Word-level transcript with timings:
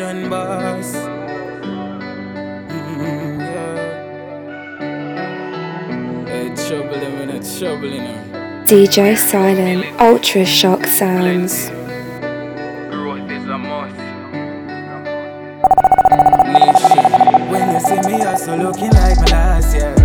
nation 0.00 0.30
boss. 0.30 0.92
Mm-hmm, 2.72 3.40
yeah. 3.40 3.96
Hey, 6.26 6.48
trouble 6.68 6.94
in 6.94 7.30
a 7.30 7.58
trouble 7.58 7.92
in 7.92 8.04
a. 8.04 8.64
DJ 8.66 9.16
Silent, 9.16 9.84
Ultra 10.00 10.44
Shock 10.46 10.86
Sounds. 10.86 11.70
Growth 12.90 13.30
is 13.30 13.48
a 13.48 13.58
must. 13.58 13.96
Nation. 16.54 17.50
When 17.50 17.74
you 17.74 17.80
see 17.80 18.00
me, 18.08 18.22
also 18.24 18.56
looking 18.56 18.90
like 18.90 19.18
my 19.18 19.24
last 19.30 19.74
year. 19.74 19.99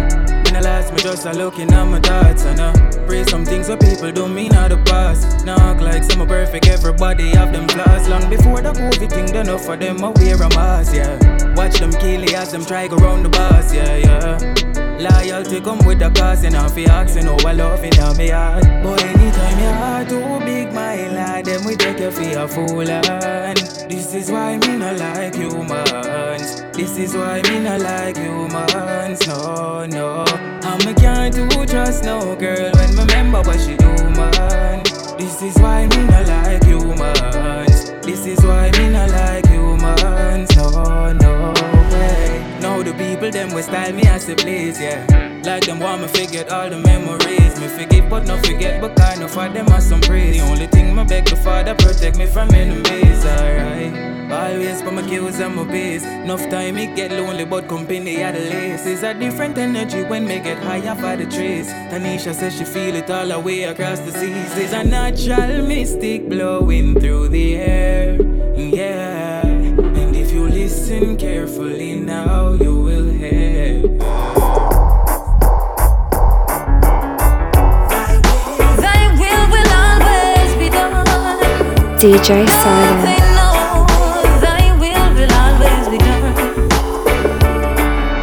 I 0.55 0.61
last, 0.61 0.93
me 0.93 0.99
just 0.99 1.25
a 1.25 1.33
looking 1.33 1.69
at 1.73 1.83
my 1.83 1.99
thoughts 1.99 2.45
and 2.45 2.61
uh, 2.61 2.71
pray 3.05 3.25
some 3.25 3.43
things 3.43 3.67
what 3.67 3.81
people 3.81 4.09
don't 4.13 4.33
mean 4.33 4.53
out 4.53 4.69
the 4.69 4.77
past. 4.85 5.45
Act 5.45 5.81
like 5.81 6.03
some 6.03 6.21
are 6.21 6.27
perfect, 6.27 6.67
everybody 6.67 7.29
have 7.31 7.51
them 7.51 7.67
flaws. 7.67 8.07
Long 8.07 8.29
before 8.29 8.61
the 8.61 8.71
COVID 8.71 9.09
thing, 9.09 9.25
done 9.25 9.47
enough 9.47 9.65
for 9.65 9.75
them, 9.75 10.01
I 10.01 10.09
wear 10.11 10.35
a 10.35 10.49
mask, 10.49 10.95
yeah. 10.95 11.17
Watch 11.55 11.79
them 11.79 11.91
kill 11.91 12.23
it 12.23 12.33
as 12.33 12.53
them 12.53 12.63
try 12.63 12.87
go 12.87 12.95
round 12.95 13.25
the 13.25 13.29
bus, 13.29 13.73
yeah, 13.73 13.97
yeah. 13.97 14.37
Loyalty 14.97 15.59
come 15.59 15.85
with 15.85 15.99
the 15.99 16.09
cost, 16.11 16.45
and 16.45 16.55
if 16.55 16.77
you 16.77 16.85
asking 16.85 17.25
how 17.25 17.37
I 17.45 17.51
love 17.51 17.83
in 17.83 18.17
me 18.17 18.29
heart. 18.29 18.63
But 18.63 19.03
anytime 19.03 19.59
your 19.59 19.73
heart 19.73 20.07
too 20.07 20.39
big, 20.45 20.71
my 20.71 20.95
lad, 21.09 21.45
then 21.45 21.65
we 21.65 21.75
take 21.75 21.99
you 21.99 22.11
for 22.11 22.39
a 22.39 22.47
fool, 22.47 22.89
and 22.89 23.57
this 23.89 24.13
is 24.13 24.31
why 24.31 24.57
me 24.57 24.77
not 24.77 24.97
like 24.97 25.35
humans. 25.35 26.64
This 26.75 26.97
is 26.97 27.15
why 27.15 27.41
me 27.43 27.59
not 27.59 27.79
like 27.79 28.17
humans, 28.17 29.25
no, 29.27 29.85
no. 29.85 30.25
And 30.25 30.85
me 30.85 30.93
can't 30.93 31.33
do 31.33 31.47
trust 31.65 32.03
no 32.03 32.35
girl 32.35 32.71
when 32.73 32.95
me 32.95 33.01
remember 33.01 33.41
what 33.43 33.61
she 33.61 33.77
do, 33.77 33.93
man. 34.09 34.83
This 35.17 35.41
is 35.41 35.55
why 35.55 35.87
me 35.87 36.03
not 36.03 36.27
like 36.27 36.65
humans. 36.65 37.91
This 38.05 38.25
is 38.25 38.43
why 38.43 38.71
me 38.71 38.89
not 38.89 39.09
like 39.09 39.47
humans, 39.47 40.53
no, 40.57 41.13
no 41.13 41.74
way. 42.65 42.83
Now 42.83 42.83
the 42.83 42.93
people 42.93 43.31
them 43.31 43.53
will 43.53 43.63
style 43.63 43.93
me 43.93 44.03
as 44.03 44.29
a 44.29 44.35
place, 44.35 44.79
yeah. 44.79 45.41
Like 45.43 45.65
them 45.65 45.79
want 45.79 46.01
me 46.01 46.07
forget 46.07 46.51
all 46.51 46.69
the 46.69 46.79
memories. 46.79 47.59
Me 47.59 47.67
forgive 47.67 48.09
but 48.09 48.25
not 48.27 48.45
forget, 48.45 48.81
but 48.81 48.95
kind 48.95 49.23
of 49.23 49.31
for 49.31 49.49
them 49.49 49.67
are 49.69 49.81
some 49.81 50.01
praise. 50.01 50.37
The 50.37 50.43
only 50.43 50.67
thing 50.67 50.93
my 50.95 51.03
beg 51.03 51.25
the 51.25 51.35
Father 51.35 51.75
protect 51.75 52.17
me 52.17 52.25
from 52.25 52.53
enemies, 52.53 53.25
alright. 53.25 54.15
Always 54.31 54.81
for 54.81 54.91
my 54.91 55.03
kills 55.07 55.39
and 55.39 55.55
my 55.55 55.63
base. 55.63 56.03
Enough 56.03 56.49
time 56.49 56.77
it 56.77 56.95
get 56.95 57.11
lonely, 57.11 57.45
but 57.45 57.67
company 57.67 58.17
at 58.23 58.33
the 58.33 58.41
lace. 58.41 58.85
It's 58.85 59.03
a 59.03 59.13
different 59.13 59.57
energy 59.57 60.03
when 60.03 60.25
me 60.25 60.39
get 60.39 60.57
higher 60.57 60.95
for 60.95 61.15
the 61.15 61.29
trace. 61.29 61.71
Tanisha 61.91 62.33
says 62.33 62.57
she 62.57 62.65
feel 62.65 62.95
it 62.95 63.09
all 63.09 63.27
the 63.27 63.39
way 63.39 63.63
across 63.63 63.99
the 63.99 64.11
seas. 64.11 64.55
There's 64.55 64.73
a 64.73 64.83
natural 64.83 65.65
mystic 65.67 66.27
blowing 66.27 66.99
through 66.99 67.29
the 67.29 67.55
air, 67.55 68.21
yeah. 68.57 69.44
And 70.87 70.93
if 70.93 71.01
you 71.01 71.07
listen 71.07 71.17
carefully 71.17 71.95
now, 71.95 72.53
you 72.53 72.75
will 72.75 73.09
hear. 73.09 73.81
Thy 78.77 79.01
will 79.17 79.45
will 79.49 79.71
always 79.73 80.55
be 80.59 80.69
done. 80.69 81.05
DJ 81.97 82.47
Silent. 82.47 83.01
They 83.01 83.17
know 83.33 83.85
thy 84.41 84.77
will 84.77 85.13
will 85.15 85.33
always 85.33 85.87
be 85.89 85.97
done. 85.97 86.35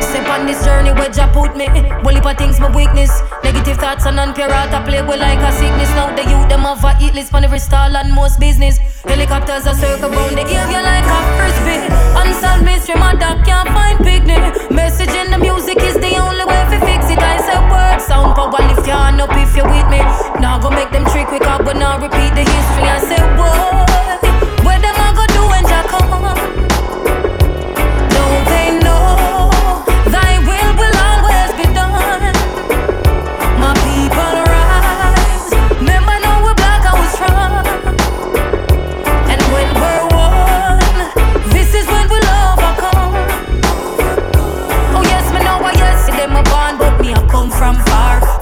Step 0.01 0.29
on 0.29 0.47
this 0.47 0.65
journey 0.65 0.93
where 0.93 1.11
Jah 1.11 1.31
put 1.33 1.57
me. 1.57 1.67
Well, 2.05 2.17
if 2.17 2.25
I 2.25 2.35
things 2.35 2.61
my 2.61 2.71
weakness. 2.75 3.11
Negative 3.43 3.77
thoughts 3.77 4.07
and 4.07 4.17
non-pure 4.17 4.53
heart 4.53 4.73
I 4.73 4.85
play 4.85 5.03
with 5.03 5.19
like 5.19 5.41
a 5.41 5.51
sickness. 5.53 5.91
Now 5.91 6.15
the 6.15 6.23
youth 6.23 6.49
them 6.49 6.61
have 6.61 6.85
a 6.85 6.95
hit 6.95 7.15
list 7.15 7.35
on 7.35 7.43
every 7.45 7.59
stall 7.59 7.97
and 7.97 8.13
most 8.13 8.39
business. 8.39 8.79
Helicopters 9.05 9.67
are 9.67 9.75
circle 9.75 10.11
round 10.11 10.37
the 10.37 10.43
area 10.47 10.81
like 10.81 11.05
a 11.05 11.19
frisbee. 11.37 11.83
Unsolved 12.17 12.65
mystery, 12.65 12.95
my 12.97 13.15
dog 13.15 13.45
can't 13.45 13.69
find 13.71 13.99
picnic. 13.99 14.71
Message 14.71 15.11
in 15.11 15.31
the 15.31 15.39
music 15.39 15.79
is 15.83 15.95
the 15.95 16.17
only 16.17 16.45
way 16.45 16.63
to 16.71 16.79
fix 16.87 17.11
it. 17.11 17.19
I 17.19 17.39
say 17.43 17.59
word 17.71 18.01
sound 18.01 18.37
power 18.37 18.51
lift 18.69 18.87
your 18.87 18.97
hand 18.97 19.21
up 19.21 19.31
if 19.33 19.57
you're 19.57 19.67
with 19.67 19.89
me. 19.91 19.99
Now 20.41 20.59
go 20.61 20.71
make 20.71 20.91
them 20.91 21.05
trick 21.07 21.27
quick 21.27 21.47
up, 21.47 21.65
but 21.65 21.77
now 21.77 21.99
repeat 21.99 22.33
the 22.35 22.45
history. 22.47 22.87
I 22.87 22.99
say 23.03 23.21
what? 23.39 24.23
Where 24.65 24.79
them 24.79 24.95
I 24.95 25.11
go 25.19 25.27
do 25.35 25.43
when 25.51 25.65
Jah 25.67 25.85
come? 25.89 26.03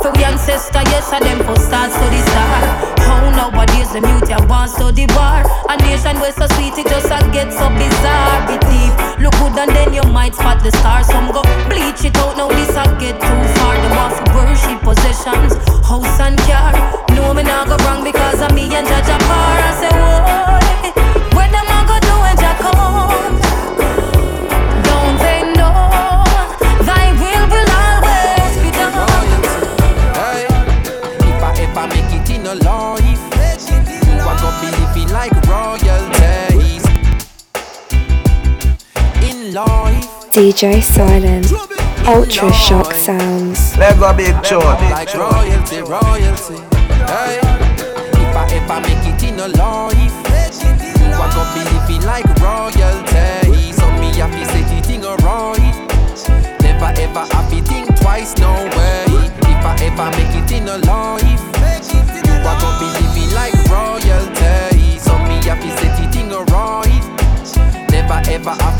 For 0.00 0.10
we 0.16 0.24
ancestor, 0.24 0.80
yes, 0.88 1.12
I 1.12 1.20
them 1.20 1.44
for 1.44 1.56
start 1.60 1.92
study 1.92 2.20
star. 2.32 2.60
How 3.04 3.20
nowadays 3.36 3.92
the 3.92 4.00
mute 4.00 4.30
ya 4.32 4.40
want 4.48 4.70
study 4.70 5.04
bar. 5.12 5.44
A 5.68 5.76
nation 5.76 6.16
where 6.20 6.32
so 6.32 6.46
sweet 6.56 6.72
it 6.80 6.88
just 6.88 7.12
a 7.12 7.20
get 7.32 7.52
so 7.52 7.68
bizarre. 7.68 8.40
Be 8.48 8.56
deep, 8.64 8.96
look 9.20 9.36
good 9.36 9.60
and 9.60 9.70
then 9.76 9.92
you 9.92 10.02
might 10.08 10.34
spot 10.34 10.64
the 10.64 10.72
stars. 10.80 11.06
Some 11.06 11.28
go 11.32 11.42
bleach 11.68 12.00
it 12.04 12.16
out, 12.16 12.36
now 12.40 12.48
this 12.48 12.72
I 12.72 12.88
get 12.96 13.20
too 13.20 13.40
far. 13.60 13.76
Them 13.76 13.92
off 14.00 14.16
worship 14.32 14.80
possessions, 14.80 15.52
house 15.84 16.16
and 16.20 16.38
car. 16.48 16.72
No 17.12 17.34
me 17.34 17.42
not 17.42 17.68
go 17.68 17.76
wrong 17.84 18.02
because 18.02 18.40
of 18.40 18.54
me 18.56 18.72
and 18.72 18.88
Judge 18.88 19.04
Apar. 19.04 19.56
I 19.60 19.70
say 19.76 19.92
what? 20.00 21.34
Where 21.36 21.50
them 21.52 21.68
I 21.68 21.80
go 21.84 21.96
do 22.00 22.14
when 22.24 22.36
Jah 22.40 22.56
come? 22.56 23.69
DJ 40.40 40.82
Silent, 40.82 41.52
Ultra 42.08 42.50
Shock 42.50 42.94
Sounds. 42.94 43.76
Let's 43.76 43.98
go 43.98 44.10
big 44.16 44.32
show, 44.42 44.58
like 44.88 45.12
royalty, 45.12 45.82
royalty. 45.82 46.56
Hey, 47.04 47.36
if 48.16 48.32
I 48.34 48.48
ever 48.56 48.80
make 48.80 49.04
it 49.04 49.22
in 49.22 49.38
a 49.38 49.48
life, 49.48 50.16
you 50.96 51.12
are 51.12 51.28
gonna 51.28 51.52
be 51.52 51.60
living 51.76 52.06
like 52.08 52.24
royalty. 52.40 53.72
So 53.76 53.84
me 54.00 54.16
happy 54.16 54.42
set 54.48 54.64
it 54.72 54.86
thing 54.86 55.04
alright. 55.04 55.76
Never 56.62 56.88
ever 56.88 57.26
happy 57.36 57.60
think 57.60 57.94
twice, 58.00 58.34
no 58.38 58.50
way. 58.64 59.04
If 59.44 59.60
I 59.60 59.76
ever 59.82 60.08
make 60.16 60.34
it 60.40 60.50
in 60.52 60.68
a 60.68 60.78
life, 60.88 61.44
you 62.24 62.32
are 62.32 62.56
gonna 62.56 62.80
be 62.80 62.88
living 62.96 63.30
like 63.36 63.52
royalty. 63.68 64.96
So 65.00 65.12
me 65.18 65.36
happy 65.44 65.68
set 65.76 66.00
it 66.00 66.14
thing 66.14 66.32
alright. 66.32 66.88
Never 67.90 68.22
ever 68.30 68.54
happy 68.62 68.79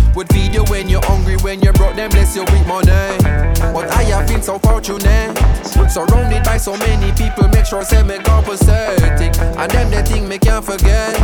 Would 0.15 0.27
feed 0.33 0.53
you 0.53 0.63
when 0.65 0.89
you're 0.89 1.05
hungry, 1.05 1.37
when 1.37 1.61
you're 1.61 1.73
broke, 1.73 1.95
then 1.95 2.09
bless 2.09 2.35
you 2.35 2.43
with 2.43 2.67
money. 2.67 2.91
But 3.73 3.89
I 3.91 4.03
have 4.11 4.27
been 4.27 4.41
so 4.41 4.59
fortunate. 4.59 5.37
Surrounded 5.89 6.43
by 6.43 6.57
so 6.57 6.75
many 6.77 7.11
people, 7.13 7.47
make 7.49 7.65
sure 7.65 7.83
say 7.83 8.03
me 8.03 8.17
compensating. 8.19 9.31
And 9.57 9.71
them 9.71 9.89
the 9.89 10.03
thing 10.03 10.27
me 10.27 10.37
can't 10.37 10.63
forget. 10.63 11.15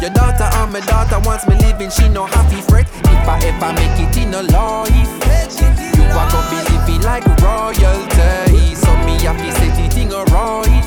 Your 0.00 0.10
daughter 0.10 0.48
and 0.56 0.72
my 0.72 0.80
daughter 0.80 1.20
wants 1.20 1.46
me 1.46 1.56
living, 1.56 1.90
she 1.90 2.08
no 2.08 2.26
happy 2.26 2.60
fret. 2.62 2.88
If 3.04 3.28
I 3.28 3.38
ever 3.44 3.72
make 3.76 4.00
it 4.00 4.16
in 4.16 4.32
a 4.32 4.42
life, 4.42 4.90
you 5.96 6.04
are 6.04 6.28
gonna 6.32 6.50
be 6.50 6.58
living 6.72 7.02
like 7.02 7.24
royalty. 7.44 8.74
So 8.74 8.96
me 9.04 9.20
happy 9.20 9.50
set 9.52 9.76
the 9.76 9.88
thing 9.94 10.12
alright. 10.12 10.84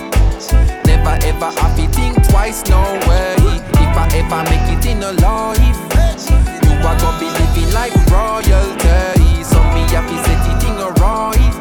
Never 0.85 1.15
ever 1.25 1.51
happy 1.61 1.87
think 1.87 2.27
twice, 2.29 2.63
no 2.65 2.81
way. 3.07 3.35
If 3.77 3.93
I 3.95 4.09
ever 4.17 4.41
make 4.49 4.67
it 4.73 4.85
in 4.85 5.03
a 5.03 5.11
life, 5.21 5.77
you 6.65 6.73
are 6.87 6.97
gonna 6.99 7.19
be 7.19 7.42
like 7.73 7.93
royalty. 8.13 9.43
So 9.43 9.57
me 9.73 9.81
happy 9.89 10.17
set 10.23 10.39
the 10.45 10.53
thing 10.61 10.77
alright. 10.77 11.53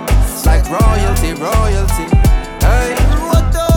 Like 0.44 0.64
royalty, 0.68 1.32
royalty. 1.40 2.06
Hey. 2.60 2.94
Roto, 3.16 3.68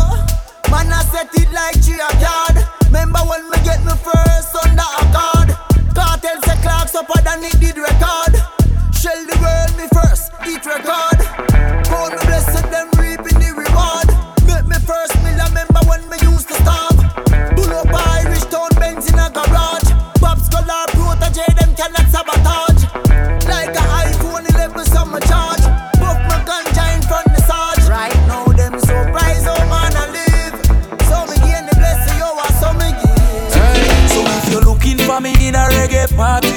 man, 0.70 0.92
I 0.92 1.02
set 1.12 1.32
it 1.34 1.50
like 1.52 1.80
tree 1.82 2.00
a 2.00 2.10
yard. 2.20 2.58
Remember 2.86 3.20
when 3.20 3.44
we 3.50 3.58
get 3.64 3.80
me 3.86 3.96
first 4.04 4.56
under 4.64 4.84
a 4.84 5.04
card? 5.16 5.50
Cartel 5.96 6.42
say 6.44 6.60
clocks 6.62 6.96
up 6.96 7.08
than 7.24 7.44
it 7.44 7.60
did 7.60 7.78
record. 7.78 7.95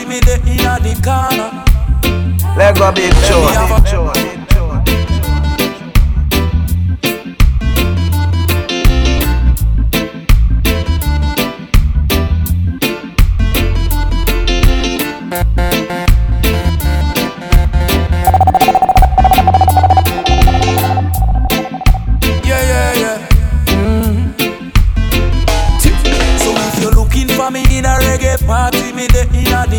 Let's 0.09 0.47
in 0.47 0.83
the 0.83 0.95
corner. 1.05 1.65
Let 2.57 2.79
go 2.79 2.91
big 2.93 3.13
show. 3.27 4.38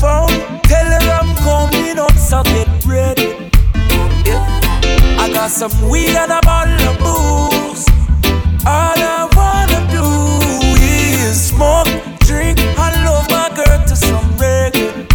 phone. 0.00 0.30
Tell 0.62 0.86
her 0.86 1.10
I'm 1.20 1.34
coming 1.42 1.98
up, 1.98 2.12
so 2.12 2.42
get 2.44 2.68
ready. 2.86 3.50
I 5.18 5.30
got 5.32 5.50
some 5.50 5.72
weed 5.90 6.14
and 6.14 6.32
a 6.32 6.40
bottle 6.42 6.88
of 6.90 6.98
booze. 6.98 7.84
All 8.64 8.98
I 9.16 9.28
wanna 9.38 9.80
do 9.90 10.06
is 11.26 11.36
smoke, 11.50 11.88
drink, 12.20 12.58
I 12.78 12.88
love 13.04 13.28
my 13.30 13.48
girl 13.58 13.80
to 13.88 13.96
some 13.96 14.28
reggae. 14.38 15.06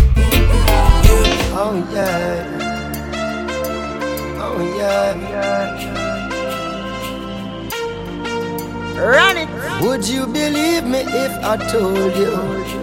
Yeah. 0.76 1.62
Oh 1.62 1.76
yeah. 1.94 2.60
Oh 4.46 4.60
yeah. 4.78 5.14
Run 9.00 9.38
it. 9.38 9.50
Would 9.82 10.08
you 10.08 10.26
believe 10.28 10.86
me 10.86 11.00
if 11.00 11.32
I 11.44 11.58
told 11.72 12.16
you? 12.16 12.83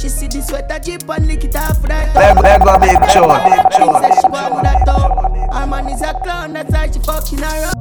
She 0.00 0.08
see 0.08 0.28
the 0.28 0.40
sweater 0.40 0.78
jeep 0.78 1.06
and 1.10 1.26
lick 1.26 1.44
it 1.44 1.54
off 1.54 1.84
right 1.84 2.08
up. 2.16 2.42
Leg 2.42 2.62
go 2.64 2.78
big 2.78 3.10
show, 3.10 3.28
big 3.28 3.72
show. 3.74 3.92
She 4.00 4.08
say 4.08 4.20
she 4.22 4.28
want 4.28 4.54
with 4.54 4.62
that 4.62 4.86
top. 4.86 5.30
Her 5.52 5.66
man 5.66 5.88
is 5.90 6.00
a 6.00 6.14
clown, 6.14 6.54
that's 6.54 6.72
why 6.72 6.90
she 6.90 6.98
fucking 7.00 7.42
around. 7.42 7.74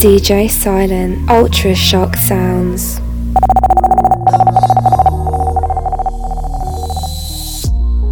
DJ 0.00 0.48
Silent, 0.48 1.28
Ultra 1.28 1.74
Shock 1.74 2.16
Sounds. 2.16 2.98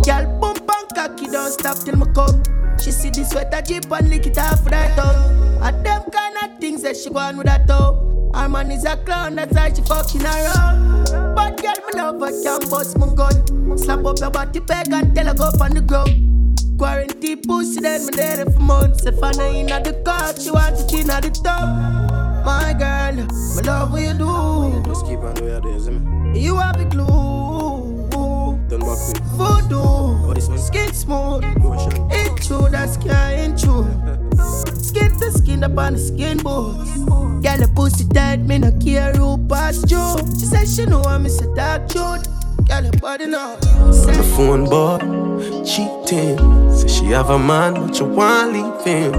Girl, 0.05 0.27
bump 0.41 0.59
and 0.59 0.95
cocky, 0.95 1.27
don't 1.29 1.53
stop 1.53 1.79
till 1.79 1.97
me 1.97 2.05
come. 2.13 2.43
She 2.79 2.91
see 2.91 3.09
the 3.09 3.25
sweater 3.25 3.63
jeep 3.63 3.91
and 3.91 4.11
lick 4.11 4.27
it 4.27 4.37
off 4.37 4.67
right 4.67 4.99
up. 4.99 5.17
And 5.63 5.87
them 5.87 6.03
kind 6.11 6.37
of 6.43 6.59
things 6.59 6.83
that 6.83 6.99
she 6.99 7.09
want 7.09 7.39
with 7.39 7.47
that 7.47 7.67
though. 7.67 8.16
Her 8.37 8.51
man 8.51 8.71
is 8.71 8.85
a 8.85 8.99
clown, 8.99 9.37
that's 9.37 9.55
why 9.55 9.73
she 9.73 9.81
fucking 9.81 10.23
around. 10.23 11.07
But 11.35 11.63
girl, 11.63 11.73
me 11.73 11.93
love 11.95 12.21
her, 12.21 12.43
can 12.43 12.69
bust 12.69 12.99
my 12.99 13.09
gun. 13.15 13.79
Slap 13.79 14.05
up 14.05 14.19
your 14.19 14.31
body 14.31 14.61
peg 14.61 14.93
and 14.93 15.15
tell 15.17 15.27
her 15.27 15.35
go 15.35 15.45
on 15.45 15.71
the 15.71 15.81
ground. 15.81 16.59
Quarantine 16.79 17.41
pussy, 17.43 17.81
then 17.81 18.05
me 18.05 18.13
there 18.15 18.45
for 18.45 18.61
months. 18.61 19.07
If 19.07 19.23
I 19.23 19.33
know 19.33 19.51
in 19.51 19.67
the 19.67 20.03
car, 20.05 20.39
she 20.39 20.51
want 20.51 20.77
to 20.77 20.87
chin 20.87 21.09
at 21.09 21.23
the 21.23 21.31
top. 21.31 22.45
My 22.45 22.75
girl, 22.79 23.25
me 23.25 23.63
love 23.63 23.93
what 23.93 24.03
you 24.03 24.13
do. 24.13 24.83
Just 24.85 25.07
keep 25.07 25.21
on 25.21 25.35
where 25.37 25.55
you 25.67 26.35
do, 26.35 26.39
You 26.39 26.57
have 26.57 26.77
the 26.77 26.85
glue. 26.85 27.07
Done 28.69 28.81
back 28.81 28.99
quick. 28.99 29.23
Voodoo, 29.33 30.59
skin 30.59 30.93
smooth. 30.93 31.43
It's 32.11 32.47
true, 32.47 32.69
that's 32.69 32.99
can't 32.99 33.59
true. 33.59 33.89
Skin 34.97 35.19
to 35.19 35.31
skin 35.31 35.63
up 35.63 35.77
on 35.77 35.93
the 35.93 35.99
skin 35.99 36.39
boots. 36.39 36.97
Girl, 36.97 37.59
the 37.59 37.71
pussy 37.77 38.09
tight, 38.09 38.41
me 38.41 38.57
no 38.57 38.73
care 38.79 39.13
who 39.13 39.37
pass 39.47 39.83
you. 39.91 40.17
She 40.39 40.47
said 40.47 40.67
she 40.67 40.87
know 40.87 41.03
I'm 41.03 41.25
Mr. 41.25 41.55
Dark 41.55 41.91
Truth. 41.91 42.27
Girl, 42.67 42.83
your 42.83 42.93
body 42.95 43.27
now. 43.27 43.57
On 43.57 43.91
the 43.91 44.33
phone, 44.35 44.65
boy, 44.65 44.97
cheating. 45.67 46.39
Say 46.73 46.89
she 46.89 47.05
have 47.13 47.29
a 47.29 47.39
man, 47.39 47.75
but 47.75 48.01
you 48.01 48.07
want 48.07 48.55
leave 48.55 48.85
him. 48.87 49.13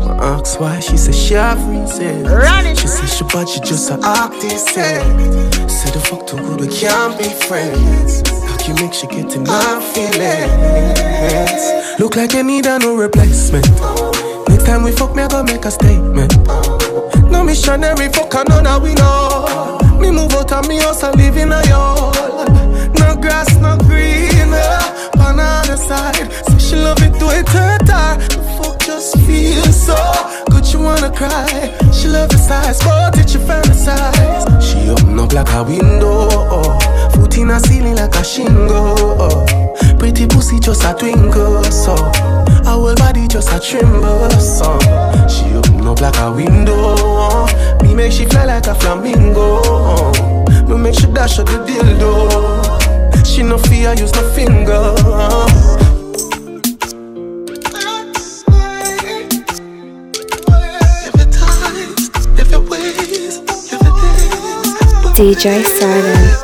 My 0.00 0.18
ask 0.18 0.60
why, 0.60 0.80
she 0.80 0.98
say 0.98 1.12
she 1.12 1.32
have 1.32 1.66
reason. 1.66 2.26
She 2.76 2.86
say 2.86 3.06
she 3.06 3.24
bad, 3.24 3.48
she 3.48 3.60
just 3.60 3.90
a 3.90 3.98
artist. 4.04 4.66
Say 4.68 4.98
the 5.92 6.00
fuck 6.10 6.26
too 6.26 6.36
good, 6.36 6.60
we 6.60 6.68
can't 6.68 7.16
be 7.16 7.24
friends. 7.48 8.20
Like 8.30 8.68
you 8.68 8.74
make 8.74 8.92
she 8.92 9.06
get 9.06 9.34
in 9.34 9.44
my 9.44 9.80
feelings. 9.94 11.98
Look 11.98 12.16
like 12.16 12.34
you 12.34 12.42
need 12.42 12.66
a 12.66 12.78
no 12.78 12.94
replacement. 12.96 13.66
Time 14.64 14.84
we 14.84 14.92
fuck, 14.92 15.14
me 15.14 15.22
I 15.22 15.28
go 15.28 15.42
make 15.42 15.64
a 15.64 15.70
statement. 15.70 16.36
No 17.30 17.42
missionary 17.44 18.08
fuck, 18.08 18.34
I 18.34 18.44
know 18.48 18.62
that 18.62 18.80
we 18.80 18.94
know. 18.94 19.98
Me 19.98 20.10
move 20.10 20.32
out 20.32 20.52
of 20.52 20.68
me 20.68 20.78
house 20.78 21.02
and 21.02 21.16
live 21.16 21.36
in 21.36 21.52
a 21.52 21.60
yard. 21.66 22.48
No 22.98 23.16
grass, 23.20 23.54
no 23.60 23.76
green. 23.78 24.52
On 25.20 25.36
the 25.36 25.76
side, 25.76 26.32
so 26.46 26.58
she 26.58 26.76
love 26.76 26.98
it 27.02 27.18
to 27.18 27.28
it 27.30 27.48
her. 27.48 27.78
Fuck 28.56 28.80
just 28.80 29.18
feels 29.26 29.86
so 29.86 29.96
good, 30.50 30.64
she 30.64 30.76
wanna 30.76 31.10
cry. 31.10 31.74
She 31.92 32.08
love 32.08 32.30
the 32.30 32.38
size, 32.38 32.78
but 32.80 33.18
it 33.18 33.28
she 33.28 33.38
fantasize. 33.38 34.44
She 34.62 34.88
open 34.88 35.18
up 35.18 35.32
like 35.32 35.52
a 35.52 35.62
window, 35.64 36.28
foot 37.10 37.36
in 37.36 37.50
a 37.50 37.60
ceiling 37.60 37.96
like 37.96 38.14
a 38.14 38.24
shingle. 38.24 39.44
Pretty 39.98 40.26
pussy 40.26 40.58
just 40.60 40.84
a 40.84 40.94
twinkle, 40.94 41.62
so 41.64 41.94
our 42.72 42.80
whole 42.80 42.94
body 42.94 43.26
just 43.28 43.52
a 43.52 43.60
tremble, 43.60 44.30
so 44.40 44.78
she 45.28 45.44
open 45.54 45.86
up 45.86 46.00
like 46.00 46.16
a 46.18 46.32
window. 46.32 47.46
Me 47.82 47.94
make 47.94 48.12
she 48.12 48.24
fly 48.26 48.44
like 48.44 48.66
a 48.66 48.74
flamingo. 48.74 50.12
Me 50.66 50.76
make 50.76 50.94
she 50.94 51.06
dash 51.06 51.38
out 51.38 51.46
the 51.46 51.58
dildo. 51.66 53.26
She 53.26 53.42
no 53.42 53.58
fear, 53.58 53.94
use 53.94 54.12
no 54.12 54.22
finger. 54.32 54.94
DJ 65.14 65.62
Silent. 65.62 66.41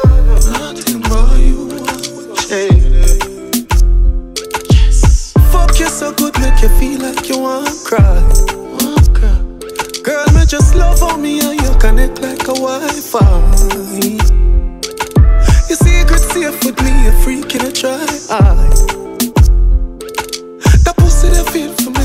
A 12.82 13.02
Your 15.68 15.76
secret 15.76 16.20
safe 16.20 16.64
with 16.64 16.80
me 16.82 17.08
try. 17.72 18.06
The 20.84 20.94
pussy 20.96 21.28
that 21.28 21.48
feel 21.50 21.72
for 21.74 21.90
me, 21.90 22.04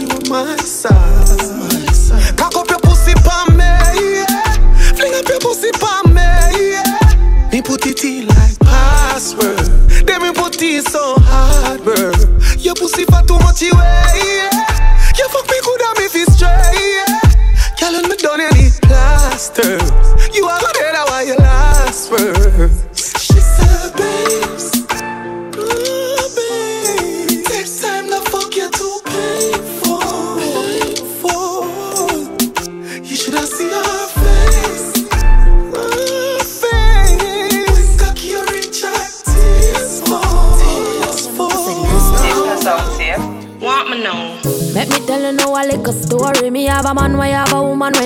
you 0.00 0.08
my 0.28 0.56
side. 0.56 0.91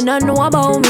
Don't 0.07 0.25
know 0.25 0.37
about 0.37 0.86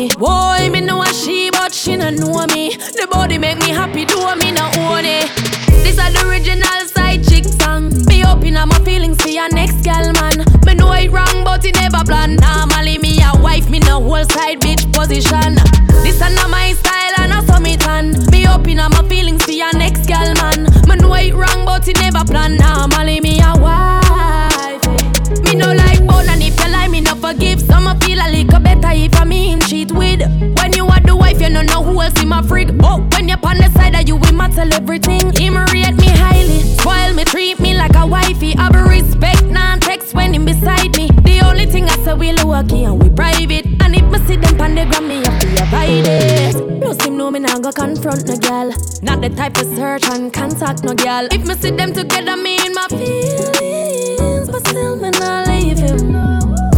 and 50.05 50.33
contact 50.33 50.85
no 50.85 50.95
girl. 50.95 51.26
If 51.33 51.47
me 51.47 51.55
see 51.55 51.71
them 51.71 51.93
together, 51.93 52.37
me 52.37 52.59
in 52.65 52.75
my 52.75 52.87
feelings, 52.88 54.49
but 54.50 54.67
still 54.69 54.97
me 54.97 55.11
not 55.11 55.49
leave 55.49 55.79
him. 55.79 56.12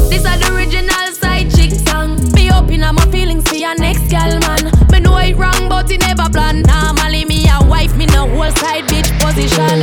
This 0.09 0.25
is 0.25 0.41
the 0.41 0.55
original 0.55 1.13
side 1.13 1.51
chick 1.55 1.73
song. 1.89 2.17
Me 2.33 2.51
open 2.53 2.83
up 2.83 2.95
my 2.95 3.07
feelings 3.11 3.49
for 3.49 3.57
your 3.57 3.75
next 3.77 4.09
gal 4.09 4.39
man. 4.41 4.71
Me 4.93 5.01
know 5.01 5.19
it 5.19 5.37
wrong, 5.37 5.69
but 5.69 5.91
it 5.91 6.01
never 6.01 6.31
plan. 6.31 6.63
Normally 6.63 7.25
me 7.25 7.49
a 7.49 7.65
wife, 7.67 7.97
me 7.97 8.07
no 8.07 8.29
whole 8.29 8.53
side 8.53 8.85
bitch 8.85 9.11
position. 9.21 9.81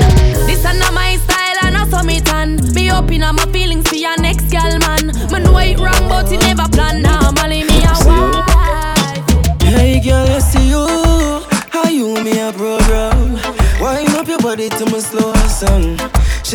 This 0.48 0.64
is 0.64 0.80
not 0.80 0.94
my 0.94 1.18
style 1.18 1.58
and 1.64 1.78
I 1.78 1.88
saw 1.90 2.04
me 2.04 2.22
tan. 2.22 2.60
Me 2.74 2.92
open 2.92 3.24
up 3.24 3.36
my 3.36 3.46
feelings 3.52 3.88
for 3.88 3.96
your 3.96 4.18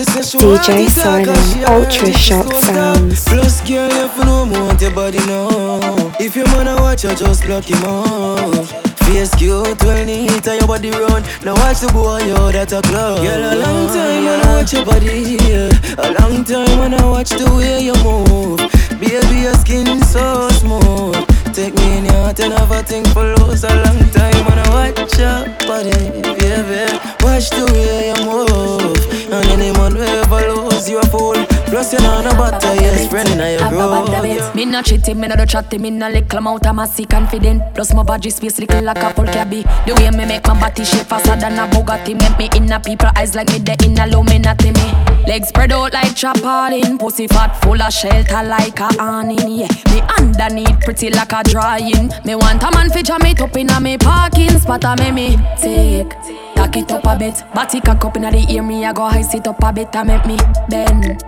DJ 0.07 0.89
Silent, 0.89 1.69
Ultra 1.69 2.13
Shock. 2.13 2.53
Sounds. 2.55 3.25
Plus, 3.25 3.61
girl, 3.69 3.91
if 3.91 4.17
you 4.17 4.25
know 4.25 4.47
me, 4.47 4.59
want 4.59 4.81
your 4.81 4.93
body 4.93 5.19
now. 5.27 6.13
If 6.19 6.37
you 6.37 6.45
wanna 6.55 6.77
watch, 6.77 7.05
you 7.05 7.15
just 7.15 7.45
block 7.45 7.65
him 7.65 7.83
out. 7.85 8.67
Face 9.05 9.35
cute 9.35 9.83
when 9.85 10.09
he 10.09 10.27
hit 10.27 10.47
your 10.47 10.67
body 10.67 10.91
run. 10.91 11.23
Now 11.45 11.55
watch 11.55 11.81
the 11.81 11.89
boy, 11.93 12.19
yo, 12.25 12.51
that 12.53 12.73
a 12.73 12.81
club. 12.81 13.23
Girl, 13.23 13.53
a 13.53 13.55
long 13.61 13.89
time 13.89 14.25
when 14.25 14.41
I 14.41 14.57
watch 14.57 14.73
your 14.73 14.85
body, 14.87 15.37
yeah. 15.49 15.71
A 15.99 16.09
long 16.19 16.45
time 16.45 16.79
when 16.79 16.95
I 16.95 17.05
watch 17.05 17.31
the 17.31 17.51
way 17.55 17.81
you 17.81 17.95
move. 18.03 18.59
Baby, 19.01 19.43
your 19.43 19.55
skin 19.55 20.03
so 20.03 20.49
smooth. 20.51 21.30
Take 21.53 21.75
me 21.75 21.99
in 21.99 22.05
your 22.05 22.15
heart 22.15 22.39
and 22.41 22.53
have 22.53 22.71
a 22.71 22.81
thing 22.83 23.05
for 23.07 23.35
lose 23.35 23.65
a 23.65 23.75
long 23.83 23.99
time 24.11 24.45
when 24.47 24.59
I 24.59 24.93
watch 24.95 25.19
your 25.19 25.45
body, 25.67 25.91
baby. 26.23 26.87
Watch 27.25 27.51
the 27.51 27.67
way 27.73 28.09
you 28.09 28.25
move. 28.25 29.33
And 29.33 29.49
any 29.51 29.73
man 29.73 29.95
will 29.95 30.03
ever 30.03 30.53
lose 30.53 30.89
you 30.89 31.01
a 31.01 31.07
fool. 31.07 31.35
Plus, 31.71 31.93
you 31.93 32.01
know 32.01 32.21
no 32.21 32.31
butter, 32.35 32.75
yes, 32.75 33.09
friend 33.09 33.29
in 33.29 33.39
your 33.39 33.71
grove. 33.71 34.55
Me 34.57 34.65
no 34.65 34.83
cheating, 34.83 35.21
me 35.21 35.29
no 35.29 35.37
do 35.37 35.47
chatting, 35.47 35.81
me 35.81 35.91
no 35.91 36.09
little 36.11 36.39
amount 36.39 36.67
of 36.67 36.75
massy 36.75 37.05
confident. 37.05 37.63
Plus 37.75 37.95
my 37.95 38.03
body 38.03 38.29
space 38.29 38.59
little 38.59 38.83
like 38.83 38.99
a 38.99 39.15
full 39.15 39.25
cabby. 39.27 39.63
The 39.87 39.95
way 39.95 40.11
me 40.11 40.27
make 40.27 40.47
my 40.49 40.59
body 40.59 40.85
shape 40.85 41.07
faster 41.07 41.37
than 41.37 41.61
a 41.61 41.69
Bugatti, 41.69 42.19
make 42.19 42.37
me 42.39 42.59
in 42.59 42.73
a 42.73 42.81
people 42.81 43.11
eyes 43.15 43.37
like 43.37 43.49
me 43.51 43.59
the 43.59 43.77
in 43.85 43.97
Illuminati 43.97 44.73
me. 44.73 44.91
Not 44.91 45.21
me 45.21 45.27
Legs 45.27 45.49
spread 45.49 45.71
out 45.71 45.93
like 45.93 46.17
chapalin, 46.17 46.99
pussy 46.99 47.29
fat 47.29 47.55
full 47.63 47.81
of 47.81 47.93
shelter 47.93 48.43
like 48.43 48.81
a 48.81 48.89
awning. 48.99 49.39
Yeah, 49.39 49.69
me 49.93 50.03
underneath 50.19 50.81
pretty 50.81 51.11
like 51.11 51.33
a 51.33 51.45
drying. 51.45 52.11
Me 52.25 52.35
want 52.35 52.65
a 52.65 52.71
man 52.73 52.91
feature 52.91 53.19
me 53.23 53.33
top 53.33 53.57
in 53.57 53.71
a 53.71 53.81
me 53.81 53.97
parking 53.97 54.59
spot, 54.59 54.85
a 54.85 54.97
me 54.97 55.13
me 55.13 55.37
take. 55.61 56.11
Tack 56.57 56.77
it 56.77 56.91
up 56.91 57.05
a 57.05 57.17
bit, 57.17 57.45
body 57.55 57.81
cock 57.81 58.05
up 58.05 58.17
inna 58.17 58.33
the 58.33 58.45
ear, 58.53 58.63
me 58.63 58.85
I 58.85 58.93
go 58.93 59.09
high 59.09 59.23
sit 59.23 59.47
up 59.47 59.63
a 59.63 59.73
bit, 59.73 59.95
a 59.95 60.05
make 60.05 60.27
me 60.27 60.37
bend. 60.69 61.23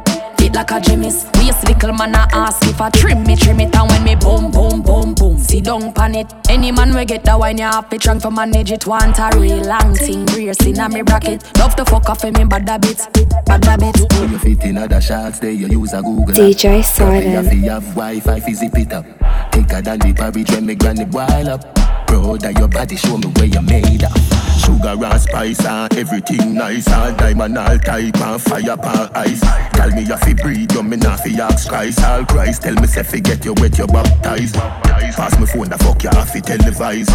Fit 0.53 0.59
like 0.59 0.71
a 0.71 0.81
Jimmy's 0.81 1.25
Waist 1.37 1.67
little 1.67 1.93
man 1.95 2.15
a 2.15 2.29
ask 2.33 2.67
if 2.67 2.81
I 2.81 2.91
trim 2.91 3.25
me, 3.25 3.37
trim 3.37 3.61
it 3.61 3.75
And 3.75 3.91
when 3.91 4.05
me 4.05 4.15
boom, 4.17 4.51
boom, 4.51 4.83
boom, 4.83 5.15
boom 5.15 5.39
Sit 5.39 5.65
down 5.65 5.93
pan 5.93 6.15
it 6.15 6.33
Any 6.49 6.71
man 6.73 6.95
we 6.95 7.05
get 7.05 7.25
the 7.25 7.39
wine 7.39 7.59
You 7.59 7.65
have 7.65 7.89
to 7.89 7.99
trunk 7.99 8.23
for 8.23 8.31
manage 8.31 8.71
it 8.71 8.87
Want 8.87 9.19
a 9.19 9.31
real 9.39 9.65
long 9.65 9.95
thing 9.95 10.27
Brace 10.27 10.61
in 10.67 10.79
a 10.79 10.89
me 10.89 11.03
bracket 11.03 11.57
Love 11.59 11.75
to 11.77 11.85
fuck 11.85 12.09
off 12.11 12.25
in 12.25 12.35
me 12.35 12.45
bad 12.45 12.69
habits 12.69 13.07
Bad 13.47 13.65
habits 13.65 14.01
You 14.13 14.39
fit 14.39 14.65
in 14.65 14.79
other 14.79 15.01
shots 15.01 15.39
there, 15.39 15.51
you 15.51 15.69
use 15.69 15.93
a 15.95 16.03
Google. 16.03 16.35
DJ 16.35 16.81
app. 16.81 16.85
Silent. 16.85 17.47
If 17.47 17.55
you 17.55 17.71
have 17.71 17.85
Wi-Fi, 17.95 18.41
fi 18.41 18.53
zip 18.53 18.77
it 18.77 18.93
up. 18.93 19.07
Thicker 19.53 19.81
than 19.81 19.99
the 20.01 20.13
porridge 20.13 20.51
when 20.51 20.67
me 20.67 20.75
granny 20.75 21.05
boil 21.05 21.49
up. 21.49 21.92
Proud 22.13 22.45
of 22.45 22.53
your 22.59 22.69
body, 22.69 22.95
show 22.95 23.17
me 23.17 23.27
where 23.29 23.47
you 23.47 23.63
made 23.63 24.05
up. 24.05 24.13
Sugar 24.61 25.03
and 25.03 25.21
spice 25.21 25.65
and 25.65 25.95
everything 25.97 26.53
nice. 26.53 26.87
All 26.93 27.11
diamond, 27.17 27.57
all 27.57 27.79
type 27.79 28.15
and 28.21 28.43
fire 28.43 28.77
pan 28.77 29.09
ice. 29.15 29.41
Tell 29.73 29.91
me 29.93 30.03
you 30.03 30.17
fi 30.19 30.35
breathe, 30.35 30.71
you 30.73 30.83
me 30.83 30.99
not 30.99 31.21
fi 31.21 31.31
ask 31.41 31.71
Christ. 31.71 32.05
All 32.05 32.27
Christ, 32.27 32.63
tell 32.63 32.75
me 32.75 32.87
say 32.87 33.03
fi 33.03 33.19
get 33.19 33.43
you 33.47 33.55
wet, 33.55 33.79
you 33.79 33.87
baptized. 33.87 34.57
Pass 34.57 35.39
me 35.41 35.47
phone, 35.47 35.71
the 35.71 35.79
fuck 35.79 36.03
you 36.03 36.11
have 36.13 36.29
fi 36.29 36.41
televise. 36.41 37.09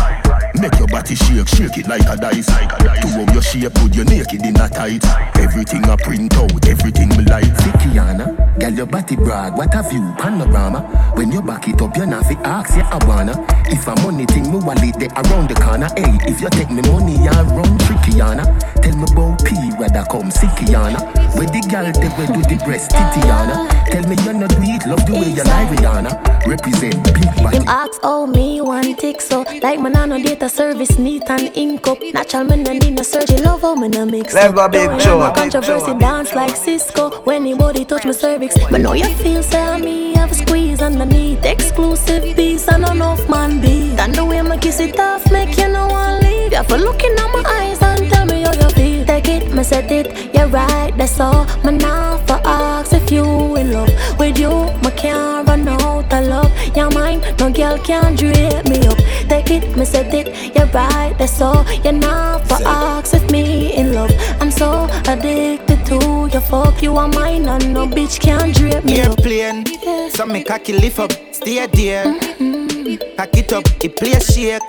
Make 0.60 0.77
your 0.80 0.88
body 0.88 1.13
shake, 1.13 1.48
shake 1.48 1.77
it 1.77 1.88
like 1.88 2.01
a 2.10 2.18
dice. 2.18 2.48
To 2.48 3.08
how 3.08 3.34
your 3.34 3.42
shape, 3.44 3.74
put 3.75 3.94
your 3.94 4.06
naked 4.06 4.44
in 4.44 4.58
a 4.58 4.68
tight. 4.68 5.06
Everything 5.38 5.86
I 5.86 5.96
print 5.96 6.36
out, 6.36 6.68
everything 6.68 7.10
me 7.10 7.24
like. 7.25 7.46
See 7.46 7.72
Kiana, 7.86 8.60
girl 8.60 8.74
your 8.74 8.88
body 8.88 9.16
brag, 9.16 9.54
what 9.54 9.75
a 9.75 9.84
view, 9.88 10.12
panorama. 10.18 10.82
When 11.13 11.32
you 11.32 11.44
back 11.44 11.68
it 11.68 11.82
up, 11.82 11.96
you 11.96 12.06
not 12.08 12.25
fi 12.25 12.34
ask, 12.44 12.75
yeah 12.75 12.89
I 12.92 13.06
wanna. 13.06 13.46
If 13.70 13.88
a 13.88 13.96
money 14.01 14.25
thing, 14.25 14.51
me 14.51 14.58
wallet 14.58 14.87
there 14.91 15.12
around 15.15 15.50
the 15.50 15.56
corner. 15.56 15.89
Hey, 15.96 16.17
if 16.29 16.41
you 16.41 16.50
take 16.50 16.70
me 16.72 16.82
money, 16.89 17.17
you 17.20 17.32
run 17.32 17.77
trickyana. 17.86 18.46
Tell 18.82 18.96
me 18.96 19.06
about 19.12 19.44
P, 19.44 19.56
where 19.77 19.89
that 19.89 20.10
come, 20.10 20.32
see 20.32 20.48
Where 20.48 21.48
the 21.48 21.62
girl 21.70 21.91
they 21.91 22.10
where 22.15 22.27
do 22.27 22.41
the 22.44 22.62
breast, 22.63 22.91
Titiana. 22.91 23.67
Tell 23.91 24.08
me 24.08 24.15
you 24.24 24.34
not 24.34 24.50
do 24.50 24.63
it, 24.63 24.86
love 24.88 25.06
the 25.06 25.13
way 25.13 25.29
you 25.32 25.44
like 25.44 25.70
Rihanna. 25.77 26.38
Represent 26.48 27.03
big 27.13 27.25
body. 27.44 27.60
Them 27.60 27.67
ask 27.67 28.00
oh 28.03 28.25
me 28.25 28.62
one 28.62 28.96
tick 28.96 29.20
so 29.22 29.44
Like 29.62 29.79
man 29.82 30.10
no 30.10 30.22
data 30.22 30.48
service 30.48 30.98
neat 30.98 31.24
and 31.29 31.51
ink 31.58 31.86
up 31.88 32.00
Natural 32.13 32.44
man 32.46 32.63
no 32.63 32.74
need 32.74 32.96
no 32.96 33.03
surgery 33.03 33.39
Love 33.39 33.62
how 33.62 33.75
me 33.75 33.89
no 33.89 34.06
mix 34.06 34.34
up 34.34 34.44
Never 34.44 34.70
big 34.70 34.89
Don't 34.89 35.01
joke. 35.01 35.36
controversy 35.36 35.94
dance 35.98 36.34
like 36.34 36.56
Cisco 36.56 37.22
When 37.24 37.41
anybody 37.41 37.84
touch 37.86 38.06
my 38.06 38.12
cervix 38.12 38.56
But 38.72 38.82
now 38.82 38.94
you 38.94 39.08
feel 39.15 39.44
say 39.44 39.79
me 39.82 40.13
have 40.15 40.32
a 40.32 40.36
squeeze 40.36 40.82
underneath 40.82 41.44
Exclusive 41.44 42.36
piece 42.36 42.67
and 42.70 42.88
enough 42.88 43.27
man 43.29 43.60
be 43.60 43.96
And 43.98 44.15
the 44.15 44.24
way 44.24 44.41
me 44.41 44.58
kiss 44.58 44.76
it 44.79 45.00
off 45.00 45.31
make 45.31 45.57
you 45.57 45.67
no 45.67 45.88
one 45.88 46.19
leave 46.22 46.51
You 46.51 46.63
for 46.63 46.77
looking 46.77 47.13
at 47.13 47.27
my 47.34 47.43
eyes 47.48 47.81
and 47.81 48.12
tell 48.12 48.25
me 48.25 48.41
how 48.41 48.53
you 48.53 48.69
feel 48.72 49.05
Take 49.05 49.29
it, 49.29 49.53
me 49.53 49.63
set 49.63 49.91
it, 49.91 50.34
you're 50.34 50.48
right, 50.48 50.93
that's 50.98 51.19
all 51.19 51.46
Me 51.63 51.72
now 51.77 52.17
for 52.27 52.39
ask 52.46 52.93
if 52.93 53.12
you 53.12 53.55
in 53.55 53.72
love 53.72 53.89
With 54.19 54.38
you, 54.38 54.51
me 54.84 54.91
can't 54.91 55.48
run 55.48 55.67
out 55.67 56.13
of 56.13 56.27
love 56.27 56.51
You're 56.75 56.91
mine, 56.91 57.22
no 57.39 57.51
girl 57.51 57.77
can 57.79 58.15
drape 58.15 58.67
me 58.67 58.86
up 58.88 58.98
Take 59.29 59.51
it, 59.51 59.75
me 59.77 59.86
set 59.86 60.13
it, 60.13 60.55
you're 60.55 60.67
right, 60.67 61.15
that's 61.17 61.41
all 61.41 61.65
You're 61.84 61.93
not 61.93 62.48
for 62.48 62.57
ask 62.65 63.13
if 63.13 63.29
me 63.31 63.75
in 63.75 63.93
love. 63.93 64.12
I'm 64.39 64.51
so 64.51 64.88
addicted 65.07 65.86
to 65.88 66.29
your 66.31 66.41
fuck. 66.41 66.81
You 66.81 66.96
are 66.98 67.07
mine 67.07 67.48
and 67.48 67.74
no 67.74 67.88
bitch 67.88 68.19
can 68.19 68.51
drape 68.53 68.84
me. 68.84 69.00
Airplane, 69.00 69.63
yeah. 69.84 70.10
so 70.10 70.25
me 70.25 70.43
cocky 70.43 70.74
lift 70.74 71.00
up, 71.00 71.12
stay 71.31 71.65
there. 71.67 72.05
Mm-hmm. 72.05 72.66
Cock 72.96 73.36
it 73.36 73.51
up, 73.51 73.65
it 73.84 73.98
play 73.98 74.17
shake. 74.20 74.62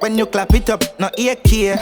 When 0.00 0.18
you 0.18 0.26
clap 0.26 0.52
it 0.52 0.68
up, 0.68 0.84
no 1.00 1.08
ear 1.16 1.34
care. 1.36 1.80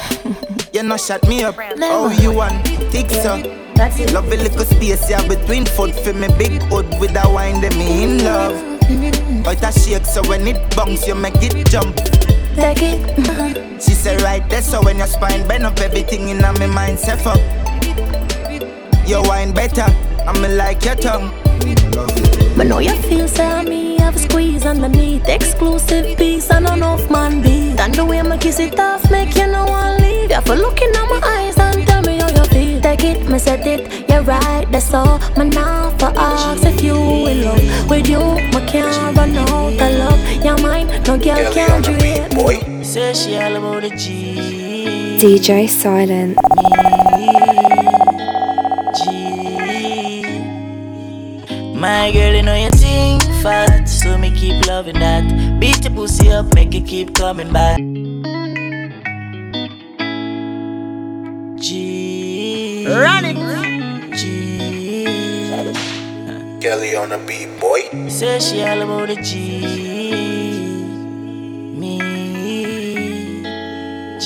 you 0.73 0.85
no 0.85 0.97
shut 0.97 1.27
me 1.27 1.43
up. 1.43 1.57
Oh, 1.59 2.09
you 2.21 2.33
want 2.33 2.65
thick 2.93 3.11
so. 3.11 3.43
That's 3.75 3.99
it. 3.99 4.13
Love 4.13 4.31
a 4.33 4.37
little 4.37 4.65
space, 4.65 5.11
yeah, 5.11 5.27
between 5.27 5.65
foot 5.65 5.93
for 5.93 6.13
me 6.13 6.29
big 6.39 6.63
hood 6.65 6.87
with 7.01 7.17
a 7.17 7.29
wine, 7.29 7.61
them 7.61 7.77
me 7.77 8.05
in 8.05 8.23
love. 8.23 8.55
But 9.43 9.61
a 9.65 9.73
shake, 9.73 10.05
so 10.05 10.23
when 10.29 10.47
it 10.47 10.77
bounce, 10.77 11.05
you 11.09 11.17
make 11.17 11.35
it 11.43 11.67
jump. 11.67 11.97
Take 12.55 12.83
it. 12.83 13.83
she 13.83 13.91
said 13.91 14.23
right 14.23 14.49
there, 14.49 14.63
so 14.63 14.85
when 14.85 14.99
your 14.99 15.09
spine 15.09 15.49
bend 15.49 15.67
up, 15.67 15.81
everything 15.81 16.29
in 16.29 16.41
my 16.41 16.67
mind 16.67 17.01
set 17.01 17.27
up. 17.27 17.41
Your 19.09 19.27
wine 19.27 19.53
better, 19.53 19.87
I'm 20.29 20.41
like 20.57 20.85
your 20.85 20.95
tongue. 20.95 21.33
But 22.57 22.69
know 22.69 22.79
you 22.79 22.95
feel 23.03 23.27
say 23.27 23.65
me 23.65 23.96
have 24.07 24.17
a 24.17 24.19
squeeze 24.19 24.65
underneath. 24.65 25.29
Exclusive 25.29 26.17
piece 26.17 26.49
and 26.51 26.69
enough 26.69 27.11
man 27.11 27.43
beat 27.43 27.79
And 27.81 27.93
the 27.95 28.05
way 28.05 28.21
I 28.21 28.37
kiss 28.39 28.61
it 28.61 28.79
off 28.79 29.11
make 29.11 29.35
you 29.37 29.47
no 29.49 29.65
one 29.65 30.01
leave. 30.01 30.31
You 30.31 30.41
for 30.43 30.55
looking 30.55 30.93
at 31.01 31.07
my 31.13 31.21
eyes 31.35 31.59
and 31.59 31.87
tell 31.89 32.03
me 32.03 32.19
how 32.19 32.31
you 32.39 32.45
feel. 32.55 32.81
Take 32.81 33.05
it, 33.05 33.29
me 33.29 33.39
set 33.39 33.67
it, 33.67 34.09
you're 34.09 34.23
right, 34.23 34.67
that's 34.71 34.95
all. 34.95 35.19
Man 35.37 35.51
now 35.51 35.91
for 35.99 36.13
ask 36.17 36.65
if 36.65 36.83
you 36.83 36.97
in 37.27 37.45
love 37.45 37.91
With 37.91 38.09
you, 38.09 38.23
me 38.55 38.61
can't 38.71 39.17
run 39.17 39.37
out 39.37 39.81
of 39.87 39.93
love. 40.03 40.21
You're 40.45 40.61
mine, 40.63 40.87
no 41.07 41.19
girl 41.19 41.53
can 41.53 41.83
dream. 41.83 42.29
Boy, 42.39 42.83
say 42.83 43.13
she 43.13 43.37
all 43.37 43.57
about 43.57 43.83
the 43.83 43.91
G. 43.91 45.19
DJ 45.21 45.69
Silent. 45.69 46.39
My 51.77 52.11
girl, 52.11 52.35
you 52.35 52.43
know 52.43 52.55
you 52.55 52.71
think 52.71 53.23
fat, 53.43 53.86
so 53.86 53.86
me 53.86 53.86
keep 54.37 54.67
loving 54.67 54.99
that. 54.99 55.25
Beat 55.59 55.85
your 55.85 55.95
pussy 55.95 56.31
up, 56.31 56.55
make 56.55 56.75
it 56.75 56.87
keep 56.87 57.15
coming 57.15 57.53
back. 57.53 57.79
G. 61.59 62.87
Run 62.89 63.25
it. 63.25 63.37
G. 64.17 64.23
Kelly 66.61 66.97
on 66.97 67.09
the 67.11 67.19
beat, 67.27 67.49
boy. 67.61 67.81
Say 68.09 68.39
she 68.39 68.63
all 68.63 68.83
about 68.83 69.09
the 69.09 69.17
G. 69.23 69.33
Me. 71.81 71.99
G. 74.21 74.25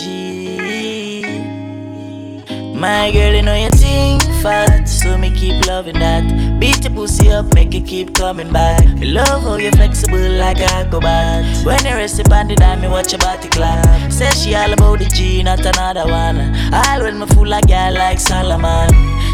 My 2.75 3.11
girl, 3.12 3.35
you 3.35 3.43
know 3.43 3.55
you 3.55 3.71
think 3.71 4.10
fat, 4.42 4.88
so 4.88 5.16
me 5.18 5.30
keep 5.30 5.66
loving 5.66 5.99
that. 5.99 6.59
Beat 6.61 6.85
your 6.85 6.92
pussy 6.92 7.31
up, 7.31 7.53
make 7.55 7.74
it 7.74 7.87
keep 7.87 8.14
coming 8.14 8.53
back. 8.53 8.87
Me 8.98 9.07
love 9.07 9.42
how 9.42 9.57
you 9.57 9.70
flexible 9.72 10.18
like 10.18 10.59
a 10.59 10.68
acrobat. 10.81 11.64
When 11.64 11.85
you 11.85 11.94
rest 11.94 12.18
upon 12.20 12.48
the 12.48 12.57
dime, 12.57 12.81
me 12.81 12.88
watch 12.88 13.12
your 13.12 13.18
body 13.20 13.48
clap. 13.48 14.12
Say 14.12 14.31
she 14.31 14.55
all 14.55 14.72
about 14.72 14.98
the 14.98 15.07
G, 15.07 15.42
not 15.42 15.61
another 15.61 16.07
one. 16.07 16.38
All 16.72 17.00
when 17.03 17.18
me 17.18 17.26
fool 17.26 17.53
a 17.53 17.61
girl 17.62 17.94
like 17.94 18.20
Solomon. 18.20 18.88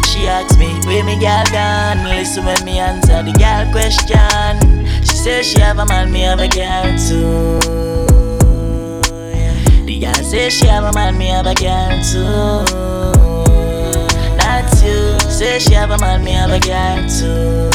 She 0.09 0.27
asks 0.27 0.57
me, 0.57 0.69
where 0.85 1.03
me 1.03 1.19
girl 1.19 1.45
gone? 1.51 2.03
Listen 2.05 2.45
when 2.45 2.63
me 2.65 2.79
answer 2.79 3.23
the 3.23 3.33
girl 3.33 3.71
question. 3.71 4.85
She 5.01 5.15
says 5.15 5.45
she 5.45 5.59
have 5.59 5.79
a 5.79 5.85
man, 5.85 6.11
me 6.11 6.21
have 6.21 6.39
a 6.39 6.47
girl 6.47 6.87
too. 7.07 7.59
The 9.85 9.99
girl 9.99 10.23
says 10.23 10.53
she 10.53 10.67
have 10.67 10.83
a 10.83 10.93
man, 10.93 11.17
me 11.17 11.27
have 11.27 11.47
a 11.47 11.55
girl 11.55 12.03
too 12.03 13.16
Say 15.37 15.59
she 15.59 15.73
have 15.75 15.91
a 15.91 15.99
man, 15.99 16.23
me 16.23 16.31
have 16.31 16.49
a 16.49 16.59
girl 16.59 16.97
too. 17.07 17.69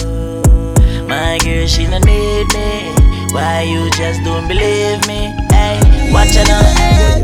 My 1.06 1.38
girl, 1.44 1.64
she 1.68 1.86
no 1.86 1.98
need 1.98 2.48
me. 2.54 2.92
Why 3.30 3.62
you 3.62 3.88
just 3.92 4.24
don't 4.24 4.48
believe 4.48 5.06
me? 5.06 5.30
Hey, 5.48 5.78
watch 6.12 6.36
out 6.38 6.48
now. 6.48 6.62
Hey. 6.74 7.20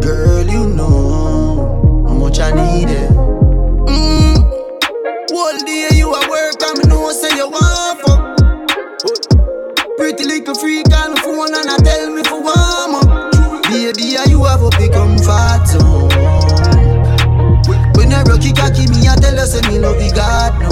Girl, 0.00 0.44
you 0.44 0.66
know 0.70 2.02
how 2.04 2.14
much 2.14 2.40
I 2.40 2.50
need 2.50 2.90
it. 2.90 3.10
Mm. 3.86 5.30
One 5.30 5.64
day 5.64 5.90
you 5.94 6.12
at 6.16 6.28
work, 6.30 6.56
I 6.62 6.74
know 6.88 7.12
say 7.12 7.36
you 7.36 7.48
want 7.48 8.00
fuck. 8.00 9.96
Pretty 9.98 10.24
little 10.24 10.56
freak 10.56 10.92
on 10.92 11.14
the 11.14 11.20
phone 11.20 11.54
and 11.54 11.70
I 11.70 11.76
tell 11.76 12.10
me 12.10 12.24
for 12.24 12.42
warm 12.42 12.96
up. 12.96 13.62
Baby, 13.70 14.16
you 14.28 14.42
have 14.46 14.68
become 14.80 15.16
fat 15.18 15.68
zone. 15.68 15.95
Rock 18.26 18.44
it, 18.44 18.56
cocky 18.56 18.86
me, 18.90 19.06
I 19.08 19.14
tell 19.16 19.36
her 19.36 19.46
say 19.46 19.60
me 19.70 19.78
love 19.78 20.00
you 20.02 20.12
God 20.12 20.58
no. 20.60 20.70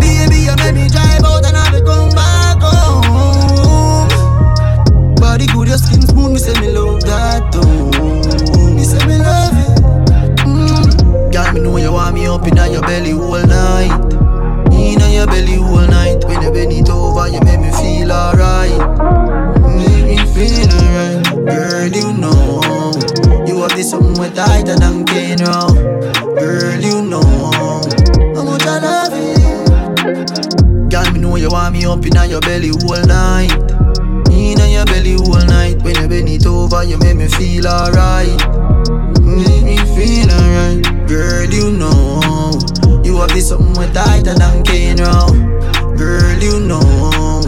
Baby, 0.00 0.38
you 0.46 0.54
make 0.56 0.74
me 0.74 0.88
drive 0.88 1.24
out 1.24 1.44
and 1.46 1.56
I 1.56 1.80
come 1.84 2.10
back 2.10 2.58
home. 2.60 4.08
Body 5.16 5.46
good, 5.46 5.68
your 5.68 5.78
skin 5.78 6.02
smooth, 6.02 6.32
me 6.32 6.38
say 6.38 6.58
me 6.60 6.70
love 6.72 7.00
that 7.02 7.52
too. 7.52 7.66
Me 8.74 8.82
say 8.84 9.04
me 9.06 9.18
love 9.18 9.54
it. 9.54 9.78
Mm. 10.44 11.32
Girl, 11.32 11.52
me 11.52 11.60
know 11.60 11.76
you 11.76 11.92
want 11.92 12.14
me 12.14 12.26
up 12.26 12.46
inna 12.46 12.66
your 12.68 12.82
belly 12.82 13.12
all 13.12 13.46
night. 13.46 13.92
Inna 14.72 15.08
your 15.08 15.26
belly 15.26 15.56
all 15.58 15.86
night. 15.86 16.24
When 16.24 16.42
you 16.42 16.50
bend 16.50 16.72
it 16.72 16.90
over, 16.90 17.28
you 17.28 17.40
make 17.40 17.60
me 17.60 17.70
feel 17.72 18.10
alright. 18.12 18.78
Make 19.76 20.04
me 20.04 20.16
feel 20.34 20.68
alright, 20.72 21.24
girl. 21.46 21.88
You 21.88 22.12
know 22.18 23.17
you 23.78 23.84
have 23.84 23.90
this 23.90 23.90
something 23.90 24.20
way 24.20 24.30
tighter 24.30 24.74
than 24.74 25.04
round. 25.44 25.76
Girl, 26.38 26.80
you 26.80 27.02
know 27.02 27.22
how 28.34 28.44
much 28.44 28.66
I 28.66 28.78
love 28.78 29.14
you. 29.14 30.88
Girl, 30.88 31.12
me 31.12 31.20
know 31.20 31.36
you 31.36 31.50
want 31.50 31.74
me 31.74 31.84
up 31.84 32.04
inna 32.04 32.26
your 32.26 32.40
belly 32.40 32.70
all 32.70 33.06
night. 33.06 33.52
Inna 34.30 34.66
your 34.66 34.84
belly 34.86 35.16
all 35.16 35.44
night. 35.46 35.82
When 35.82 35.94
you 35.94 36.08
bend 36.08 36.28
it 36.28 36.46
over, 36.46 36.82
you 36.84 36.98
make 36.98 37.16
me 37.16 37.28
feel 37.28 37.66
alright. 37.66 38.28
Make 39.20 39.64
me 39.64 39.76
feel 39.94 40.30
alright. 40.30 41.06
Girl, 41.06 41.44
you 41.44 41.70
know 41.70 42.52
you 43.04 43.16
have 43.18 43.30
this 43.30 43.48
something 43.48 43.74
way 43.74 43.92
tighter 43.92 44.34
than 44.34 44.64
round. 44.98 45.98
Girl, 45.98 46.42
you 46.42 46.60
know 46.60 47.42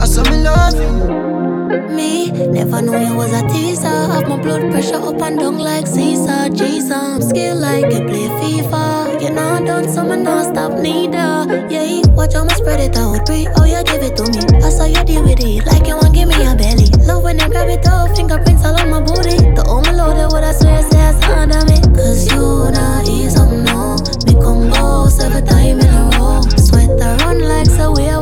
I 0.00 0.06
saw 0.06 0.22
me 0.30 0.42
love 0.42 0.74
you. 0.74 1.33
Me, 1.74 2.30
never 2.30 2.80
knew 2.82 2.96
you 2.96 3.16
was 3.16 3.32
a 3.32 3.42
teaser. 3.48 3.88
Have 3.88 4.28
my 4.28 4.36
blood 4.40 4.70
pressure 4.70 4.94
up 4.94 5.20
and 5.20 5.40
down 5.40 5.58
like 5.58 5.88
Caesar. 5.88 6.48
Jesus, 6.50 6.92
I'm 6.92 7.20
skilled 7.20 7.58
like 7.60 7.86
you 7.92 7.98
play 8.06 8.28
FIFA. 8.38 9.20
You 9.20 9.30
know 9.30 9.64
done, 9.66 9.88
so 9.88 10.02
I'm 10.08 10.22
not 10.22 10.54
stop 10.54 10.78
neither. 10.78 11.66
Yeah, 11.68 12.00
watch 12.14 12.34
how 12.34 12.44
me 12.44 12.54
spread 12.54 12.78
it 12.78 12.96
out. 12.96 13.26
Pray, 13.26 13.48
oh 13.56 13.64
you 13.64 13.82
give 13.82 14.02
it 14.02 14.16
to 14.18 14.22
me. 14.30 14.62
I 14.62 14.70
saw 14.70 14.84
you 14.84 15.02
deal 15.04 15.24
with 15.24 15.40
it 15.40 15.66
like 15.66 15.88
you 15.88 15.96
want 15.96 16.14
give 16.14 16.28
me 16.28 16.46
a 16.46 16.54
belly. 16.54 16.86
Love 17.06 17.24
when 17.24 17.40
you 17.40 17.48
grab 17.48 17.68
it 17.68 17.84
off, 17.88 18.14
fingerprints 18.14 18.64
all 18.64 18.78
on 18.78 18.90
my 18.90 19.00
booty. 19.00 19.36
The 19.58 19.64
only 19.66 19.90
loaded 19.90 20.30
what 20.30 20.44
I 20.44 20.52
swear 20.52 20.80
says 20.80 21.16
under 21.24 21.64
me. 21.66 21.80
Cause 21.90 22.30
you 22.30 22.70
not 22.70 23.02
up 23.34 23.50
no. 23.50 23.98
Me 24.26 24.34
come 24.40 24.70
go 24.70 25.08
seven 25.08 25.44
time 25.44 25.80
in 25.80 25.90
a 25.90 26.18
row. 26.18 26.40
Sweat 26.56 27.02
I 27.02 27.16
run 27.24 27.40
like 27.40 27.66
so 27.66 27.90
we 27.90 28.13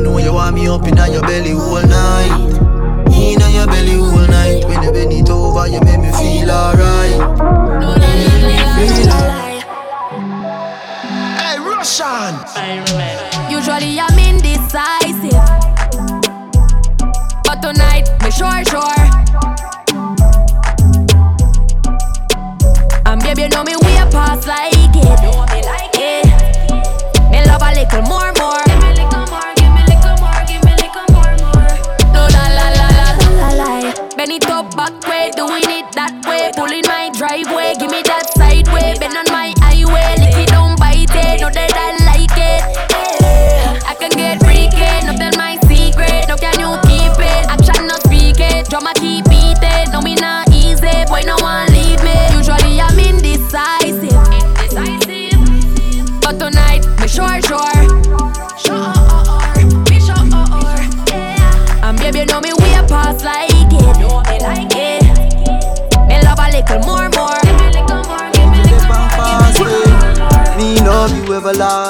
Me 0.00 0.06
know 0.06 0.16
you 0.16 0.32
want 0.32 0.54
me 0.54 0.66
up 0.66 0.86
inna 0.86 1.10
your 1.10 1.20
belly 1.20 1.52
all 1.52 1.82
night. 1.82 2.32
Inna 3.12 3.50
your 3.50 3.66
belly 3.66 3.96
all 3.96 4.26
night. 4.28 4.64
When 4.64 4.82
you 4.82 4.92
bend 4.92 5.12
it 5.12 5.28
over, 5.28 5.66
you 5.68 5.78
make 5.82 6.00
me 6.00 6.10
feel 6.12 6.50
alright. 6.50 7.20
Me 8.78 8.88
feel 8.88 9.12
alright. 9.12 9.62
Hey, 11.36 11.58
Russian. 11.60 12.32
Usually 13.50 14.00
I'm 14.00 14.18
indecisive, 14.18 15.36
but 17.44 17.60
tonight 17.60 18.08
me 18.22 18.30
sure 18.30 18.64
sure. 18.64 19.04
And 23.04 23.20
baby, 23.22 23.42
you 23.42 23.48
know 23.50 23.64
me 23.64 23.76
way 23.76 24.00
past 24.10 24.46
like 24.48 24.72
it. 24.72 25.20
Yeah. 26.00 26.24
Me 27.30 27.44
love 27.44 27.60
a 27.60 27.74
little 27.74 28.02
more 28.08 28.32
more. 28.38 28.69
Way, 35.20 35.30
doing 35.36 35.68
it 35.68 35.86
that 35.92 36.12
way. 36.26 36.50
Pulling 36.56 36.89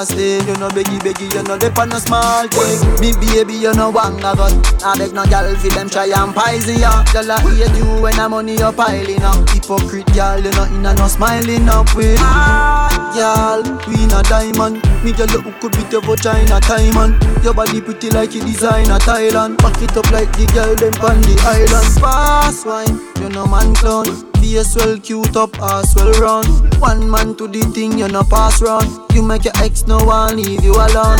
no 0.09 0.69
beggy 0.71 0.99
beggy, 1.01 1.33
you 1.35 1.43
no 1.43 1.59
dip 1.59 1.79
on 1.79 1.89
no 1.91 1.99
small 1.99 2.49
thing. 2.49 3.01
Me 3.01 3.13
baby, 3.13 3.55
you 3.55 3.73
no 3.75 3.93
wanga 3.93 4.35
got. 4.35 4.83
I 4.83 4.97
beg 4.97 5.13
no 5.13 5.25
gal 5.27 5.55
fi 5.57 5.69
them 5.69 5.91
try 5.91 6.07
and 6.07 6.35
poison 6.35 6.79
ya. 6.79 7.05
Girl 7.13 7.31
I 7.31 7.41
hate 7.41 7.77
you 7.77 8.01
when 8.01 8.17
the 8.17 8.29
money 8.29 8.57
you 8.57 8.73
piling 8.73 9.23
up. 9.23 9.49
Hypocrite 9.51 10.07
gal, 10.15 10.43
you 10.43 10.51
no 10.53 10.65
inna 10.67 10.95
no 10.95 11.07
smiling 11.07 11.69
up 11.69 11.95
with. 11.95 12.19
Gal, 12.19 13.63
we 13.89 14.05
a 14.05 14.23
diamond. 14.25 14.83
Me 15.05 15.13
girl 15.13 15.29
you 15.29 15.53
could 15.61 15.73
beat 15.73 15.93
your 15.93 16.03
vagina 16.03 16.61
time 16.61 16.95
man. 16.95 17.43
Your 17.43 17.55
body 17.55 17.81
pretty 17.81 18.11
like 18.11 18.35
you 18.35 18.41
designer 18.41 18.99
Thailand. 18.99 19.59
Back 19.59 19.83
it 19.83 19.97
up 19.97 20.11
like 20.11 20.33
the 20.33 20.47
girl 20.55 20.75
them 20.77 20.95
on 21.05 21.21
the 21.23 21.37
island. 21.45 22.01
Fast 22.01 22.67
wine, 22.67 23.01
you 23.21 23.29
no 23.29 23.47
man 23.47 23.75
clown. 23.75 24.30
Face 24.40 24.74
well 24.76 24.98
cute 24.98 25.37
up, 25.37 25.57
ass 25.61 25.94
well 25.94 26.12
run. 26.20 26.44
One 26.81 27.11
man 27.11 27.35
to 27.37 27.46
the 27.46 27.61
thing, 27.74 27.98
you 27.98 28.09
no 28.09 28.24
pass 28.24 28.62
run. 28.62 28.85
You 29.12 29.22
make 29.22 29.44
your 29.44 29.53
ex 29.57 29.87
no 29.87 29.98
one 30.05 30.37
leave 30.37 30.64
you 30.64 30.72
alone. 30.72 31.18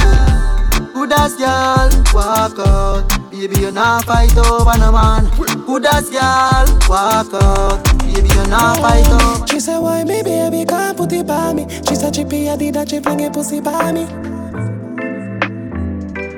Good 0.95 1.13
as 1.13 1.35
girl, 1.37 1.91
walk 2.15 2.59
out. 2.59 3.31
Baby, 3.31 3.61
you 3.61 3.71
not 3.71 4.05
fight 4.05 4.37
over 4.37 4.77
no 4.79 4.93
man. 4.93 5.31
Good 5.67 5.87
as 5.87 6.09
girl, 6.11 6.67
walk 6.89 7.33
out. 7.35 7.85
Baby, 8.01 8.29
you 8.29 8.47
not 8.49 8.79
fight 8.79 9.09
over. 9.09 9.47
She 9.47 9.61
said, 9.61 9.79
why 9.79 10.03
me 10.05 10.23
baby 10.23 10.65
can't 10.65 10.97
put 10.97 11.13
it 11.13 11.27
by 11.27 11.53
me? 11.53 11.67
She 11.89 11.95
said, 11.95 12.15
chippy, 12.15 12.49
I 12.49 12.57
did 12.57 12.75
that, 12.75 12.89
she 12.89 13.01
fling 13.01 13.21
it 13.21 13.33
pussy 13.33 13.61
by 13.61 13.93
me. 13.93 14.07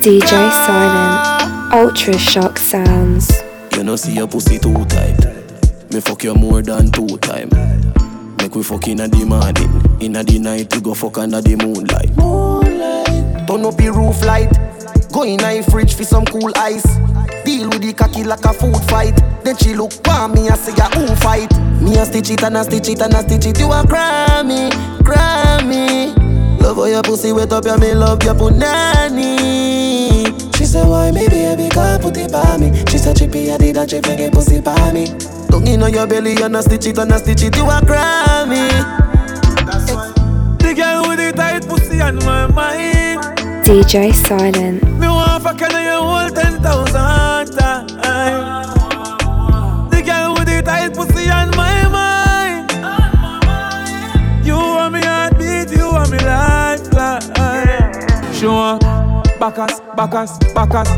DJ 0.02 0.50
Silent, 0.66 1.72
Ultra 1.72 2.18
Shock 2.18 2.58
Sounds. 2.58 3.30
You 3.76 3.84
know 3.84 3.96
see 3.96 4.14
your 4.14 4.28
pussy 4.28 4.58
too 4.58 4.84
tight. 4.86 5.41
Me 5.92 6.00
fuck 6.00 6.24
you 6.24 6.34
more 6.34 6.62
than 6.62 6.90
two 6.90 7.18
time. 7.18 7.50
Make 8.38 8.54
we 8.54 8.62
fuck 8.62 8.88
inna 8.88 9.08
the 9.08 9.26
morning, 9.26 10.00
inna 10.00 10.24
the 10.24 10.38
night 10.38 10.74
we 10.74 10.80
go 10.80 10.94
fuck 10.94 11.18
under 11.18 11.42
the 11.42 11.54
moonlight. 11.56 12.16
Moonlight. 12.16 13.46
Turn 13.46 13.66
up 13.66 13.76
the 13.76 13.92
roof 13.92 14.24
light. 14.24 14.48
Go 15.12 15.24
in 15.24 15.44
a 15.44 15.62
fridge 15.62 15.92
for 15.92 16.04
some 16.04 16.24
cool 16.24 16.50
ice. 16.56 16.82
Deal 17.44 17.68
with 17.68 17.82
the 17.82 17.92
cocky 17.92 18.24
like 18.24 18.42
a 18.46 18.54
food 18.54 18.80
fight. 18.88 19.20
Then 19.44 19.54
she 19.58 19.74
look 19.74 19.92
for 19.92 20.28
me 20.28 20.48
and 20.48 20.56
say, 20.56 20.72
who 20.72 21.14
fight? 21.16 21.52
Me 21.82 21.98
a 21.98 22.06
stitch 22.06 22.30
it 22.30 22.42
and 22.42 22.56
a 22.56 22.64
stitch 22.64 22.88
it 22.88 23.02
and 23.02 23.12
a 23.12 23.20
stitch 23.20 23.44
it. 23.44 23.58
You 23.58 23.66
a 23.66 23.82
Grammy, 23.82 24.70
Grammy. 25.00 26.16
Love 26.62 26.76
how 26.76 26.84
your 26.86 27.02
pussy 27.02 27.32
wet 27.32 27.52
up, 27.52 27.66
yeah, 27.66 27.76
me 27.76 27.92
love 27.92 28.22
your 28.22 28.34
punani. 28.34 30.11
She 30.72 30.78
said, 30.78 30.88
why 30.88 31.10
me 31.10 31.28
baby 31.28 31.68
can't 31.68 32.00
put 32.00 32.16
it 32.16 32.32
by 32.32 32.56
me? 32.56 32.72
She 32.88 32.96
said, 32.96 33.18
chippy, 33.18 33.52
I 33.52 33.58
did 33.58 33.76
that, 33.76 33.90
she 33.90 34.00
fling 34.00 34.20
it 34.20 34.32
pussy 34.32 34.58
by 34.58 34.90
me. 34.90 35.04
Tongue 35.50 35.66
in 35.66 35.80
your 35.92 36.06
belly 36.06 36.34
and 36.42 36.56
a 36.56 36.62
stitch 36.62 36.86
it 36.86 36.96
and 36.96 37.12
a 37.12 37.18
stitch 37.18 37.42
it. 37.42 37.54
You 37.54 37.64
a 37.64 37.78
Grammy. 37.84 38.70
The 40.56 40.72
girl 40.72 41.08
with 41.08 41.18
the 41.18 41.32
tight 41.36 41.68
pussy 41.68 42.00
on 42.00 42.16
my 42.24 42.46
mind. 42.46 43.20
DJ 43.66 44.14
Silent, 44.14 44.82
Me 44.98 45.08
want 45.08 45.42
fuck 45.42 45.60
you 45.60 45.66
your 45.76 46.00
whole 46.00 46.30
ten 46.30 46.58
thousand 46.62 47.52
times. 47.54 47.92
The 49.90 50.00
girl 50.00 50.32
with 50.32 50.46
the 50.46 50.62
tight 50.64 50.94
pussy 50.94 51.28
on 51.28 51.50
my 51.50 51.86
mind. 51.92 52.72
You 54.42 54.54
want 54.54 54.94
me 54.94 55.02
heartbeat, 55.02 55.70
you 55.76 55.92
want 55.92 56.10
me 56.10 56.16
lifeline. 56.16 57.28
She 58.32 58.46
want 58.46 58.82
backus, 59.38 59.81
backus, 60.06 60.38
backus. 60.52 60.88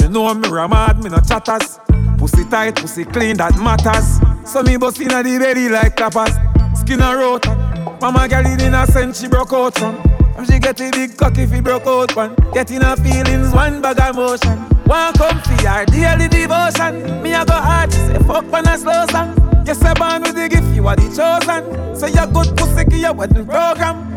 You 0.00 0.08
know 0.08 0.34
me 0.34 0.48
ramad, 0.48 1.02
me 1.02 1.08
no 1.08 1.18
chatters. 1.20 1.78
Pussy 2.18 2.44
tight, 2.44 2.76
pussy 2.76 3.04
clean, 3.04 3.36
that 3.38 3.56
matters. 3.58 4.20
So 4.50 4.62
me 4.62 4.76
bust 4.76 5.00
inna 5.00 5.22
the 5.22 5.38
belly 5.38 5.68
like 5.68 5.96
tapas. 5.96 6.34
Skin 6.76 7.00
a 7.00 7.16
rota. 7.16 7.54
Mama 8.00 8.28
girl 8.28 8.46
in 8.46 8.60
innocent, 8.60 9.16
she 9.16 9.28
broke 9.28 9.52
out 9.52 9.78
from. 9.78 9.96
And 10.36 10.46
she 10.46 10.58
get 10.58 10.80
a 10.80 10.90
big 10.90 11.16
cock 11.16 11.38
if 11.38 11.52
he 11.52 11.60
broke 11.60 11.86
out 11.86 12.14
one. 12.14 12.34
Getting 12.52 12.82
her 12.82 12.96
feelings, 12.96 13.52
one 13.54 13.80
bag 13.80 14.00
of 14.00 14.16
motion. 14.16 14.58
One 14.84 15.14
come 15.14 15.40
for 15.40 15.66
her 15.66 15.86
daily 15.86 16.28
devotion. 16.28 17.22
Me 17.22 17.32
a 17.32 17.44
go 17.46 17.54
hard, 17.54 17.92
say 17.92 18.18
fuck 18.26 18.50
when 18.52 18.68
I 18.68 18.76
slow 18.76 19.06
song. 19.06 19.32
You 19.66 19.74
say 19.74 19.94
born 19.94 20.22
with 20.22 20.34
the 20.34 20.48
gift, 20.50 20.74
you 20.74 20.86
are 20.86 20.96
the 20.96 21.08
chosen. 21.08 21.96
So 21.96 22.06
you 22.06 22.26
good 22.32 22.56
pussy, 22.58 23.00
your 23.00 23.14
wedding 23.14 23.46
program. 23.46 24.14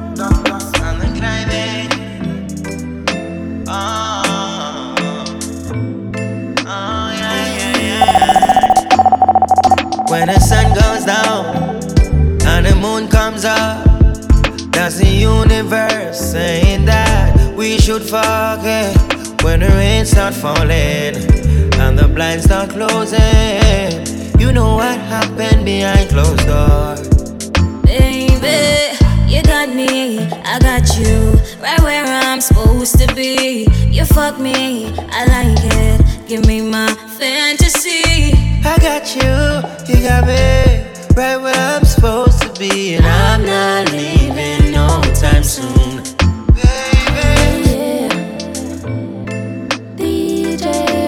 Ah, 3.69 4.95
ah, 6.65 7.11
when 10.07 10.27
the 10.27 10.39
sun 10.39 10.73
goes 10.73 11.03
down 11.03 11.45
and 12.47 12.65
the 12.65 12.73
moon 12.81 13.09
comes 13.09 13.43
up, 13.43 13.83
that's 14.71 14.99
the 14.99 15.07
universe 15.07 16.17
saying 16.17 16.85
that 16.85 17.35
we 17.57 17.77
should 17.77 18.03
forget. 18.03 18.95
When 19.43 19.59
the 19.59 19.67
rain 19.67 20.05
start 20.05 20.33
falling 20.33 21.15
and 21.81 21.99
the 21.99 22.07
blinds 22.07 22.45
start 22.45 22.69
closing, 22.69 24.39
you 24.39 24.53
know 24.53 24.75
what 24.77 24.97
happened 24.97 25.65
behind 25.65 26.09
closed 26.09 26.47
doors. 26.47 27.16
Baby, 29.57 29.71
you 29.71 29.75
got 29.75 29.75
me, 29.75 30.19
I 30.45 30.59
got 30.59 30.97
you, 30.99 31.31
right 31.59 31.79
where 31.81 32.05
I'm 32.05 32.41
supposed 32.41 32.99
to 32.99 33.15
be. 33.15 33.67
You 33.89 34.05
fuck 34.05 34.39
me, 34.39 34.93
I 35.11 35.25
like 35.25 35.57
it. 35.63 36.27
Give 36.27 36.45
me 36.45 36.61
my 36.61 36.93
fantasy. 37.17 38.33
I 38.63 38.77
got 38.77 39.15
you, 39.15 39.95
you 39.95 40.07
got 40.07 40.27
me, 40.27 40.85
right 41.15 41.37
where 41.37 41.55
I'm 41.55 41.83
supposed 41.85 42.41
to 42.41 42.59
be, 42.59 42.95
and 42.95 43.05
I'm 43.05 43.45
not 43.45 43.91
leaving 43.91 44.71
no 44.71 45.01
time 45.15 45.43
soon. 45.43 46.03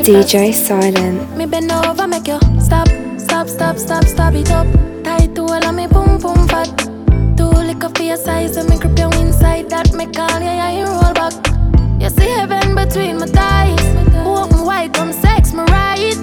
DJ 0.02 0.54
Silent, 0.54 1.38
Me 1.38 1.46
bend 1.46 1.72
over, 1.72 2.08
make 2.08 2.28
you 2.28 2.40
stop, 2.60 2.88
stop, 3.20 3.48
stop, 3.48 3.78
stop, 3.78 4.06
stop 4.06 4.34
it 4.34 4.50
up. 4.50 4.66
Tight 5.04 5.36
to 5.36 5.44
all 5.44 5.64
of 5.64 5.76
me, 5.76 5.86
boom, 5.86 6.18
boom, 6.18 6.48
fat. 6.48 6.79
For 7.96 8.04
your 8.04 8.18
size, 8.18 8.56
and 8.58 8.70
me 8.70 8.78
grip 8.78 8.98
you 8.98 9.10
inside. 9.20 9.70
That 9.70 9.94
me 9.94 10.06
call 10.06 10.40
you, 10.40 10.46
yeah, 10.46 10.72
you 10.72 10.86
roll 10.86 11.14
back. 11.14 11.34
You 12.00 12.10
see 12.10 12.30
heaven 12.30 12.76
between 12.76 13.18
my 13.20 13.26
thighs. 13.28 13.84
Open 14.26 14.66
wide, 14.66 14.94
come 14.94 15.12
sex 15.12 15.54
me 15.54 15.64
right. 15.64 16.16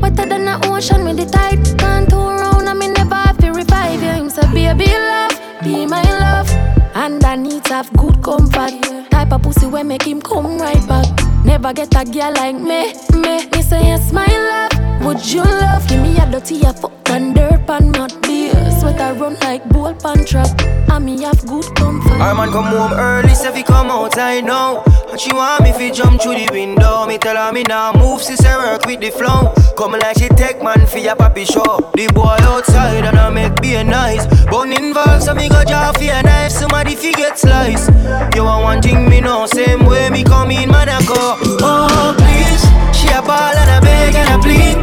Wetter 0.00 0.26
than 0.26 0.44
the 0.44 0.60
ocean 0.70 1.04
with 1.04 1.16
the 1.16 1.26
tide. 1.26 1.64
Can't 1.78 2.08
turn 2.08 2.36
round, 2.38 2.68
and 2.68 2.78
me 2.78 2.88
never 2.88 3.14
have 3.14 3.38
to 3.38 3.50
revive 3.50 4.02
you. 4.02 4.10
Him 4.10 4.30
say, 4.30 4.46
baby, 4.52 4.86
love, 4.86 5.32
be 5.62 5.86
my 5.86 6.02
love. 6.02 6.53
Underneath 6.94 7.66
have 7.68 7.92
good 7.96 8.22
comfort. 8.22 8.72
Type 9.10 9.32
of 9.32 9.42
pussy 9.42 9.66
where 9.66 9.84
make 9.84 10.04
him 10.04 10.20
come 10.22 10.58
right 10.58 10.86
back. 10.88 11.06
Never 11.44 11.72
get 11.72 11.94
a 11.94 12.04
girl 12.04 12.32
like 12.34 12.54
me, 12.56 12.94
me. 13.20 13.46
Me 13.50 13.62
say 13.62 13.82
yes, 13.82 14.12
my 14.12 14.26
love. 14.26 15.04
Would 15.04 15.26
you 15.32 15.42
love? 15.42 15.86
Give 15.88 16.00
me 16.00 16.16
a 16.18 16.30
dirty 16.30 16.62
a 16.62 16.72
fuck 16.72 16.92
and 17.10 17.34
dirt 17.34 17.66
pan 17.66 17.90
mud 17.92 18.22
beer. 18.22 18.54
Sweater 18.80 19.12
run 19.14 19.34
like 19.40 19.68
bull 19.68 19.92
pan 19.94 20.24
trap. 20.24 20.48
And 20.90 21.04
me 21.04 21.22
have 21.22 21.44
good 21.46 21.64
comfort. 21.74 22.20
Our 22.20 22.34
man 22.34 22.50
come 22.52 22.66
home 22.66 22.92
early, 22.92 23.34
say 23.34 23.52
fi 23.52 23.62
come 23.62 23.90
outside 23.90 24.44
now. 24.44 24.82
And 25.10 25.20
she 25.20 25.32
want 25.34 25.64
me 25.64 25.72
fi 25.72 25.90
jump 25.90 26.22
through 26.22 26.36
the 26.36 26.48
window. 26.52 27.04
Me 27.06 27.18
tell 27.18 27.36
her 27.36 27.52
me 27.52 27.64
now 27.64 27.92
move, 27.92 28.22
say 28.22 28.36
work 28.56 28.86
with 28.86 29.00
the 29.00 29.10
flow. 29.10 29.52
Come 29.76 29.92
like 29.92 30.16
she 30.18 30.28
take 30.28 30.62
man 30.62 30.86
fi 30.86 31.00
a 31.08 31.16
papi 31.16 31.44
show. 31.44 31.90
The 31.94 32.06
boy 32.14 32.36
outside 32.40 33.04
and 33.04 33.18
I 33.18 33.28
make 33.30 33.60
be 33.60 33.82
nice. 33.82 34.26
Bone 34.46 34.72
involved, 34.72 35.24
so 35.24 35.34
me 35.34 35.48
go 35.48 35.62
draw 35.64 35.92
fi 35.92 36.08
a 36.08 36.22
knife. 36.22 36.52
Somebody 36.84 37.00
fi 37.00 37.12
get 37.16 37.38
slice. 37.38 37.88
You 38.36 38.44
want 38.44 38.84
one 38.84 39.08
me 39.08 39.18
know, 39.18 39.46
same 39.46 39.86
way 39.86 40.10
me 40.10 40.22
come 40.22 40.50
in 40.50 40.68
man 40.70 40.90
I 40.90 41.00
go. 41.06 41.38
Oh 41.64 42.12
please, 42.12 42.60
she 42.92 43.08
a 43.08 43.22
ball 43.22 43.56
and 43.56 43.70
a 43.72 43.80
beg 43.80 44.14
and 44.14 44.28
a 44.28 44.38
plead. 44.44 44.76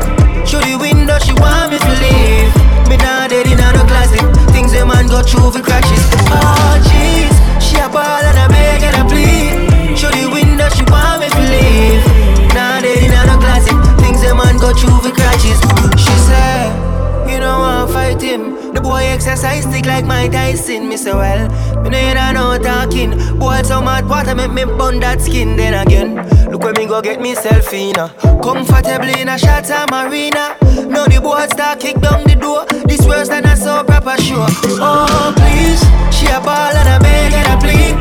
Through 0.48 0.66
the 0.66 0.78
window, 0.82 1.20
she 1.20 1.34
want 1.34 1.70
me 1.70 1.78
to 1.78 1.94
leave. 2.02 2.50
Me 2.90 2.98
now 2.98 3.28
dead 3.28 3.46
in 3.46 3.58
no 3.58 3.86
closet. 3.86 4.26
Things 4.50 4.74
a 4.74 4.84
man 4.84 5.06
go 5.14 5.22
through 5.22 5.52
for 5.52 5.62
crashes. 5.62 6.02
Oh 6.34 6.74
jeez, 6.90 7.34
she 7.62 7.78
a 7.78 7.88
ball 7.88 8.31
exercise 19.22 19.64
stick 19.66 19.86
like 19.86 20.04
my 20.04 20.28
Tyson. 20.28 20.90
Me 20.90 20.98
say 20.98 21.14
well, 21.14 21.48
me 21.84 21.90
no 21.92 21.98
hear 21.98 22.34
no 22.34 22.58
talking. 22.58 23.12
Boy 23.38 23.62
so 23.62 23.80
mad 23.80 24.10
water 24.10 24.34
make 24.34 24.52
me 24.52 24.66
burn 24.66 25.00
that 25.02 25.22
skin. 25.22 25.56
Then 25.56 25.76
again, 25.76 26.16
look 26.50 26.64
where 26.64 26.74
me 26.74 26.88
go 26.88 27.02
get 27.04 27.20
myself 27.20 27.72
in. 27.72 27.96
uh. 28.00 28.10
Comfortably 28.42 29.22
in 29.22 29.30
a 29.30 29.38
Shata 29.38 29.86
marina. 29.92 30.58
Now 30.90 31.06
the 31.06 31.20
boy 31.22 31.46
start 31.54 31.80
kick 31.80 32.02
down 32.02 32.24
the 32.24 32.36
door. 32.36 32.66
This 32.90 33.06
worse 33.06 33.30
than 33.30 33.46
a 33.46 33.56
so 33.56 33.84
proper 33.84 34.18
sure. 34.18 34.48
Oh 34.82 35.32
please, 35.38 35.82
she 36.10 36.26
a 36.26 36.42
ball 36.42 36.74
and 36.74 36.90
a 36.90 36.98
beg 36.98 37.34
and 37.34 37.46
a 37.46 37.56
plead. 37.62 37.94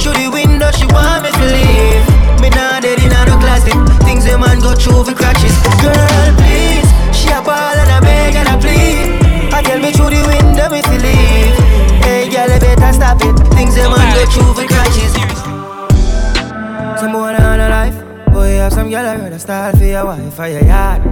Through 0.00 0.16
the 0.24 0.30
window 0.32 0.72
she 0.72 0.86
want 0.88 1.20
me 1.24 1.30
to 1.36 1.46
leave. 1.52 2.04
Me 2.40 2.48
nah 2.48 2.80
dead 2.80 2.96
in 2.96 3.12
no 3.12 3.36
closet. 3.44 3.76
Things 4.08 4.24
a 4.24 4.38
man 4.40 4.58
go 4.60 4.72
through 4.74 5.04
for 5.04 5.12
crutches. 5.12 5.52
Girl 5.84 6.32
please, 6.40 6.88
she 7.12 7.28
a 7.28 7.44
ball 7.44 7.76
and 7.76 7.92
a 7.92 8.00
beg 8.00 8.34
and 8.40 8.48
a 8.48 8.56
quit 14.22 14.38
proving 14.38 14.68
crutches. 14.68 15.12
Some 17.00 17.12
boy 17.12 17.34
on 17.34 17.60
a 17.60 17.68
life, 17.68 18.32
boy 18.32 18.54
you 18.54 18.60
have 18.60 18.72
some 18.72 18.90
girl 18.90 19.06
I 19.06 19.16
heard 19.16 19.32
a 19.32 19.38
style 19.38 19.76
for 19.76 19.84
your 19.84 20.04
wife 20.04 20.38
or 20.38 20.48
your 20.48 20.64
yard. 20.64 21.02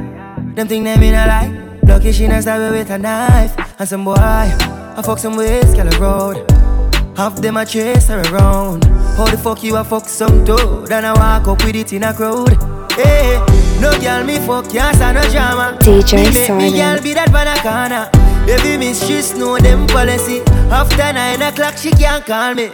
Them 0.54 0.68
think 0.68 0.84
they 0.84 0.96
mean 0.96 1.14
a 1.14 1.26
lie, 1.26 1.78
lucky 1.82 2.12
she 2.12 2.28
not 2.28 2.42
stab 2.42 2.70
with 2.70 2.90
a 2.90 2.98
knife. 2.98 3.56
And 3.78 3.88
some 3.88 4.04
boy, 4.04 4.14
I 4.16 5.02
fuck 5.02 5.18
some 5.18 5.36
ways, 5.36 5.74
girl 5.74 5.90
road. 6.00 6.50
Half 7.16 7.36
them 7.36 7.56
I 7.56 7.64
chase 7.64 8.08
her 8.08 8.22
around. 8.32 8.84
How 9.16 9.26
the 9.26 9.36
fuck 9.36 9.62
you 9.62 9.76
a 9.76 9.84
fuck 9.84 10.08
some 10.08 10.44
dude 10.44 10.90
and 10.92 11.06
I 11.06 11.12
walk 11.12 11.48
up 11.48 11.64
with 11.64 11.76
it 11.76 11.92
in 11.92 12.04
a 12.04 12.14
crowd? 12.14 12.56
Hey, 12.92 13.38
no 13.80 13.98
girl 14.00 14.24
me 14.24 14.38
fuck 14.38 14.70
can't 14.70 14.98
no 14.98 15.22
drama. 15.30 15.76
DJ 15.80 16.16
me 16.16 16.32
make 16.32 16.72
me 16.72 16.78
girl 16.78 17.02
be 17.02 17.14
that 17.14 17.32
banana. 17.32 18.29
Baby 18.50 18.78
miss, 18.78 19.06
she 19.06 19.38
know 19.38 19.58
them 19.58 19.86
policy. 19.86 20.40
After 20.72 21.12
nine 21.12 21.40
o'clock, 21.40 21.76
she 21.76 21.92
can't 21.92 22.26
call 22.26 22.52
me. 22.52 22.72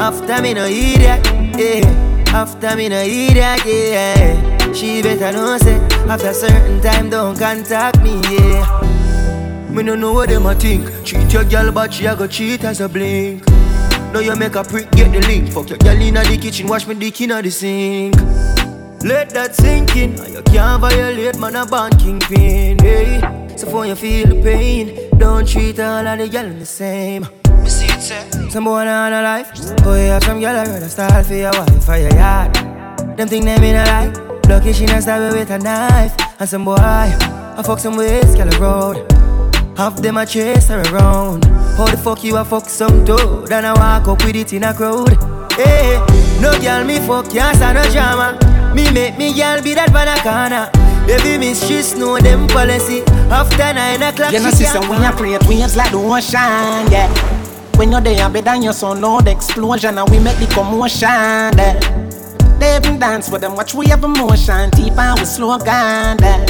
After 0.00 0.40
me 0.40 0.54
no 0.54 0.64
idiot, 0.64 1.20
yeah. 1.58 2.32
After 2.32 2.74
me 2.74 2.88
no 2.88 3.02
idiot, 3.02 3.60
yeah. 3.66 4.72
She 4.72 5.02
better 5.02 5.30
know 5.32 5.58
say 5.58 5.76
after 6.08 6.32
certain 6.32 6.80
time 6.80 7.10
don't 7.10 7.38
contact 7.38 8.00
me, 8.02 8.18
yeah. 8.30 9.68
Me 9.68 9.82
no 9.82 9.94
know 9.94 10.14
what 10.14 10.30
them 10.30 10.46
a 10.46 10.54
think. 10.54 10.88
Cheat 11.04 11.30
your 11.34 11.44
girl, 11.44 11.70
but 11.70 11.92
she 11.92 12.06
a 12.06 12.16
go 12.16 12.26
cheat 12.26 12.64
as 12.64 12.80
a 12.80 12.88
blink. 12.88 13.46
Now 14.14 14.20
you 14.20 14.34
make 14.36 14.54
a 14.54 14.64
prick, 14.64 14.90
get 14.92 15.12
the 15.12 15.20
link. 15.28 15.52
Fuck 15.52 15.68
your 15.68 15.76
girl 15.76 16.00
inna 16.00 16.22
the 16.24 16.38
kitchen, 16.38 16.66
wash 16.66 16.86
me 16.86 16.94
dick 16.94 17.20
inna 17.20 17.42
the 17.42 17.50
sink. 17.50 18.16
Let 19.02 19.30
that 19.30 19.54
sink 19.56 19.96
in. 19.96 20.12
You 20.32 20.42
can't 20.42 20.80
violate, 20.80 21.38
man, 21.38 21.56
a 21.56 21.64
band 21.64 21.98
kingpin. 21.98 22.78
Hey. 22.78 23.20
So 23.56 23.66
for 23.70 23.86
you 23.86 23.94
feel 23.94 24.28
the 24.28 24.42
pain, 24.42 25.10
don't 25.18 25.46
treat 25.46 25.80
all 25.80 26.06
of 26.06 26.18
the 26.18 26.28
girl 26.28 26.48
the 26.48 26.66
same. 26.66 27.26
Some 28.50 28.64
boy 28.64 28.86
on 28.86 29.12
a 29.12 29.22
life, 29.22 29.50
oh 29.84 29.94
yeah, 29.94 30.18
some 30.18 30.40
girl 30.40 30.56
I 30.56 30.64
rather 30.64 30.88
style 30.88 31.22
for 31.22 31.34
your 31.34 31.52
wife 31.52 31.88
or 31.88 31.96
your 31.96 32.14
yard. 32.14 32.54
Them 33.16 33.28
think 33.28 33.44
they 33.44 33.58
mean 33.58 33.76
a 33.76 33.84
lie. 33.84 34.12
Lucky 34.48 34.72
she 34.72 34.86
not 34.86 35.02
stab 35.02 35.32
with 35.32 35.50
a 35.50 35.58
knife. 35.58 36.14
And 36.40 36.48
some 36.48 36.64
boy, 36.64 36.76
I 36.76 37.62
fuck 37.64 37.78
some 37.78 37.96
ways, 37.96 38.34
girl 38.34 38.48
road. 38.58 39.12
Half 39.76 39.96
them 39.96 40.16
a 40.16 40.26
chase 40.26 40.68
her 40.68 40.82
around. 40.92 41.44
How 41.76 41.86
the 41.86 41.96
fuck 41.96 42.24
you 42.24 42.36
a 42.36 42.44
fuck 42.44 42.68
some 42.68 43.04
toad? 43.04 43.52
And 43.52 43.66
I 43.66 43.72
walk 43.74 44.08
up 44.08 44.24
with 44.24 44.36
it 44.36 44.52
in 44.52 44.64
a 44.64 44.74
crowd. 44.74 45.16
Hey, 45.52 45.98
no 46.40 46.58
girl 46.60 46.84
me 46.84 46.98
fuck, 46.98 47.30
can't 47.30 47.56
stand 47.56 47.76
no 47.76 47.84
drama. 47.92 48.59
Me 48.74 48.90
make 48.92 49.18
me 49.18 49.34
girl 49.34 49.62
be 49.62 49.74
that 49.74 49.92
banana. 49.92 50.70
Baby 51.06 51.38
miss, 51.38 51.66
she 51.66 51.98
know 51.98 52.18
them 52.18 52.46
policy. 52.48 53.02
After 53.30 53.72
nine 53.72 54.02
o'clock, 54.02 54.32
You 54.32 54.40
know, 54.40 54.50
she 54.50 54.56
see, 54.56 54.64
so 54.64 54.80
can't 54.80 54.90
when 54.90 55.02
you 55.02 55.10
create 55.16 55.46
waves 55.48 55.76
like 55.76 55.90
the 55.90 55.98
ocean, 55.98 56.90
yeah. 56.90 57.08
When 57.76 57.90
you're 57.90 58.00
there, 58.00 58.28
better 58.28 58.44
than 58.44 58.62
your 58.62 58.72
son, 58.72 59.00
loud 59.00 59.26
explosion, 59.26 59.98
and 59.98 60.08
we 60.10 60.18
make 60.20 60.36
the 60.38 60.46
commotion, 60.54 61.08
yeah. 61.08 61.80
They 62.58 62.76
even 62.76 62.98
dance 63.00 63.30
with 63.30 63.40
them, 63.40 63.56
watch 63.56 63.74
we 63.74 63.86
have 63.86 64.04
emotion, 64.04 64.70
deep 64.70 64.96
and 64.98 65.18
we 65.18 65.24
slow 65.24 65.58
down, 65.58 66.18
yeah. 66.20 66.44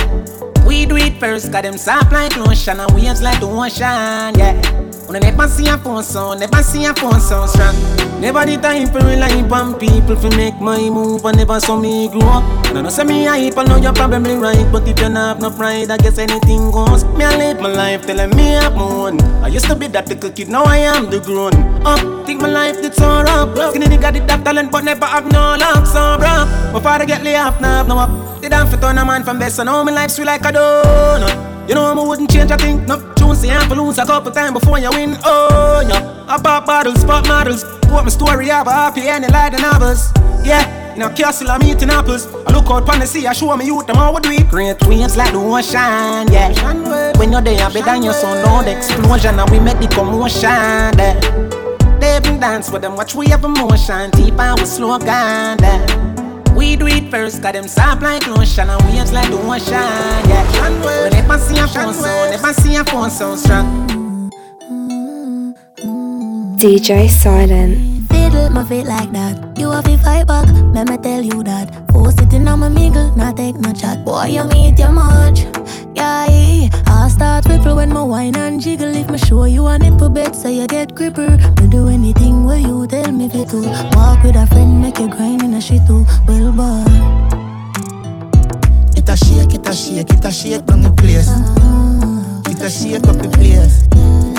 We 0.67 0.85
do 0.85 0.97
it 0.97 1.19
first, 1.19 1.53
got 1.53 1.63
them 1.63 1.79
soft 1.79 2.13
like 2.13 2.37
lotion, 2.37 2.81
and 2.81 2.91
waves 2.93 3.23
like 3.23 3.41
the 3.41 3.47
ocean, 3.47 4.35
yeah. 4.39 4.90
I 5.17 5.19
never 5.19 5.49
see 5.49 5.67
a 5.67 5.77
phone 5.77 6.05
sound, 6.05 6.39
never 6.39 6.63
see 6.63 6.85
a 6.85 6.95
phone 6.95 7.21
sound 7.21 7.51
strong. 7.51 7.75
Never 8.21 8.47
the 8.47 8.57
time 8.63 8.87
for 8.87 9.01
rely 9.01 9.43
on 9.43 9.75
people 9.75 10.15
to 10.15 10.37
make 10.37 10.61
my 10.61 10.79
move, 10.89 11.25
and 11.25 11.37
never 11.37 11.59
saw 11.59 11.77
me 11.77 12.09
grow 12.09 12.39
up. 12.39 12.45
And 12.67 12.79
I 12.79 12.83
know 12.83 12.91
say 12.91 13.03
me 13.03 13.25
hype, 13.25 13.59
I 13.59 13.65
know 13.65 13.77
you're 13.77 13.93
probably 13.93 14.35
right, 14.37 14.71
but 14.71 14.87
if 14.87 15.01
you 15.01 15.09
not 15.09 15.35
have 15.35 15.41
no 15.41 15.51
pride, 15.51 15.91
I 15.91 15.97
guess 15.97 16.19
anything 16.19 16.71
goes. 16.71 17.03
Me 17.19 17.25
I 17.25 17.37
live 17.37 17.61
my 17.61 17.73
life 17.73 18.07
telling 18.07 18.31
me 18.37 18.55
I'm 18.55 18.79
own. 18.79 19.21
I 19.43 19.49
used 19.49 19.67
to 19.67 19.75
be 19.75 19.89
that 19.89 20.09
little 20.09 20.31
kid, 20.31 20.49
now 20.49 20.63
I 20.63 20.77
am 20.77 21.11
the 21.11 21.19
grown. 21.19 21.55
Up, 21.85 22.25
think 22.25 22.41
my 22.41 22.49
life 22.49 22.81
did 22.81 22.95
so 22.95 23.23
rough. 23.23 23.71
Skinny 23.71 23.87
nigga 23.87 24.13
did 24.13 24.29
that 24.29 24.45
talent, 24.45 24.71
but 24.71 24.85
never 24.85 25.07
have 25.07 25.27
no 25.33 25.57
luck, 25.59 25.87
so 25.87 26.19
bro. 26.19 26.47
My 26.73 26.81
father 26.81 27.05
get 27.05 27.25
laid 27.25 27.37
off, 27.37 27.61
now 27.61 27.79
have 27.79 27.89
no 27.89 27.99
up. 27.99 28.43
Did 28.43 28.53
have 28.53 28.71
to 28.71 28.77
turn 28.77 28.97
a 28.99 29.05
man 29.05 29.25
from 29.25 29.41
best, 29.41 29.57
so 29.57 29.65
now 29.65 29.83
my 29.83 29.91
life 29.91 30.13
sweet 30.13 30.27
like 30.27 30.43
a 30.43 30.53
donut. 30.53 31.69
You 31.69 31.75
know 31.75 31.85
I 31.85 31.95
wouldn't 31.95 32.31
change 32.31 32.51
a 32.53 32.57
thing. 32.57 32.87
No 32.87 33.01
I'm 33.31 33.69
for 33.69 33.77
lose 33.77 33.99
a 33.99 34.05
couple 34.05 34.33
times 34.33 34.59
before 34.59 34.79
you 34.79 34.91
win. 34.91 35.17
Oh 35.25 35.81
yeah, 35.89 36.25
I 36.29 36.37
pop 36.43 36.67
bottles, 36.67 37.05
pop 37.05 37.27
models. 37.27 37.65
What 37.89 38.05
my 38.05 38.11
story 38.11 38.49
have 38.49 38.67
a 38.67 38.73
happy 38.73 39.09
ending 39.09 39.31
like 39.31 39.53
the 39.53 39.63
novels. 39.63 40.13
Yeah, 40.45 40.95
in 40.95 41.03
a 41.03 41.13
castle 41.15 41.51
I'm 41.51 41.63
eating 41.63 41.91
apples. 41.91 42.27
I 42.27 42.53
look 42.53 42.69
out 42.71 42.85
pon 42.85 42.99
the 42.99 43.07
sea, 43.07 43.27
I 43.27 43.33
show 43.33 43.57
me 43.57 43.67
youth 43.67 43.87
them 43.87 43.97
how 43.97 44.13
we 44.15 44.21
do. 44.21 44.45
Great 44.45 44.85
waves 44.87 45.17
like 45.17 45.33
the 45.33 45.39
ocean, 45.39 46.33
yeah. 46.33 47.19
When 47.19 47.33
you're 47.33 47.41
there, 47.41 47.71
better 47.71 47.85
than 47.85 48.03
your 48.03 48.15
son, 48.15 48.45
loud 48.45 48.67
explosion, 48.67 49.39
and 49.39 49.51
we 49.51 49.61
make 49.61 49.79
the 49.79 49.89
commotion. 49.89 50.51
Yeah. 50.51 51.21
They 52.01 52.17
even 52.17 52.41
dance 52.41 52.71
with 52.71 52.83
them, 52.83 52.97
watch 52.97 53.15
we 53.15 53.29
have 53.29 53.45
emotion, 53.45 54.11
deep 54.11 54.39
and 54.39 54.59
we 54.59 54.67
slow 54.67 54.99
down. 54.99 55.59
Yeah. 55.61 56.20
We 56.61 56.77
do 56.77 56.87
it 56.89 57.11
first, 57.11 57.41
got 57.41 57.55
them 57.55 57.67
soft 57.67 58.03
like 58.03 58.27
lotion 58.27 58.69
and 58.69 58.83
waves 58.85 59.13
like 59.13 59.31
the 59.31 59.39
ocean, 59.39 59.73
yeah. 60.29 60.45
We 60.85 61.09
never 61.09 61.39
see 61.39 61.59
a 61.59 61.67
phone 61.67 61.95
so, 61.95 62.31
never 62.31 62.53
see 62.53 62.77
a 62.77 62.85
phone 62.85 63.09
so 63.09 63.35
strong. 63.35 63.89
DJ 66.59 67.09
Silent. 67.09 67.90
Fiddle 68.31 68.51
my 68.51 68.65
feet 68.65 68.87
like 68.87 69.11
that. 69.13 69.59
You 69.59 69.71
have 69.71 69.85
to 69.85 69.99
fight 69.99 70.27
back, 70.27 70.47
let 70.73 70.89
me 70.89 70.97
tell 70.99 71.23
you 71.23 71.43
that. 71.43 71.91
Four 71.91 72.13
sitting 72.13 72.47
on 72.47 72.61
my 72.61 72.69
mingle, 72.69 73.15
not 73.17 73.37
take 73.37 73.57
no 73.57 73.73
chat. 73.73 74.05
Boy, 74.05 74.27
you 74.27 74.45
meet 74.45 74.79
your 74.79 74.93
much. 74.93 75.41
Yeah, 75.95 76.27
I 76.87 77.09
start 77.11 77.47
ripple 77.47 77.77
when 77.77 77.93
my 77.93 78.03
wine 78.03 78.37
and 78.37 78.61
jiggle. 78.61 78.95
If 78.95 79.11
me 79.11 79.19
show 79.19 79.45
you 79.45 79.67
a 79.67 79.79
nipple 79.79 80.09
bed, 80.09 80.37
so 80.37 80.49
you 80.49 80.67
get 80.67 80.95
gripper. 80.95 81.37
Me 81.61 81.69
do 81.69 81.89
anything 81.89 82.45
where 82.45 82.59
you 82.59 82.87
tell 82.87 83.11
me 83.11 83.29
fit 83.29 83.49
to. 83.49 83.63
Walk 83.97 84.23
with 84.23 84.37
a 84.37 84.47
friend, 84.47 84.81
make 84.81 84.99
you 84.99 85.09
grind 85.09 85.43
in 85.43 85.55
a 85.55 85.61
shit 85.61 85.85
too. 85.87 86.07
Well, 86.29 86.53
boy. 86.53 86.85
It 88.97 89.09
a 89.09 89.17
shake, 89.17 89.55
it 89.55 89.69
a 89.69 89.75
shake, 89.75 90.11
it 90.11 90.25
a 90.25 90.31
shake 90.31 90.65
down 90.67 90.83
the 90.83 90.91
place. 90.93 91.29
Uh-huh. 91.29 92.51
It 92.51 92.63
a 92.63 92.71
shake 92.71 93.07
up 93.09 93.17
the 93.17 93.29
place. 93.29 93.90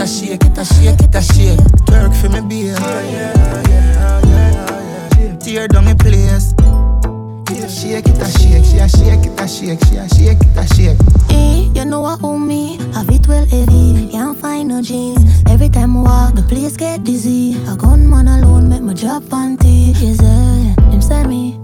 It 0.02 0.06
a 0.06 0.08
shake, 0.08 0.46
it 0.46 0.58
a 0.58 0.66
shake, 0.66 1.00
it 1.00 1.14
a 1.14 1.22
shake. 1.22 1.60
Twerk 1.86 2.12
for 2.20 2.30
me 2.30 2.42
beer. 2.42 2.76
Tear 5.40 5.68
down 5.68 5.86
the 5.86 5.96
place. 5.96 6.54
It 7.56 7.64
a 7.64 7.70
shake, 7.70 8.08
it 8.08 8.18
a 8.18 8.26
shake, 8.26 8.66
she 8.66 8.80
a 8.80 8.90
shake, 8.90 9.30
it 9.30 9.40
a 9.40 9.48
shake, 9.48 9.80
she 9.86 9.98
a 9.98 10.10
shake, 10.10 10.42
it 10.42 10.58
a 10.58 10.66
shake. 10.74 10.98
Eh, 11.30 11.70
you 11.76 11.86
know 11.86 12.02
what 12.02 12.24
own 12.24 12.48
me, 12.48 12.78
have 12.96 13.12
it 13.12 13.28
well 13.28 13.46
heavy. 13.46 14.10
Can't 14.10 14.36
find 14.36 14.70
no 14.70 14.82
jeans. 14.82 15.44
Every 15.48 15.70
time 15.70 15.96
I 15.96 16.02
walk, 16.02 16.34
the 16.34 16.42
place 16.50 16.76
get 16.78 17.04
dizzy. 17.04 17.64
A 17.68 17.76
gunman 17.78 18.28
alone 18.28 18.70
make 18.70 18.82
my 18.82 18.96
drop 18.96 19.22
panty. 19.26 19.94
Yes, 20.02 20.20
eh, 20.20 20.74
them 20.90 21.02
say 21.04 21.24
me. 21.26 21.60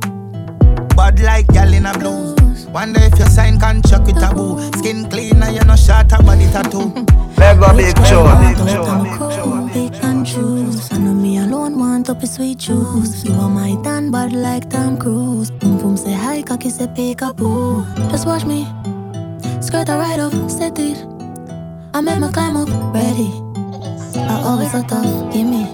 Bad 0.95 1.19
like 1.21 1.47
gal 1.47 1.73
in 1.73 1.87
a 1.87 1.97
blues. 1.97 2.46
Wonder 2.73 2.99
if 3.01 3.17
your 3.17 3.27
sign 3.29 3.59
can 3.59 3.81
chuck 3.81 4.05
with 4.05 4.21
a 4.21 4.33
boo. 4.33 4.59
Skin 4.79 5.09
clean 5.09 5.41
and 5.41 5.55
you 5.55 5.63
no 5.63 5.75
short 5.75 6.11
a 6.11 6.21
body 6.21 6.45
tattoo. 6.51 6.89
Mega 7.37 7.73
big 7.73 7.95
Joe, 8.05 8.27
big 8.41 8.57
Big 8.57 9.19
Joe. 9.35 9.69
Pick 9.73 10.03
and 10.03 10.25
choose. 10.25 10.91
I 10.91 10.97
know 10.97 11.13
me 11.13 11.37
alone 11.37 11.79
want 11.79 12.09
up 12.09 12.21
a 12.21 12.27
sweet 12.27 12.57
juice. 12.57 13.23
You 13.23 13.33
are 13.33 13.49
my 13.49 13.81
tan 13.83 14.11
bad 14.11 14.33
like 14.33 14.69
Tom 14.69 14.97
Cruise. 14.97 15.49
Boom 15.51 15.77
boom 15.77 15.97
say 15.97 16.13
hi, 16.13 16.41
cocky 16.41 16.69
say 16.69 16.87
peekaboo. 16.87 17.85
Just 18.11 18.27
watch 18.27 18.45
me. 18.45 18.67
Skirt 19.61 19.89
a 19.89 19.97
right 19.97 20.19
up, 20.19 20.33
set 20.49 20.77
it. 20.79 20.97
I 21.93 22.01
make 22.01 22.19
my 22.19 22.31
climb 22.31 22.57
up, 22.57 22.69
ready. 22.93 23.31
I 24.19 24.41
always 24.43 24.71
so 24.71 24.83
tough, 24.83 25.33
give 25.33 25.47
me. 25.47 25.65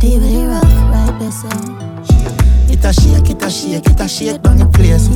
DVD 0.00 0.48
rough, 0.48 0.74
right 0.90 1.18
beside. 1.18 1.82
It 2.70 2.84
a 2.84 2.92
shake, 2.92 3.30
it 3.30 3.42
a 3.42 3.50
shake, 3.50 3.86
it 3.86 4.00
a 4.00 4.08
shake 4.08 4.42
down 4.42 4.56
the 4.56 4.66
place. 4.66 5.08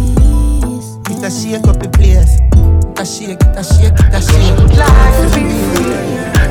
It 1.16 1.24
a 1.24 1.31
shake 1.31 1.66
up 1.66 1.79
the 1.81 1.88
place. 1.88 2.37
It 2.37 3.00
a 3.00 3.05
shake, 3.07 3.40
it 3.40 3.64
shake, 3.64 3.88
it 3.88 4.76
like 4.76 5.16
to 5.16 5.29
be 5.33 5.48
free. 5.72 5.96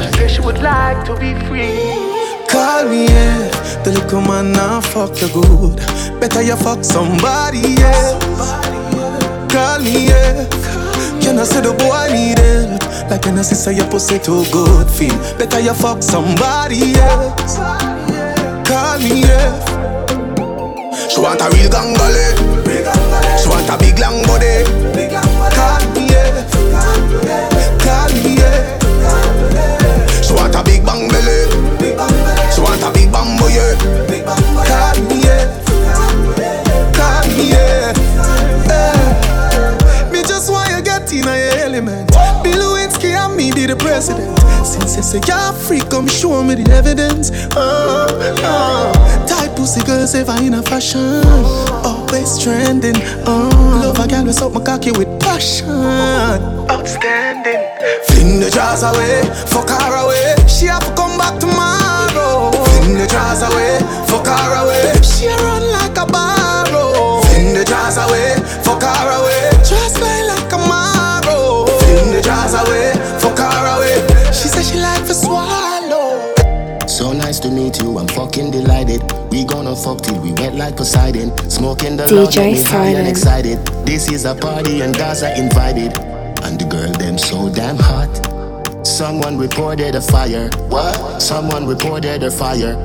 She 0.02 0.18
said 0.18 0.32
she 0.32 0.42
would 0.42 0.58
like 0.58 1.06
to 1.06 1.14
be 1.20 1.36
free. 1.46 1.78
Call 2.50 2.90
me, 2.90 3.06
yeah. 3.06 3.46
The 3.84 3.92
little 3.92 4.22
man 4.22 4.54
now 4.54 4.82
fuck 4.82 5.22
you 5.22 5.30
good. 5.30 5.78
Better 6.20 6.42
you 6.42 6.56
fuck 6.56 6.84
somebody 6.84 7.78
else. 7.78 8.26
Call 9.54 9.80
me, 9.82 10.08
yeah. 10.10 10.50
Can 11.22 11.38
I 11.38 11.44
say 11.44 11.62
the 11.62 11.74
boy 11.78 12.10
need 12.10 12.40
help? 12.40 12.82
Like 13.12 13.28
I 13.28 13.42
say 13.44 13.76
your 13.76 13.88
pussy 13.92 14.18
too 14.18 14.46
good, 14.52 14.90
feel 14.90 15.16
better 15.38 15.60
you 15.60 15.76
fuck 15.76 16.02
somebody 16.02 16.96
else. 16.96 17.58
Call 18.68 18.98
me, 18.98 19.22
yeah. 19.30 19.62
She 21.08 21.22
want 21.22 21.40
a 21.42 21.50
real 21.54 21.70
gangale. 21.70 22.55
She 23.46 23.52
want 23.52 23.70
a 23.70 23.78
big 23.78 24.00
long 24.00 24.26
body. 24.26 24.66
Me, 24.96 25.06
yeah. 25.06 26.34
She 30.24 30.34
want 30.34 30.56
a 30.56 30.64
big 30.64 30.84
bang 30.84 31.08
belly. 31.10 31.46
She 32.52 32.60
want 32.60 32.82
a 32.82 32.90
big 32.92 33.12
bamboo, 33.12 33.46
yeah. 33.54 33.76
Call 34.66 34.98
me, 35.06 35.22
yeah. 35.22 35.46
Call 36.96 37.28
me, 37.38 37.54
eh. 37.54 37.94
just 40.24 40.50
want 40.50 40.68
you 40.72 40.82
get 40.82 41.14
in 41.14 41.26
your 41.26 41.36
element. 41.62 42.10
Bill 42.42 42.58
Lewinsky 42.58 43.14
and 43.14 43.38
me 43.38 43.52
be 43.52 43.68
the 43.68 43.76
president. 43.76 44.35
They 44.96 45.02
say 45.02 45.20
you're 45.28 45.52
free, 45.52 45.82
come 45.82 46.08
show 46.08 46.42
me 46.42 46.56
the 46.56 46.72
evidence. 46.72 47.30
Oh, 47.52 48.08
oh. 48.48 49.28
Tight 49.28 49.54
pussy 49.58 49.84
girls 49.84 50.16
ever 50.16 50.42
in 50.42 50.54
a 50.54 50.64
fashion. 50.64 51.22
Always 51.84 52.40
trending. 52.42 52.96
Oh, 53.28 53.52
love 53.84 54.00
a 54.00 54.08
girl 54.08 54.24
with 54.24 54.42
up 54.42 54.54
my 54.54 54.62
cocky 54.64 54.92
with 54.92 55.20
passion. 55.20 55.68
Outstanding. 56.72 57.60
Fling 58.08 58.40
the 58.40 58.50
jars 58.50 58.84
away, 58.84 59.22
fuck 59.52 59.68
her 59.68 59.96
away. 60.00 60.36
She 60.48 60.68
have 60.68 60.86
to 60.88 60.96
come 60.96 61.18
back 61.18 61.42
tomorrow. 61.42 62.52
Fling 62.80 62.96
the 62.96 63.06
jars 63.06 63.44
away, 63.44 63.84
fuck 64.08 64.26
her 64.26 64.64
away. 64.64 64.96
She 65.04 65.28
run 65.28 65.64
like 65.76 65.98
a 66.00 66.08
barrow. 66.08 67.20
Fling 67.28 67.54
the 67.54 67.66
jars 67.68 67.98
away, 67.98 68.40
fuck 68.64 68.82
her 68.82 69.12
away. 69.12 69.55
Meet 77.56 77.82
you, 77.82 77.98
I'm 77.98 78.08
fucking 78.08 78.52
delighted. 78.52 79.02
We 79.32 79.46
gonna 79.46 79.76
fuck 79.76 80.02
till 80.02 80.20
we 80.22 80.34
wet 80.34 80.56
like 80.56 80.76
Poseidon. 80.76 81.32
Smoking 81.50 81.96
the 81.96 82.04
DJ 82.06 82.54
me 82.54 82.64
high 82.64 82.88
and 82.88 83.08
excited. 83.08 83.58
This 83.86 84.12
is 84.12 84.26
a 84.26 84.36
party 84.36 84.82
and 84.82 84.94
Gaza 84.96 85.34
invited. 85.40 85.98
And 86.44 86.60
the 86.60 86.66
girl 86.66 86.92
them 86.92 87.18
so 87.18 87.50
damn 87.50 87.78
hot. 87.78 88.12
Someone 88.86 89.38
reported 89.38 89.96
a 89.96 90.02
fire. 90.02 90.50
What? 90.68 91.22
Someone 91.22 91.66
reported 91.66 92.24
a 92.24 92.30
fire. 92.30 92.76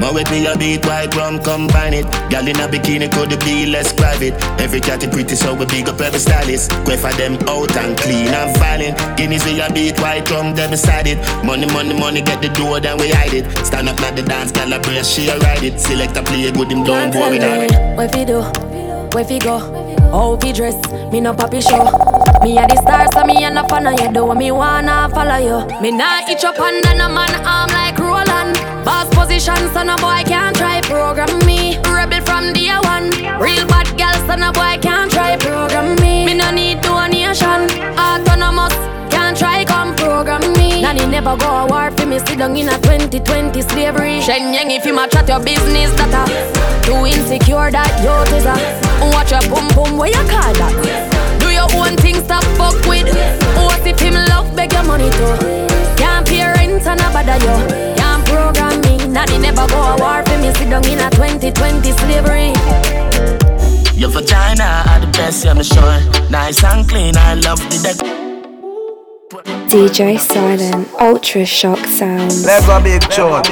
My 0.00 0.10
with 0.10 0.30
me 0.30 0.46
a 0.46 0.56
beat 0.56 0.84
white 0.86 1.14
rum 1.14 1.38
combine 1.40 1.92
it. 1.92 2.04
Girl 2.30 2.48
in 2.48 2.56
a 2.56 2.66
bikini 2.66 3.12
could 3.12 3.38
be 3.40 3.66
less 3.66 3.92
private. 3.92 4.32
Every 4.58 4.80
cat 4.80 5.02
is 5.02 5.10
pretty 5.10 5.36
so 5.36 5.54
we 5.54 5.66
big 5.66 5.88
up 5.88 6.00
every 6.00 6.18
stylist. 6.18 6.70
Go 6.86 6.96
for 6.96 7.12
them 7.12 7.34
out 7.46 7.76
and 7.76 7.96
clean 7.98 8.28
and 8.28 8.56
violent. 8.58 8.96
Guineas 9.16 9.44
we 9.44 9.60
a 9.60 9.70
beat 9.72 10.00
white 10.00 10.30
rum 10.30 10.54
them 10.54 10.70
beside 10.70 11.06
it. 11.06 11.18
Money 11.44 11.66
money 11.66 11.92
money 11.92 12.22
get 12.22 12.40
the 12.40 12.48
door 12.48 12.80
then 12.80 12.96
we 12.98 13.10
hide 13.10 13.34
it. 13.34 13.44
Stand 13.66 13.88
up 13.88 14.00
at 14.00 14.16
the 14.16 14.22
dance, 14.22 14.52
girl 14.52 14.72
a 14.72 14.80
brace 14.80 15.06
she 15.06 15.28
a 15.28 15.38
ride 15.38 15.62
it. 15.62 15.78
Select 15.78 16.16
a 16.16 16.22
play 16.22 16.50
good 16.50 16.72
him 16.72 16.82
don't 16.82 17.12
go 17.12 17.28
with 17.28 17.42
it. 17.42 17.96
Where 17.96 18.08
fi 18.08 18.24
do? 18.24 18.40
Where 19.12 19.24
fi 19.24 19.38
go? 19.38 19.79
How 20.10 20.36
fi 20.40 20.52
dress? 20.52 20.76
Me 21.12 21.20
no 21.20 21.32
poppy 21.32 21.60
show. 21.60 21.84
Me 22.42 22.58
a 22.58 22.66
the 22.66 22.76
star, 22.82 23.06
so 23.12 23.24
me 23.24 23.44
a 23.44 23.50
no 23.50 23.64
fan 23.68 23.86
of 23.86 24.00
you. 24.00 24.12
Do 24.12 24.34
me 24.34 24.50
wanna 24.50 25.08
follow 25.14 25.36
you. 25.36 25.80
Me 25.80 25.90
nah 25.90 26.28
itch 26.28 26.44
up 26.44 26.58
under 26.58 26.94
no 26.96 27.08
man 27.08 27.30
arm 27.46 27.70
like 27.70 27.98
Roland. 27.98 28.58
Boss 28.84 29.08
position, 29.14 29.60
so 29.72 29.82
no 29.82 29.96
boy 29.96 30.22
can't 30.26 30.56
try 30.56 30.80
program 30.80 31.38
me. 31.46 31.78
Rebel 31.84 32.22
from 32.22 32.52
day 32.52 32.74
one. 32.82 33.10
Real 33.40 33.66
bad 33.66 33.88
girl, 33.96 34.16
so 34.26 34.34
no 34.34 34.50
boy 34.52 34.78
can't 34.82 35.10
try 35.12 35.36
program 35.36 35.94
me. 35.96 35.99
Never 41.10 41.36
go 41.36 41.48
a 41.48 41.66
war 41.66 41.90
for 41.90 42.06
me. 42.06 42.18
Sit 42.20 42.38
down 42.38 42.56
in 42.56 42.68
a 42.68 42.78
2020 42.78 43.60
slavery. 43.62 44.20
Shen 44.20 44.54
Yang 44.54 44.70
if 44.70 44.86
you 44.86 44.94
match 44.94 45.14
at 45.16 45.28
your 45.28 45.40
business 45.42 45.90
data. 45.98 46.22
Too 46.86 47.04
insecure 47.04 47.70
that 47.70 47.90
you 48.00 48.14
is 48.36 48.46
a. 48.46 48.54
Watch 49.12 49.32
your 49.32 49.42
boom 49.50 49.66
boom 49.74 49.98
where 49.98 50.08
you 50.08 50.22
call 50.30 50.54
that. 50.54 50.74
Do 51.40 51.50
your 51.50 51.68
own 51.74 51.96
thing, 51.98 52.22
stop 52.22 52.44
fuck 52.54 52.78
with. 52.86 53.10
What 53.58 53.84
if 53.86 53.98
him 53.98 54.14
love 54.30 54.54
beg 54.54 54.72
your 54.72 54.84
money 54.84 55.10
too? 55.10 55.34
Can't 55.98 56.26
pay 56.26 56.46
rent 56.46 56.86
and 56.86 57.00
a 57.00 57.08
bother 57.10 57.38
you. 57.42 57.56
Can't 57.98 58.22
program 58.26 58.80
me. 58.86 58.96
Nanny 59.08 59.38
never 59.38 59.66
go 59.66 59.80
a 59.82 59.96
war 59.98 60.22
for 60.24 60.38
me. 60.38 60.54
Sit 60.54 60.70
down 60.70 60.86
in 60.86 61.00
a 61.00 61.10
2020 61.10 61.90
slavery. 61.92 62.54
Your 63.98 64.10
vagina 64.10 64.84
are 64.88 65.00
the 65.00 65.10
best, 65.12 65.44
yeah, 65.44 65.50
I'm 65.50 65.62
sure. 65.62 66.30
Nice 66.30 66.64
and 66.64 66.88
clean, 66.88 67.16
I 67.16 67.34
love 67.34 67.58
the 67.68 67.80
deck. 67.82 68.19
DJ 69.30 70.18
Silent, 70.18 70.88
Ultra 70.98 71.46
Shock 71.46 71.78
Sounds. 71.86 72.44
Mega 72.44 72.80
big 72.82 73.00
tune. 73.12 73.44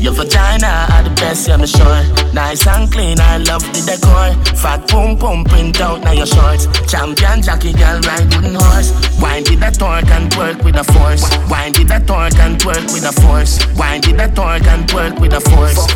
Your 0.00 0.14
vagina 0.14 0.86
are 0.90 1.02
the 1.02 1.12
best, 1.20 1.46
yeah, 1.46 1.54
I'm 1.56 1.66
sure. 1.66 2.32
Nice 2.32 2.66
and 2.66 2.90
clean, 2.90 3.20
I 3.20 3.36
love 3.36 3.60
the 3.74 3.84
decor. 3.84 4.56
Fat 4.56 4.88
pum 4.88 5.18
pum 5.18 5.44
print 5.44 5.82
out 5.82 6.00
now 6.00 6.12
your 6.12 6.24
shorts. 6.24 6.64
Champion 6.90 7.42
jockey 7.42 7.74
girl 7.74 8.00
ride 8.08 8.34
wooden 8.34 8.54
horse. 8.54 8.96
Wind 9.20 9.48
it 9.50 9.60
that 9.60 9.74
torque 9.74 10.08
and 10.08 10.32
twerk 10.32 10.64
with 10.64 10.76
a 10.76 10.84
force. 10.84 11.28
Wind 11.50 11.76
it 11.76 11.88
that 11.88 12.06
torque 12.06 12.38
and 12.40 12.58
twerk 12.58 12.90
with 12.90 13.04
a 13.04 13.12
force. 13.20 13.60
Wind 13.76 14.08
it 14.08 14.16
that 14.16 14.34
torque 14.34 14.66
and 14.66 14.88
twerk 14.88 15.20
with 15.20 15.34
a 15.34 15.40
force. 15.40 15.86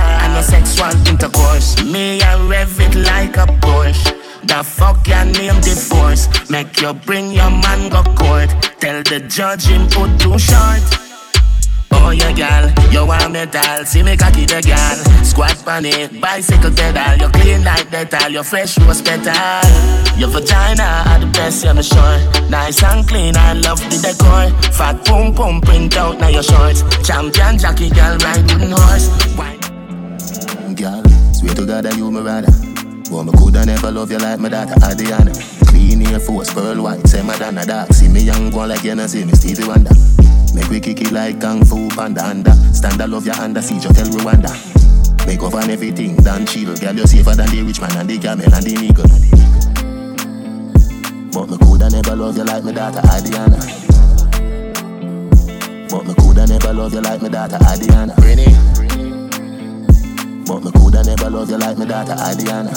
And 0.00 0.32
a 0.38 0.42
sexual 0.42 0.96
intercourse. 1.06 1.76
Me 1.84 2.22
I 2.22 2.40
rev 2.48 2.80
it 2.80 2.94
like 2.94 3.36
a 3.36 3.44
Porsche. 3.60 4.29
The 4.42 4.64
fuck 4.64 5.06
your 5.06 5.24
name 5.24 5.60
divorce. 5.60 6.28
Make 6.50 6.80
you 6.80 6.94
bring 6.94 7.32
your 7.32 7.50
man 7.50 7.90
go 7.90 8.02
court. 8.14 8.50
Tell 8.80 9.02
the 9.02 9.20
judge 9.28 9.66
him 9.66 9.86
put 9.88 10.18
too 10.20 10.38
short. 10.38 11.00
Oh 11.92 12.10
yeah, 12.10 12.32
gal, 12.32 12.72
you 12.90 13.04
want 13.04 13.32
metal, 13.32 13.84
see 13.84 14.02
me 14.02 14.16
cocky 14.16 14.46
the 14.46 14.62
gal. 14.62 14.96
Squat 15.24 15.56
it, 15.84 16.20
bicycle 16.20 16.70
pedal, 16.70 17.18
you 17.18 17.32
clean 17.32 17.64
like 17.64 17.90
dental, 17.90 18.30
you 18.30 18.42
fresh 18.42 18.78
rose 18.78 19.02
petal. 19.02 19.62
Your 20.16 20.28
vagina 20.28 21.04
are 21.06 21.20
the 21.20 21.26
best, 21.32 21.64
yeah, 21.64 21.72
me 21.72 21.82
sure. 21.82 22.48
Nice 22.48 22.82
and 22.82 23.06
clean, 23.06 23.36
I 23.36 23.54
love 23.54 23.80
the 23.80 23.98
decor. 24.02 24.50
Fat 24.72 25.04
boom 25.04 25.34
boom, 25.34 25.60
print 25.60 25.96
out 25.96 26.18
now 26.18 26.28
your 26.28 26.42
shorts. 26.42 26.82
Champion 27.06 27.58
gal, 27.58 28.16
ride 28.18 28.50
wooden 28.50 28.72
horse. 28.72 29.08
Wine. 29.36 30.74
Girl, 30.74 31.02
swear 31.32 31.54
to 31.54 31.66
God 31.66 31.96
you 31.96 32.10
me 32.10 32.20
rather. 32.20 32.89
But 33.08 33.24
me 33.24 33.32
coulda 33.38 33.64
never 33.64 33.90
love 33.90 34.10
you 34.10 34.18
like 34.18 34.38
my 34.40 34.48
daughter 34.48 34.74
Adriana. 34.84 35.32
Clean 35.66 36.06
Air 36.06 36.20
Force, 36.20 36.52
pearl 36.52 36.82
white, 36.82 37.06
say 37.06 37.22
Madonna 37.22 37.64
dark. 37.64 37.92
See 37.92 38.08
me 38.08 38.20
young 38.20 38.50
one 38.50 38.68
like 38.68 38.84
you 38.84 38.94
know 38.94 39.06
see 39.06 39.24
me 39.24 39.32
Stevie 39.32 39.66
Wonder. 39.66 39.94
Make 40.54 40.68
we 40.68 40.80
kick 40.80 41.00
it 41.00 41.12
like 41.12 41.40
Kung 41.40 41.64
Fu 41.64 41.88
Panda 41.90 42.24
under. 42.26 42.50
Uh, 42.50 42.72
stand 42.72 43.00
I 43.00 43.06
love 43.06 43.24
your 43.24 43.36
under, 43.36 43.60
uh, 43.60 43.62
see 43.62 43.76
you 43.76 43.92
tell 43.92 44.06
Rwanda. 44.06 44.50
Make 45.26 45.42
up 45.42 45.54
on 45.54 45.70
everything, 45.70 46.16
done 46.16 46.44
chill. 46.46 46.74
Girl, 46.76 46.94
you 46.96 47.06
safer 47.06 47.34
than 47.36 47.48
the 47.50 47.62
rich 47.62 47.80
man 47.80 47.96
and 47.96 48.10
the 48.10 48.18
camel 48.18 48.52
and 48.52 48.64
the 48.64 48.74
nigga. 48.74 49.04
But 51.32 51.48
me 51.50 51.58
coulda 51.58 51.88
never 51.90 52.16
love 52.16 52.36
you 52.36 52.44
like 52.44 52.64
my 52.64 52.72
daughter 52.72 53.00
Adriana. 53.14 53.58
But 55.88 56.06
me 56.06 56.14
coulda 56.14 56.46
never 56.46 56.72
love 56.72 56.94
you 56.94 57.00
like 57.00 57.22
my 57.22 57.28
daughter 57.28 57.58
Adriana. 57.62 58.14
Renee. 58.18 59.09
But 60.50 60.64
me 60.64 60.72
coulda 60.72 61.04
never 61.04 61.30
love 61.30 61.48
you 61.48 61.58
like 61.58 61.78
my 61.78 61.84
daughter 61.84 62.16
Adriana. 62.18 62.72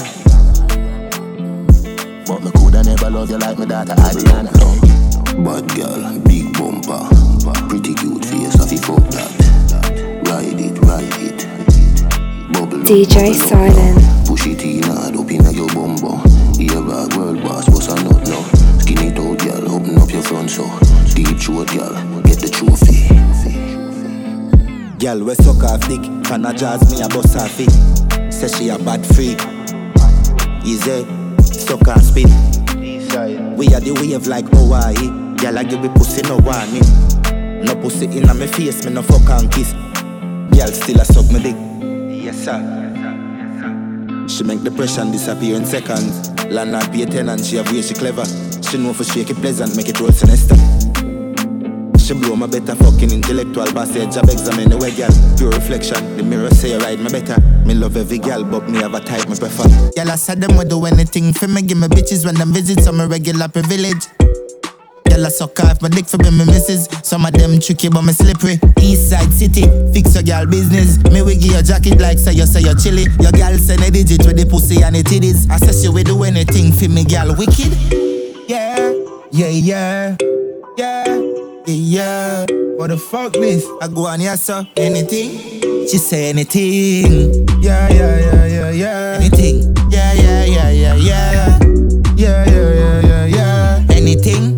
But 2.28 2.44
me 2.44 2.52
coulda 2.52 2.84
never 2.84 3.10
love 3.10 3.32
you 3.32 3.40
like 3.40 3.58
my 3.58 3.66
daughter 3.66 3.96
Adriana. 3.98 4.52
Bad 5.42 5.66
girl, 5.74 6.20
big 6.20 6.54
bumper, 6.54 7.02
pretty 7.68 7.96
cute 7.96 8.26
face, 8.26 8.62
I 8.62 8.68
fi 8.68 8.78
fuck 8.78 9.02
that. 9.10 10.22
Ride 10.30 10.62
it, 10.62 10.78
ride 10.86 11.18
it. 11.18 12.54
Bubble 12.54 12.78
DJ 12.86 13.34
bubble 13.34 13.48
Silent. 13.50 13.98
now. 13.98 14.26
Push 14.28 14.46
it 14.46 14.62
in 14.62 14.84
hard 14.84 15.16
up 15.16 15.32
inna 15.32 15.52
your 15.52 15.68
bumbo. 15.70 16.22
Ear 16.62 16.80
bag, 16.86 17.18
world 17.18 17.42
boss, 17.42 17.68
bust 17.70 17.90
a 17.90 17.96
nut 18.04 18.28
now. 18.28 18.44
Skin 18.78 19.00
it 19.02 19.18
out, 19.18 19.40
girl, 19.40 19.74
open 19.74 19.98
up 19.98 20.12
your 20.12 20.22
front 20.22 20.52
so. 20.52 20.70
Deep 21.16 21.40
throat, 21.40 21.70
girl, 21.74 22.22
get 22.22 22.38
the 22.38 22.50
trophy. 22.54 23.13
Girl, 25.04 25.20
we 25.20 25.36
suck 25.36 25.62
off 25.66 25.86
dick. 25.90 26.02
Can 26.24 26.46
a 26.46 26.54
jazz 26.54 26.80
me 26.90 27.02
a 27.02 27.10
bust 27.10 27.34
her 27.34 27.46
feet. 27.50 27.70
Say 28.32 28.48
she 28.48 28.70
a 28.70 28.80
bad 28.80 29.06
freak. 29.06 29.38
Easy, 30.64 31.04
suck 31.44 31.86
and 31.90 32.02
spit. 32.02 32.32
We 33.58 33.68
are 33.76 33.82
the 33.82 33.98
wave 34.00 34.28
like 34.28 34.48
Hawaii. 34.48 35.36
Girl, 35.36 35.60
I 35.60 35.64
give 35.66 35.82
me 35.82 35.90
pussy 35.90 36.22
no 36.22 36.38
warning. 36.38 36.88
No 37.66 37.76
pussy 37.82 38.06
in 38.06 38.40
me 38.40 38.48
face, 38.48 38.86
me 38.86 38.94
no 38.94 39.02
fuck 39.02 39.28
and 39.28 39.52
kiss. 39.52 39.74
Girl, 40.56 40.72
still 40.72 41.02
a 41.02 41.04
suck 41.04 41.30
me 41.34 41.44
dick. 41.44 42.24
Yes 42.24 42.46
sir. 42.46 44.26
She 44.30 44.46
make 44.46 44.64
depression 44.64 45.12
disappear 45.12 45.58
in 45.58 45.66
seconds. 45.66 46.30
Landlord 46.46 46.90
pay 46.94 47.04
tenant, 47.04 47.44
she 47.44 47.58
have 47.58 47.70
way 47.74 47.82
she 47.82 47.94
clever. 47.94 48.24
She 48.64 48.78
know 48.78 48.94
for 48.94 49.04
shake 49.04 49.32
it 49.32 49.36
pleasant, 49.36 49.76
make 49.76 49.90
it 49.90 50.00
roll 50.00 50.14
sinister. 50.14 50.56
She 52.04 52.14
blow 52.14 52.36
my 52.36 52.48
better 52.48 52.76
fucking 52.76 53.12
intellectual 53.12 53.66
passage. 53.68 54.14
Job 54.14 54.28
examine 54.28 54.70
the 54.70 54.78
way, 54.78 54.92
girl. 54.92 55.08
Pure 55.38 55.52
reflection. 55.52 56.18
The 56.18 56.24
mirror 56.24 56.50
say 56.50 56.78
ride 56.78 57.00
me 57.00 57.08
better. 57.08 57.40
Me 57.64 57.74
love 57.74 57.96
every 57.96 58.18
girl, 58.20 58.44
but 58.44 58.68
me 58.68 58.80
have 58.80 58.94
a 58.94 59.00
type 59.00 59.30
me 59.30 59.38
prefer. 59.38 59.64
Girl, 59.96 60.12
I 60.12 60.16
said 60.18 60.42
them 60.42 60.58
would 60.58 60.68
do 60.68 60.84
anything 60.86 61.32
for 61.32 61.48
me. 61.48 61.62
Give 61.62 61.78
me 61.78 61.88
bitches 61.88 62.26
when 62.26 62.36
them 62.36 62.52
visit 62.52 62.84
some 62.84 63.00
a 63.00 63.08
regular 63.08 63.48
privilege. 63.48 64.04
Girl, 65.08 65.26
I 65.26 65.30
suck 65.30 65.58
off 65.62 65.82
my 65.82 65.88
dick 65.88 66.06
for 66.06 66.18
me, 66.18 66.30
me 66.32 66.44
misses. 66.44 66.90
Some 67.08 67.26
of 67.26 67.32
them 67.32 67.58
tricky, 67.62 67.88
but 67.88 68.02
me 68.02 68.12
slippery. 68.12 68.60
East 68.82 69.10
side 69.10 69.32
city, 69.32 69.64
fix 69.94 70.14
your 70.14 70.24
girl 70.24 70.46
business. 70.46 70.98
Me 71.08 71.24
give 71.40 71.54
your 71.56 71.62
jacket 71.62 72.02
like 72.02 72.20
say 72.20 72.34
you 72.34 72.46
say 72.46 72.68
you 72.68 72.76
chilly. 72.76 73.08
Your 73.24 73.32
girl 73.32 73.56
send 73.58 73.80
a 73.80 73.90
digit 73.90 74.28
with 74.28 74.36
the 74.36 74.46
pussy 74.46 74.84
and 74.84 74.94
the 74.94 75.04
titties. 75.04 75.50
I 75.50 75.56
say 75.56 75.72
she 75.72 75.88
will 75.88 76.04
do 76.04 76.24
anything 76.24 76.74
for 76.74 76.90
me, 76.90 77.06
girl. 77.06 77.34
Wicked. 77.34 77.72
Yeah, 78.50 78.92
yeah, 79.32 79.48
yeah, 79.48 80.18
yeah, 80.78 81.33
yeah, 81.66 82.46
what 82.76 82.88
the 82.88 82.98
fuck, 82.98 83.40
miss? 83.40 83.66
I 83.82 83.88
go 83.88 84.08
on 84.08 84.20
yes, 84.20 84.44
sir. 84.44 84.68
Anything? 84.76 85.62
She 85.88 85.98
say 85.98 86.30
anything. 86.30 87.48
Yeah, 87.62 87.88
yeah, 87.90 88.20
yeah, 88.20 88.46
yeah, 88.46 88.70
yeah. 88.72 89.18
Anything. 89.22 89.74
Yeah, 89.90 90.14
yeah, 90.14 90.44
yeah, 90.46 90.70
yeah, 90.72 90.96
yeah. 90.96 91.60
Yeah, 92.16 92.46
yeah, 92.46 92.74
yeah, 92.74 93.02
yeah, 93.08 93.26
yeah. 93.26 93.86
Anything 93.92 94.53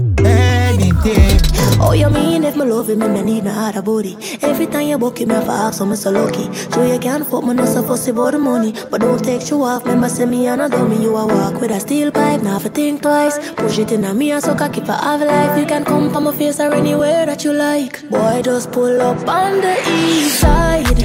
love 2.76 2.90
me, 2.90 3.08
me 3.08 3.22
need 3.22 3.44
no 3.44 3.52
other 3.52 3.82
body. 3.82 4.18
Every 4.42 4.68
time 4.68 4.88
you 4.88 4.98
book 4.98 5.22
it, 5.22 5.28
me 5.28 5.36
have 5.36 5.46
to 5.46 5.52
ask, 5.52 5.78
so 5.78 5.86
me 5.86 5.96
so 5.96 6.12
lucky. 6.12 6.46
Sure 6.74 6.86
you 6.86 7.00
can't 7.00 7.26
fuck 7.26 7.44
me, 7.44 7.54
no 7.54 7.66
so 7.66 7.82
fussy 7.84 8.12
about 8.12 8.32
the 8.32 8.40
money. 8.40 8.74
But 8.90 9.02
don't 9.02 9.24
take 9.24 9.50
you 9.50 9.64
off, 9.64 9.86
remember 9.86 10.10
say 10.10 10.26
me 10.26 10.48
and 10.48 10.62
a 10.62 10.68
dummy. 10.70 11.02
You 11.02 11.16
a 11.16 11.26
walk 11.26 11.62
with 11.62 11.72
a 11.72 11.80
steel 11.80 12.12
pipe, 12.12 12.42
now 12.44 12.60
for 12.60 12.70
think 12.70 13.02
twice. 13.02 13.38
Push 13.54 13.80
it 13.80 13.92
in 13.92 14.04
a 14.04 14.14
me 14.14 14.32
and 14.32 14.44
so 14.44 14.56
cocky 14.56 14.82
for 14.82 14.94
have 14.94 15.22
life. 15.22 15.58
You 15.60 15.66
can 15.66 15.86
come 15.86 16.12
from 16.12 16.26
my 16.26 16.34
face 16.36 16.60
or 16.60 16.74
anywhere 16.74 17.26
that 17.26 17.44
you 17.46 17.54
like. 17.54 18.10
Boy, 18.10 18.42
just 18.44 18.72
pull 18.72 19.02
up 19.02 19.26
on 19.28 19.62
the 19.62 19.76
east 19.90 20.40
side. 20.42 21.00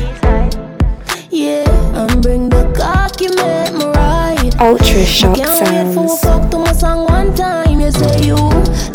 Yeah, 1.30 1.70
and 2.00 2.22
bring 2.22 2.48
the 2.48 2.64
cocky, 2.76 3.28
make 3.28 3.74
me 3.74 3.84
ride. 3.84 4.54
Ultra 4.60 5.04
shock 5.06 5.36
Can't 5.36 5.70
wait 5.70 5.94
for 5.94 6.04
a 6.04 6.08
sounds. 6.08 6.20
fuck 6.24 6.50
to 6.50 6.58
my 6.58 6.72
song 6.72 7.04
one 7.06 7.34
time. 7.34 7.69
You 7.80 7.90
say 7.92 8.26
you 8.26 8.36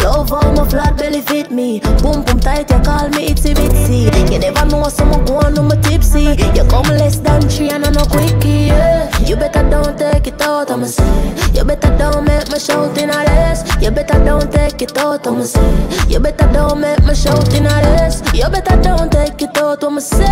love 0.05 0.29
how 0.29 0.51
my 0.53 0.67
flat 0.69 0.95
belly 0.97 1.21
fit 1.21 1.49
me. 1.49 1.79
Boom 2.03 2.23
boom 2.23 2.39
tight, 2.39 2.69
you 2.69 2.79
call 2.79 3.09
me 3.09 3.29
itsy 3.29 3.55
bitsy. 3.55 4.31
You 4.31 4.37
never 4.37 4.65
know 4.65 4.87
someone 4.89 5.25
go 5.25 5.37
on, 5.37 5.57
I'm 5.57 5.69
tipsy. 5.81 6.37
You 6.55 6.63
come 6.69 6.89
less 7.01 7.17
than 7.17 7.41
three 7.49 7.69
and 7.69 7.83
I'm 7.83 7.93
no 7.93 8.05
quickie. 8.05 8.67
Yeah. 8.69 9.09
You 9.25 9.35
better 9.35 9.67
don't 9.69 9.97
take 9.97 10.27
it 10.27 10.39
out, 10.41 10.69
I'ma 10.69 10.85
say. 10.85 11.51
You 11.53 11.63
better 11.65 11.97
don't 11.97 12.25
make 12.25 12.47
me 12.51 12.59
shout 12.59 12.95
in 12.97 13.09
a 13.09 13.25
this. 13.25 13.63
You 13.81 13.89
better 13.89 14.23
don't 14.23 14.51
take 14.51 14.81
it 14.81 14.95
out, 14.97 15.25
I'ma 15.25 15.43
say. 15.43 16.07
You 16.07 16.19
better 16.19 16.47
don't 16.53 16.79
make 16.79 17.03
me 17.03 17.15
shout 17.15 17.53
in 17.55 17.65
a 17.65 17.81
this. 17.81 18.21
You 18.35 18.47
better 18.49 18.79
don't 18.81 19.11
take 19.11 19.41
it 19.41 19.57
out, 19.57 19.83
I'ma 19.83 19.99
say. 19.99 20.25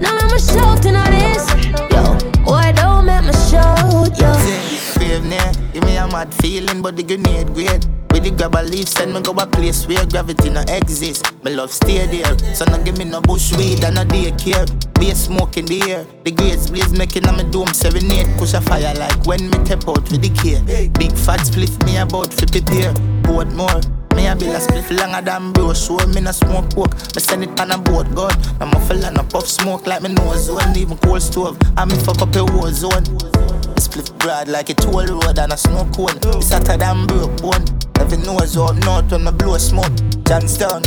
Now 0.00 0.16
I'm 0.16 0.32
a 0.32 0.38
shouting 0.38 0.94
at 0.94 1.10
this. 1.10 1.44
Yo, 1.92 2.02
why 2.44 2.70
don't 2.72 2.89
make 3.20 3.34
me 3.34 3.40
shout, 3.50 4.18
yo? 4.18 4.32
Brave 4.94 5.24
near, 5.24 5.52
give 5.72 5.84
me 5.84 5.96
a 5.96 6.06
mad 6.06 6.32
feeling, 6.34 6.82
but 6.82 6.96
the 6.96 7.02
grenade 7.02 7.52
great. 7.54 7.86
With 8.10 8.24
the 8.24 8.30
grab 8.30 8.56
a 8.56 8.62
leaf, 8.62 8.88
send 8.88 9.14
me 9.14 9.20
go 9.20 9.32
a 9.32 9.46
place 9.46 9.86
where 9.86 10.04
gravity 10.06 10.50
no 10.50 10.62
exist. 10.62 11.32
My 11.44 11.50
love 11.50 11.70
stay 11.70 12.06
there, 12.06 12.54
so 12.54 12.64
no 12.64 12.82
give 12.82 12.98
me 12.98 13.04
no 13.04 13.20
bush 13.20 13.56
weed 13.56 13.84
and 13.84 13.94
no 13.94 14.04
daycare. 14.04 14.66
Be 14.98 15.10
a 15.10 15.14
smoke 15.14 15.56
in 15.56 15.66
the 15.66 15.82
air, 15.88 16.06
the 16.24 16.32
grades 16.32 16.70
blaze 16.70 16.92
making 16.92 17.26
on 17.28 17.36
my 17.36 17.44
dome 17.44 17.72
serenade. 17.72 18.26
Push 18.36 18.54
a 18.54 18.60
fire 18.60 18.94
like 18.94 19.26
when 19.26 19.48
me 19.48 19.58
tap 19.64 19.86
out 19.88 20.10
with 20.10 20.22
the 20.22 20.30
care. 20.30 20.60
Big 20.98 21.12
fat 21.12 21.40
split 21.46 21.72
me 21.84 21.98
about 21.98 22.30
to 22.32 22.46
prepare. 22.46 22.92
Board 23.22 23.52
more. 23.52 23.80
Me 24.20 24.26
a 24.26 24.36
bill 24.36 24.54
a 24.54 24.60
split 24.60 24.90
longer 24.90 25.22
than 25.22 25.50
bro 25.52 25.72
Show 25.72 25.96
me 26.08 26.20
no 26.20 26.30
smoke 26.30 26.74
coke 26.74 26.92
Me 27.16 27.22
send 27.22 27.42
it 27.42 27.58
on 27.58 27.70
a 27.70 27.78
boat 27.78 28.14
gun 28.14 28.30
My 28.58 28.66
muffle 28.66 29.02
and 29.02 29.16
a 29.16 29.24
puff 29.24 29.46
smoke 29.46 29.86
like 29.86 30.02
me 30.02 30.12
nose 30.12 30.44
zone. 30.44 30.76
Even 30.76 30.98
cold 30.98 31.22
stove. 31.22 31.56
And 31.78 31.90
me 31.90 31.96
fuck 31.96 32.20
up 32.20 32.36
a 32.36 32.44
war 32.44 32.70
zone. 32.70 33.04
Split 33.78 34.12
broad 34.18 34.48
like 34.48 34.68
a 34.68 34.74
toll 34.74 35.06
road 35.06 35.38
and 35.38 35.52
a 35.52 35.56
snow 35.56 35.88
cone. 35.96 36.18
It's 36.36 36.50
hotter 36.50 36.76
than 36.76 37.06
broke 37.06 37.40
bone. 37.40 37.64
Every 37.98 38.18
nose 38.18 38.58
up 38.58 38.76
north 38.84 39.10
when 39.10 39.24
me 39.24 39.32
blow 39.32 39.56
smoke. 39.56 39.92
Johnstown 40.24 40.82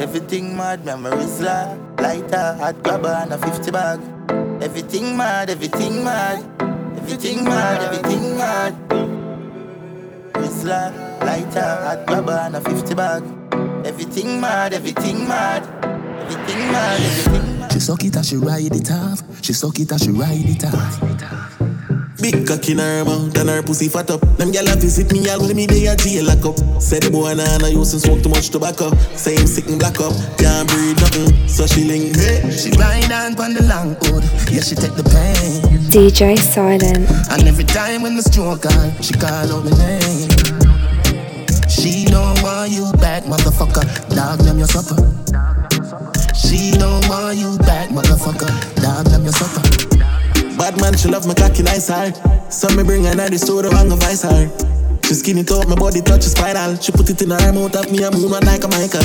Everything 0.00 0.56
mad, 0.56 0.84
memories 0.84 1.40
la. 1.40 1.76
Lighter, 1.98 2.56
hot 2.58 2.82
grabber 2.82 3.08
and 3.22 3.32
a 3.32 3.38
50 3.38 3.70
bag. 3.70 4.00
Everything 4.60 5.16
mad, 5.16 5.48
everything 5.48 6.02
mad. 6.02 6.44
Everything 6.96 7.44
mad, 7.44 7.82
everything 7.82 8.36
mad 8.36 9.19
Whistler, 10.40 10.92
lighter, 11.20 11.60
hot 11.60 12.06
grabber 12.06 12.32
and 12.32 12.56
a 12.56 12.60
50 12.60 12.94
bag. 12.94 13.22
Everything 13.84 14.40
mad, 14.40 14.72
everything 14.72 15.28
mad. 15.28 15.62
Everything 15.84 16.72
mad, 16.72 17.00
everything 17.00 17.58
mad. 17.60 17.72
She 17.72 17.80
suck 17.80 18.04
it 18.04 18.16
and 18.16 18.26
she 18.26 18.36
ride 18.36 18.74
it 18.74 18.90
off. 18.90 19.22
She 19.42 19.52
suck 19.52 19.78
it 19.80 19.90
and 19.92 20.00
she 20.00 20.10
ride 20.10 20.44
it 20.44 20.64
off. 20.64 21.59
Big 22.20 22.46
cock 22.46 22.68
in 22.68 22.78
her 22.78 23.02
mouth 23.04 23.34
and 23.38 23.48
her 23.48 23.62
pussy 23.62 23.88
fat 23.88 24.10
up. 24.10 24.20
Them 24.36 24.52
gyal 24.52 24.70
a 24.70 24.76
visit 24.76 25.10
me 25.10 25.26
all 25.30 25.40
when 25.40 25.56
me 25.56 25.66
dey 25.66 25.86
a 25.86 25.96
jail 25.96 26.26
lock 26.26 26.44
up. 26.44 26.58
Say 26.80 26.98
the 26.98 27.10
boy 27.10 27.32
nah 27.32 27.56
nah 27.58 27.68
used 27.68 27.92
to 27.92 28.00
smoke 28.00 28.22
too 28.22 28.28
much 28.28 28.50
tobacco. 28.50 28.92
Say 29.16 29.36
him 29.36 29.46
sick 29.46 29.66
and 29.68 29.78
black 29.78 29.98
up, 30.00 30.12
can't 30.36 30.68
breathe 30.68 31.00
nothing. 31.00 31.48
So 31.48 31.66
she 31.66 31.84
link 31.84 32.14
hey. 32.16 32.44
She 32.52 32.70
ride 32.76 33.10
on 33.10 33.34
pon 33.36 33.54
the 33.54 33.64
long 33.64 33.96
hood, 34.04 34.24
yeah 34.52 34.60
she 34.60 34.76
take 34.76 34.92
the 35.00 35.04
pain. 35.08 35.64
DJ 35.88 36.36
Silent. 36.36 37.08
And 37.32 37.48
every 37.48 37.64
time 37.64 38.02
when 38.02 38.16
the 38.16 38.22
stroke 38.22 38.66
on, 38.68 38.92
she 39.00 39.14
call 39.14 39.48
out 39.48 39.64
my 39.64 39.72
name. 39.80 40.28
She 41.72 42.04
don't 42.04 42.36
want 42.42 42.70
you 42.70 42.92
back, 43.00 43.24
motherfucker. 43.24 43.88
Dog 44.14 44.40
them 44.40 44.58
your 44.58 44.68
supper. 44.68 45.00
She 46.36 46.72
don't 46.76 47.08
want 47.08 47.38
you 47.38 47.56
back, 47.64 47.88
motherfucker. 47.88 48.52
Dog 48.76 49.06
them 49.06 49.24
your 49.24 49.32
supper. 49.32 49.89
Bad 50.60 50.78
man, 50.78 50.94
she 50.94 51.08
love 51.08 51.26
my 51.26 51.32
cocky 51.32 51.62
nice 51.62 51.88
hard. 51.88 52.12
So 52.52 52.68
me 52.76 52.84
bring 52.84 53.04
her 53.04 53.16
to 53.16 53.16
the 53.16 53.72
and 53.80 53.88
go 53.88 53.96
vice 53.96 54.28
her. 54.28 54.44
She 55.08 55.14
skinny 55.14 55.42
top, 55.42 55.66
my 55.66 55.74
body 55.74 56.02
touch 56.02 56.28
a 56.28 56.28
spiral. 56.28 56.76
She 56.76 56.92
put 56.92 57.08
it 57.08 57.22
in 57.22 57.30
her 57.30 57.50
mouth, 57.50 57.74
up 57.74 57.90
me 57.90 58.04
a 58.04 58.10
moon 58.12 58.28
one 58.28 58.44
like 58.44 58.60
a 58.62 58.68
Michael. 58.68 59.00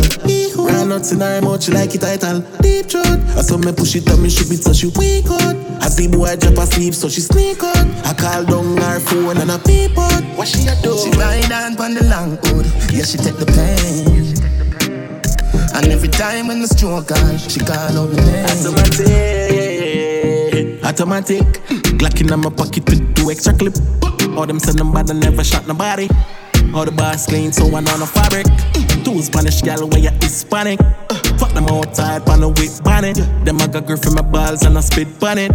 Ran 0.68 0.90
nuts 0.90 1.14
in 1.14 1.22
her 1.22 1.40
mouth, 1.40 1.64
she 1.64 1.72
like 1.72 1.96
it 1.96 2.02
title. 2.02 2.44
Deep 2.60 2.92
throat. 2.92 3.24
I 3.40 3.42
saw 3.42 3.56
me 3.56 3.72
push 3.72 3.96
it 3.96 4.04
up, 4.12 4.20
me 4.20 4.30
shoot 4.30 4.52
it 4.52 4.68
so 4.68 4.74
she 4.74 4.92
weak 5.00 5.32
out. 5.32 5.56
I 5.80 5.88
see 5.88 6.12
boy 6.12 6.36
drop 6.36 6.60
asleep, 6.60 6.94
so 6.94 7.08
she 7.08 7.22
sneak 7.22 7.64
out. 7.64 7.88
I 8.04 8.12
call 8.12 8.44
down 8.44 8.76
her 8.76 9.00
phone 9.00 9.38
and 9.40 9.50
I 9.50 9.58
peep 9.64 9.98
out. 9.98 10.28
What 10.36 10.50
she 10.50 10.68
a 10.68 10.76
do? 10.84 10.92
She 11.00 11.10
ride 11.16 11.56
on 11.56 11.80
pon 11.80 11.96
the 11.96 12.04
long 12.12 12.36
hood, 12.52 12.68
yeah 12.92 13.08
she 13.08 13.16
take 13.16 13.40
the 13.40 13.48
pain. 13.48 14.36
And 15.72 15.88
every 15.88 16.10
time 16.10 16.48
when 16.52 16.60
the 16.60 16.68
stroke 16.68 17.16
on, 17.16 17.40
she 17.40 17.64
call 17.64 17.96
out 17.96 18.12
my 18.12 18.84
name. 19.08 19.65
Automatic, 20.96 21.44
Glock 22.00 22.22
in 22.22 22.40
my 22.40 22.50
pocket 22.50 22.88
with 22.90 23.16
two 23.16 23.30
extra 23.30 23.52
clip. 23.52 23.76
All 24.38 24.48
them 24.48 24.60
send 24.60 24.80
them 24.80 24.94
bad 24.94 25.10
and 25.10 25.20
never 25.20 25.44
shot 25.44 25.68
nobody. 25.68 26.08
All 26.74 26.86
the 26.86 26.94
bars 26.96 27.26
clean, 27.26 27.52
so 27.52 27.68
I 27.76 27.82
know 27.82 27.98
the 27.98 28.08
fabric. 28.08 28.48
Two 29.04 29.22
Spanish 29.22 29.62
gal 29.62 29.86
where 29.90 30.00
you 30.00 30.12
Hispanic. 30.22 30.80
Fuck 31.38 31.52
them 31.52 31.68
outside, 31.68 32.26
pan 32.26 32.40
the 32.40 32.48
whip 32.48 32.82
bonnet. 32.82 33.18
Them 33.44 33.60
I 33.60 33.68
got 33.68 33.88
girl 33.88 33.98
from 33.98 34.16
my 34.16 34.22
balls 34.22 34.64
and 34.64 34.78
I 34.78 34.80
spit 34.80 35.22
on 35.22 35.38
it. 35.38 35.52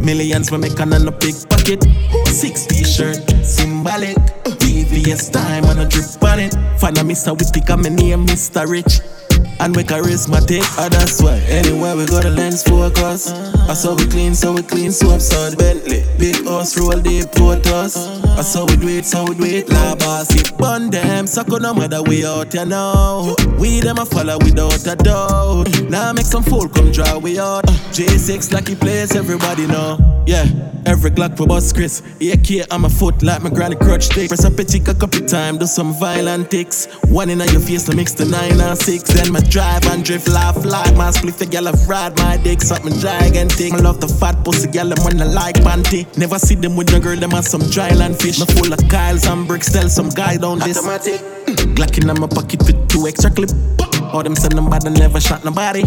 Millions 0.00 0.50
we 0.50 0.58
make 0.58 0.80
on 0.80 0.92
a 0.92 1.12
big 1.12 1.36
pocket. 1.48 1.86
Six 2.26 2.66
t-shirt, 2.66 3.22
symbolic. 3.46 4.16
VVS 4.58 5.30
time 5.30 5.66
and 5.66 5.78
a 5.78 5.86
drip 5.86 6.20
on 6.24 6.40
it. 6.40 6.52
Find 6.80 6.98
a 6.98 7.02
Mr. 7.02 7.36
Whippy, 7.38 7.64
come 7.64 7.82
my 7.82 7.90
name 7.90 8.26
Mr. 8.26 8.68
Rich. 8.68 8.98
And 9.60 9.76
we 9.76 9.84
charismatic, 9.84 10.64
oh 10.78 10.88
that's 10.88 11.22
why. 11.22 11.36
Anywhere 11.48 11.94
we 11.94 12.06
go 12.06 12.20
the 12.20 12.30
lens 12.30 12.62
focus. 12.62 13.30
Ah, 13.30 13.70
I 13.70 13.74
saw 13.74 13.94
we 13.94 14.06
clean, 14.06 14.34
so 14.34 14.52
we 14.54 14.62
clean, 14.62 14.90
so 14.90 15.10
upside 15.10 15.58
Bentley, 15.58 16.02
big 16.18 16.44
house, 16.46 16.78
roll 16.78 16.98
deep, 16.98 17.28
us 17.68 17.96
I 18.38 18.42
saw 18.42 18.64
we 18.64 18.76
do 18.76 18.88
it, 18.88 19.04
so 19.04 19.24
we 19.24 19.34
do 19.34 19.44
it, 19.44 19.68
la 19.68 19.94
boss. 19.96 20.34
It 20.34 20.56
bun 20.56 20.88
them, 20.88 21.26
suck 21.26 21.52
on 21.52 21.60
no 21.62 21.74
matter 21.74 22.02
we 22.02 22.24
out, 22.24 22.54
you 22.54 22.64
know. 22.64 23.36
We 23.58 23.80
them 23.80 23.98
a 23.98 24.06
follow 24.06 24.38
without 24.38 24.86
a 24.86 24.96
doubt. 24.96 25.90
Now 25.90 26.12
make 26.14 26.24
some 26.24 26.42
fool 26.42 26.68
come 26.68 26.90
draw 26.90 27.18
we 27.18 27.38
out. 27.38 27.66
J6 27.92 28.52
lucky 28.52 28.74
place, 28.74 29.14
everybody 29.14 29.66
know. 29.66 29.98
Yeah, 30.26 30.46
every 30.86 31.10
Glock 31.10 31.36
for 31.36 31.46
bus 31.46 31.72
Chris. 31.72 32.02
AK 32.20 32.72
on 32.72 32.82
my 32.82 32.88
foot 32.88 33.22
like 33.22 33.42
my 33.42 33.50
granny 33.50 33.76
crutch 33.76 34.04
stick. 34.04 34.28
Press 34.28 34.44
up 34.44 34.58
a 34.58 34.64
tick 34.64 34.88
a 34.88 34.94
couple 34.94 35.26
time, 35.26 35.58
do 35.58 35.66
some 35.66 35.92
violent 35.92 36.50
ticks. 36.50 36.86
One 37.08 37.30
in 37.30 37.40
your 37.40 37.60
face 37.60 37.84
to 37.84 37.96
mix 37.96 38.12
the 38.14 38.24
nine 38.24 38.60
and 38.60 38.78
six. 38.78 39.02
Then 39.12 39.32
my 39.32 39.40
drive 39.50 39.84
and 39.86 40.04
drift, 40.04 40.28
laugh 40.28 40.56
like 40.64 40.96
my 40.96 41.10
split 41.10 41.34
the 41.36 41.44
gal 41.44 41.66
have 41.66 41.88
ride 41.88 42.16
my 42.18 42.36
dick 42.36 42.62
Something 42.62 42.96
gigantic, 42.98 43.72
I 43.72 43.78
love 43.78 44.00
the 44.00 44.08
fat 44.08 44.44
pussy 44.44 44.70
gal 44.70 44.88
them 44.88 45.04
when 45.04 45.20
I 45.20 45.24
like 45.24 45.56
panty. 45.56 46.06
Never 46.16 46.38
see 46.38 46.54
them 46.54 46.76
with 46.76 46.90
your 46.90 47.00
girl, 47.00 47.16
them 47.16 47.34
on 47.34 47.42
some 47.42 47.62
dry 47.70 47.90
land 47.92 48.18
fish. 48.18 48.38
Me 48.38 48.46
full 48.46 48.72
of 48.72 48.78
Kyles 48.88 49.26
and 49.26 49.46
bricks, 49.46 49.70
tell 49.72 49.88
some 49.88 50.08
guy 50.10 50.36
down 50.36 50.60
this 50.60 50.78
Automatic, 50.78 51.20
mm, 51.46 51.74
Glock 51.74 51.98
in 51.98 52.06
my 52.06 52.26
pocket 52.28 52.62
with 52.64 52.88
two 52.88 53.08
extra 53.08 53.30
clip. 53.30 53.50
All 54.14 54.22
them 54.22 54.36
send 54.36 54.56
them 54.56 54.70
bad 54.70 54.84
and 54.86 54.98
never 54.98 55.20
shot 55.20 55.44
nobody 55.44 55.84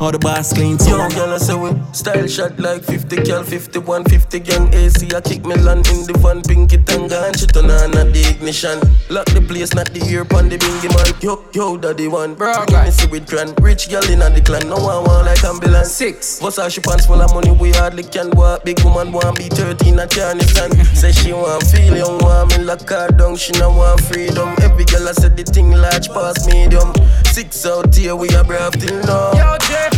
All 0.00 0.10
the 0.10 0.18
bars 0.18 0.50
clean, 0.54 0.78
so 0.78 0.96
Young 0.96 1.10
girl, 1.10 1.34
I 1.34 1.36
say 1.36 1.54
we 1.54 1.76
style 1.92 2.26
shot 2.26 2.58
like 2.58 2.82
50 2.82 3.16
cal, 3.16 3.44
51, 3.44 4.04
50 4.04 4.40
gang 4.40 4.72
AC. 4.72 5.14
I 5.14 5.20
kick 5.20 5.44
me 5.44 5.54
land 5.56 5.86
in 5.88 6.06
the 6.08 6.16
van, 6.16 6.40
pinky 6.40 6.78
tanga, 6.78 7.26
and 7.26 7.38
she 7.38 7.44
turn 7.44 7.70
on 7.70 7.92
at 7.98 8.08
the 8.08 8.24
ignition. 8.32 8.80
Lock 9.10 9.26
the 9.36 9.44
place, 9.44 9.74
not 9.74 9.92
the 9.92 10.00
ear 10.08 10.24
pon 10.24 10.48
the 10.48 10.56
bingy 10.56 10.88
man. 10.88 11.12
Yo, 11.20 11.44
yo, 11.52 11.76
daddy 11.76 12.08
one. 12.08 12.34
Bro, 12.34 12.64
give 12.68 12.82
me 12.82 12.90
see 12.90 13.08
with 13.08 13.28
grand. 13.28 13.52
Rich 13.60 13.90
girl 13.90 14.02
in 14.08 14.20
the 14.20 14.40
clan, 14.40 14.70
no 14.70 14.76
one 14.80 15.04
want 15.04 15.26
like 15.26 15.44
ambulance. 15.44 15.92
Six. 15.92 16.40
Bust 16.40 16.56
her 16.56 16.70
she 16.70 16.80
pants 16.80 17.04
full 17.04 17.20
of 17.20 17.34
money, 17.34 17.50
we 17.52 17.70
hardly 17.72 18.02
can 18.02 18.30
walk. 18.30 18.64
Big 18.64 18.80
woman 18.80 19.12
want 19.12 19.36
be 19.36 19.50
13 19.52 20.00
at 20.00 20.08
Afghanistan. 20.16 20.72
Say 20.96 21.12
she 21.12 21.34
want 21.34 21.62
feel 21.64 21.94
young, 21.94 22.16
want 22.24 22.56
me 22.56 22.64
lock 22.64 22.88
her 22.88 23.08
down. 23.08 23.36
She 23.36 23.52
no 23.60 23.68
want 23.68 24.00
freedom. 24.08 24.56
Every 24.64 24.86
girl 24.86 25.08
I 25.08 25.12
said 25.12 25.36
the 25.36 25.44
thing 25.44 25.72
large 25.72 26.08
past 26.08 26.48
medium. 26.48 26.88
Six 27.30 27.66
out 27.66 27.94
here, 27.94 28.16
we 28.16 28.28
are 28.34 28.44
brave 28.44 28.72
till 28.72 28.96
now. 29.04 29.32
Yo, 29.36 29.56
J5, 29.68 29.89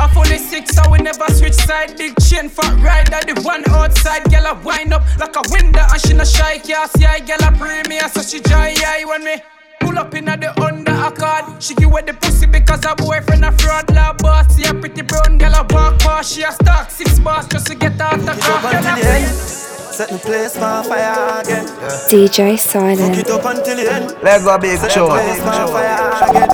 I 0.00 0.08
fully 0.14 0.38
six, 0.38 0.74
so 0.74 0.82
we 0.90 0.98
never 0.98 1.28
switch 1.28 1.52
side. 1.52 1.98
Big 1.98 2.14
chain, 2.20 2.48
fat 2.48 2.72
rider, 2.80 3.20
the 3.28 3.40
one 3.42 3.62
outside. 3.68 4.24
Girl, 4.30 4.46
I 4.46 4.52
wind 4.64 4.94
up 4.94 5.02
like 5.18 5.36
a 5.36 5.42
window, 5.52 5.84
and 5.92 6.00
she 6.00 6.14
no 6.14 6.24
shy, 6.24 6.58
can't 6.58 6.90
see 6.92 7.04
I 7.04 7.20
girl, 7.20 7.36
I 7.42 7.50
premier, 7.52 8.08
so 8.08 8.22
she 8.22 8.40
dry 8.40 8.74
eye 8.78 9.04
when 9.06 9.24
me. 9.24 9.36
Pull 9.80 9.98
up 9.98 10.14
in 10.14 10.24
the 10.26 10.50
under 10.62 10.92
accord. 10.92 11.62
She 11.62 11.74
give 11.74 11.90
away 11.90 12.02
the 12.02 12.14
pussy 12.14 12.46
because 12.46 12.84
her 12.84 12.94
boyfriend 12.96 13.44
a 13.44 13.52
fraud. 13.52 13.90
La 13.94 14.12
boss, 14.14 14.48
see 14.54 14.64
a 14.64 14.72
pretty 14.72 15.02
brown 15.02 15.36
girl 15.36 15.54
a 15.54 15.66
walk 15.70 15.98
past. 16.00 16.34
She 16.34 16.42
a 16.42 16.52
stock 16.52 16.90
six 16.90 17.18
bars 17.18 17.46
just 17.48 17.66
to 17.66 17.74
get 17.74 18.00
out 18.00 18.20
the 18.20 18.32
car. 18.40 18.72
Girl, 18.72 18.86
I 18.86 19.24
set 19.24 20.08
the 20.08 20.18
place 20.18 20.56
on 20.56 20.84
fire 20.84 21.40
again. 21.40 21.66
Yeah. 21.66 22.08
DJ 22.08 22.58
Silent. 22.58 23.16
Fuck 23.16 23.18
it 23.18 23.30
up 23.30 23.44
until 23.44 23.76
the 23.76 23.92
end. 23.92 24.16
Let 24.22 24.44
go 24.44 24.58
big 24.58 24.78
Set 24.78 24.92
show. 24.92 25.08
the 25.08 25.14
place 25.14 25.40
on 25.40 25.68
fire 25.68 26.30
again. 26.30 26.48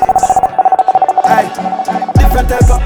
Aye, 1.28 2.12
different 2.18 2.48
type 2.48 2.70
of 2.70 2.85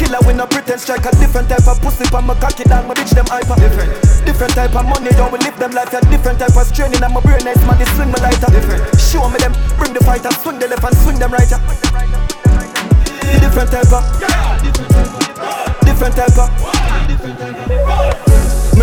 killer 0.00 0.18
with 0.24 0.36
no 0.36 0.46
pretend 0.46 0.80
strike 0.80 1.04
a 1.04 1.12
different 1.20 1.48
type 1.48 1.68
of 1.68 1.76
pussy 1.84 2.08
pa 2.08 2.20
my 2.24 2.32
cocky 2.40 2.64
down 2.64 2.88
my 2.88 2.94
bitch 2.94 3.12
them 3.12 3.26
hyper. 3.28 3.54
Different, 3.60 3.92
different 4.24 4.52
type 4.56 4.74
of 4.74 4.84
money 4.88 5.12
don't 5.12 5.30
we 5.30 5.38
live 5.44 5.58
them 5.60 5.72
life 5.72 5.92
a 5.92 6.00
different 6.08 6.40
type 6.40 6.56
of 6.56 6.66
straining 6.66 7.02
and 7.04 7.12
my 7.12 7.20
brain 7.20 7.44
nice 7.44 7.60
man 7.68 7.76
they 7.76 7.84
swing 7.92 8.08
my 8.08 8.18
lighter. 8.24 8.48
Different, 8.48 8.80
show 8.96 9.28
me 9.28 9.36
them 9.36 9.52
bring 9.76 9.92
the 9.92 10.00
fighter 10.00 10.32
swing 10.40 10.58
the 10.58 10.68
left 10.68 10.84
and 10.84 10.96
swing 11.04 11.18
them 11.20 11.32
right. 11.32 11.52
Different 13.44 13.70
type 13.70 13.92
of, 13.92 14.02
different 15.84 16.16
type 16.16 16.38
of. 16.38 16.48
My 17.84 18.29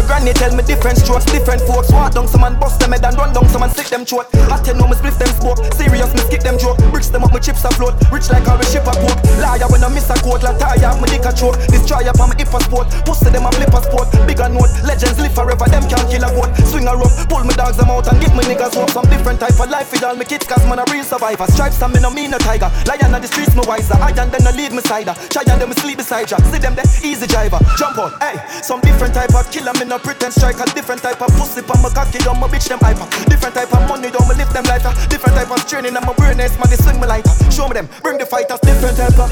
granny 0.08 0.32
tell 0.34 0.55
me 0.55 0.64
different 0.64 0.97
strokes, 0.97 1.26
different 1.26 1.62
folks. 1.68 1.91
Walk 1.91 2.16
down 2.16 2.28
some 2.28 2.43
and 2.43 2.60
bust 2.60 2.80
them 2.80 2.95
head 2.95 3.03
and 3.03 3.16
run 3.18 3.34
down 3.34 3.47
some 3.49 3.62
and 3.62 3.72
stick 3.72 3.88
them 3.88 4.05
throat. 4.05 4.28
I 4.47 4.58
tell 4.64 4.76
no 4.76 4.88
me 4.88 4.95
split 4.95 5.20
them 5.20 5.32
smoke. 5.36 5.60
Serious 5.76 6.12
me 6.16 6.22
skip 6.24 6.41
them 6.41 6.58
joke. 6.58 6.78
Bricks 6.89 7.10
them 7.10 7.24
up, 7.24 7.32
my 7.34 7.39
chips 7.39 7.64
afloat. 7.66 7.93
Rich 8.12 8.30
like 8.30 8.47
how 8.47 8.58
we 8.58 8.66
ship 8.66 8.88
a 8.88 8.93
coke. 8.95 9.20
Liar 9.43 9.68
when 9.68 9.84
I 9.84 9.89
miss 9.89 10.10
a 10.10 10.16
quote. 10.24 10.43
Like 10.43 10.58
tire, 10.58 10.95
my 10.97 11.08
dick 11.08 11.28
a 11.28 11.32
choke. 11.36 11.60
Destroyer 11.68 12.14
for 12.16 12.28
my 12.28 12.36
hip 12.39 12.53
a 12.53 12.60
sport. 12.64 12.88
Pussy 13.05 13.30
them 13.30 13.45
a 13.45 13.51
flip 13.51 13.74
a 13.74 13.80
sport. 13.84 14.08
Bigger 14.26 14.49
note. 14.49 14.72
Legends 14.86 15.20
live 15.20 15.36
forever. 15.36 15.66
Them 15.66 15.84
can't 15.89 16.08
kill 16.08 16.24
a 16.24 16.30
goat. 16.32 16.51
Swing 16.70 16.88
a 16.88 16.93
rope. 16.95 17.14
Pull 17.28 17.43
me 17.43 17.53
dogs 17.53 17.78
them 17.78 17.89
out 17.89 18.08
and 18.08 18.18
give 18.22 18.34
me 18.34 18.43
niggas 18.47 18.76
hope. 18.78 18.89
Some 18.91 19.08
different 19.12 19.39
type 19.39 19.60
of 19.60 19.70
life 19.70 19.91
with 19.91 20.03
all 20.03 20.16
my 20.16 20.24
kids. 20.24 20.47
Cause 20.47 20.64
man 20.66 20.80
a 20.80 20.86
real 20.91 21.03
survivor. 21.03 21.45
Stripes 21.51 21.82
and 21.82 21.93
me 21.93 21.99
no 21.99 22.10
mean 22.10 22.32
no 22.32 22.39
tiger. 22.39 22.72
Lion 22.88 23.14
on 23.14 23.22
the 23.22 23.28
streets 23.28 23.55
me 23.55 23.64
wiser. 23.66 23.95
I 23.97 24.12
and 24.18 24.32
then 24.32 24.47
I 24.47 24.51
lead 24.51 24.72
me 24.72 24.82
cider. 24.82 25.14
Try 25.30 25.43
and 25.47 25.62
them 25.62 25.74
sleep 25.74 25.97
beside 25.97 26.30
ya. 26.32 26.38
See 26.49 26.60
them 26.60 26.76
there, 26.76 26.86
easy 27.03 27.28
driver. 27.28 27.60
Jump 27.78 27.97
on. 27.97 28.12
Hey, 28.20 28.38
some 28.62 28.82
different 28.82 29.14
type 29.14 29.34
of 29.36 29.49
killer. 29.51 29.74
Me 29.80 29.86
no 29.86 29.97
pretend 30.00 30.34
strike. 30.34 30.60
A 30.60 30.66
different 30.74 31.02
type 31.02 31.22
of 31.22 31.32
pussy. 31.38 31.62
Pa 31.62 31.76
my 31.82 31.89
cocky 31.89 32.20
down 32.20 32.39
my 32.39 32.48
bitch 32.48 32.68
them 32.68 32.80
hyper. 32.80 33.06
Different 33.30 33.56
type 33.56 33.72
of 33.74 33.84
money 33.88 34.10
down 34.10 34.28
me 34.28 34.36
lift 34.36 34.54
them 34.54 34.66
lighter. 34.66 34.91
Different 35.10 35.36
type 35.36 35.52
of 35.52 35.62
training. 35.68 35.95
And 35.95 36.06
my 36.06 36.14
brain 36.14 36.39
is 36.39 36.54
man 36.58 36.70
they 36.70 36.78
swing 36.78 37.00
me 37.00 37.08
lighter. 37.08 37.32
Show 37.52 37.68
me 37.68 37.80
them. 37.80 37.88
Bring 38.02 38.18
the 38.18 38.26
fighters. 38.26 38.60
Different 38.62 38.98
type 38.98 39.18
of 39.18 39.30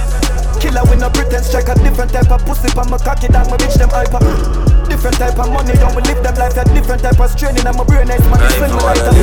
killer. 0.61 0.83
We 0.89 0.95
no 0.97 1.09
pretend 1.09 1.45
strike. 1.45 1.69
A 1.69 1.75
different 1.81 2.11
type 2.11 2.31
of 2.31 2.41
pussy. 2.45 2.69
Pa 2.73 2.83
my 2.87 2.97
cocky 2.97 3.27
down 3.27 3.49
my 3.49 3.57
bitch 3.57 3.75
them 3.75 3.89
hyper. 3.91 4.21
Different 4.89 5.17
type 5.17 5.37
of 5.37 5.49
money 5.51 5.73
down 5.75 5.93
we 5.95 6.01
live 6.07 6.21
them 6.23 6.35
life. 6.35 6.57
A 6.57 6.63
different 6.73 7.01
type 7.01 7.19
of 7.19 7.31
training. 7.35 7.65
And 7.65 7.77
my 7.77 7.83
brain 7.83 8.09
is 8.09 8.23
man 8.29 8.39
they 8.39 8.51
swing 8.55 8.73
me 8.73 8.81
lighter. 8.81 9.13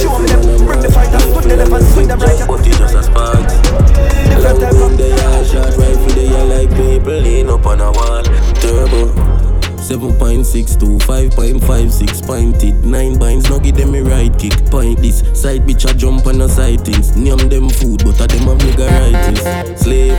Show 0.00 0.14
me 0.18 0.26
them. 0.30 0.42
Bring 0.64 0.80
the 0.80 0.90
fighters. 0.90 1.24
Swing 1.30 1.48
the 1.48 1.56
left 1.56 1.72
and 1.72 1.86
swing 1.92 2.08
them 2.08 2.20
right. 2.20 2.40
But 2.46 2.66
it 2.66 2.76
just 2.76 2.94
a 2.94 3.02
spark. 3.04 3.42
Different 4.30 4.58
type 4.60 4.80
of 4.80 4.92
They 4.96 5.12
all 5.12 5.44
shot 5.44 5.76
right 5.76 5.98
for 5.98 6.12
the 6.16 6.24
air 6.28 6.46
like 6.46 6.70
people 6.70 7.18
lean 7.20 7.48
up 7.48 7.66
on 7.66 7.80
a 7.80 7.92
wall. 7.92 8.24
Turbo. 8.60 9.39
7.62, 9.90 10.98
5.56, 11.00 12.24
point 12.24 12.62
it. 12.62 12.76
Nine 12.84 13.18
binds, 13.18 13.48
give 13.58 13.74
them 13.74 13.96
a 13.96 14.02
right 14.02 14.30
kick. 14.38 14.52
Point 14.70 15.00
this, 15.00 15.18
side 15.34 15.62
bitch 15.62 15.84
a 15.90 15.92
jump 15.92 16.28
on 16.28 16.38
the 16.38 16.48
side. 16.48 16.86
Name 17.16 17.48
them 17.48 17.68
food, 17.68 18.04
but 18.04 18.20
a 18.20 18.28
them 18.28 18.46
a 18.46 18.54
nigga 18.54 18.86
righties. 18.86 19.78
Slave, 19.78 20.14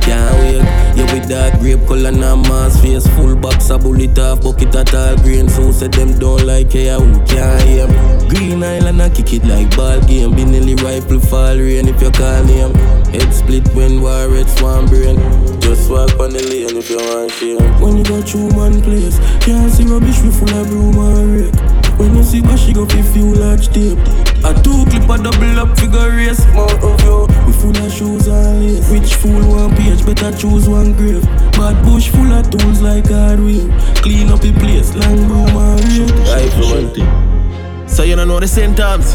can't 0.00 0.34
wait. 0.40 0.64
Yeah, 0.96 1.12
with 1.12 1.28
that 1.28 1.60
grape 1.60 1.86
color 1.86 2.12
na 2.12 2.34
mass 2.34 2.80
face. 2.80 3.06
Full 3.16 3.36
box 3.36 3.68
a 3.68 3.76
bullet 3.76 4.18
off, 4.18 4.40
bucket 4.40 4.74
at 4.74 4.94
all 4.94 5.16
green. 5.18 5.50
So 5.50 5.70
said 5.70 5.92
them 5.92 6.18
don't 6.18 6.46
like 6.46 6.72
hair, 6.72 6.98
who 6.98 7.12
can't 7.26 7.62
hear 7.68 7.88
me. 7.88 8.28
Green 8.30 8.64
Island, 8.64 9.02
I 9.02 9.10
kick 9.10 9.34
it 9.34 9.44
like 9.44 9.76
ball 9.76 10.00
game. 10.00 10.32
Benelli 10.32 10.80
rifle 10.82 11.20
fall 11.20 11.58
rain 11.58 11.88
if 11.88 12.00
you 12.00 12.10
call 12.10 12.42
name. 12.44 12.74
Head 13.12 13.34
split 13.34 13.68
when 13.74 14.00
war 14.00 14.28
red 14.28 14.48
swan 14.48 14.86
brain. 14.86 15.16
Just 15.60 15.90
walk 15.90 16.18
on 16.18 16.30
the 16.30 16.42
lane 16.42 16.76
if 16.76 16.88
you 16.88 16.96
want 16.96 17.30
shame. 17.32 17.60
When 17.80 17.98
you 17.98 18.04
go 18.04 18.22
through 18.22 18.48
man 18.56 18.80
place, 19.10 19.44
can't 19.44 19.72
see 19.72 19.84
rubbish 19.84 20.20
we 20.22 20.30
full 20.30 20.50
of 20.54 20.68
broom 20.68 20.98
and 20.98 21.40
rake. 21.40 21.98
When 21.98 22.16
you 22.16 22.22
see 22.22 22.40
she 22.56 22.72
go 22.72 22.86
feel 22.86 23.02
few 23.02 23.34
large 23.34 23.68
tape. 23.68 23.98
A 24.44 24.54
two 24.62 24.84
clip 24.86 25.08
a 25.08 25.22
double 25.22 25.60
up 25.60 25.78
figure 25.78 26.10
race. 26.10 26.44
Mount 26.54 26.82
of 26.82 27.00
you, 27.02 27.26
we 27.46 27.52
full 27.52 27.76
of 27.76 27.92
shoes 27.92 28.26
and 28.26 28.64
lace. 28.64 28.90
Which 28.90 29.14
fool 29.14 29.42
one 29.48 29.76
page, 29.76 30.04
better 30.06 30.36
choose 30.36 30.68
one 30.68 30.92
grave. 30.94 31.22
Bad 31.52 31.84
bush 31.84 32.08
full 32.08 32.32
of 32.32 32.50
tools 32.50 32.80
like 32.80 33.08
hardware. 33.08 33.68
Clean 33.96 34.28
up 34.30 34.40
the 34.40 34.52
place, 34.52 34.94
long 34.94 35.28
broom 35.28 35.48
and 35.48 35.80
rake. 35.84 36.16
Right. 36.28 37.90
So 37.90 38.02
you 38.02 38.16
don't 38.16 38.28
know 38.28 38.40
the 38.40 38.48
same 38.48 38.74
symptoms. 38.76 39.14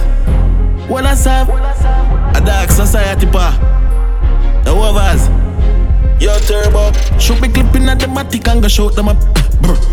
When 0.90 1.06
I 1.06 1.16
serve 1.16 1.50
a 1.50 2.42
dark 2.46 2.70
society 2.70 3.26
pa. 3.26 3.58
The 4.64 4.72
overs. 4.72 5.45
Yo 6.20 6.38
turbo. 6.40 6.92
Shoot 7.20 7.42
me 7.42 7.50
clipping 7.50 7.90
at 7.90 8.00
the 8.00 8.08
matic 8.08 8.48
and 8.48 8.62
go 8.62 8.68
shoot 8.68 8.96
them 8.96 9.10
up. 9.10 9.18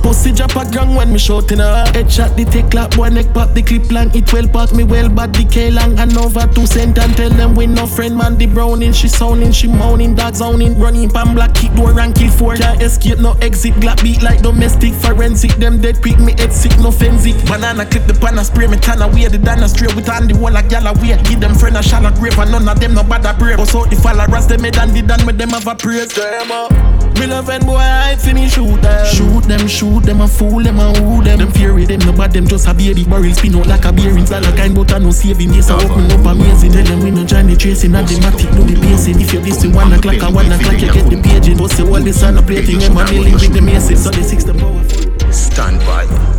Pussy 0.03 0.33
drop 0.33 0.55
a 0.57 0.68
gang 0.70 0.95
when 0.95 1.12
me 1.12 1.18
shooting 1.18 1.59
her. 1.59 1.85
Headshot 1.95 2.37
the 2.37 2.45
take 2.45 2.70
clap, 2.70 2.95
boy 2.95 3.09
neck 3.09 3.33
pop 3.33 3.55
the 3.55 3.62
clip 3.62 3.91
long. 3.91 4.14
It 4.14 4.31
well 4.33 4.47
pack 4.47 4.73
me 4.75 4.85
well 4.85 5.09
bad 5.09 5.35
the 5.35 5.45
K 5.45 5.70
long 5.70 5.99
and 5.99 6.16
over 6.18 6.47
two 6.53 6.66
cent 6.66 6.99
and 6.99 7.16
tell 7.16 7.31
them 7.31 7.55
we 7.55 7.66
no 7.66 7.87
friend 7.87 8.16
man 8.16 8.37
the 8.37 8.47
browning. 8.47 8.93
She 8.93 9.09
sounding, 9.09 9.53
she 9.53 9.68
moaning, 9.68 10.14
dog 10.14 10.35
zoning, 10.35 10.79
running 10.79 11.09
pan 11.09 11.35
black 11.35 11.55
kick 11.55 11.73
door 11.75 11.99
and 11.99 12.14
kill 12.14 12.31
four. 12.31 12.57
Can't 12.57 12.83
escape 12.83 13.18
no 13.18 13.33
exit, 13.41 13.75
glap 13.75 14.03
beat 14.03 14.23
like 14.23 14.43
domestic 14.43 14.93
forensic. 14.93 15.53
Them 15.53 15.81
dead 15.81 16.03
quick 16.03 16.18
me 16.18 16.33
head 16.33 16.53
sick 16.53 16.77
no 16.79 16.91
fensic. 16.91 17.37
Banana 17.47 17.87
clip 17.87 18.07
the 18.07 18.14
pan 18.14 18.37
spray 18.45 18.66
me 18.66 18.77
tan 18.77 19.01
away 19.01 19.29
the 19.29 19.39
dana 19.39 19.68
straight 19.68 19.95
with 19.97 20.09
on 20.09 20.27
the 20.29 20.37
wall 20.37 20.53
like 20.53 20.68
gal 20.68 20.87
away. 20.87 21.16
Give 21.25 21.41
them 21.41 21.55
friend 21.55 21.77
a 21.77 21.83
shallow 21.83 22.11
grave 22.11 22.39
and 22.39 22.53
none 22.53 22.68
of 22.68 22.79
them 22.79 22.95
no 22.95 23.05
bad 23.05 23.25
a 23.25 23.33
brave. 23.33 23.57
Bust 23.57 23.75
out 23.75 23.89
the 23.89 23.97
followers 23.97 24.47
them 24.47 24.64
head 24.64 24.77
and 24.77 24.93
the 24.93 25.03
done 25.03 25.25
with 25.25 25.39
them 25.39 25.51
have 25.51 25.66
a 25.66 25.75
praise. 25.75 26.12
Them 26.15 26.53
up. 26.53 26.71
Me 27.19 27.27
love 27.27 27.49
when 27.49 27.65
boy 27.65 27.77
I 27.77 28.17
finish 28.17 28.53
shoot 28.53 28.83
them. 28.83 29.07
Shoot 29.07 29.45
them, 29.45 29.67
shoot 29.67 30.03
them, 30.03 30.21
a 30.21 30.29
fool 30.29 30.63
them, 30.63 30.79
a 30.79 30.93
who 30.99 31.23
them. 31.23 31.39
Them 31.39 31.51
fear 31.53 31.73
with 31.73 31.89
them, 31.89 32.01
no 32.01 32.13
bad 32.13 32.33
them, 32.33 32.47
just 32.47 32.69
a 32.69 32.75
baby 32.75 33.05
barrel 33.05 33.33
spin 33.33 33.55
out 33.57 33.67
like 33.67 33.87
a 33.87 33.93
bearing. 33.93 34.27
Style 34.27 34.45
a 34.45 34.55
kind, 34.55 34.75
but 34.75 34.93
I 34.93 34.99
no 34.99 35.11
saving. 35.11 35.55
Yes, 35.55 35.71
I 35.71 35.77
open 35.83 36.11
up 36.11 36.27
amazing. 36.27 36.73
Tell 36.73 36.85
them 36.85 37.01
we 37.01 37.11
no 37.11 37.25
join 37.25 37.47
the 37.47 37.57
chasing, 37.57 37.95
and 37.95 38.07
the 38.07 38.15
matic 38.17 38.55
do 38.55 38.63
the 38.63 38.79
pacing. 38.81 39.21
If 39.21 39.33
you 39.33 39.41
this 39.41 39.65
one 39.65 39.93
o'clock, 39.95 40.23
at 40.23 40.33
one 40.33 40.53
o'clock, 40.53 40.81
you 40.81 40.93
get 40.93 41.09
the 41.09 41.23
paging. 41.23 41.57
But 41.57 41.71
say 41.71 41.83
all 41.83 42.01
this 42.01 42.23
on 42.23 42.35
the 42.35 42.43
plating, 42.43 42.79
them 42.79 42.97
a 42.99 43.07
dealing 43.07 43.33
with 43.33 43.53
the 43.55 43.63
maces. 43.63 44.05
So 44.05 44.11
the 44.11 44.23
six 44.23 44.45
them 44.45 44.59
powerful. 44.59 45.33
Stand 45.33 45.81
by. 45.81 46.32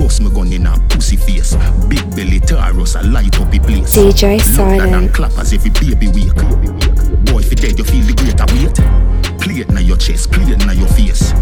Bust 0.00 0.22
me 0.22 0.30
gun 0.30 0.50
in 0.50 0.66
a 0.66 0.72
pussy 0.88 1.16
face. 1.16 1.54
Big 1.88 2.00
belly 2.16 2.40
Taurus, 2.40 2.96
I 2.96 3.02
light 3.02 3.38
up 3.38 3.50
the 3.50 3.58
place. 3.58 3.94
DJ 3.94 4.40
Louder 4.56 4.80
than 4.80 4.90
Silent. 4.90 5.14
clappers 5.14 5.52
every 5.52 5.70
baby 5.70 6.08
wake. 6.08 6.40
Boy, 7.28 7.40
if 7.44 7.50
you 7.50 7.56
dead, 7.60 7.76
you 7.76 7.84
feel 7.84 8.04
the 8.08 8.16
greater 8.16 8.48
weight. 8.56 8.80
Play 9.40 9.60
it 9.60 9.68
na 9.68 9.80
your 9.80 9.98
chest, 9.98 10.32
play 10.32 10.44
it 10.52 10.64
na 10.64 10.72
your 10.72 10.88
face. 10.88 11.32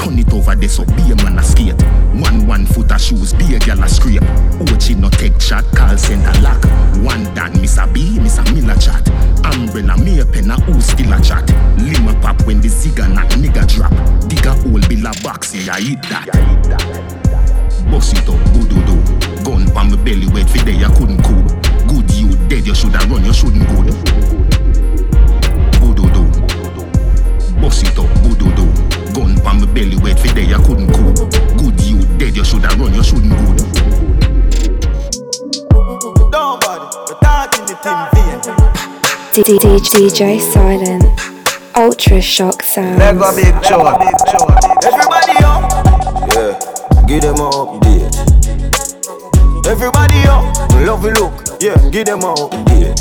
Turn 0.00 0.18
it 0.18 0.32
over 0.32 0.56
there 0.56 0.68
so 0.68 0.86
be 0.96 1.12
a 1.12 1.16
man 1.20 1.38
a 1.38 1.42
skate. 1.42 1.76
One 2.16 2.46
one 2.46 2.64
foot 2.64 2.90
of 2.90 3.00
shoes, 3.02 3.34
be 3.34 3.54
a 3.54 3.58
gal 3.58 3.82
a 3.84 3.88
scrape. 3.88 4.24
Ochi 4.64 4.96
no 4.96 5.10
take 5.10 5.38
shot, 5.38 5.64
call 5.76 5.96
center 5.98 6.32
lock. 6.40 6.64
One 7.04 7.22
dan, 7.34 7.52
Miss 7.60 7.76
a 7.76 7.86
B, 7.86 8.18
Miss 8.18 8.38
a 8.38 8.42
Miller 8.54 8.80
chat. 8.80 9.06
Umbrella, 9.44 9.96
me 10.00 10.20
a 10.20 10.24
pen 10.24 10.50
a 10.50 10.56
who 10.64 10.80
still 10.80 11.12
a 11.12 11.20
chat. 11.20 11.44
Lima 11.84 12.18
pop 12.22 12.40
when 12.46 12.62
the 12.62 12.70
cigar 12.70 13.08
not 13.08 13.28
nigga 13.36 13.68
drop. 13.68 13.92
Dig 14.26 14.46
a 14.46 14.56
hole, 14.56 14.80
bill 14.88 15.04
a 15.04 15.12
box, 15.22 15.54
yeah, 15.54 15.76
I 15.76 15.80
eat 15.80 16.02
that. 16.08 17.25
Bust 17.90 18.12
it 18.18 18.28
up, 18.28 18.38
good 18.52 18.68
do 18.68 18.78
do. 18.84 18.96
Gun 19.44 19.66
pa 19.72 19.84
my 19.84 19.96
belly, 19.96 20.26
wait 20.32 20.48
for 20.48 20.58
day, 20.64 20.72
you 20.72 20.88
couldn't 20.90 21.22
cool. 21.22 21.42
Good 21.88 22.10
you 22.12 22.36
dead, 22.48 22.66
you 22.66 22.74
shoulda 22.74 22.98
run, 23.08 23.24
you 23.24 23.32
shouldn't 23.32 23.66
good. 23.68 23.94
Good 25.80 25.96
do 25.96 26.04
do. 26.14 26.22
Bust 27.60 27.84
it 27.84 27.98
up, 27.98 28.10
good 28.22 28.38
do 28.38 28.48
do. 28.54 28.66
Gun 29.14 29.36
pa 29.42 29.52
my 29.54 29.66
belly, 29.72 29.96
wait 30.02 30.18
for 30.18 30.28
day, 30.34 30.44
you 30.44 30.58
couldn't 30.58 30.92
cool. 30.92 31.12
Good 31.58 31.80
you 31.82 31.98
dead, 32.18 32.36
you 32.36 32.44
shoulda 32.44 32.68
run, 32.76 32.94
you 32.94 33.02
shouldn't 33.02 33.32
good. 33.32 34.66
Nobody, 36.30 36.86
we're 37.08 37.18
talking 37.22 37.64
the 37.66 37.76
thing 37.84 38.02
vain. 38.12 38.40
D- 39.32 39.42
D- 39.42 39.58
DJ 39.90 40.40
Silent. 40.40 41.04
Ultra 41.76 42.20
shock 42.22 42.62
sounds. 42.62 42.98
Let 42.98 43.18
go 43.18 43.34
big 43.36 43.52
show. 43.64 43.86
Everybody 43.86 45.44
up, 45.44 45.70
Yeah, 45.70 45.85
give 47.06 47.22
them 47.22 47.36
a 47.36 47.50
update. 47.50 48.16
everybody 49.66 50.18
up. 50.26 50.44
Love 50.84 51.04
you 51.04 51.12
look, 51.12 51.32
yeah, 51.60 51.76
give 51.90 52.06
them 52.06 52.20
a 52.20 52.34
update. 52.34 52.98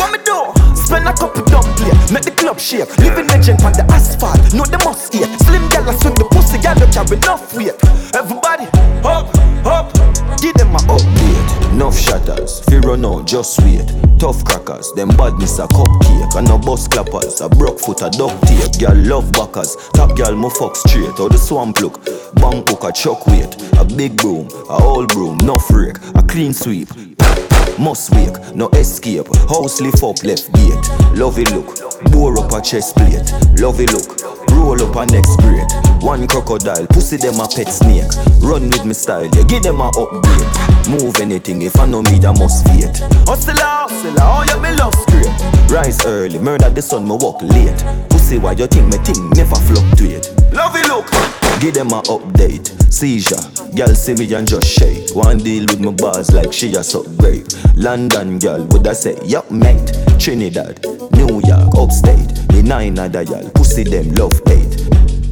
What 0.00 0.12
me 0.12 0.18
do? 0.24 0.52
Spend 0.74 1.06
a 1.06 1.12
couple 1.12 1.44
dumb 1.44 1.64
play, 1.76 1.92
make 2.12 2.24
the 2.24 2.32
club 2.36 2.58
shake. 2.58 2.96
Living 2.98 3.26
legend 3.26 3.62
on 3.62 3.72
the 3.72 3.84
asphalt, 3.92 4.40
know 4.54 4.64
the 4.64 4.78
must 4.84 5.14
eat. 5.14 5.28
Slim 5.44 5.68
gal 5.68 5.84
swing 6.00 6.14
the 6.14 6.24
pussy, 6.30 6.58
gal 6.58 6.74
don't 6.74 6.92
carry 6.92 7.16
enough 7.16 7.54
weight. 7.54 7.76
Everybody 8.14 8.66
up, 9.04 9.28
up, 9.66 9.92
give 10.40 10.54
them 10.54 10.74
a 10.74 10.78
update. 10.88 11.33
Enough 11.74 11.98
shatters, 11.98 12.60
fear 12.66 12.88
out, 12.88 13.26
just 13.26 13.60
wait. 13.62 13.92
Tough 14.20 14.44
crackers, 14.44 14.92
them 14.92 15.08
badness 15.08 15.58
a 15.58 15.66
cupcake. 15.66 16.36
And 16.36 16.46
no 16.46 16.56
bus 16.56 16.86
clappers, 16.86 17.40
a 17.40 17.48
broke 17.48 17.80
foot 17.80 18.00
a 18.02 18.10
duct 18.10 18.46
tape. 18.46 18.78
Girl 18.78 18.94
love 18.94 19.32
backers, 19.32 19.74
top 19.92 20.16
girl 20.16 20.36
mo 20.36 20.50
fuck 20.50 20.76
straight. 20.76 21.10
How 21.18 21.26
the 21.26 21.36
swamp 21.36 21.80
look, 21.80 22.04
bang 22.36 22.62
hook 22.68 22.84
a 22.84 22.92
chuck 22.92 23.26
weight. 23.26 23.60
A 23.80 23.84
big 23.84 24.16
broom, 24.16 24.48
a 24.70 24.84
old 24.84 25.08
broom, 25.08 25.36
no 25.38 25.58
freak, 25.58 25.96
a 26.14 26.22
clean 26.22 26.52
sweep. 26.52 26.90
Must 27.76 28.08
wake, 28.14 28.54
no 28.54 28.68
escape. 28.68 29.26
House 29.48 29.80
lift 29.80 30.04
up 30.04 30.22
left 30.22 30.52
gate. 30.54 31.18
Lovey 31.18 31.44
look, 31.46 31.74
bore 32.12 32.38
up 32.38 32.52
a 32.52 32.62
chest 32.62 32.94
plate. 32.94 33.32
Lovey 33.58 33.86
look, 33.86 34.22
roll 34.52 34.80
up 34.80 34.94
a 34.94 35.06
next 35.06 35.36
grade. 35.40 35.93
One 36.04 36.26
crocodile, 36.26 36.86
pussy 36.88 37.16
them 37.16 37.40
a 37.40 37.48
pet 37.48 37.72
snake. 37.72 38.04
Run 38.42 38.68
with 38.68 38.84
me 38.84 38.92
style, 38.92 39.24
yeah, 39.24 39.42
give 39.44 39.62
them 39.62 39.80
a 39.80 39.88
upgrade. 39.88 40.84
Move 40.86 41.16
anything, 41.18 41.62
if 41.62 41.80
I 41.80 41.86
know 41.86 42.02
me, 42.02 42.20
I 42.22 42.30
must 42.38 42.68
fear. 42.68 42.92
Hustle, 43.24 43.56
hustle, 43.56 44.14
oh 44.20 44.44
yeah, 44.46 44.60
me 44.60 44.76
love 44.76 44.94
straight. 44.94 45.32
Rise 45.72 46.04
early, 46.04 46.38
murder 46.38 46.68
the 46.68 46.82
sun, 46.82 47.08
me 47.08 47.16
walk 47.18 47.40
late. 47.40 47.82
Pussy, 48.10 48.36
why 48.36 48.52
you 48.52 48.66
think 48.66 48.92
me 48.92 48.98
think 48.98 49.16
never 49.34 49.56
fluctuate? 49.56 50.28
Love 50.52 50.76
it, 50.76 50.86
look. 50.88 51.08
Give 51.62 51.72
them 51.72 51.88
a 51.88 52.02
update. 52.02 52.68
Seizure, 52.92 53.40
girl 53.74 53.94
see 53.94 54.12
me 54.12 54.30
and 54.34 54.46
just 54.46 54.66
shake. 54.66 55.16
One 55.16 55.38
deal 55.38 55.64
with 55.64 55.80
my 55.80 55.92
bars 55.92 56.30
like 56.34 56.52
she 56.52 56.74
a 56.74 56.84
great. 57.16 57.56
London 57.76 58.38
girl, 58.38 58.62
would 58.66 58.86
I 58.86 58.92
say, 58.92 59.16
yup 59.24 59.50
mate. 59.50 59.90
Trinidad, 60.20 60.84
New 61.12 61.40
York, 61.48 61.72
upstate. 61.78 62.28
The 62.52 62.62
nine 62.62 62.98
other 62.98 63.22
y'all, 63.22 63.48
pussy 63.54 63.84
them 63.84 64.12
love 64.12 64.38
hate. 64.46 64.84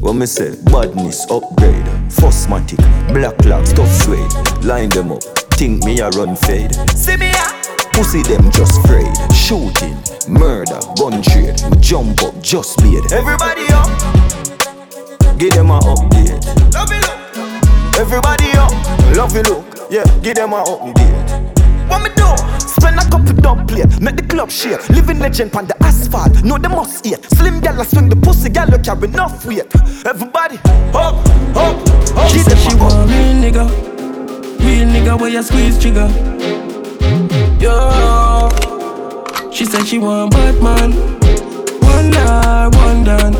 When 0.03 0.19
me 0.19 0.25
say 0.25 0.53
badness 0.65 1.25
upgrade, 1.31 1.85
Fosmatic, 2.09 2.77
black 3.13 3.45
locks, 3.45 3.71
tough 3.71 3.89
suede. 4.03 4.29
Line 4.65 4.89
them 4.89 5.13
up, 5.13 5.23
think 5.53 5.81
me 5.85 6.01
a 6.01 6.09
run 6.09 6.35
fade. 6.35 6.75
See 6.89 7.15
me 7.15 7.29
a 7.29 7.63
Pussy 7.93 8.21
them 8.23 8.51
just 8.51 8.83
afraid. 8.83 9.07
Shooting, 9.33 9.95
murder, 10.27 10.79
gun 10.97 11.21
trade. 11.21 11.55
Me 11.71 11.77
jump 11.79 12.21
up, 12.21 12.37
just 12.41 12.77
beat. 12.79 13.13
Everybody 13.13 13.63
up. 13.71 13.87
Give 15.39 15.53
them 15.53 15.71
a 15.71 15.79
update. 15.79 16.43
Love 16.73 16.91
you 16.91 16.99
look. 16.99 17.97
Everybody 17.97 18.51
up. 18.57 19.15
Love 19.15 19.33
you 19.33 19.43
look. 19.43 19.65
Yeah, 19.89 20.03
give 20.21 20.35
them 20.35 20.51
a 20.51 20.63
update. 20.65 21.52
What 21.87 22.03
me 22.03 22.09
do? 22.15 22.27
Spend 22.59 22.99
a 22.99 23.03
couple 23.09 23.33
dub 23.33 23.67
plate, 23.67 23.99
make 24.01 24.15
the 24.15 24.23
club 24.23 24.49
shake. 24.49 24.89
Living 24.89 25.19
legend 25.19 25.55
on 25.55 25.67
the 25.67 25.75
asphalt, 25.83 26.43
know 26.43 26.57
they 26.57 26.67
must 26.67 27.05
eat. 27.05 27.23
Slim 27.35 27.59
gal 27.61 27.79
a 27.79 27.85
swing 27.85 28.09
the 28.09 28.15
pussy, 28.15 28.49
gal 28.49 28.67
look 28.67 28.83
carry 28.83 29.07
enough 29.07 29.45
weight. 29.45 29.73
Everybody, 30.05 30.57
up, 30.93 31.15
up, 31.55 31.75
up. 32.17 32.29
She 32.31 32.39
said 32.39 32.57
she 32.57 32.75
want 32.75 33.09
real 33.09 33.33
nigga, 33.43 33.65
real 34.59 34.87
nigga 34.87 35.19
where 35.19 35.29
you 35.29 35.43
squeeze 35.43 35.79
trigger. 35.79 36.07
Yo, 37.59 38.49
she 39.51 39.65
said 39.65 39.85
she 39.85 39.99
want 39.99 40.31
Batman, 40.31 40.91
one 41.81 42.09
night, 42.09 42.69
one 42.75 43.03
done. 43.03 43.33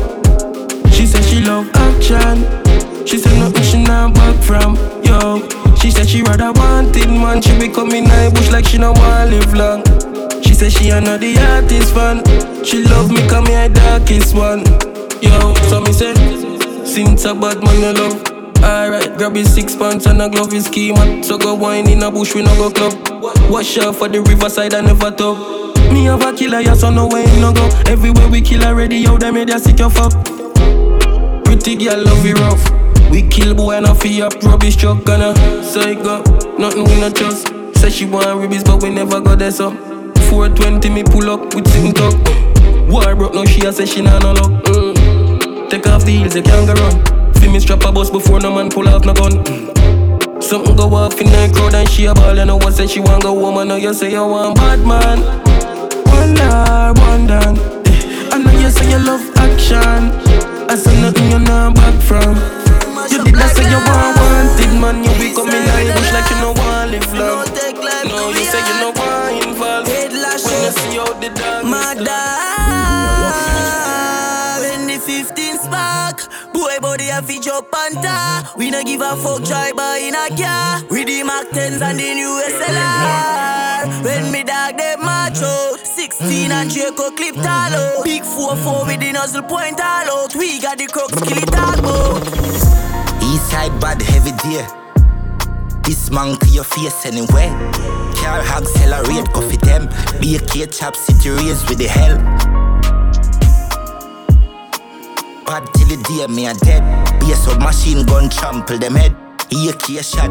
She 0.92 1.06
said 1.06 1.24
she 1.24 1.40
love 1.42 1.68
action. 1.74 2.44
She 3.06 3.18
said 3.18 3.38
nothing 3.38 3.62
she 3.62 3.82
not 3.82 4.14
back 4.14 4.42
from. 4.42 4.76
Yo, 5.04 5.46
she 5.76 5.90
said 5.90 6.08
she 6.08 6.22
rather 6.22 6.52
wanted 6.52 7.08
man. 7.08 7.42
She 7.42 7.58
be 7.58 7.68
coming 7.68 8.04
night 8.04 8.34
bush 8.34 8.50
like 8.50 8.64
she 8.64 8.78
no 8.78 8.92
want 8.92 9.30
live 9.30 9.54
long. 9.54 9.82
She 10.42 10.54
said 10.54 10.72
she 10.72 10.90
another 10.90 11.18
the 11.18 11.38
artist 11.38 11.94
fan. 11.94 12.24
She 12.64 12.82
love 12.84 13.10
me 13.10 13.26
come 13.28 13.46
here 13.46 13.68
darkest 13.68 14.34
one. 14.34 14.64
Yo, 15.20 15.54
so 15.68 15.80
me 15.80 15.92
say, 15.92 16.14
since 16.84 17.24
a 17.24 17.34
bad 17.34 17.62
man 17.62 17.80
you 17.80 17.92
love. 17.92 18.22
Alright, 18.64 19.16
grab 19.18 19.36
his 19.36 19.52
six 19.52 19.76
pants 19.76 20.06
and 20.06 20.22
a 20.22 20.28
glove 20.28 20.50
his 20.50 20.68
key 20.68 20.92
man. 20.92 21.22
So 21.22 21.36
go 21.36 21.54
wine 21.54 21.88
in 21.88 22.02
a 22.02 22.10
bush 22.10 22.34
we 22.34 22.42
no 22.42 22.54
go 22.56 22.70
club. 22.70 22.94
Wash 23.50 23.76
out 23.78 23.96
for 23.96 24.08
the 24.08 24.22
riverside 24.22 24.72
and 24.72 24.86
never 24.86 25.10
tub. 25.10 25.36
Me 25.92 26.04
have 26.04 26.22
a 26.22 26.32
killer, 26.32 26.60
yeah, 26.60 26.74
so 26.74 26.90
no 26.90 27.06
way 27.06 27.24
no 27.40 27.52
go. 27.52 27.68
Everywhere 27.86 28.28
we 28.28 28.40
kill 28.40 28.64
already, 28.64 28.96
yo, 28.96 29.18
them 29.18 29.34
media 29.34 29.58
sick 29.58 29.78
your 29.78 29.90
fuck. 29.90 30.12
Pretty 31.44 31.76
girl 31.76 32.02
love 32.02 32.24
you 32.24 32.34
rough. 32.34 32.83
We 33.14 33.22
kill 33.22 33.54
boy 33.54 33.76
and 33.76 33.86
a 33.86 33.94
fee 33.94 34.22
up 34.22 34.34
rubbish 34.42 34.74
truck 34.74 35.08
and 35.08 35.22
a 35.22 35.62
psycho. 35.62 36.18
Nothing 36.58 36.82
we 36.82 36.98
not 36.98 37.14
trust. 37.14 37.46
Say 37.76 37.88
she 37.88 38.06
want 38.06 38.26
ribbies 38.26 38.64
but 38.64 38.82
we 38.82 38.90
never 38.90 39.20
got 39.20 39.38
there 39.38 39.52
so. 39.52 39.70
420 40.30 40.90
me 40.90 41.04
pull 41.04 41.30
up 41.30 41.54
with 41.54 41.68
sitting 41.68 41.92
talk. 41.92 42.12
War 42.90 43.14
broke 43.14 43.34
now 43.34 43.44
she 43.44 43.64
a 43.66 43.72
say 43.72 43.86
she 43.86 44.02
nah 44.02 44.18
no 44.18 44.32
luck. 44.32 44.50
Mm. 44.64 45.70
Take 45.70 45.86
off 45.86 46.04
the 46.04 46.10
heels 46.10 46.34
you 46.34 46.42
can't 46.42 46.66
go 46.66 46.74
run. 46.74 47.34
Feel 47.34 47.52
me 47.52 47.60
strap 47.60 47.84
a 47.84 47.92
bus 47.92 48.10
before 48.10 48.40
no 48.40 48.52
man 48.52 48.68
pull 48.68 48.88
off 48.88 49.04
no 49.04 49.14
gun. 49.14 49.44
Mm. 49.44 50.42
Something 50.42 50.74
go 50.74 50.92
off 50.92 51.20
in 51.20 51.28
the 51.28 51.52
crowd 51.54 51.74
and 51.74 51.88
she 51.88 52.06
a 52.06 52.14
ball 52.14 52.36
you 52.36 52.44
know 52.44 52.56
what 52.56 52.74
say 52.74 52.88
she 52.88 52.98
want 52.98 53.22
go 53.22 53.38
home 53.38 53.58
and 53.58 53.68
now 53.68 53.76
you 53.76 53.94
say 53.94 54.10
you 54.10 54.26
want 54.26 54.56
bad 54.56 54.80
man. 54.80 55.20
One 56.10 56.34
night, 56.34 56.98
one. 56.98 57.30
Eh, 57.30 58.28
I 58.32 58.38
know 58.38 58.50
you 58.58 58.70
say 58.70 58.90
you 58.90 58.98
love 58.98 59.22
action. 59.36 60.10
I 60.68 60.74
said 60.74 61.00
nothing 61.00 61.30
you 61.30 61.38
not 61.38 61.76
back 61.76 62.02
from. 62.02 62.63
You 63.10 63.24
did 63.24 63.34
not 63.34 63.50
say 63.50 63.68
you 63.68 63.78
want 63.78 64.16
wanted 64.18 64.72
man. 64.80 65.04
You 65.04 65.12
be 65.18 65.34
coming 65.34 65.68
out 65.68 65.86
bush 65.96 66.12
like 66.12 66.28
you 66.30 66.36
no 66.40 66.52
want 66.52 66.90
live 66.90 67.12
long. 67.12 67.44
No, 68.08 68.30
you 68.30 68.44
say 68.44 68.60
you 68.60 68.76
no 68.80 68.90
want 68.96 69.44
involved. 69.44 69.88
When 69.88 70.10
you 70.10 70.70
see 70.72 70.96
how 70.98 71.12
the 71.20 71.28
dog 71.30 71.64
My 71.64 71.94
dog 71.94 72.06
When 74.60 74.86
the 74.86 74.98
15 74.98 75.58
spark 75.58 76.20
Boy 76.52 76.78
body 76.80 77.08
a 77.08 77.22
fi 77.22 77.38
jump 77.40 77.72
and 77.74 77.94
ta. 78.02 78.52
We 78.56 78.70
no 78.70 78.82
give 78.82 79.00
a 79.00 79.16
fuck 79.16 79.44
driver 79.44 79.96
in 80.00 80.14
a 80.14 80.28
car. 80.36 80.82
With 80.90 81.06
the 81.06 81.22
Mac 81.24 81.46
10s 81.48 81.80
and 81.82 81.98
the 81.98 82.14
new 82.14 82.42
SLR 82.50 84.04
When 84.04 84.30
me 84.32 84.42
dog 84.42 84.76
them 84.76 85.00
macho 85.04 85.76
16 86.24 86.52
and 86.52 86.70
clip 86.70 87.34
Big 88.02 88.22
4-4 88.22 88.86
with 88.86 89.00
the 89.00 89.12
nozzle 89.12 89.42
point 89.42 89.78
all 89.78 90.08
out 90.08 90.34
We 90.34 90.58
got 90.58 90.78
the 90.78 90.86
kill 90.86 91.36
it 91.36 91.54
all 91.54 91.84
out 91.86 92.22
Eastside 93.20 93.78
bad 93.80 94.00
heavy 94.00 94.32
deer. 94.42 94.66
This 95.82 96.10
man 96.10 96.36
to 96.38 96.46
your 96.48 96.64
face 96.64 97.04
anywhere. 97.04 97.50
Car 98.16 98.42
hog 98.42 98.62
accelerate, 98.62 99.28
coffee 99.32 99.56
them. 99.58 99.88
Be 100.20 100.36
a 100.36 100.40
K 100.40 100.66
chop 100.66 100.96
city 100.96 101.30
race 101.30 101.68
with 101.68 101.78
the 101.78 101.88
hell. 101.88 102.16
Bad 105.44 105.68
till 105.74 105.88
the 105.88 106.02
day 106.08 106.26
me 106.32 106.46
a 106.46 106.54
dead. 106.54 106.82
Be 107.20 107.32
a 107.32 107.36
submachine 107.36 108.06
gun 108.06 108.30
trample 108.30 108.78
them 108.78 108.94
head. 108.94 109.14
Here 109.50 109.72
key 109.74 110.02
shot. 110.02 110.30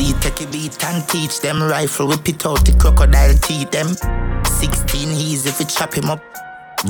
Take 0.00 0.40
a 0.40 0.46
beat 0.50 0.82
and 0.84 1.06
teach 1.08 1.40
them 1.40 1.62
rifle 1.62 2.08
whip 2.08 2.26
it 2.26 2.46
out 2.46 2.64
the 2.64 2.72
crocodile 2.78 3.34
teeth 3.34 3.70
them. 3.70 3.88
16 4.44 5.10
he's 5.10 5.44
if 5.44 5.60
it 5.60 5.68
chop 5.68 5.94
him 5.94 6.08
up. 6.08 6.22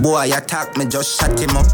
Boy 0.01 0.31
attack 0.33 0.77
me 0.77 0.87
just 0.87 1.19
shut 1.19 1.39
him 1.39 1.57
up. 1.57 1.67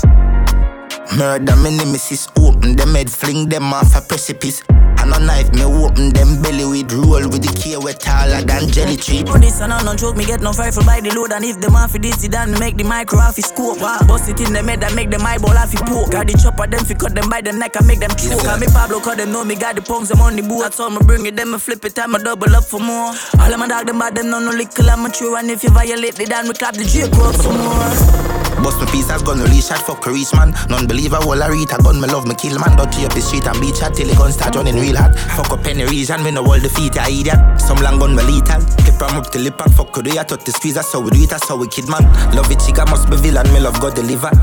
Murder 1.16 1.56
me 1.56 1.76
nemesis, 1.76 2.28
open 2.38 2.76
them 2.76 2.94
head, 2.94 3.10
fling 3.10 3.48
them 3.48 3.72
off 3.72 3.96
a 3.96 4.00
precipice. 4.00 4.62
And 5.06 5.22
a 5.22 5.26
knife. 5.26 5.54
Me 5.54 5.62
open 5.62 6.10
them 6.10 6.42
belly 6.42 6.66
with 6.66 6.92
roll 6.92 7.22
with 7.30 7.46
the 7.46 7.52
key 7.54 7.76
wet 7.78 8.00
taller 8.00 8.42
than 8.42 8.66
jelly 8.68 8.96
tree. 8.96 9.22
For 9.22 9.38
this 9.38 9.60
and 9.60 9.70
no 9.70 9.94
joke, 9.94 10.16
me 10.16 10.24
get 10.24 10.40
no 10.40 10.50
rifle 10.52 10.82
by 10.84 11.00
the 11.00 11.14
load. 11.14 11.30
And 11.30 11.44
if 11.44 11.60
them 11.60 11.76
off 11.76 11.92
this, 11.92 12.24
it 12.24 12.32
then 12.32 12.58
make 12.58 12.76
the 12.76 12.84
micro 12.84 13.18
off 13.18 13.36
his 13.36 13.46
scope. 13.46 13.78
Wow. 13.78 14.00
Bust 14.06 14.28
it 14.28 14.40
in 14.40 14.52
the 14.52 14.62
head 14.62 14.82
and 14.82 14.94
make 14.96 15.10
them 15.10 15.22
eyeball 15.22 15.56
off 15.56 15.70
his 15.70 15.82
poke. 15.82 16.10
Got 16.10 16.26
the 16.26 16.34
chopper, 16.34 16.66
them 16.66 16.84
fi 16.84 16.94
cut 16.94 17.14
them 17.14 17.30
by 17.30 17.40
the 17.40 17.52
neck 17.52 17.76
and 17.76 17.86
make 17.86 18.00
them 18.00 18.10
choke. 18.18 18.44
And 18.44 18.60
me 18.60 18.66
Pablo 18.66 18.98
cause 19.00 19.16
them 19.16 19.30
know 19.30 19.44
me 19.44 19.54
got 19.54 19.76
the 19.76 19.82
punks, 19.82 20.08
them 20.08 20.20
on 20.20 20.34
the 20.34 20.42
boot 20.42 20.62
That's 20.62 20.80
all 20.80 20.90
me 20.90 20.98
bring 21.06 21.26
it, 21.26 21.36
them 21.36 21.52
me 21.52 21.58
flip 21.58 21.84
it, 21.84 21.94
time 21.94 22.14
I 22.14 22.18
double 22.18 22.54
up 22.54 22.64
for 22.64 22.80
more. 22.80 23.14
All 23.38 23.52
of 23.52 23.58
my 23.58 23.68
dog, 23.68 23.86
them 23.86 23.98
bad, 23.98 24.16
them 24.16 24.30
know 24.30 24.40
no 24.40 24.50
little 24.50 24.90
amateur 24.90 25.36
And 25.36 25.50
if 25.50 25.62
you 25.62 25.70
violate 25.70 26.18
it, 26.18 26.28
then 26.28 26.48
we 26.48 26.54
clap 26.54 26.74
the 26.74 26.84
J 26.84 27.04
up 27.04 27.34
some 27.36 27.56
more 27.56 28.35
Bust 28.66 28.82
my 28.82 29.14
as 29.14 29.22
gun 29.22 29.38
release 29.38 29.68
shot 29.68 29.78
fuck 29.78 30.04
a 30.08 30.10
reach 30.10 30.34
man. 30.34 30.50
Non-believer 30.68 31.20
will 31.22 31.40
I 31.40 31.46
read 31.46 31.70
a 31.70 31.78
gun 31.78 32.00
me 32.00 32.08
love 32.08 32.26
me 32.26 32.34
kill 32.34 32.58
man. 32.58 32.74
Dirty 32.76 33.06
up 33.06 33.14
the 33.14 33.20
street 33.20 33.46
and 33.46 33.60
beat 33.60 33.76
shot 33.76 33.94
till 33.94 34.08
the 34.08 34.16
gun 34.16 34.32
start 34.32 34.56
running 34.56 34.74
real 34.74 34.96
hot. 34.96 35.14
Fuck 35.14 35.52
up 35.52 35.64
any 35.66 35.84
region 35.84 36.24
me 36.24 36.32
no 36.32 36.42
hold 36.42 36.62
defeat, 36.62 36.98
I 36.98 37.10
idiot. 37.10 37.38
Some 37.60 37.78
long 37.78 38.00
gun 38.00 38.16
me 38.16 38.24
lethal. 38.24 38.58
Clip 38.82 39.02
am 39.06 39.22
up 39.22 39.30
till 39.30 39.44
the 39.44 39.52
pack 39.52 39.70
fuck 39.70 39.94
with 39.94 40.18
I 40.18 40.24
touch 40.24 40.42
the 40.42 40.50
squeeze 40.50 40.74
that's 40.74 40.92
how 40.92 40.98
we 40.98 41.10
do 41.10 41.22
it 41.22 41.30
that's 41.30 41.46
how 41.46 41.56
we 41.56 41.68
kid 41.68 41.88
man. 41.88 42.02
Love 42.34 42.50
it 42.50 42.58
chica 42.58 42.84
must 42.90 43.08
be 43.08 43.16
villain 43.16 43.46
me 43.54 43.60
love 43.60 43.80
God 43.80 43.94
deliver. 43.94 44.34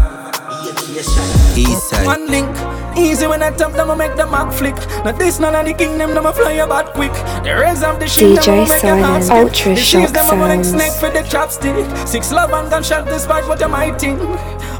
Eastside. 0.75 2.05
One 2.05 2.27
link, 2.27 2.49
easy 2.97 3.27
when 3.27 3.43
I 3.43 3.51
tap 3.51 3.73
them, 3.73 3.91
I 3.91 3.95
make 3.95 4.15
the 4.15 4.25
mark 4.25 4.51
flick. 4.53 4.75
Now 5.03 5.11
this 5.11 5.39
none 5.39 5.55
of 5.55 5.65
the 5.65 5.73
kingdom, 5.73 6.13
them 6.13 6.25
I 6.25 6.31
fly 6.33 6.53
about 6.53 6.93
quick. 6.93 7.13
The 7.43 7.55
rest 7.55 7.83
of 7.83 7.99
the 7.99 8.07
shit, 8.07 8.39
DJ 8.39 8.67
make 8.67 8.83
your 8.83 8.97
heart 8.97 9.23
Silent, 9.23 9.55
skip. 9.55 9.65
Ultra 9.65 9.75
The 9.75 9.81
Shock 9.81 10.01
cheese, 10.01 10.11
them 10.13 10.25
I 10.25 10.35
like 10.39 10.63
Sounds. 10.65 10.69
snake 10.69 10.93
for 10.93 11.09
the 11.09 11.23
chopstick. 11.27 12.07
Six 12.07 12.31
love 12.31 12.51
and 12.51 12.69
gunshot 12.69 13.05
despite 13.05 13.47
what 13.47 13.59
you 13.59 13.67
might 13.69 13.99
think. 13.99 14.19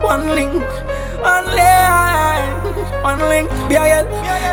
One 0.01 0.27
link, 0.29 0.53
one 1.21 1.45
link, 1.55 3.03
one 3.03 3.19
link. 3.29 3.49
BIL, 3.69 4.05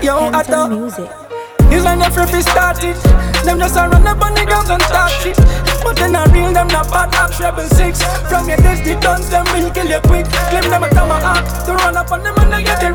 yo, 0.02 0.30
I 0.32 0.42
thought. 0.42 1.29
It's 1.70 1.84
like 1.84 1.98
the 1.98 2.10
free 2.10 2.42
started. 2.42 2.96
Them 3.44 3.58
just 3.58 3.76
a 3.76 3.88
run 3.88 4.06
up 4.06 4.20
on 4.20 4.34
the 4.34 4.44
ground 4.44 4.68
and 4.70 4.82
talk 4.82 5.10
shit. 5.22 5.36
But 5.82 5.96
then 5.96 6.14
I 6.14 6.26
real 6.28 6.52
them 6.52 6.68
not 6.68 6.90
bad 6.90 7.14
ops 7.14 7.40
rebel 7.40 7.66
six. 7.68 8.02
From 8.28 8.48
your 8.48 8.58
the 8.58 8.98
guns 9.00 9.30
them 9.30 9.46
will 9.54 9.70
kill 9.70 9.88
you 9.88 10.00
quick. 10.04 10.26
Claim 10.50 10.68
them 10.68 10.82
a 10.82 10.88
tomahawk 10.90 11.44
to 11.66 11.72
run 11.72 11.96
up 11.96 12.12
on 12.12 12.22
them 12.22 12.36
and 12.38 12.52
they 12.52 12.62
get 12.64 12.80
the 12.80 12.92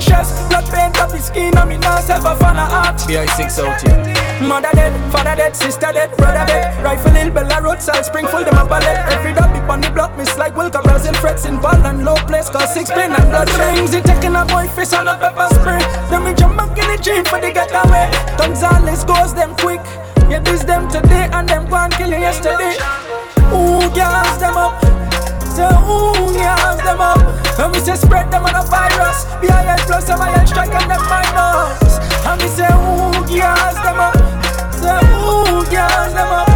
and. 0.00 0.48
Blood 0.48 0.64
paint 0.72 1.00
up 1.00 1.12
his 1.12 1.26
skin 1.26 1.56
and 1.56 1.68
me 1.68 1.76
now 1.78 2.00
self 2.00 2.24
a 2.24 2.36
fan 2.36 2.56
of 2.56 2.72
art. 2.72 2.96
BI6 3.04 3.58
out 3.60 3.80
here. 3.80 4.46
Mother 4.46 4.70
dead, 4.72 5.12
father 5.12 5.36
dead, 5.36 5.54
sister 5.54 5.92
dead, 5.92 6.16
brother 6.16 6.46
dead. 6.46 6.82
Rifle 6.82 7.12
hill, 7.12 7.30
Bella 7.30 7.60
roadside, 7.60 8.04
Springfield, 8.04 8.46
them 8.46 8.56
a 8.56 8.64
ballet. 8.64 8.96
Every 9.12 9.34
dog 9.34 9.52
be 9.52 9.60
on 9.70 9.80
the 9.80 9.90
block, 9.90 10.16
miss 10.16 10.36
like 10.38 10.54
Wilka, 10.54 10.82
Brazil, 10.82 11.14
frets 11.14 11.44
involved 11.44 11.84
and 11.84 12.04
low 12.04 12.16
place, 12.26 12.48
cause 12.48 12.72
six 12.72 12.90
pain 12.90 13.12
and 13.12 13.24
blood 13.30 13.50
rings. 13.58 13.92
It 13.94 14.04
taking 14.04 14.34
a 14.34 14.44
boy 14.46 14.66
face 14.68 14.92
on 14.94 15.08
a 15.08 15.16
pepper 15.18 15.48
spray. 15.54 15.78
Then 16.08 16.24
we 16.24 16.34
jump 16.34 16.56
back 16.56 16.76
in 16.78 16.88
the 16.88 16.98
jeep 17.02 17.28
for 17.28 17.40
the 17.40 17.52
getaway. 17.52 18.10
Gonzales 18.38 19.04
goes 19.04 19.34
them 19.34 19.54
quick. 19.56 19.80
Yeah, 20.30 20.40
this 20.40 20.64
them 20.64 20.88
today 20.88 21.28
and 21.32 21.48
them 21.48 21.68
go 21.68 21.76
and 21.76 21.92
kill 21.92 22.08
you 22.08 22.18
yesterday. 22.18 22.76
Ooh, 23.52 23.90
gas 23.94 24.38
them 24.38 24.56
up. 24.56 24.80
Say, 25.50 25.66
ooh, 25.66 26.32
gas 26.34 26.82
them 26.82 27.00
up. 27.00 27.18
And 27.58 27.72
we 27.74 27.80
say 27.80 27.96
spread 27.96 28.30
them 28.30 28.44
on 28.44 28.54
a 28.54 28.62
virus. 28.62 29.26
Iron 30.20 30.46
strike 30.46 30.70
and 30.70 30.90
them. 30.90 31.00
And 32.26 32.40
we 32.42 32.48
say 32.48 32.66
mm, 32.66 33.10
ooh, 33.10 33.26
girls 33.26 33.78
them 33.82 33.98
up. 33.98 34.14
Say 34.74 34.98
ooh, 35.10 35.64
girls 35.70 36.14
them 36.14 36.32
up. 36.32 36.49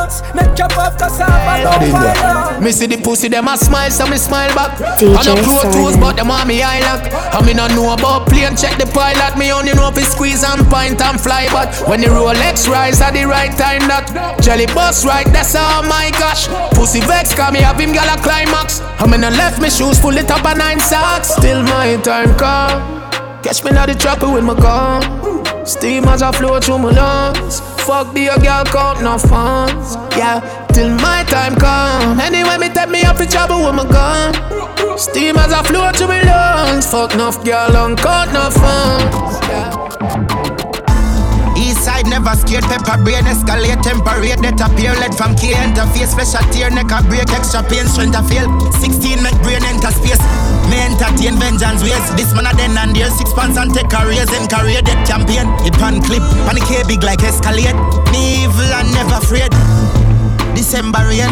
Try 0.00 0.08
style 0.08 0.30
us. 0.30 0.34
Make 0.34 0.56
chop 0.56 0.76
off 0.78 0.98
cassava, 0.98 1.62
don't 1.62 1.90
fire. 1.90 2.60
Me 2.60 2.72
see 2.72 2.86
the 2.86 2.96
pussy, 2.96 3.28
them 3.28 3.48
a 3.48 3.56
smile, 3.56 3.90
so 3.90 4.06
me 4.06 4.16
smile 4.16 4.54
back. 4.54 4.76
DJ 4.98 5.16
I 5.16 5.24
no 5.24 5.34
pro 5.42 5.62
toes, 5.62 5.94
Silent. 5.94 6.00
but 6.00 6.16
them 6.16 6.30
on 6.30 6.46
me 6.46 6.62
eye 6.62 6.80
lock. 6.80 7.02
I 7.34 7.44
me 7.46 7.54
no 7.54 7.66
know 7.68 7.92
about 7.92 8.28
plane, 8.28 8.56
check 8.56 8.78
the 8.78 8.86
pilot. 8.86 9.36
Me 9.38 9.52
only 9.52 9.72
know 9.74 9.88
if 9.88 9.98
it 9.98 10.04
squeeze 10.04 10.44
and 10.44 10.66
pint 10.70 11.00
and 11.00 11.20
fly. 11.20 11.48
But 11.52 11.74
when 11.88 12.00
the 12.00 12.08
Rolex 12.08 12.68
rise 12.68 13.00
at 13.00 13.12
the 13.12 13.24
right 13.24 13.52
time, 13.56 13.86
that 13.88 14.08
jelly 14.42 14.66
bus 14.66 15.04
right, 15.04 15.26
that's 15.26 15.54
all 15.54 15.82
my 15.84 16.10
gosh. 16.18 16.48
Pussy 16.74 17.00
vex, 17.00 17.34
call 17.34 17.52
me 17.52 17.60
have 17.60 17.78
him 17.78 17.92
gal 17.92 18.08
a 18.08 18.20
climax. 18.20 18.80
I 18.98 19.06
me 19.06 19.18
no 19.18 19.28
left 19.30 19.60
me 19.60 19.70
shoes 19.70 19.98
full 19.98 20.16
it 20.16 20.30
up 20.30 20.44
a 20.44 20.56
nine 20.56 20.80
socks. 20.80 21.28
Still 21.28 21.62
my 21.62 21.96
time 22.02 22.34
come. 22.36 23.00
Catch 23.42 23.64
me 23.64 23.70
now 23.72 23.86
the 23.86 23.94
trapper 23.94 24.30
with 24.30 24.44
my 24.44 24.54
gun. 24.54 25.29
Steam 25.64 26.04
as 26.04 26.22
I 26.22 26.32
flow 26.32 26.58
through 26.60 26.78
my 26.78 26.90
lungs. 26.90 27.60
Fuck 27.84 28.14
be 28.14 28.26
a 28.26 28.38
girl 28.38 28.64
count 28.64 29.02
no 29.02 29.18
funds. 29.18 29.96
Yeah, 30.16 30.40
till 30.72 30.90
my 30.90 31.24
time 31.24 31.54
come. 31.56 32.18
Anyway, 32.20 32.56
me 32.58 32.68
take 32.68 32.88
me 32.88 33.02
up 33.02 33.16
for 33.16 33.26
trouble 33.26 33.64
with 33.64 33.74
my 33.74 33.84
gun. 33.84 34.34
Steam 34.98 35.36
as 35.36 35.52
I 35.52 35.62
flow 35.62 35.90
through 35.92 36.08
my 36.08 36.22
lungs. 36.22 36.90
Fuck 36.90 37.14
enough 37.14 37.44
girl 37.44 37.96
count 37.96 38.32
no 38.32 38.50
funds. 38.50 39.38
Yeah. 39.48 40.49
Side 42.00 42.08
never 42.08 42.32
scared, 42.32 42.64
pepper 42.64 42.96
brain 43.04 43.28
escalate, 43.28 43.76
temperate, 43.84 44.40
that 44.40 44.56
appear, 44.56 44.96
let 45.04 45.12
from 45.12 45.36
K 45.36 45.52
interface, 45.52 46.16
special 46.16 46.40
tear, 46.48 46.72
neck 46.72 46.88
a 46.88 47.04
break, 47.04 47.28
extra 47.28 47.60
pain, 47.60 47.84
strength 47.84 48.16
a 48.16 48.24
fail. 48.24 48.48
16 48.80 49.20
make 49.20 49.36
brain 49.44 49.60
enter 49.68 49.92
space. 49.92 50.16
Me 50.72 50.80
entertain 50.80 51.36
vengeance 51.36 51.84
ways. 51.84 52.00
This 52.16 52.32
man 52.32 52.48
a 52.48 52.56
then 52.56 52.72
and 52.80 52.96
there, 52.96 53.12
six 53.12 53.36
pants 53.36 53.60
and 53.60 53.68
take 53.76 53.92
a 53.92 54.00
raise 54.08 54.32
and 54.32 54.48
career 54.48 54.80
that 54.80 55.04
champion. 55.04 55.44
It 55.60 55.76
pan 55.76 56.00
clip, 56.00 56.24
panic 56.48 56.64
big 56.88 57.04
like 57.04 57.20
escalate. 57.20 57.76
Me 58.08 58.48
evil 58.48 58.72
and 58.80 58.88
never 58.96 59.20
afraid. 59.20 59.52
December 60.56 61.04
rain 61.04 61.28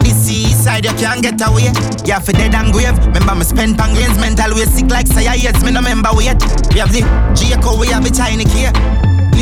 This 0.00 0.32
east 0.32 0.64
side 0.64 0.88
you 0.88 0.96
can't 0.96 1.20
get 1.20 1.40
away 1.44 1.70
Yeah 2.04 2.18
for 2.18 2.32
dead 2.32 2.54
and 2.54 2.72
grave 2.72 2.98
Remember 3.06 3.36
me 3.36 3.44
spend 3.44 3.78
pan 3.78 3.94
grains 3.94 4.18
Mental 4.18 4.52
way 4.56 4.66
sick 4.66 4.90
like 4.90 5.06
say 5.06 5.22
yes 5.22 5.62
Me 5.62 5.70
no 5.70 5.78
remember 5.78 6.10
wait 6.12 6.42
We 6.74 6.82
have 6.82 6.90
the 6.90 7.06
Jacob 7.32 7.78
We 7.78 7.86
have 7.94 8.02
the 8.02 8.10
tiny 8.10 8.44
key 8.44 8.66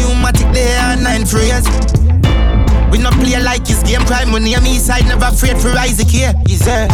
Pneumatic 0.04 0.52
there 0.52 0.96
nine 1.00 1.24
phrase 1.24 1.64
we 2.92 3.02
not 3.02 3.14
play 3.14 3.40
like 3.40 3.66
his 3.66 3.82
game 3.82 4.04
crime 4.06 4.30
when 4.30 4.44
name 4.44 4.62
east 4.68 4.86
side 4.86 5.02
never 5.08 5.26
afraid 5.26 5.58
for 5.58 5.74
Isaac 5.74 6.06
here. 6.06 6.32
Is 6.46 6.60
there? 6.60 6.86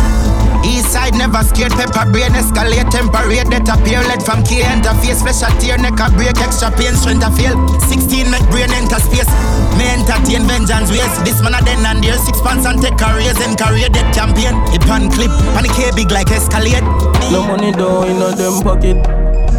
East 0.65 0.93
side 0.93 1.13
never 1.13 1.45
scared, 1.45 1.73
pepper 1.77 2.09
brain 2.09 2.33
escalate, 2.33 2.89
temperate, 2.89 3.49
that 3.53 3.69
appear, 3.69 4.01
let 4.09 4.25
from 4.25 4.41
K 4.41 4.65
interface, 4.65 5.21
special 5.21 5.53
tear, 5.61 5.77
neck 5.77 6.01
a 6.01 6.09
break, 6.17 6.41
extra 6.41 6.73
pain, 6.73 6.97
strength 6.97 7.21
a 7.21 7.29
fail. 7.37 7.53
16 7.85 8.33
make 8.33 8.49
brain 8.49 8.73
enter 8.73 8.97
space. 8.97 9.29
Me 9.77 9.93
entertain 9.93 10.49
vengeance 10.49 10.89
ways. 10.89 11.13
This 11.21 11.45
man 11.45 11.53
a 11.53 11.61
then 11.61 11.85
and 11.85 12.01
there, 12.01 12.17
six 12.17 12.41
pants 12.41 12.65
and 12.65 12.81
take 12.81 12.97
careers 12.97 13.37
and 13.45 13.61
career 13.61 13.93
that 13.93 14.09
champion. 14.17 14.57
It 14.73 14.81
pan 14.89 15.13
clip, 15.13 15.29
panic 15.53 15.77
K 15.77 15.93
big 15.93 16.09
like 16.09 16.33
escalate. 16.33 16.81
No 17.29 17.45
money 17.45 17.77
down 17.77 18.09
in 18.09 18.25
a 18.25 18.33
them 18.33 18.65
pocket. 18.65 18.97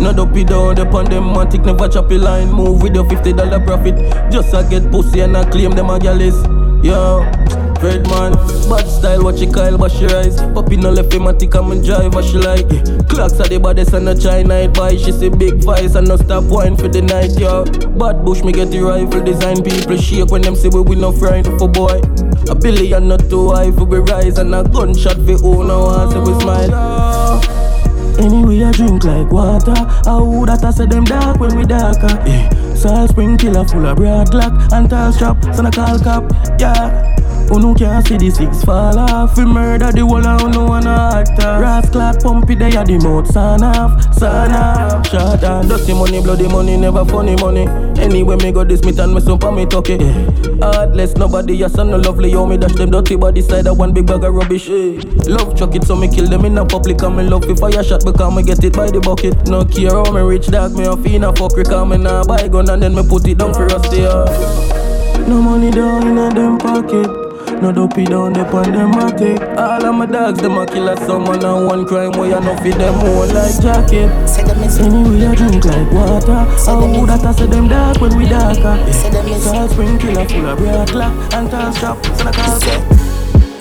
No 0.01 0.11
dopey 0.11 0.43
down 0.43 0.79
upon 0.79 1.05
them 1.05 1.25
matic, 1.25 1.63
never 1.63 1.87
chop 1.87 2.09
a 2.09 2.15
line. 2.15 2.51
Move 2.51 2.81
with 2.81 2.95
your 2.95 3.07
fifty 3.07 3.33
dollar 3.33 3.59
profit. 3.59 3.95
Just 4.31 4.53
a 4.53 4.65
get 4.67 4.89
pussy 4.91 5.19
and 5.19 5.37
I 5.37 5.49
claim 5.49 5.71
them 5.71 5.89
a 5.91 5.99
gallus. 5.99 6.35
Yo, 6.83 7.21
Red 7.81 8.07
man, 8.09 8.33
bad 8.69 8.87
style, 8.87 9.23
watch 9.23 9.41
your 9.41 9.51
Kyle, 9.51 9.75
but 9.75 9.91
she 9.91 10.05
rise. 10.05 10.39
Puppy 10.53 10.77
no 10.77 10.91
left 10.91 11.11
him, 11.11 11.27
I 11.27 11.33
think 11.33 11.55
I'm 11.55 11.81
drive, 11.83 12.13
what 12.13 12.25
she 12.25 12.37
like. 12.37 12.67
Clocks 13.09 13.39
are 13.39 13.47
the 13.47 13.59
baddest 13.59 13.93
and 13.93 14.07
a 14.07 14.15
China 14.19 14.67
buy. 14.69 14.95
She 14.95 15.11
say 15.11 15.29
big 15.29 15.63
vice 15.63 15.95
and 15.95 16.07
no 16.07 16.15
stop 16.15 16.43
wine 16.43 16.77
for 16.77 16.87
the 16.87 17.01
night, 17.01 17.39
yo. 17.39 17.65
Bad 17.97 18.23
bush, 18.23 18.43
me 18.43 18.51
get 18.51 18.69
the 18.69 18.81
rifle 18.81 19.23
design. 19.23 19.63
People 19.63 19.97
shake 19.97 20.29
when 20.29 20.43
them 20.43 20.55
say 20.55 20.69
we 20.69 20.81
will 20.81 20.95
no 20.95 21.11
frighten 21.11 21.57
for 21.57 21.67
boy. 21.67 22.01
A 22.49 22.55
billion 22.55 23.07
not 23.07 23.21
too 23.29 23.51
high 23.51 23.71
for 23.71 23.85
we 23.85 23.97
rise 23.97 24.37
and 24.37 24.53
a 24.53 24.63
gunshot 24.63 25.15
for 25.15 25.37
who 25.37 25.67
now 25.67 25.83
want 25.85 26.11
say 26.11 26.19
we 26.19 26.39
smile. 26.39 27.60
Anyway, 28.21 28.63
I 28.63 28.71
drink 28.71 29.03
like 29.03 29.31
water. 29.31 29.73
I 30.05 30.21
would 30.21 30.49
that 30.49 30.63
I 30.63 30.71
say 30.71 30.85
them 30.85 31.03
dark 31.03 31.39
when 31.39 31.57
we 31.57 31.65
darker. 31.65 32.21
Yeah. 32.27 32.49
Salt 32.75 33.09
spring 33.09 33.37
killer 33.37 33.65
full 33.65 33.85
of 33.85 33.97
broad 33.97 34.29
clock 34.29 34.53
and 34.71 34.89
tall 34.89 35.11
strap, 35.11 35.43
so 35.55 35.65
I 35.65 35.71
call 35.71 35.99
cop. 35.99 36.31
Yeah. 36.59 37.20
Who 37.49 37.59
no 37.59 37.73
can 37.73 38.03
see 38.05 38.17
the 38.17 38.29
six 38.29 38.63
fall 38.63 38.97
off? 38.97 39.37
We 39.37 39.45
murder 39.45 39.91
the 39.91 40.05
whole 40.05 40.21
who 40.21 40.49
no 40.49 40.65
wanna 40.65 41.11
actor. 41.13 41.59
Rascal 41.59 42.13
pump 42.21 42.49
it 42.49 42.59
there 42.59 42.71
the 42.71 42.97
mouth 43.03 43.27
son 43.27 43.63
off 43.63 44.01
Son 44.13 44.51
off. 44.51 45.07
Shot 45.07 45.43
and 45.43 45.69
dirty 45.69 45.93
money 45.93 46.21
bloody 46.21 46.47
money 46.47 46.77
never 46.77 47.03
funny 47.05 47.35
money. 47.37 47.67
Anyway 47.99 48.35
me 48.37 48.51
go 48.51 48.63
this 48.63 48.83
meet 48.83 48.99
and 48.99 49.13
me 49.13 49.19
son 49.19 49.37
pa 49.37 49.51
me 49.51 49.65
tuck 49.65 49.89
it 49.89 50.01
yeah. 50.01 50.29
Heartless 50.61 51.15
nobody 51.15 51.55
your 51.55 51.69
son 51.69 51.89
no 51.89 51.97
lovely 51.97 52.31
Yo 52.31 52.45
me 52.45 52.57
dash 52.57 52.73
them 52.73 52.91
dirty 52.91 53.15
body 53.15 53.41
side 53.41 53.67
of 53.67 53.77
one 53.77 53.93
big 53.93 54.07
bag 54.07 54.23
of 54.23 54.33
rubbish. 54.33 54.69
Eh. 54.69 55.01
Love 55.27 55.57
chuck 55.57 55.75
it 55.75 55.83
so 55.83 55.95
me 55.95 56.07
kill 56.07 56.27
them 56.27 56.45
in 56.45 56.57
a 56.57 56.65
public 56.65 57.01
And 57.01 57.17
me 57.17 57.23
love 57.23 57.43
if 57.49 57.59
fire 57.59 57.83
shot 57.83 58.05
because 58.05 58.33
me 58.35 58.43
get 58.43 58.63
it 58.63 58.73
by 58.73 58.89
the 58.89 58.99
bucket. 59.01 59.47
No 59.47 59.65
care 59.65 59.91
how 59.91 60.11
me 60.11 60.21
rich 60.21 60.47
dog 60.47 60.73
me 60.73 60.85
a 60.85 60.95
fiend 60.95 61.25
a 61.25 61.35
fuck 61.35 61.55
Because 61.55 61.87
me 61.89 61.97
nah 61.97 62.23
buy 62.23 62.47
gun 62.47 62.69
and 62.69 62.81
then 62.81 62.95
me 62.95 63.03
put 63.07 63.27
it 63.27 63.37
down 63.37 63.53
for 63.53 63.65
rusty 63.65 63.97
yeah. 63.97 64.25
No 65.27 65.41
money 65.41 65.69
down 65.69 66.07
in 66.07 66.17
a 66.17 66.33
them 66.33 66.57
pocket 66.57 67.20
no 67.61 67.71
dopey 67.71 68.05
down 68.05 68.33
there 68.33 68.45
on 68.45 68.71
them 68.71 68.93
a 68.93 69.11
take 69.17 69.41
All 69.57 69.85
of 69.85 69.95
my 69.95 70.05
dogs, 70.05 70.41
them 70.41 70.57
a 70.57 70.65
kill 70.65 70.89
a 70.89 70.97
someone 71.05 71.43
And 71.43 71.67
one 71.67 71.85
crime 71.85 72.11
where 72.11 72.29
you 72.29 72.39
know 72.39 72.55
feed 72.57 72.75
them 72.75 72.95
more 72.97 73.25
like 73.27 73.61
jacket 73.61 74.09
Anyway 74.79 75.25
I 75.25 75.35
drink 75.35 75.65
like 75.65 75.91
water 75.91 76.45
How 76.65 76.79
would 76.79 77.09
that 77.09 77.25
I 77.25 77.31
say 77.31 77.45
them 77.47 77.67
dark 77.67 78.01
when 78.01 78.17
we 78.17 78.27
darker 78.27 78.91
Salt 79.39 79.71
spring 79.71 79.97
killer 79.97 80.27
full 80.27 80.45
of 80.47 80.89
clock 80.89 81.33
And 81.33 81.49
tall 81.49 81.71
strap, 81.73 82.05
so 82.05 82.27
I 82.27 82.31
call 82.31 83.01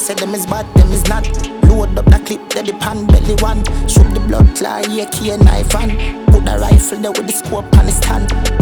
Say 0.01 0.14
them 0.14 0.35
is 0.35 0.47
bad, 0.47 0.66
them 0.74 0.91
is 0.93 1.07
not. 1.09 1.28
Load 1.64 1.97
up 1.99 2.07
the 2.07 2.22
clip, 2.24 2.49
that 2.51 2.66
the 2.66 2.72
pan 2.72 3.07
belly 3.07 3.35
one. 3.43 3.62
Shoot 3.87 4.12
the 4.14 4.20
blood 4.26 4.57
clot, 4.57 4.91
yeah, 4.91 5.09
key 5.11 5.31
and 5.31 5.45
knife 5.45 5.74
and 5.76 6.26
put 6.26 6.45
the 6.45 6.59
rifle 6.59 6.99
there 6.99 7.12
with 7.12 7.26
the 7.26 7.33
scope 7.33 7.76
on 7.76 7.87
the 7.87 7.93
stand. 7.93 8.59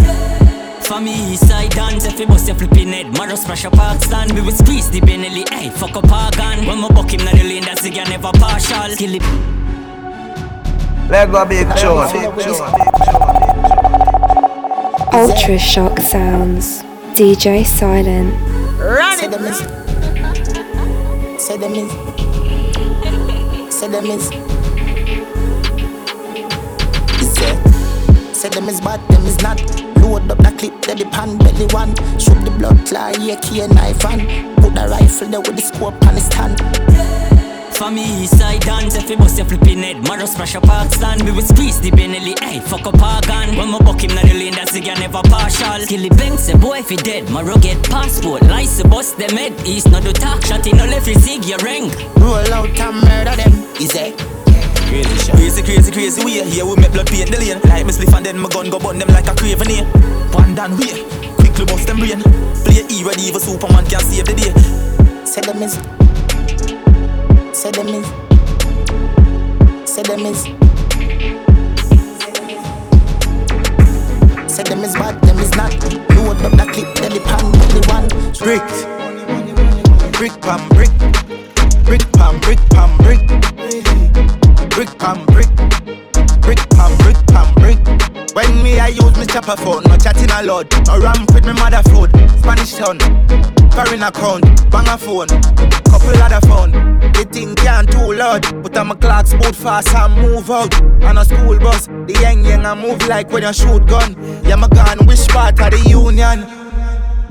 For 0.89 1.03
me, 1.03 1.35
east 1.35 1.47
side 1.47 1.71
dance, 1.73 2.07
if 2.07 2.19
you 2.19 2.27
bust 2.27 2.47
your 2.47 2.57
flipping 2.57 2.89
head, 2.89 3.13
Maro 3.13 3.35
smash 3.35 3.67
a 3.67 3.71
park 3.71 4.03
stand. 4.03 4.33
We 4.33 4.41
will 4.41 4.53
squeeze 4.53 4.91
the 4.91 5.03
Benelli, 5.03 5.47
hey, 5.51 5.69
fuck 5.69 5.95
up 5.95 6.11
our 6.11 6.31
gun. 6.31 6.65
When 6.67 6.81
my 6.81 6.89
buck 6.89 7.13
him, 7.13 7.23
na 7.27 7.33
the 7.33 7.45
lane, 7.45 7.63
that's 7.63 7.83
the 7.83 7.91
guy 7.91 8.05
never 8.05 8.33
partial. 8.33 8.97
Kill 8.97 9.17
it. 9.17 9.23
Lego 11.11 11.45
Big 11.45 11.67
Chode. 11.77 12.25
Ultra 15.13 15.59
shock 15.59 15.99
sounds. 15.99 16.83
DJ 17.13 17.67
Silent. 17.67 18.33
Run 18.81 19.19
Say 19.19 19.29
them 19.29 19.45
is. 19.45 19.59
Say 21.39 21.59
them 21.59 21.75
is. 21.75 21.93
Say 23.75 23.89
them 23.89 24.07
is. 24.07 24.29
Say, 27.35 28.33
say 28.33 28.49
them 28.49 28.69
is 28.71 28.81
bad, 28.81 29.07
them 29.09 29.27
is 29.27 29.37
not. 29.43 29.88
Load 30.19 30.33
up 30.33 30.39
the 30.39 30.51
clip, 30.59 30.83
that 30.83 30.99
the 30.99 31.07
pan 31.07 31.39
belly 31.39 31.67
one. 31.71 31.95
Shoot 32.19 32.43
the 32.43 32.51
blood 32.59 32.83
key 33.43 33.61
and 33.61 33.75
knife 33.75 34.05
and 34.05 34.57
put 34.59 34.75
the 34.75 34.89
rifle 34.91 35.29
there 35.29 35.41
with 35.41 35.55
the 35.55 35.63
scope 35.63 35.95
on 36.07 36.15
the 36.15 36.21
stand. 36.21 36.59
For 37.77 37.91
me, 37.91 38.25
east 38.25 38.37
side 38.37 38.63
dance, 38.63 38.97
if 38.97 39.09
you 39.09 39.17
bust 39.17 39.39
your 39.39 39.47
flipping 39.47 39.79
head, 39.79 40.03
Maro 40.03 40.27
smash 40.27 40.57
a 40.57 40.61
park 40.61 40.91
stand. 40.93 41.23
We 41.23 41.31
will 41.31 41.43
squeeze 41.43 41.81
the 41.81 41.93
Benelli, 41.93 42.37
hey, 42.41 42.59
fuck 42.59 42.87
up 42.87 43.01
our 43.01 43.23
gun. 43.23 43.57
When 43.57 43.71
my 43.71 43.79
buck 43.79 44.03
him, 44.03 44.15
na 44.17 44.23
the 44.23 44.35
lane, 44.35 44.55
that's 44.55 44.73
the 44.73 44.81
guy 44.81 44.95
never 44.95 45.23
partial. 45.23 45.87
Kill 45.87 46.03
the 46.03 46.11
bank, 46.17 46.41
say 46.41 46.57
boy, 46.59 46.79
if 46.79 46.89
he 46.89 46.97
dead, 46.97 47.31
Maro 47.31 47.57
get 47.59 47.81
passport. 47.85 48.43
Lice, 48.43 48.83
bust 48.83 49.19
them 49.19 49.37
head, 49.37 49.55
east, 49.65 49.89
not 49.91 50.03
do 50.03 50.13
talk, 50.13 50.45
shot 50.45 50.67
in, 50.67 50.79
no 50.79 50.85
left, 50.87 51.07
you 51.07 51.15
zig 51.15 51.45
your 51.45 51.59
ring. 51.59 51.93
Roll 52.17 52.53
out 52.53 52.75
and 52.75 52.97
murder 53.07 53.37
them. 53.37 53.53
Crazy 53.77 53.87
shot. 53.87 54.38
Crazy, 54.89 55.63
crazy, 55.63 55.93
crazy 55.93 56.25
way. 56.25 56.43
Here 56.49 56.65
we 56.65 56.75
make 56.77 56.93
blood 56.93 57.07
paint 57.09 57.31
the 57.31 57.37
lane. 57.39 57.61
Like 57.69 57.85
me 57.85 57.93
spliff 57.93 58.17
and 58.17 58.25
then 58.25 58.39
my 58.39 58.49
gun 58.49 58.71
go 58.71 58.79
burn 58.79 58.99
them 58.99 59.09
like 59.09 59.29
a 59.29 59.35
craven 59.35 59.69
here. 59.69 59.85
One 60.33 60.55
down 60.55 60.79
way. 60.79 61.05
Quickly 61.37 61.67
bust 61.67 61.87
them 61.87 61.99
brain. 61.99 62.23
Play 62.65 62.85
E 62.89 63.05
ready 63.05 63.23
even 63.29 63.41
Superman 63.41 63.85
can 63.85 64.01
save 64.01 64.25
the 64.25 64.33
day. 64.33 64.53
Say 65.27 65.43
them 65.43 65.63
is. 65.63 65.75
Say 67.53 67.71
them 67.71 67.89
is. 67.89 68.07
Say 69.85 70.03
them 70.03 70.25
is. 70.25 70.49
Say 74.51 74.63
them 74.65 74.85
is 74.85 74.95
bad, 74.95 75.21
them 75.21 75.39
is 75.39 75.55
not. 75.55 75.73
Load 76.17 76.41
up 76.43 76.53
the 76.57 76.65
clip, 76.73 76.95
then 76.97 77.13
the 77.13 77.21
pan, 77.21 77.45
the 77.77 77.81
one. 77.93 78.09
Brick. 78.41 78.65
Brick 80.17 80.41
pam 80.41 80.67
brick. 80.71 80.91
Brick 81.85 82.11
pam 82.13 82.41
brick 82.41 82.59
pam 82.71 82.97
brick. 82.99 84.38
Brick 84.79 84.97
pam 84.97 85.27
brick. 85.27 85.49
Brick 86.41 86.71
pam 86.71 86.97
brick 86.99 87.17
pam 87.27 87.53
brick. 87.55 87.79
When 88.33 88.63
me 88.63 88.79
I 88.79 88.87
use 88.95 89.19
me 89.19 89.27
chopper 89.27 89.57
phone, 89.57 89.83
no 89.83 89.97
chatting 89.97 90.31
a 90.31 90.41
lot. 90.45 90.71
No 90.87 91.01
ramp 91.01 91.35
with 91.35 91.45
me 91.45 91.53
mother 91.55 91.83
food. 91.91 92.13
Spanish 92.39 92.75
town. 92.77 93.01
Foreign 93.73 94.05
account, 94.05 94.45
bang 94.71 94.87
a 94.87 94.97
phone, 94.97 95.27
couple 95.91 96.15
other 96.23 96.47
phone. 96.47 96.71
The 97.11 97.27
thing 97.29 97.57
can't 97.57 97.91
too 97.91 98.13
loud, 98.13 98.63
but 98.63 98.79
I'm 98.79 98.93
a 98.93 98.95
clocks 98.95 99.33
boot 99.33 99.57
fast 99.57 99.93
and 99.97 100.15
move 100.15 100.49
out. 100.49 100.73
On 101.03 101.19
a 101.19 101.25
school 101.25 101.59
bus, 101.59 101.87
the 101.89 102.17
young 102.23 102.45
young 102.45 102.65
I 102.65 102.77
move 102.77 103.05
like 103.09 103.33
when 103.33 103.43
you 103.43 103.53
shoot 103.53 103.85
gun. 103.89 104.15
Yeah, 104.45 104.55
my 104.55 104.69
gun, 104.69 105.05
which 105.09 105.27
part 105.27 105.59
of 105.59 105.73
the 105.73 105.91
union? 105.91 106.47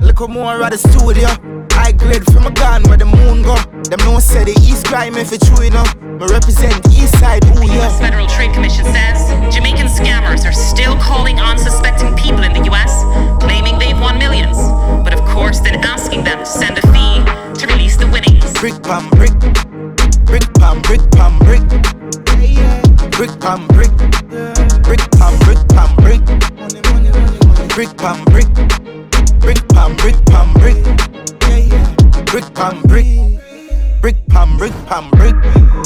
Look 0.00 0.20
more 0.28 0.62
at 0.62 0.72
the 0.72 0.76
studio. 0.76 1.67
High 1.88 1.96
grade 1.96 2.24
from 2.34 2.44
a 2.44 2.50
gun 2.50 2.82
where 2.82 2.98
the 2.98 3.06
moon 3.08 3.40
go. 3.40 3.56
Them 3.88 3.96
no 4.04 4.20
say 4.20 4.44
the 4.44 4.52
East 4.60 4.84
crime 4.84 5.16
if 5.16 5.32
it's 5.32 5.48
true 5.48 5.64
enough. 5.64 5.96
Me 5.96 6.28
represent 6.28 6.76
East 6.92 7.16
Side, 7.16 7.40
ooh 7.48 7.64
The 7.64 7.64
yeah. 7.64 7.80
U.S. 7.80 7.98
Federal 7.98 8.26
Trade 8.26 8.52
Commission 8.52 8.84
says 8.84 9.24
Jamaican 9.48 9.88
scammers 9.88 10.44
are 10.44 10.52
still 10.52 11.00
calling 11.00 11.40
unsuspecting 11.40 12.12
people 12.12 12.44
in 12.44 12.52
the 12.52 12.60
U.S., 12.68 12.92
claiming 13.40 13.80
they've 13.80 13.98
won 13.98 14.18
millions, 14.18 14.60
but 15.00 15.16
of 15.16 15.24
course 15.32 15.60
then 15.60 15.80
asking 15.80 16.24
them 16.24 16.40
to 16.40 16.44
send 16.60 16.76
a 16.76 16.84
fee 16.92 17.24
to 17.56 17.64
release 17.72 17.96
the 17.96 18.04
winnings. 18.12 18.44
Brick 18.60 18.76
pam 18.84 19.08
brick, 19.16 19.32
brick 20.28 20.44
pam 20.60 20.84
brick 20.84 21.00
pam 21.16 21.40
brick, 21.40 21.64
brick 23.16 23.32
pam 23.40 23.64
brick, 23.72 23.88
brick 24.84 25.00
pam 25.16 25.32
brick 25.40 25.62
pam 25.72 25.88
brick, 26.04 26.20
brick 27.72 27.92
pam 27.96 28.20
brick, 28.28 28.50
brick 29.40 29.56
pam 29.72 29.96
brick 29.96 30.20
pam 30.28 30.52
brick, 30.60 31.17
brick 32.40 32.54
pam 32.54 32.82
brick. 32.82 33.40
Brick 34.00 34.16
pam, 34.28 34.56
brick 34.58 34.72
pam, 34.86 35.10
brick. 35.10 35.34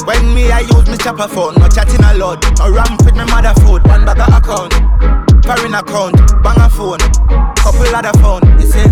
When 0.05 0.35
me 0.35 0.51
I 0.51 0.59
use 0.59 0.87
me 0.87 0.97
chopper 0.97 1.27
phone, 1.27 1.55
no 1.55 1.67
chatting 1.67 2.03
a 2.03 2.13
lot. 2.13 2.45
No 2.59 2.71
ramp 2.71 3.03
with 3.03 3.15
me 3.15 3.25
mother 3.25 3.53
food, 3.61 3.81
one 3.87 4.05
bag 4.05 4.21
account, 4.21 4.73
foreign 5.43 5.73
account, 5.73 6.15
bang 6.43 6.61
a 6.61 6.69
phone, 6.69 6.99
couple 7.57 7.89
other 7.89 8.13
phone. 8.21 8.45
You 8.59 8.67
see, 8.67 8.85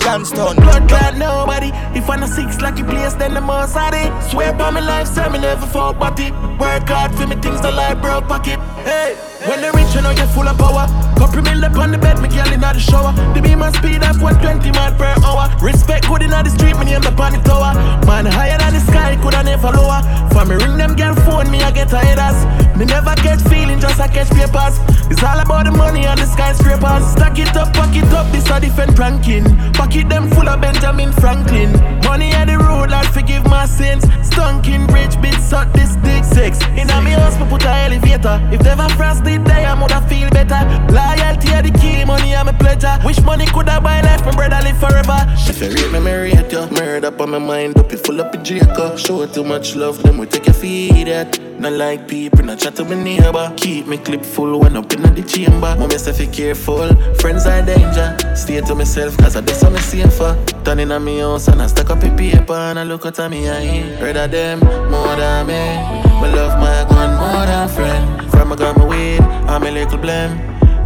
GG 0.00 0.04
Johnston. 0.04 0.56
Blood 0.56 0.88
clot 0.88 1.16
nobody. 1.16 1.70
If 1.96 2.08
I'm 2.08 2.22
a 2.22 2.28
six 2.28 2.60
lucky 2.60 2.82
place, 2.82 3.14
then 3.14 3.34
the 3.34 3.40
most 3.40 3.76
of 3.76 3.92
it. 3.92 4.30
Swear 4.30 4.52
by 4.52 4.70
my 4.70 4.80
life, 4.80 5.06
say 5.06 5.28
me 5.28 5.38
never 5.38 5.66
fall 5.66 5.92
body. 5.92 6.30
Work 6.58 6.88
hard 6.88 7.14
for 7.14 7.26
me 7.26 7.36
things 7.36 7.60
the 7.60 7.70
like 7.70 8.00
broke 8.00 8.26
pocket. 8.28 8.58
Hey, 8.84 9.16
when 9.46 9.60
the 9.60 9.70
rich 9.72 9.94
you 9.94 10.02
know 10.02 10.10
you're 10.10 10.26
full 10.28 10.48
of 10.48 10.58
power. 10.58 10.86
Couple 11.18 11.42
mil 11.42 11.64
up 11.64 11.76
on 11.76 11.92
the 11.92 11.98
bed, 11.98 12.20
me 12.20 12.28
girl 12.28 12.52
in 12.52 12.60
the 12.60 12.78
shower. 12.78 13.12
The 13.34 13.40
beam 13.40 13.62
and 13.62 13.74
speed 13.76 14.02
of 14.02 14.20
120 14.20 14.70
mile 14.72 14.94
per 14.96 15.14
hour. 15.24 15.48
Respect 15.60 16.08
good 16.08 16.22
in 16.22 16.30
the 16.30 16.50
street, 16.50 16.76
me 16.78 16.84
name 16.86 17.02
the 17.02 17.12
on 17.20 17.32
the 17.32 17.40
tower. 17.44 17.74
Man 18.06 18.26
higher 18.26 18.58
than 18.58 18.74
the 18.74 18.80
sky, 18.80 19.16
coulda 19.20 19.42
never 19.42 19.70
lower. 19.70 20.00
For 20.32 20.44
me 20.46 20.56
ring 20.56 20.76
them 20.76 20.96
girl 20.96 21.14
phone, 21.26 21.50
me 21.50 21.60
I 21.62 21.70
get 21.70 21.90
headers. 21.90 22.38
Me 22.76 22.86
never 22.86 23.14
catch 23.20 23.42
feeling, 23.52 23.78
just 23.78 24.00
I 24.00 24.08
catch 24.08 24.30
papers. 24.30 24.80
It's 25.12 25.22
all 25.22 25.38
about 25.38 25.66
the 25.66 25.72
money 25.72 26.06
and 26.06 26.18
the 26.18 26.24
skyscrapers. 26.24 27.04
Stack 27.12 27.38
it 27.38 27.54
up, 27.56 27.74
pack 27.74 27.94
it 27.94 28.08
up, 28.14 28.30
this 28.32 28.48
a 28.48 28.60
different 28.60 28.98
ranking. 28.98 29.44
Pocket 29.90 30.08
them 30.08 30.30
full 30.30 30.48
of 30.48 30.60
Benjamin 30.60 31.10
Franklin. 31.14 31.72
Money 32.04 32.30
at 32.30 32.44
the 32.44 32.56
road, 32.56 32.90
Lord 32.90 33.06
forgive 33.06 33.44
my 33.46 33.66
sins. 33.66 34.04
Stunking 34.22 34.86
bridge, 34.86 35.20
bit 35.20 35.34
suck 35.40 35.72
this 35.72 35.96
dick 35.96 36.22
six. 36.22 36.62
In 36.78 36.88
a 36.88 37.02
me 37.02 37.10
house, 37.10 37.36
put 37.50 37.64
a 37.64 37.74
elevator. 37.86 38.38
If 38.52 38.62
never 38.62 38.88
frost 38.90 39.24
did 39.24 39.42
day, 39.42 39.64
I 39.64 39.74
woulda 39.74 40.00
feel 40.08 40.30
better. 40.30 40.62
Loyalty 40.94 41.48
are 41.54 41.62
the 41.62 41.76
key, 41.80 42.04
money 42.04 42.36
I'm 42.36 42.46
a 42.46 42.52
pleasure. 42.52 42.96
Wish 43.04 43.20
money 43.22 43.46
coulda 43.46 43.80
buy 43.80 44.00
life, 44.02 44.24
my 44.24 44.30
brother 44.30 44.60
live 44.62 44.78
forever. 44.78 45.26
If 45.50 45.60
you 45.60 45.70
rate 45.74 45.92
me, 45.92 45.98
me 45.98 46.12
rate 46.12 46.52
you. 46.52 46.70
Married 46.70 47.04
up 47.04 47.20
on 47.20 47.30
my 47.30 47.38
mind, 47.38 47.76
up 47.76 47.90
you 47.90 47.98
full 47.98 48.20
up 48.20 48.30
with 48.30 48.44
Draco. 48.44 48.96
Show 48.96 49.26
too 49.26 49.42
much 49.42 49.74
love, 49.74 50.00
then 50.04 50.18
we 50.18 50.26
take 50.26 50.46
your 50.46 50.54
feed 50.54 51.08
at. 51.08 51.40
Not 51.58 51.72
like 51.72 52.08
people, 52.08 52.44
not 52.44 52.58
chat 52.60 52.76
to 52.76 52.84
my 52.84 52.94
neighbor. 52.94 53.52
Keep 53.56 53.88
me 53.88 53.98
clip 53.98 54.24
full 54.24 54.60
when 54.60 54.76
up 54.76 54.92
in 54.94 55.02
the 55.02 55.22
chamber. 55.22 55.74
Mom, 55.76 55.90
say 55.90 56.16
be 56.16 56.32
careful, 56.32 56.94
friends 57.16 57.44
are 57.44 57.60
danger. 57.60 58.16
Stay 58.34 58.60
to 58.60 58.74
myself, 58.74 59.16
cause 59.18 59.36
I 59.36 59.42
do 59.42 59.52
something 59.52 59.79
safer. 59.80 60.36
Turning 60.64 60.92
on 60.92 61.04
me 61.04 61.18
house 61.18 61.48
and 61.48 61.62
I 61.62 61.66
stack 61.66 61.90
up 61.90 62.02
a 62.02 62.10
paper 62.16 62.52
and 62.52 62.78
I 62.78 62.84
look 62.84 63.06
at 63.06 63.18
me 63.30 63.48
eye. 63.48 64.00
Rather 64.00 64.28
them 64.28 64.60
more 64.90 65.16
than 65.16 65.46
me. 65.46 66.00
Me 66.20 66.28
love 66.34 66.58
my 66.60 66.84
gun 66.88 67.10
more 67.18 67.46
than 67.46 67.68
friend. 67.68 68.30
From 68.30 68.52
I 68.52 68.56
got 68.56 68.76
my 68.76 68.84
weed, 68.84 69.20
I'm 69.48 69.62
a 69.62 69.70
little 69.70 69.98
blame. 69.98 70.32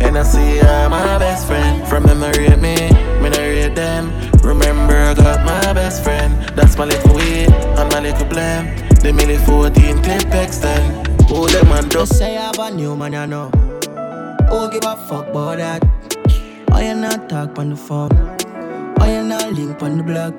And 0.00 0.18
I 0.18 0.22
see 0.22 0.60
I'm 0.60 0.90
my 0.90 1.18
best 1.18 1.46
friend. 1.46 1.86
From 1.88 2.04
they 2.04 2.14
rate 2.14 2.60
me, 2.60 2.76
me 3.22 3.30
not 3.30 3.38
rate 3.38 3.74
them. 3.74 4.12
Remember, 4.42 4.94
I 4.94 5.14
got 5.14 5.44
my 5.44 5.72
best 5.72 6.04
friend. 6.04 6.32
That's 6.56 6.76
my 6.76 6.84
little 6.84 7.14
weed 7.14 7.48
and 7.50 7.92
my 7.92 8.00
little 8.00 8.26
blame. 8.26 8.76
The 9.02 9.12
milli 9.12 9.38
14 9.44 10.02
clip 10.02 10.34
extend. 10.34 11.08
Oh, 11.30 11.46
them 11.48 11.68
man 11.68 11.88
They 11.88 12.04
say 12.04 12.36
I 12.36 12.42
have 12.42 12.58
a 12.58 12.70
new 12.70 12.94
man, 12.94 13.12
you 13.14 13.26
know. 13.26 13.48
Who 14.50 14.70
give 14.70 14.84
a 14.84 14.96
fuck 15.08 15.28
about 15.28 15.56
that? 15.58 15.82
Why 16.68 16.88
you 16.88 16.94
not 16.94 17.28
talk 17.28 17.58
on 17.58 17.70
the 17.70 17.76
phone? 17.76 18.43
Why 19.04 19.16
you 19.16 19.22
not 19.22 19.52
link 19.52 19.82
on 19.82 19.98
the 19.98 20.02
block? 20.02 20.32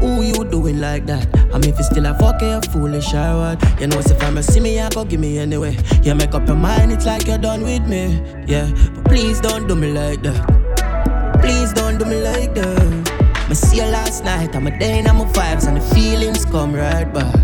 Who 0.00 0.22
you 0.22 0.44
doing 0.50 0.80
like 0.80 1.06
that? 1.06 1.24
I 1.54 1.58
mean, 1.58 1.70
if 1.70 1.78
you 1.78 1.84
still 1.84 2.06
a 2.06 2.14
fuck, 2.18 2.42
you 2.42 2.60
foolish 2.72 3.14
or 3.14 3.36
what? 3.38 3.80
You 3.80 3.86
know, 3.86 4.00
if 4.00 4.20
I'm 4.24 4.38
a 4.38 4.42
see 4.42 4.58
me, 4.58 4.80
I 4.80 4.88
go 4.88 5.04
give 5.04 5.20
me 5.20 5.38
anyway. 5.38 5.78
You 6.02 6.16
make 6.16 6.34
up 6.34 6.48
your 6.48 6.56
mind, 6.56 6.90
it's 6.90 7.06
like 7.06 7.28
you're 7.28 7.38
done 7.38 7.62
with 7.62 7.86
me. 7.86 8.20
Yeah, 8.44 8.68
but 8.92 9.04
please 9.04 9.40
don't 9.40 9.68
do 9.68 9.76
me 9.76 9.92
like 9.92 10.20
that. 10.24 11.38
Please 11.40 11.72
don't 11.72 11.96
do 11.96 12.06
me 12.06 12.20
like 12.20 12.56
that. 12.56 13.46
I 13.48 13.52
see 13.52 13.76
you 13.76 13.84
last 13.84 14.24
night, 14.24 14.56
I'm 14.56 14.66
a 14.66 14.76
day 14.76 14.98
and 14.98 15.06
I'm 15.06 15.20
a 15.20 15.26
vibes, 15.26 15.68
and 15.68 15.76
the 15.76 15.94
feelings 15.94 16.44
come 16.46 16.74
right 16.74 17.04
back. 17.14 17.38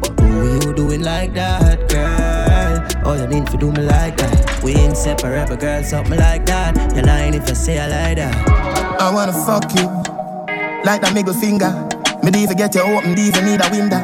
But 0.00 0.18
who 0.18 0.64
you 0.64 0.72
doing 0.72 1.02
like 1.02 1.34
that, 1.34 1.90
girl? 1.90 2.27
Oh, 3.04 3.16
you 3.20 3.26
mean 3.28 3.44
to 3.46 3.56
do 3.56 3.70
me 3.72 3.82
like 3.82 4.16
that? 4.16 4.62
We 4.62 4.72
ain't 4.74 4.96
separate, 4.96 5.48
but 5.48 5.60
girl, 5.60 5.82
something 5.82 6.18
like 6.18 6.44
that. 6.46 6.94
You're 6.94 7.04
lying 7.04 7.34
if 7.34 7.48
you 7.48 7.54
say 7.54 7.78
I 7.78 7.86
like 7.86 8.16
that. 8.16 8.34
I 9.00 9.12
wanna 9.12 9.32
fuck 9.32 9.74
you 9.76 9.86
like 10.84 11.02
that 11.02 11.12
middle 11.14 11.34
finger. 11.34 11.70
Me 12.22 12.42
even 12.42 12.56
get 12.56 12.74
you 12.74 12.82
open, 12.82 13.18
even 13.18 13.44
need 13.44 13.60
a 13.64 13.70
window. 13.70 14.00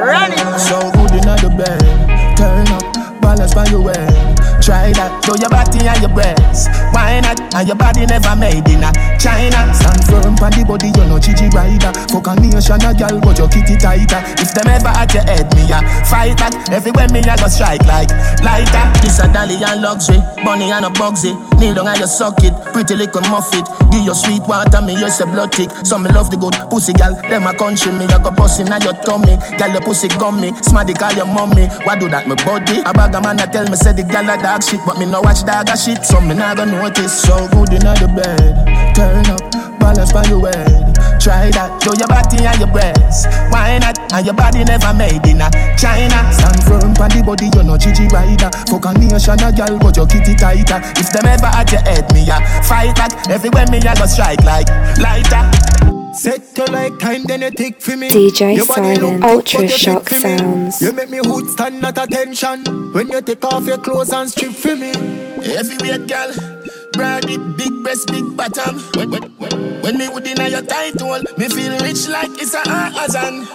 Run 0.00 0.32
it. 0.32 0.58
So 0.58 0.90
good 0.92 1.12
in 1.12 1.28
the 1.28 1.54
bed, 1.56 2.36
turn 2.36 2.66
up, 2.68 3.20
balance 3.20 3.54
by 3.54 3.66
your 3.66 3.82
way. 3.82 4.33
Try 4.64 4.96
that, 4.96 5.20
do 5.28 5.36
your 5.36 5.52
body 5.52 5.84
and 5.84 6.00
your 6.00 6.08
breasts. 6.08 6.72
Why 6.96 7.20
not? 7.20 7.36
And 7.52 7.68
your 7.68 7.76
body 7.76 8.08
never 8.08 8.32
made 8.32 8.64
in 8.64 8.80
a 8.80 8.88
China. 9.20 9.60
Stand 9.76 10.00
firm 10.08 10.40
on 10.40 10.56
the 10.56 10.64
body, 10.64 10.88
you 10.88 11.04
know 11.04 11.20
Gigi 11.20 11.52
rider. 11.52 11.92
Fuck 12.08 12.32
a 12.32 12.40
nation 12.40 12.80
a 12.80 12.96
girl, 12.96 13.20
but 13.20 13.36
your 13.36 13.52
kitty 13.52 13.76
tighter. 13.76 14.24
If 14.40 14.56
them 14.56 14.72
ever 14.72 14.88
at 14.88 15.12
your 15.12 15.20
head, 15.28 15.52
me 15.52 15.68
a 15.68 15.84
fight 16.08 16.40
that. 16.40 16.56
Everywhere 16.72 17.12
me 17.12 17.20
a 17.20 17.36
go 17.36 17.44
strike 17.52 17.84
like 17.84 18.08
lighter. 18.40 18.84
This 19.04 19.20
a 19.20 19.28
dolly 19.28 19.60
and 19.60 19.84
luxury, 19.84 20.24
bunny 20.40 20.72
and 20.72 20.88
a 20.88 20.90
bugsy. 20.96 21.36
Kneel 21.60 21.76
down 21.76 21.92
and 21.92 22.00
you 22.00 22.08
suck 22.08 22.40
it, 22.40 22.56
pretty 22.72 22.96
little 22.96 23.20
muffet. 23.28 23.68
Give 23.92 24.00
your 24.00 24.16
sweet 24.16 24.48
water, 24.48 24.80
me 24.80 24.96
you 24.96 25.12
say 25.12 25.28
blood 25.28 25.52
tick. 25.52 25.68
Some 25.84 26.08
me 26.08 26.10
love 26.10 26.32
the 26.32 26.40
good 26.40 26.56
pussy 26.72 26.96
gal, 26.96 27.12
them 27.28 27.44
a 27.44 27.52
country 27.52 27.92
me. 27.92 28.08
I 28.08 28.16
go 28.16 28.32
bust 28.32 28.64
in 28.64 28.72
your 28.80 28.96
tummy, 29.04 29.36
gal 29.60 29.76
your 29.76 29.84
pussy 29.84 30.08
gummy. 30.16 30.56
Smarty 30.64 30.96
call 30.96 31.12
your 31.12 31.28
mommy, 31.28 31.68
why 31.84 32.00
do 32.00 32.08
that 32.08 32.24
me 32.24 32.32
body? 32.48 32.80
A 32.80 32.96
bag 32.96 33.12
a 33.12 33.20
man 33.20 33.44
a 33.44 33.46
tell 33.46 33.68
me 33.68 33.76
say 33.76 33.92
the 33.92 34.02
gal 34.02 34.24
a 34.24 34.40
dog 34.54 34.62
shit, 34.62 34.80
but 34.86 34.98
me 34.98 35.06
no 35.06 35.20
watch 35.20 35.44
dog 35.44 35.68
a 35.68 35.76
shit, 35.76 36.04
so 36.04 36.20
me 36.20 36.34
not 36.34 36.56
gonna 36.56 36.70
notice. 36.70 37.22
So 37.22 37.48
good 37.48 37.74
in 37.74 37.82
the 37.82 38.06
bed, 38.14 38.94
turn 38.94 39.26
up, 39.26 39.42
balance 39.80 40.12
by 40.12 40.22
your 40.30 40.46
head. 40.46 40.94
Try 41.18 41.50
that, 41.50 41.82
show 41.82 41.94
your 41.98 42.06
body 42.06 42.38
and 42.46 42.58
your 42.60 42.70
breasts. 42.70 43.26
Why 43.50 43.78
not? 43.78 43.98
And 44.12 44.26
your 44.26 44.34
body 44.34 44.62
never 44.62 44.92
made 44.94 45.26
in 45.26 45.40
a 45.42 45.48
China. 45.74 46.20
Stand 46.30 46.62
firm 46.62 46.94
on 46.94 47.10
the 47.10 47.22
body, 47.24 47.50
you 47.50 47.62
know 47.64 47.78
Gigi 47.78 48.06
rider. 48.14 48.50
Fuck 48.70 48.86
a 48.86 48.92
nation 48.94 49.42
a 49.42 49.50
girl, 49.50 49.78
but 49.78 49.96
your 49.96 50.06
kitty 50.06 50.36
tighter. 50.36 50.78
If 51.00 51.10
them 51.10 51.26
ever 51.26 51.50
at 51.50 51.72
your 51.72 51.82
head, 51.82 52.06
me 52.12 52.22
a 52.30 52.38
fight 52.62 52.94
back. 52.94 53.10
Everywhere 53.28 53.66
me 53.70 53.78
a 53.78 53.94
go 53.96 54.06
strike 54.06 54.44
like 54.44 54.68
lighter. 54.98 55.93
Set 56.14 56.56
you 56.56 56.64
like 56.66 56.98
time, 56.98 57.24
then 57.24 57.42
you 57.42 57.50
take 57.50 57.80
for 57.80 57.96
me. 57.96 58.08
DJ 58.08 58.56
Your 58.56 58.64
Simon, 58.64 59.22
Ultra 59.24 59.60
good, 59.60 59.70
but 59.70 59.72
you 59.72 59.78
Shock 59.78 60.04
take. 60.06 60.20
Sounds. 60.20 60.80
You 60.80 60.92
make 60.92 61.10
me 61.10 61.18
hood 61.18 61.48
stand 61.50 61.84
at 61.84 61.98
attention 61.98 62.64
when 62.92 63.08
you 63.08 63.20
take 63.20 63.44
off 63.44 63.66
your 63.66 63.78
clothes 63.78 64.12
and 64.12 64.30
strip 64.30 64.52
for 64.52 64.76
me. 64.76 64.92
Heavyweight 65.42 66.06
girl, 66.06 66.32
broad 66.92 67.28
it, 67.28 67.56
big 67.56 67.72
breast, 67.82 68.06
big 68.08 68.36
bottom. 68.36 68.78
When, 68.94 69.10
when, 69.10 69.22
when, 69.38 69.82
when 69.82 69.98
me 69.98 70.08
would 70.08 70.26
inna 70.26 70.48
your 70.48 70.62
tight 70.62 71.00
hole, 71.00 71.20
me 71.36 71.48
feel 71.48 71.76
rich 71.80 72.06
like 72.08 72.30
it's 72.40 72.54
a 72.54 72.62
Amazon. 72.68 73.46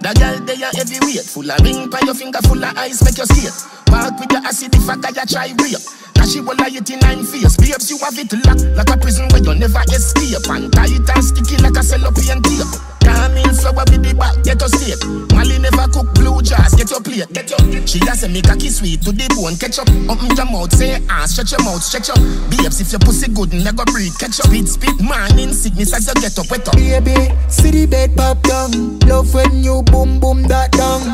That 0.00 0.16
girl 0.18 0.38
they 0.46 0.62
are 0.62 0.72
heavyweight, 0.72 1.26
full 1.26 1.50
of 1.50 1.60
ring 1.60 1.90
by 1.90 2.00
your 2.04 2.14
finger, 2.14 2.38
full 2.42 2.64
of 2.64 2.76
ice, 2.78 3.04
make 3.04 3.18
you 3.18 3.26
skate. 3.26 3.52
Walk 3.92 4.18
with 4.18 4.32
your 4.32 4.40
acid 4.40 4.74
if 4.74 4.88
I 4.88 4.96
got 4.96 5.16
you 5.16 5.26
try 5.26 5.48
rape. 5.62 5.84
She 6.26 6.40
will 6.40 6.56
lie 6.58 6.74
it 6.74 6.90
in 6.90 6.98
nine 7.00 7.22
face. 7.24 7.56
Babes, 7.56 7.88
you 7.88 7.98
have 7.98 8.18
it 8.18 8.32
locked 8.44 8.66
like 8.74 8.90
a 8.90 8.96
prison 8.98 9.28
where 9.30 9.42
you 9.42 9.54
never 9.54 9.82
escape. 9.94 10.42
And 10.50 10.72
tight 10.72 10.98
and 10.98 11.24
sticky 11.24 11.62
like 11.62 11.76
a 11.78 11.82
cellophane 11.82 12.42
tape. 12.42 12.66
Come 13.06 13.38
in 13.38 13.54
flower 13.54 13.86
with 13.86 14.02
the 14.02 14.10
back, 14.18 14.34
get 14.42 14.58
your 14.58 14.66
steak. 14.66 14.98
Molly 15.30 15.62
never 15.62 15.86
cook 15.94 16.10
blue 16.18 16.42
jars, 16.42 16.74
get 16.74 16.90
your 16.90 16.98
plate, 16.98 17.30
get 17.30 17.46
your. 17.46 17.62
She 17.86 18.02
has 18.10 18.24
a 18.24 18.28
make 18.28 18.50
a 18.50 18.56
kiss 18.58 18.82
sweet 18.82 19.02
to 19.06 19.12
the 19.14 19.30
bone, 19.38 19.54
catch 19.54 19.78
up. 19.78 19.86
Open 20.10 20.34
your 20.34 20.50
mouth, 20.50 20.74
say 20.74 20.98
ah, 21.08 21.26
stretch 21.30 21.54
your 21.54 21.62
mouth, 21.62 21.82
stretch 21.82 22.10
up. 22.10 22.18
Babes, 22.50 22.82
if 22.82 22.90
your 22.90 22.98
pussy 22.98 23.30
good, 23.30 23.54
never 23.54 23.86
breathe, 23.86 24.18
catch 24.18 24.42
up. 24.42 24.50
Speed, 24.50 24.66
speed, 24.66 24.98
man 24.98 25.38
in 25.38 25.54
sickness 25.54 25.94
as 25.94 26.10
you 26.10 26.14
get 26.18 26.34
up, 26.34 26.50
wet 26.50 26.66
up. 26.66 26.74
Baby, 26.74 27.30
see 27.46 27.70
the 27.70 27.86
bed 27.86 28.18
pop 28.18 28.42
down. 28.42 28.98
Love 29.06 29.30
when 29.30 29.62
you 29.62 29.86
boom 29.86 30.18
boom 30.18 30.42
that 30.50 30.74
down. 30.74 31.06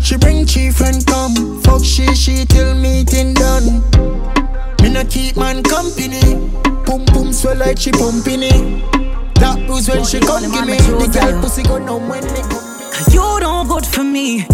She 0.00 0.16
bring 0.16 0.46
chief 0.46 0.76
friend 0.76 1.04
come. 1.06 1.60
Fuck 1.62 1.84
she 1.84 2.08
she 2.16 2.44
till 2.46 2.74
meeting 2.74 3.34
done. 3.34 4.21
Me 4.82 4.90
not 4.90 5.08
keep 5.08 5.36
man 5.36 5.62
company. 5.62 6.20
Pum 6.84 7.06
pum 7.06 7.32
swell 7.32 7.56
like 7.56 7.78
she 7.78 7.90
pumping 7.92 8.42
it. 8.42 8.82
That 9.36 9.64
bruise 9.66 9.88
when 9.88 10.04
she 10.04 10.20
come 10.20 10.42
give 10.50 10.66
me. 10.66 10.76
The 10.76 11.08
girl 11.12 11.40
pussy 11.40 11.62
go 11.62 11.78
numb 11.78 12.08
when 12.08 12.24
me 12.24 12.42
come. 12.42 12.62
You 13.10 13.40
don't 13.40 13.68
good 13.68 13.86
for 13.86 14.04
me. 14.04 14.46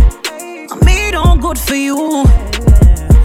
And 0.70 0.80
me 0.84 1.10
don't 1.10 1.40
good 1.40 1.58
for 1.58 1.74
you. 1.74 1.96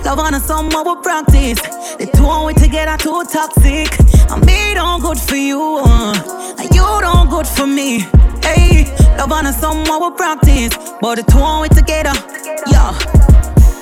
Love 0.03 0.19
on 0.19 0.33
a 0.33 0.39
summer 0.39 0.83
we 0.83 0.95
practice. 1.01 1.59
The 1.97 2.09
two 2.15 2.25
of 2.25 2.45
we 2.45 2.53
together 2.53 2.97
too 2.97 3.23
toxic. 3.31 3.91
And 4.31 4.45
me 4.45 4.73
don't 4.73 5.01
good 5.01 5.19
for 5.19 5.35
you. 5.35 5.79
And 5.85 6.75
you 6.75 6.87
don't 7.01 7.29
good 7.29 7.47
for 7.47 7.67
me. 7.67 7.99
Hey, 8.43 8.85
love 9.17 9.31
on 9.31 9.45
a 9.45 9.53
summer 9.53 9.99
we 9.99 10.15
practice. 10.15 10.75
But 11.01 11.15
the 11.15 11.23
two 11.23 11.39
of 11.39 11.61
we 11.61 11.69
together, 11.69 12.13
yeah. 12.71 13.32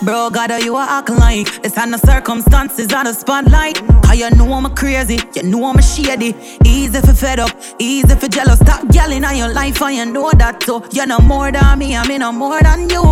Bro, 0.04 0.32
God, 0.32 0.64
you 0.64 0.76
are 0.76 0.88
acting 0.89 1.18
like 1.18 1.47
it's 1.64 1.76
the 1.76 1.97
circumstances 2.04 2.91
on 2.91 3.06
the 3.06 3.14
spotlight. 3.14 3.78
How 4.06 4.14
you 4.14 4.32
know 4.32 4.52
I'm 4.52 4.66
a 4.66 4.70
crazy, 4.72 5.20
you 5.36 5.43
know 5.43 5.66
I'm 5.66 5.78
a 5.78 5.82
shady. 5.84 6.36
Easy 6.66 6.99
for 7.02 7.14
fed 7.14 7.39
up, 7.39 7.52
easy 7.78 8.16
for 8.16 8.28
jealous. 8.28 8.58
Stop 8.58 8.84
yelling 8.91 9.24
on 9.24 9.38
your 9.38 9.54
life, 9.54 9.80
and 9.84 9.95
you 9.95 10.06
know 10.08 10.32
that 10.32 10.62
too. 10.62 10.84
You're 10.91 11.06
no 11.06 11.20
more 11.20 11.52
than 11.52 11.78
me, 11.78 11.95
I 11.95 12.08
mean, 12.08 12.22
no 12.22 12.32
more 12.32 12.60
than 12.64 12.89
you. 12.89 13.04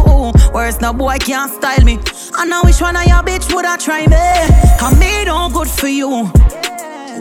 Worse, 0.51 0.81
no 0.81 0.91
boy 0.91 1.17
can't 1.19 1.51
style 1.51 1.85
me. 1.85 1.99
I 2.33 2.45
know 2.45 2.61
which 2.63 2.81
one 2.81 2.95
of 2.95 3.05
your 3.05 3.21
bitch 3.21 3.53
would 3.53 3.65
I 3.65 3.77
try 3.77 4.07
me. 4.07 4.79
Cause 4.79 4.99
me 4.99 5.25
don't 5.25 5.53
good 5.53 5.69
for 5.69 5.87
you. 5.87 6.31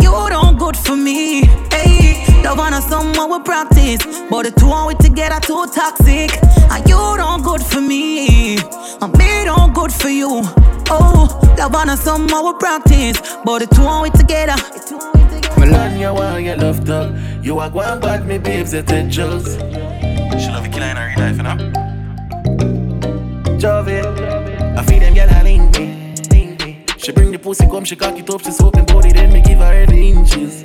You 0.00 0.28
don't 0.30 0.58
good 0.58 0.78
for 0.78 0.96
me. 0.96 1.44
Hey, 1.70 2.24
love 2.42 2.58
on 2.58 2.74
a 2.74 2.80
someone 2.82 3.30
we 3.30 3.38
practice. 3.44 4.04
But 4.30 4.44
the 4.44 4.52
two 4.58 4.72
of 4.72 4.86
we 4.86 4.94
together 4.94 5.40
too 5.40 5.66
toxic. 5.74 6.30
And 6.70 6.88
you 6.88 6.96
don't 7.16 7.42
good 7.42 7.62
for 7.62 7.80
me. 7.80 8.58
And 9.00 9.12
me 9.18 9.44
don't 9.44 9.74
good 9.74 9.92
for 9.92 10.08
you. 10.08 10.42
Oh, 10.90 11.54
love 11.58 11.74
on 11.74 11.90
a 11.90 11.96
someone 11.96 12.44
we 12.46 12.52
practice. 12.58 13.20
But 13.44 13.60
the 13.60 13.66
two 13.74 13.86
of 13.86 14.02
we 14.02 14.10
together. 14.10 14.56
Milan, 15.58 15.98
you 15.98 16.12
want 16.14 16.44
get 16.44 16.58
loved 16.58 16.88
up. 16.90 17.14
You 17.42 17.58
are 17.58 17.70
going 17.70 18.00
bad, 18.00 18.26
me 18.26 18.38
babes, 18.38 18.72
it 18.72 18.86
take 18.86 19.08
jokes. 19.08 19.54
She 19.54 20.50
love 20.50 20.66
you 20.66 20.72
killing 20.72 20.96
her 20.96 21.08
real 21.08 21.18
life, 21.18 21.36
you 21.36 21.42
know? 21.42 21.56
Jove, 23.58 23.88
I 23.88 24.84
feed 24.84 25.02
them 25.02 25.14
girl 25.14 25.28
a 25.28 25.42
link 25.42 25.78
me. 25.78 26.84
She 26.96 27.12
bring 27.12 27.32
the 27.32 27.38
pussy, 27.38 27.66
come, 27.66 27.84
she 27.84 27.96
cock 27.96 28.16
it 28.16 28.30
up, 28.30 28.40
she 28.42 28.52
soap 28.52 28.76
and 28.76 28.86
body, 28.86 29.12
then 29.12 29.32
me 29.32 29.40
give 29.40 29.58
her 29.58 29.86
the 29.86 29.96
inches. 29.96 30.64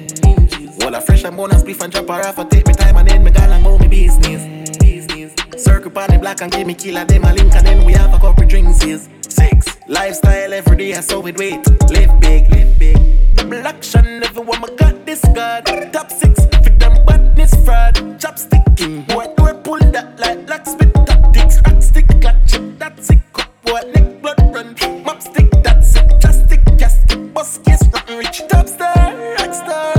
Well, 0.80 0.96
I 0.96 1.00
fresh 1.00 1.24
and 1.24 1.38
bonus 1.38 1.64
spliff 1.64 1.82
and 1.82 1.92
drop 1.94 2.08
her 2.08 2.28
off, 2.28 2.40
I 2.40 2.44
take 2.46 2.68
me 2.68 2.74
time 2.74 2.98
and 2.98 3.08
then 3.08 3.24
me 3.24 3.32
gal 3.32 3.52
and 3.52 3.64
go 3.64 3.78
me 3.78 3.88
business. 3.88 4.78
business. 4.80 5.34
Circle 5.64 5.98
on 5.98 6.10
the 6.10 6.20
black 6.20 6.42
and 6.42 6.52
give 6.52 6.68
me 6.68 6.74
killer, 6.74 7.06
them 7.06 7.24
a 7.26 7.34
link 7.34 7.56
and 7.56 7.66
then 7.66 7.86
we 7.86 7.94
have 7.94 8.14
a 8.14 8.20
couple 8.20 8.46
drinks, 8.46 8.84
yes. 8.86 9.08
Six. 9.30 9.78
Lifestyle 9.88 10.54
every 10.54 10.78
day, 10.78 10.94
I 10.96 11.02
saw 11.02 11.26
it 11.26 11.38
wait. 11.38 11.68
Live 11.90 12.20
big, 12.20 12.50
live 12.52 12.80
big. 12.80 13.36
Double 13.36 13.68
action, 13.68 14.24
everyone 14.24 14.62
my 14.62 14.70
got 14.78 15.06
this 15.06 15.22
god. 15.34 15.66
Top 15.94 16.12
six, 16.12 16.46
fit 16.64 16.80
them 16.80 17.06
badness 17.06 17.54
fraud. 17.66 17.96
Chopsticking, 18.20 19.08
boy, 19.08 19.26
do 19.38 19.44
we 19.44 19.54
pull 19.64 19.80
that 19.92 20.20
like 20.20 20.50
locksmith 20.50 20.94
tactics. 21.06 21.62
Rock 21.66 21.82
stick, 21.82 22.08
clutch 22.22 22.56
it, 22.56 22.80
that's 22.80 23.10
it. 23.10 23.22
Cup, 23.34 23.50
boy, 23.64 23.82
neck 23.94 24.22
blood 24.22 24.40
run. 24.54 24.76
Mop 25.04 25.22
stick, 25.22 25.50
that's 25.64 25.96
it. 25.96 26.10
Plastic, 26.22 26.66
casket, 26.78 27.34
bus 27.34 27.58
case, 27.60 27.84
rich. 28.10 28.42
Top 28.48 28.68
star, 28.68 29.36
rock 29.38 29.54
star. 29.54 29.93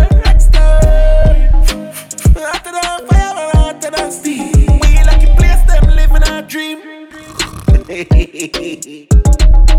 Steam. 4.12 4.52
We 4.52 5.02
lucky 5.05 5.26
place, 5.36 5.62
them 5.66 5.86
living 5.94 6.24
our 6.24 6.42
dream. 6.42 6.78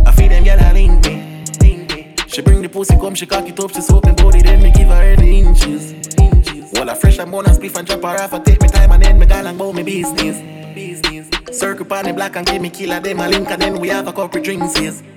I 0.07 0.11
feed 0.15 0.32
them 0.32 0.43
girl 0.43 0.59
a 0.59 0.73
link 0.73 1.05
me. 1.05 2.15
She 2.28 2.41
bring 2.41 2.61
the 2.61 2.69
pussy, 2.69 2.97
come, 2.97 3.15
she 3.15 3.26
cock 3.26 3.47
it 3.47 3.59
up, 3.59 3.71
she 3.71 3.82
soap 3.82 4.05
and 4.05 4.17
body, 4.17 4.41
then 4.41 4.61
me 4.61 4.71
give 4.71 4.89
her 4.89 5.15
the 5.15 5.39
inches. 5.39 5.93
inches. 6.17 6.71
Well, 6.73 6.89
I 6.89 6.95
fresh 6.95 7.19
and 7.19 7.32
bonus 7.32 7.57
spliff 7.57 7.78
and 7.78 7.88
chop 7.88 8.01
her 8.01 8.21
off, 8.21 8.34
I 8.34 8.39
take 8.39 8.61
me 8.61 8.67
time 8.67 8.91
and 8.91 9.03
then 9.03 9.17
me 9.19 9.26
gal 9.26 9.47
and 9.47 9.57
go 9.57 9.71
me 9.71 9.84
business. 9.84 10.38
business. 10.76 11.30
Circle 11.57 11.86
pan 11.86 12.05
the 12.05 12.13
black 12.13 12.36
and 12.36 12.45
give 12.45 12.61
me 12.61 12.69
killer, 12.69 12.99
them 12.99 13.19
a 13.21 13.30
link 13.30 13.49
and 13.49 13.61
then 13.61 13.80
we 13.80 13.88
have 13.88 14.07
a 14.07 14.13
couple 14.13 14.41
drinks. 14.41 14.73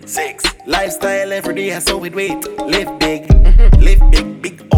Six. 0.07 0.45
Lifestyle 0.67 1.33
every 1.33 1.55
day, 1.55 1.75
I 1.75 1.81
saw 1.81 2.03
it 2.05 2.15
wait. 2.15 2.47
Live 2.59 2.99
big, 2.99 3.29
live 3.79 4.11
big, 4.11 4.43
big 4.43 4.71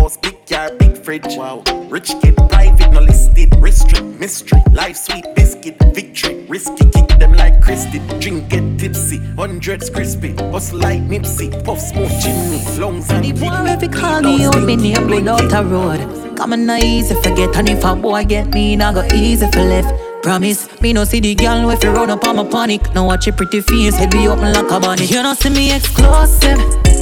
car, 0.50 0.70
big 0.78 0.98
fridge. 0.98 1.36
Wow. 1.36 1.62
Rich 1.88 2.12
kid, 2.20 2.36
private, 2.48 2.90
no 2.92 3.00
listed, 3.00 3.54
restrict, 3.56 4.04
mystery. 4.18 4.60
Life 4.72 4.96
sweet 4.96 5.24
biscuit, 5.34 5.76
victory, 5.94 6.44
risky, 6.48 6.90
kick 6.90 7.08
them 7.18 7.32
like 7.34 7.62
Christy. 7.62 8.00
Drink 8.18 8.48
get 8.50 8.78
tipsy, 8.78 9.18
hundreds 9.36 9.88
crispy, 9.88 10.32
bust 10.32 10.72
like 10.72 11.02
Nipsey, 11.02 11.48
puff 11.64 11.80
smoke 11.80 12.10
chimney, 12.20 12.60
lungs 12.78 13.10
and 13.10 13.24
kidney. 13.24 13.70
if 13.70 13.80
he 13.80 13.88
call 13.88 14.20
me 14.20 14.44
out, 14.44 14.62
me 14.62 14.76
name 14.76 15.06
blood 15.06 15.28
out 15.28 15.52
a 15.52 15.66
road. 15.66 16.36
Come 16.36 16.52
on, 16.52 16.70
easy 16.70 17.14
forget, 17.22 17.56
and 17.56 17.68
if 17.68 17.84
a 17.84 17.94
boy 17.94 18.24
get 18.24 18.48
me, 18.48 18.76
nah 18.76 18.92
go 18.92 19.06
easy 19.14 19.46
for 19.52 19.62
left. 19.62 19.94
Promise, 20.22 20.80
me 20.82 20.92
no 20.92 21.04
see 21.04 21.20
the 21.20 21.34
girl 21.34 21.70
if 21.70 21.82
you 21.82 21.90
run 21.90 22.10
up 22.10 22.24
on 22.24 22.36
my 22.36 22.44
panic. 22.44 22.94
Now 22.94 23.06
watch 23.06 23.26
your 23.26 23.36
pretty 23.36 23.60
face, 23.60 23.96
head 23.96 24.10
be 24.10 24.28
open 24.28 24.52
like 24.52 24.70
a 24.70 24.80
bonnet. 24.80 25.10
You 25.10 25.22
don't 25.22 25.36
see 25.36 25.50
me 25.50 25.74
exclusive. 25.74 26.99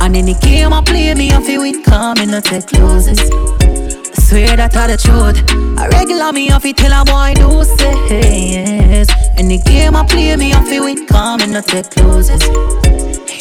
And 0.00 0.16
any 0.16 0.34
game 0.34 0.72
I 0.72 0.82
play, 0.82 1.14
me 1.14 1.32
off 1.32 1.48
it 1.48 1.58
with 1.58 1.84
calm 1.84 2.18
and 2.18 2.30
not 2.30 2.44
take 2.44 2.72
losses. 2.72 3.18
I 3.20 4.20
swear 4.20 4.56
that 4.56 4.76
I 4.76 4.86
the 4.88 4.96
truth. 4.96 5.38
I 5.78 5.88
regular 5.88 6.32
me 6.32 6.50
off 6.50 6.64
it 6.64 6.76
till 6.76 6.92
a 6.92 7.04
boy 7.04 7.34
do 7.36 7.64
say 7.64 8.52
yes. 8.52 9.08
Any 9.36 9.58
game 9.58 9.96
I 9.96 10.06
play, 10.06 10.36
me 10.36 10.52
off 10.52 10.68
it 10.68 10.80
with 10.80 11.08
calm 11.08 11.40
and 11.40 11.52
not 11.52 11.66
take 11.66 11.96
losses. 11.96 12.42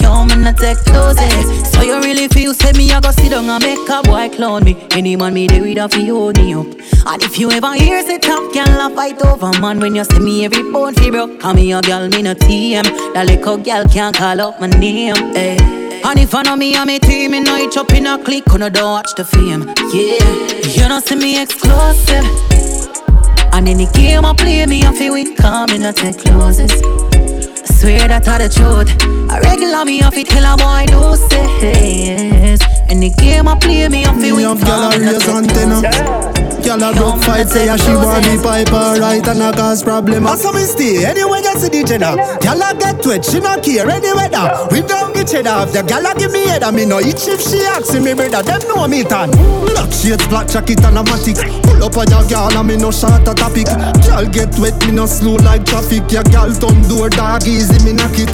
Yo, 0.04 0.26
man, 0.26 0.42
not 0.42 0.58
take 0.58 0.78
closes. 0.80 1.72
So 1.72 1.82
you 1.82 2.00
really 2.02 2.28
feel 2.28 2.54
say 2.54 2.74
me, 2.74 2.92
I 2.92 3.00
go 3.00 3.12
sit 3.12 3.32
down 3.32 3.50
and 3.50 3.64
make 3.64 3.88
a 3.90 4.02
boy 4.04 4.30
clown 4.36 4.64
me. 4.66 4.76
Any 4.92 5.16
man 5.16 5.34
me, 5.34 5.48
they 5.48 5.62
with 5.62 5.78
a 5.78 5.88
fi 5.88 6.06
hold 6.06 6.38
me 6.38 6.54
up. 6.54 6.66
And 7.06 7.24
if 7.24 7.40
you 7.40 7.50
ever 7.52 7.74
hear 7.74 8.04
say 8.04 8.20
top 8.20 8.54
girl 8.54 8.68
a 8.68 8.94
fight 8.94 9.22
over 9.26 9.58
man, 9.60 9.80
when 9.80 9.96
you 9.96 10.04
see 10.04 10.20
me 10.20 10.46
every 10.46 10.64
bone 10.72 10.94
fi 10.94 11.10
broke, 11.10 11.40
call 11.40 11.54
me 11.54 11.72
a 11.74 11.82
girl, 11.82 12.10
me 12.10 12.22
no 12.22 12.34
TM. 12.34 13.14
That 13.14 13.28
little 13.28 13.58
girl 13.58 13.86
can't 13.86 14.16
call 14.16 14.42
up 14.42 14.60
my 14.60 14.68
name. 14.68 15.16
Hey. 15.34 15.83
And 16.06 16.20
if 16.20 16.36
I 16.36 16.42
know 16.44 16.56
me 16.56 16.76
and 16.76 16.88
me 16.88 17.00
team, 17.00 17.32
me 17.32 17.40
know 17.40 17.56
it 17.58 17.76
up 17.78 17.92
in 17.94 18.08
a 18.08 18.22
click, 18.22 18.46
when 18.48 18.62
I 18.64 18.70
don't 18.70 18.92
watch 18.92 19.16
the 19.16 19.24
fame. 19.24 19.64
Yeah, 19.94 20.84
you 20.84 20.88
don't 20.88 21.04
see 21.04 21.16
me 21.16 21.42
exclusive. 21.42 22.26
And 23.54 23.70
any 23.70 23.86
game 23.88 24.26
I 24.26 24.34
play, 24.34 24.66
me 24.66 24.84
I 24.84 24.94
feel 24.94 25.14
with 25.14 25.38
calm 25.38 25.70
and 25.70 25.86
I 25.86 25.92
take 25.92 26.18
closes. 26.20 26.72
I 26.72 27.66
swear 27.66 28.08
that 28.08 28.28
I 28.28 28.38
the 28.38 28.50
truth. 28.50 28.90
I 29.32 29.40
regular 29.40 29.86
me 29.86 30.02
off 30.04 30.18
it 30.18 30.28
till 30.28 30.44
a 30.44 30.58
boy 30.58 30.86
do 30.88 31.16
say 31.30 32.06
yes. 32.06 32.73
Any 32.90 33.10
game 33.10 33.48
I 33.48 33.58
play, 33.58 33.88
me 33.90 34.06
I 34.06 34.14
feel 34.14 34.36
Me 34.38 34.46
with 34.48 34.60
have 34.62 34.68
gyal 34.68 34.84
a 34.84 34.96
I 34.96 34.98
raise 34.98 35.26
take 35.26 35.36
antenna. 35.36 35.82
closes. 35.82 36.34
Gyal 36.64 36.80
a 36.80 36.94
broke 36.96 37.22
fight 37.24 37.50
say 37.50 37.68
a 37.68 37.78
she 37.78 37.92
want 37.96 38.24
me 38.28 38.38
pipe 38.42 38.70
her 38.70 39.00
right 39.02 39.26
and 39.28 39.42
a 39.42 39.52
cause 39.52 39.84
problem. 39.84 40.28
I 40.28 40.36
saw 40.36 40.52
me 40.54 40.62
stay 40.64 41.04
anyway 41.06 41.42
you 41.44 41.60
see 41.60 41.70
the 41.70 41.84
jenna. 41.84 42.16
Gyal 42.40 42.62
a 42.62 42.72
get 42.78 43.06
wet, 43.06 43.26
she 43.26 43.40
not 43.40 43.64
care 43.64 43.90
any 43.90 44.14
weather. 44.14 44.68
We 44.72 44.82
don't 44.82 45.14
get 45.14 45.28
cheddar. 45.28 45.66
The 45.68 45.82
gyal 45.84 46.06
a 46.08 46.16
give 46.18 46.32
me 46.32 46.46
head 46.48 46.64
and 46.64 46.76
me 46.76 46.86
no 46.86 47.00
eat 47.00 47.20
if 47.28 47.42
she 47.42 47.60
ask 47.66 47.92
me 48.00 48.14
brother. 48.14 48.44
Them 48.44 48.62
know 48.70 48.88
me 48.88 49.04
tan. 49.04 49.32
Black 49.68 49.92
shades, 49.92 50.26
black 50.28 50.48
jacket 50.48 50.80
and 50.86 50.98
a 50.98 51.04
matic. 51.04 51.42
Pull 51.68 51.84
up 51.84 51.98
on 51.98 52.08
your 52.08 52.24
gyal 52.30 52.56
and 52.56 52.68
me 52.68 52.78
no 52.78 52.92
short 52.92 53.28
a 53.28 53.34
topic. 53.34 53.68
Gyal 54.06 54.32
get 54.32 54.54
wet, 54.62 54.78
me 54.86 54.92
no 54.94 55.06
slow 55.06 55.36
like 55.44 55.66
traffic. 55.66 56.06
Your 56.14 56.24
gyal 56.32 56.54
turn 56.56 56.80
door 56.88 57.10
dog 57.10 57.44
easy, 57.44 57.76
me 57.84 57.92
knock 57.92 58.16
it. 58.16 58.32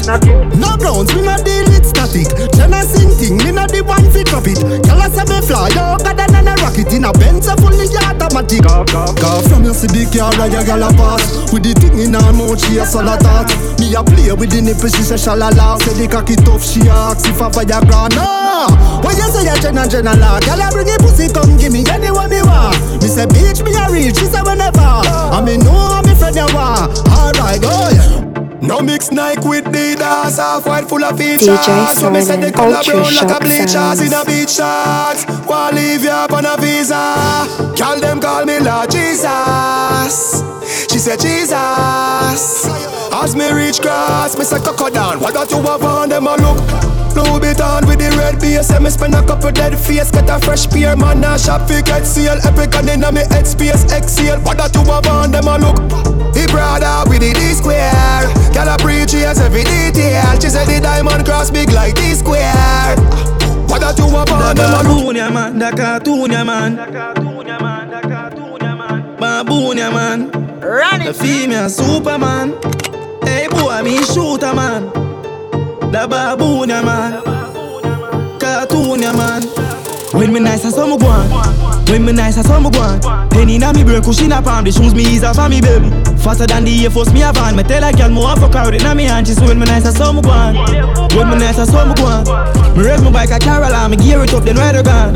No 0.60 0.76
grounds, 0.78 1.16
we 1.16 1.22
not 1.26 1.42
deal 1.48 1.66
with 1.72 1.86
static. 1.88 2.28
Jenna 2.54 2.84
sing 2.86 3.10
thing, 3.18 3.38
me 3.42 3.50
not 3.56 3.72
the 3.74 3.82
one 3.82 4.06
fi 4.14 4.22
drop 4.40 4.48
it. 4.48 4.84
Gyal 4.84 5.04
a 5.04 5.08
say 5.12 5.26
me 5.28 5.42
fly, 5.46 5.70
God 5.74 6.06
and 6.08 6.48
a 6.48 6.54
rocket 6.64 6.94
in 6.94 7.06
a 7.06 7.12
Benz 7.14 7.48
a 7.48 7.56
fully 7.58 7.88
automatic. 7.98 8.64
Go 8.64 9.42
from 9.48 9.64
your 9.64 9.74
see 9.74 9.88
the 9.88 10.08
car, 10.08 10.34
your 10.48 10.64
gyal 10.64 10.88
a 10.88 10.90
pass 10.96 11.52
with 11.52 11.64
the 11.64 11.74
thing 11.76 12.00
in 12.00 12.14
her 12.14 12.34
mouth, 12.34 12.60
she 12.60 12.78
a 12.78 12.86
salad 12.86 13.20
tart. 13.22 13.52
Me 13.80 13.94
a 13.96 14.04
play 14.04 14.32
with 14.34 14.52
the 14.52 14.62
nipple, 14.62 14.90
she 14.90 15.04
say 15.04 15.16
shalala. 15.16 15.80
Say 15.84 15.94
the 16.00 16.08
cocky 16.08 16.36
tough, 16.36 16.64
she 16.64 16.88
ask 16.88 17.28
if 17.28 17.42
I 17.42 17.52
fire 17.52 17.84
ground. 17.86 18.16
No, 18.16 18.68
when 19.04 19.16
you 19.16 19.28
say 19.30 19.44
you 19.44 19.56
Jenna 19.60 19.88
Jenna 19.88 20.16
la, 20.16 20.40
gyal 20.40 20.64
a 20.64 20.68
bring 20.72 20.88
it 20.88 21.00
pussy, 21.00 21.28
come 21.32 21.58
give 21.58 21.72
me 21.72 21.84
anyone 21.92 22.30
me 22.30 22.42
want. 22.44 22.80
Me 23.02 23.08
say 23.08 23.28
bitch, 23.28 23.64
me 23.64 23.76
a 23.76 23.86
real, 23.92 24.14
she 24.16 24.26
say 24.26 24.42
whenever. 24.42 24.80
I 24.80 25.42
me 25.44 25.58
know 25.58 26.02
me 26.06 26.16
friend 26.16 26.36
you 26.36 26.48
want. 26.56 26.96
Alright, 27.12 27.62
go. 27.62 27.72
Yeah. 27.92 28.29
No 28.62 28.82
mix 28.82 29.12
Nike 29.12 29.48
with 29.48 29.66
Adidas, 29.66 30.38
half 30.38 30.66
white 30.66 30.88
full 30.90 31.04
of 31.04 31.18
features. 31.18 31.48
DJ 31.48 31.96
So 31.96 32.10
me 32.12 32.22
say 32.22 32.36
the 32.38 32.52
Simon, 32.52 32.54
color 32.54 32.84
brown 32.84 33.16
like 33.16 33.32
a 33.32 33.40
bleachers 33.40 34.02
in 34.02 34.14
a 34.14 34.26
beach 34.26 34.52
shorts. 34.52 35.26
Wanna 35.48 35.76
leave 35.76 36.04
you 36.04 36.10
up 36.10 36.32
on 36.34 36.46
a 36.46 36.58
visa. 36.58 37.46
Call 37.78 38.00
them 38.00 38.20
call 38.20 38.46
me 38.46 38.60
Lord 38.60 38.92
Jesus. 38.92 40.44
She 40.92 41.00
said 41.00 41.20
Jesus. 41.20 43.09
As 43.12 43.36
me 43.36 43.52
reach 43.52 43.82
grass, 43.82 44.38
me 44.38 44.44
say 44.44 44.60
coco 44.60 44.90
down. 44.90 45.20
What 45.20 45.34
got 45.34 45.50
you 45.52 45.62
have 45.64 45.84
on 45.84 46.10
them 46.10 46.28
a 46.28 46.36
look? 46.38 46.90
Louis 47.16 47.40
Vuitton 47.42 47.88
with 47.88 47.98
the 47.98 48.10
red 48.18 48.40
base 48.40 48.70
And 48.70 48.84
me 48.84 48.90
spend 48.92 49.16
a 49.16 49.26
couple 49.26 49.52
dead 49.52 49.78
face 49.78 50.12
Get 50.12 50.30
a 50.30 50.38
fresh 50.40 50.70
pair 50.70 50.96
Man 50.96 51.24
a 51.24 51.40
shop 51.40 51.68
fi 51.68 51.82
get 51.82 52.06
seal 52.06 52.38
Epic 52.46 52.76
and 52.76 52.88
inna 52.88 53.12
me 53.12 53.22
head 53.34 53.48
space 53.48 53.84
Exhale 53.92 54.40
What 54.42 54.58
that 54.58 54.76
you 54.76 54.86
have 54.86 55.08
on 55.08 55.32
them 55.32 55.50
a 55.50 55.58
look 55.58 55.82
He 56.38 56.46
brother 56.46 57.10
with 57.10 57.22
the 57.26 57.34
D 57.34 57.58
square 57.58 58.30
Girl 58.54 58.70
a 58.70 58.78
preach 58.78 59.14
yes 59.14 59.42
every 59.42 59.64
detail 59.64 60.40
She 60.40 60.50
said 60.50 60.70
the 60.70 60.80
diamond 60.80 61.26
cross 61.26 61.50
big 61.50 61.72
like 61.72 61.96
D 61.96 62.14
square 62.14 62.94
What 63.66 63.82
that 63.82 63.98
you 63.98 64.06
Lord, 64.06 64.58
baboon, 64.58 65.16
yeah, 65.16 65.30
man. 65.30 65.58
The 65.58 65.72
cartoon, 65.72 66.32
yeah, 66.32 66.44
man. 66.44 66.76
Baboon, 66.76 67.48
yeah, 67.48 67.58
man. 67.58 67.80
Maboonia 69.20 69.92
man. 69.92 70.32
Run 70.62 71.04
The 71.04 71.14
female 71.14 71.70
Superman. 71.70 72.99
Hey, 73.30 73.48
boy, 73.48 73.82
me 73.84 73.98
shooter, 74.04 74.54
man. 74.54 74.90
The 75.94 76.08
baboon, 76.10 76.70
yeah, 76.70 76.82
man. 76.82 77.12
Cartoon, 78.40 79.02
yeah, 79.02 79.14
man. 79.14 79.44
When 80.14 80.34
me 80.34 80.40
nice, 80.40 80.66
I 80.66 80.70
saw 80.72 80.88
me 80.88 80.98
go 80.98 81.06
on. 81.06 81.86
When 81.86 82.04
me 82.06 82.12
nice, 82.12 82.38
I 82.38 82.42
saw 82.42 82.60
me 82.60 82.72
go 82.72 82.82
on. 82.82 83.30
Penny 83.30 83.60
na 83.60 83.72
me 83.72 83.84
brain, 83.84 84.02
cushion 84.02 84.32
up 84.32 84.48
on 84.48 84.64
the 84.64 84.72
shoes 84.72 84.94
me 84.96 85.04
ease 85.04 85.24
off 85.24 85.38
on 85.38 85.52
me 85.52 85.62
baby. 85.62 85.90
Faster 86.18 86.48
than 86.48 86.66
the 86.66 86.84
Air 86.84 86.90
Force, 86.90 87.14
me 87.14 87.22
a 87.22 87.32
van. 87.32 87.56
Me 87.56 87.62
tell 87.64 87.84
a 87.84 87.94
girl, 87.94 88.10
more 88.10 88.36
fuck 88.36 88.56
out 88.56 88.74
it 88.74 88.82
na 88.82 88.94
me 88.96 89.04
hand. 89.04 89.28
She 89.28 89.36
when 89.36 89.60
me 89.60 89.66
nice, 89.66 89.86
I 89.86 89.92
saw 89.94 90.12
me 90.12 90.22
go 90.22 90.32
on. 90.32 90.56
When 91.16 91.30
me 91.30 91.38
nice, 91.38 91.60
I 91.60 91.66
saw 91.66 91.86
me 91.86 91.94
go 91.94 92.06
on. 92.06 92.26
Me 92.76 92.84
raise 92.84 93.02
my 93.02 93.12
bike 93.12 93.32
a 93.32 93.40
Caroline, 93.40 93.92
me 93.92 93.98
gear 93.98 94.24
it 94.24 94.34
up, 94.34 94.44
then 94.44 94.58
ride 94.58 94.76
a 94.76 94.84
gun. 94.84 95.14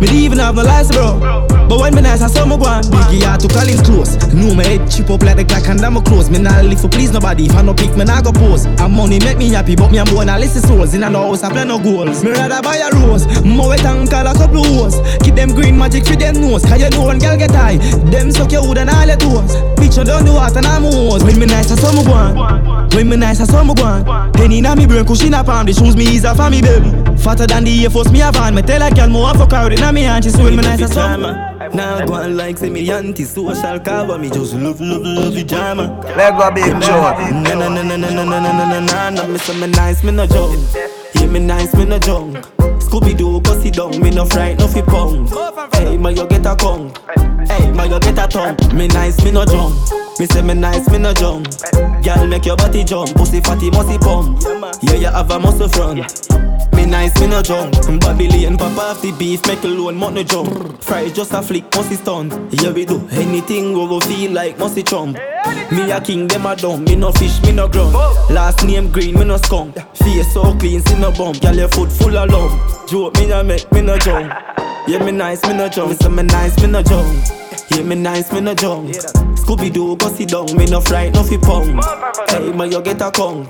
Me 0.00 0.08
even 0.12 0.38
have 0.38 0.54
no 0.54 0.62
license, 0.62 0.94
bro. 0.96 1.53
But 1.68 1.80
when 1.80 1.94
me 1.94 2.02
nice, 2.02 2.22
I 2.22 2.28
saw 2.28 2.44
me 2.44 2.56
go 2.56 2.64
on. 2.66 2.84
Biggie 2.84 3.22
out 3.22 3.40
to 3.40 3.48
Collins 3.48 3.82
close. 3.82 4.16
Know 4.32 4.54
me 4.54 4.64
head 4.64 4.90
chip 4.90 5.10
up 5.10 5.22
like 5.22 5.36
the 5.36 5.44
clock 5.44 5.68
and 5.68 5.80
I'm 5.80 5.96
close. 6.04 6.30
Me 6.30 6.38
not 6.38 6.64
live 6.64 6.80
for 6.80 6.88
please 6.88 7.12
nobody. 7.12 7.46
If 7.46 7.56
I 7.56 7.62
no 7.62 7.74
pick, 7.74 7.96
me 7.96 8.04
not 8.04 8.24
go 8.24 8.32
pose. 8.32 8.66
And 8.66 8.92
money 8.92 9.18
make 9.20 9.38
me 9.38 9.48
happy, 9.50 9.74
but 9.76 9.90
me 9.90 9.98
and 9.98 10.08
born 10.10 10.28
a 10.28 10.38
list 10.38 10.56
of 10.56 10.64
souls. 10.64 10.94
In 10.94 11.02
a 11.02 11.10
house, 11.10 11.42
I 11.42 11.50
plan 11.50 11.68
no 11.68 11.78
goals. 11.78 12.22
Me 12.22 12.30
rather 12.32 12.62
buy 12.62 12.76
a 12.76 12.90
rose. 12.94 13.26
More 13.44 13.68
wet 13.68 13.84
and 13.84 14.08
call 14.08 14.26
a 14.26 14.34
couple 14.34 14.64
hoes. 14.64 14.96
Keep 15.22 15.34
them 15.34 15.54
green 15.54 15.78
magic 15.78 16.04
for 16.04 16.16
them 16.16 16.34
nose. 16.40 16.64
Cause 16.64 16.80
you 16.80 16.90
know 16.90 17.04
one 17.04 17.18
girl 17.18 17.36
get 17.36 17.50
high. 17.50 17.76
Them 18.10 18.30
suck 18.30 18.52
your 18.52 18.66
wood 18.66 18.78
and 18.78 18.90
all 18.90 19.06
your 19.06 19.16
toes. 19.16 19.73
Picture 19.94 20.10
down 20.10 20.24
the 20.24 20.32
water 20.32 20.58
and 20.58 20.66
I'm 20.66 20.82
hose. 20.82 21.22
When 21.22 21.38
me 21.38 21.46
nice, 21.46 21.70
I 21.70 21.76
saw 21.76 21.92
me 21.94 22.02
go. 22.02 22.96
When 22.96 23.08
me 23.08 23.14
nice, 23.16 23.38
I 23.38 23.44
saw 23.44 23.62
me 23.62 23.74
go 23.74 23.84
on. 23.84 24.32
Penny 24.32 24.60
na 24.60 24.74
me 24.74 24.86
brain, 24.88 25.06
cushion 25.06 25.32
up 25.34 25.46
on 25.46 25.66
the 25.66 25.72
shoes 25.72 25.94
me 25.94 26.02
ease 26.02 26.24
off 26.24 26.40
on 26.40 26.50
me 26.50 26.60
baby. 26.60 26.90
Fatter 27.22 27.46
than 27.46 27.62
the 27.62 27.84
Air 27.84 27.90
Force, 27.90 28.10
me 28.10 28.20
a 28.20 28.32
van. 28.32 28.56
Me 28.56 28.62
tell 28.62 28.82
a 28.82 28.90
girl 28.90 29.08
more 29.08 29.28
out 29.30 29.72
it 29.72 29.78
na 29.78 29.92
me 29.92 30.02
hand. 30.02 30.24
She 30.24 30.32
when 30.32 30.56
me 30.56 30.62
nice, 30.62 30.82
I 30.82 30.86
saw 30.86 31.16
me. 31.16 31.30
Now 31.76 32.04
go 32.06 32.14
on 32.14 32.36
like 32.36 32.58
say 32.58 32.70
me 32.70 32.90
anti-social 32.90 33.78
cover 33.80 34.18
Me 34.18 34.30
just 34.30 34.54
love, 34.54 34.80
love, 34.80 35.02
love 35.02 35.34
the 35.34 35.44
drama 35.44 35.98
Let 36.16 36.36
go 36.36 36.50
big 36.50 36.64
Joe. 36.82 37.00
Na 37.30 37.54
na 37.54 37.68
na 37.68 37.82
na 37.82 37.96
na 37.96 38.10
na 38.10 38.24
na 38.24 38.40
na 38.40 38.68
na 38.68 38.80
na 38.80 39.10
na 39.10 39.26
Me 39.26 39.38
say 39.38 39.58
me 39.60 39.68
nice, 39.68 40.02
me 40.02 40.10
no 40.10 40.26
joke 40.26 40.58
Yeah, 41.14 41.26
me 41.26 41.38
nice, 41.38 41.74
me 41.74 41.84
no 41.86 41.98
junk 41.98 42.63
Scooby 42.94 43.16
Doo, 43.18 43.40
go 43.40 43.60
sit 43.60 43.74
down, 43.74 44.00
me 44.00 44.10
no 44.10 44.24
fright, 44.24 44.56
no 44.56 44.68
fi 44.68 44.80
pong 44.80 45.26
Hey, 45.72 45.96
ma 45.96 46.10
you 46.10 46.28
get 46.28 46.46
a 46.46 46.54
kong 46.54 46.94
Hey, 47.48 47.72
ma 47.72 47.82
you 47.82 47.98
get 47.98 48.16
a 48.16 48.28
tongue 48.28 48.56
Me 48.72 48.86
nice, 48.86 49.20
me 49.24 49.32
no 49.32 49.44
jump 49.44 49.74
Me 50.20 50.26
say 50.26 50.42
me 50.42 50.54
nice, 50.54 50.88
me 50.88 50.98
no 50.98 51.12
jump 51.12 51.48
Girl, 52.04 52.26
make 52.28 52.46
your 52.46 52.56
body 52.56 52.84
jump. 52.84 53.12
Pussy 53.16 53.40
fatty, 53.40 53.70
musty 53.70 53.98
pump. 53.98 54.40
Yeah, 54.82 54.94
you 54.94 55.06
have 55.06 55.30
a 55.30 55.40
muscle 55.40 55.68
front 55.68 56.43
me 56.74 56.86
nice, 56.86 57.18
me 57.20 57.26
no 57.26 57.42
jump. 57.42 57.72
Babylon 58.00 58.56
pop 58.56 58.76
off 58.78 59.02
the 59.02 59.12
beef, 59.18 59.46
make 59.46 59.62
alone, 59.64 59.96
mount 59.96 60.14
no 60.14 60.22
jump. 60.22 60.82
Fry 60.82 61.08
just 61.08 61.32
a 61.32 61.42
flick, 61.42 61.64
musty 61.74 61.94
stunt 61.94 62.32
Yeah, 62.52 62.70
we 62.70 62.84
do. 62.84 63.06
Anything, 63.12 63.72
we 63.72 63.86
go 63.86 64.00
feel 64.00 64.32
like 64.32 64.58
musty 64.58 64.82
chump 64.82 65.16
Me 65.72 65.90
a 65.90 66.00
king, 66.00 66.26
them 66.26 66.44
a 66.46 66.54
dumb. 66.54 66.84
Me 66.84 66.94
no 66.94 67.10
fish, 67.12 67.40
me 67.42 67.52
no 67.52 67.68
ground 67.68 67.94
Last 68.30 68.64
name 68.64 68.90
green, 68.90 69.14
me 69.14 69.24
no 69.24 69.36
skunk 69.38 69.74
Face 69.96 70.32
so 70.34 70.54
clean, 70.58 70.84
see 70.84 70.98
no 70.98 71.10
bump. 71.12 71.40
Girl, 71.40 71.54
your 71.54 71.68
foot 71.68 71.90
full 71.90 72.16
of 72.16 72.30
lump 72.30 72.88
Joke, 72.88 73.14
me 73.14 73.30
a 73.32 73.42
make, 73.42 73.70
me 73.72 73.80
no 73.80 73.96
jump. 73.98 74.30
Yeah, 74.86 75.02
me 75.02 75.12
nice, 75.12 75.42
me 75.46 75.54
no 75.54 75.68
jump. 75.68 75.90
Me 75.90 75.96
say 75.96 76.08
me 76.08 76.22
nice, 76.22 76.60
me 76.60 76.66
no 76.66 76.82
jump 76.82 77.43
me 77.82 77.94
nice, 77.94 78.32
me 78.32 78.40
no 78.40 78.54
jump 78.54 78.90
Scooby 79.36 79.72
Doo, 79.72 79.96
go 79.96 80.08
sit 80.08 80.28
down 80.28 80.46
Me 80.56 80.66
no 80.66 80.80
fright, 80.80 81.12
no 81.14 81.22
fi 81.22 81.36
pong 81.38 81.80
Hey, 82.28 82.52
ma 82.52 82.64
you 82.64 82.80
get 82.82 83.00
a 83.00 83.10
kong 83.10 83.46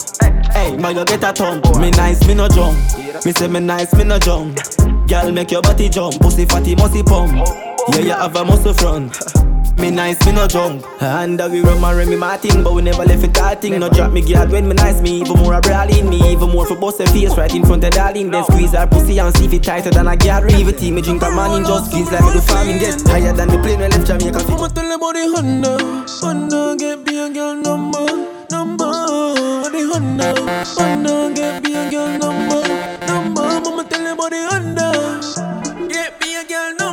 Hey, 0.52 0.76
ma 0.76 0.88
you 0.90 1.04
get 1.04 1.24
a 1.24 1.32
tongue. 1.32 1.60
Me 1.80 1.90
nice, 1.90 2.26
me 2.26 2.34
no 2.34 2.48
jump 2.48 2.76
Me 3.24 3.32
say 3.32 3.48
me 3.48 3.60
nice, 3.60 3.92
me 3.94 4.04
no 4.04 4.18
jump 4.18 4.58
Girl, 5.06 5.30
make 5.32 5.50
your 5.50 5.60
body 5.60 5.90
jump. 5.90 6.18
Pussy 6.18 6.46
fatty, 6.46 6.74
musty 6.76 7.02
pump. 7.02 7.32
Yeah, 7.88 7.98
you 7.98 8.10
have 8.12 8.34
a 8.36 8.44
muscle 8.44 8.72
front 8.72 9.53
me 9.78 9.90
nice, 9.90 10.24
me 10.26 10.32
no 10.32 10.46
jump 10.46 10.84
And 11.00 11.40
we 11.52 11.60
run 11.60 11.80
my 11.80 11.92
Remy 11.92 12.16
Martin 12.16 12.62
But 12.62 12.74
we 12.74 12.82
never 12.82 13.04
left 13.04 13.24
it 13.24 13.34
that 13.34 13.60
thing 13.62 13.78
No 13.78 13.88
drop 13.88 14.12
me 14.12 14.20
guard 14.22 14.50
when 14.50 14.68
me 14.68 14.74
nice 14.74 15.00
Me 15.00 15.20
even 15.20 15.38
more 15.38 15.54
a 15.54 15.60
brawling. 15.60 16.08
Me 16.08 16.32
even 16.32 16.50
more 16.50 16.66
for 16.66 16.76
bust 16.76 17.00
a 17.00 17.06
face 17.06 17.36
Right 17.36 17.54
in 17.54 17.64
front 17.64 17.84
of 17.84 17.92
darling. 17.92 18.30
Then 18.30 18.44
squeeze 18.44 18.72
her 18.72 18.86
pussy 18.86 19.18
And 19.18 19.36
see 19.36 19.46
if 19.46 19.52
it 19.52 19.62
tighter 19.62 19.90
than 19.90 20.08
a 20.08 20.16
guard 20.16 20.44
Leave 20.52 20.68
it 20.68 20.80
me 20.82 21.02
drink 21.02 21.22
a 21.22 21.30
man 21.30 21.58
in 21.58 21.64
just 21.64 21.90
squeeze 21.90 22.10
Like 22.10 22.22
me 22.24 22.32
do 22.32 22.40
farming 22.40 22.78
Get 22.78 23.00
higher 23.08 23.32
than 23.32 23.48
the 23.48 23.58
plane 23.58 23.80
We 23.80 23.88
left 23.88 24.06
Jamaica 24.06 24.38
I'ma 24.38 24.68
tell 24.68 24.88
them 24.88 24.92
about 24.92 25.14
the 25.14 25.32
Honda 25.34 25.78
Honda 26.20 26.76
get 26.78 27.04
be 27.04 27.18
a 27.18 27.30
girl 27.30 27.54
number 27.54 28.06
Number. 28.50 28.92
The 29.70 29.90
Honda 29.92 30.34
Honda 30.76 31.32
get 31.34 31.62
be 31.62 31.74
a 31.74 31.90
girl 31.90 32.18
number 32.18 32.62
Number. 33.06 33.42
I'ma 33.42 33.82
tell 33.82 34.04
them 34.04 34.18
about 34.18 34.30
the 34.30 34.48
Honda 34.50 35.88
Get 35.88 36.20
be 36.20 36.34
a 36.34 36.44
girl 36.44 36.70
number 36.70 36.83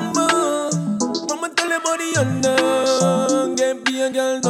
girl 4.12 4.42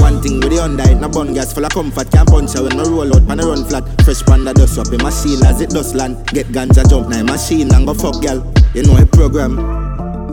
One 0.00 0.20
thing 0.22 0.40
with 0.40 0.50
the 0.50 0.86
it 0.90 0.94
no 0.96 1.08
bun 1.08 1.34
gas 1.34 1.52
full 1.52 1.64
of 1.64 1.70
comfort. 1.70 2.10
Can't 2.10 2.28
punch 2.28 2.52
her 2.54 2.62
when 2.62 2.76
me 2.76 2.82
roll 2.88 3.14
out, 3.14 3.26
pan 3.26 3.40
a 3.40 3.46
run 3.46 3.64
flat. 3.64 3.84
Fresh 4.02 4.22
panda 4.24 4.52
dust 4.52 4.78
up 4.78 4.88
in 4.88 4.98
my 4.98 5.04
machine 5.04 5.44
as 5.44 5.60
it 5.60 5.70
does 5.70 5.94
land. 5.94 6.26
Get 6.28 6.46
ganja 6.48 6.88
jump 6.88 7.08
now 7.08 7.22
machine 7.22 7.72
and 7.72 7.86
go 7.86 7.94
fuck 7.94 8.20
gal. 8.22 8.44
You 8.74 8.82
know 8.82 8.96
a 8.96 9.06
program. 9.06 9.56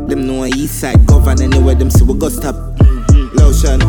Them 0.07 0.27
know 0.27 0.45
east 0.45 0.79
side 0.79 1.05
govern 1.05 1.41
anywhere 1.41 1.75
them 1.75 1.89
see 1.89 2.03
we 2.03 2.17
go 2.17 2.29
stop. 2.29 2.55
Lotion. 3.35 3.79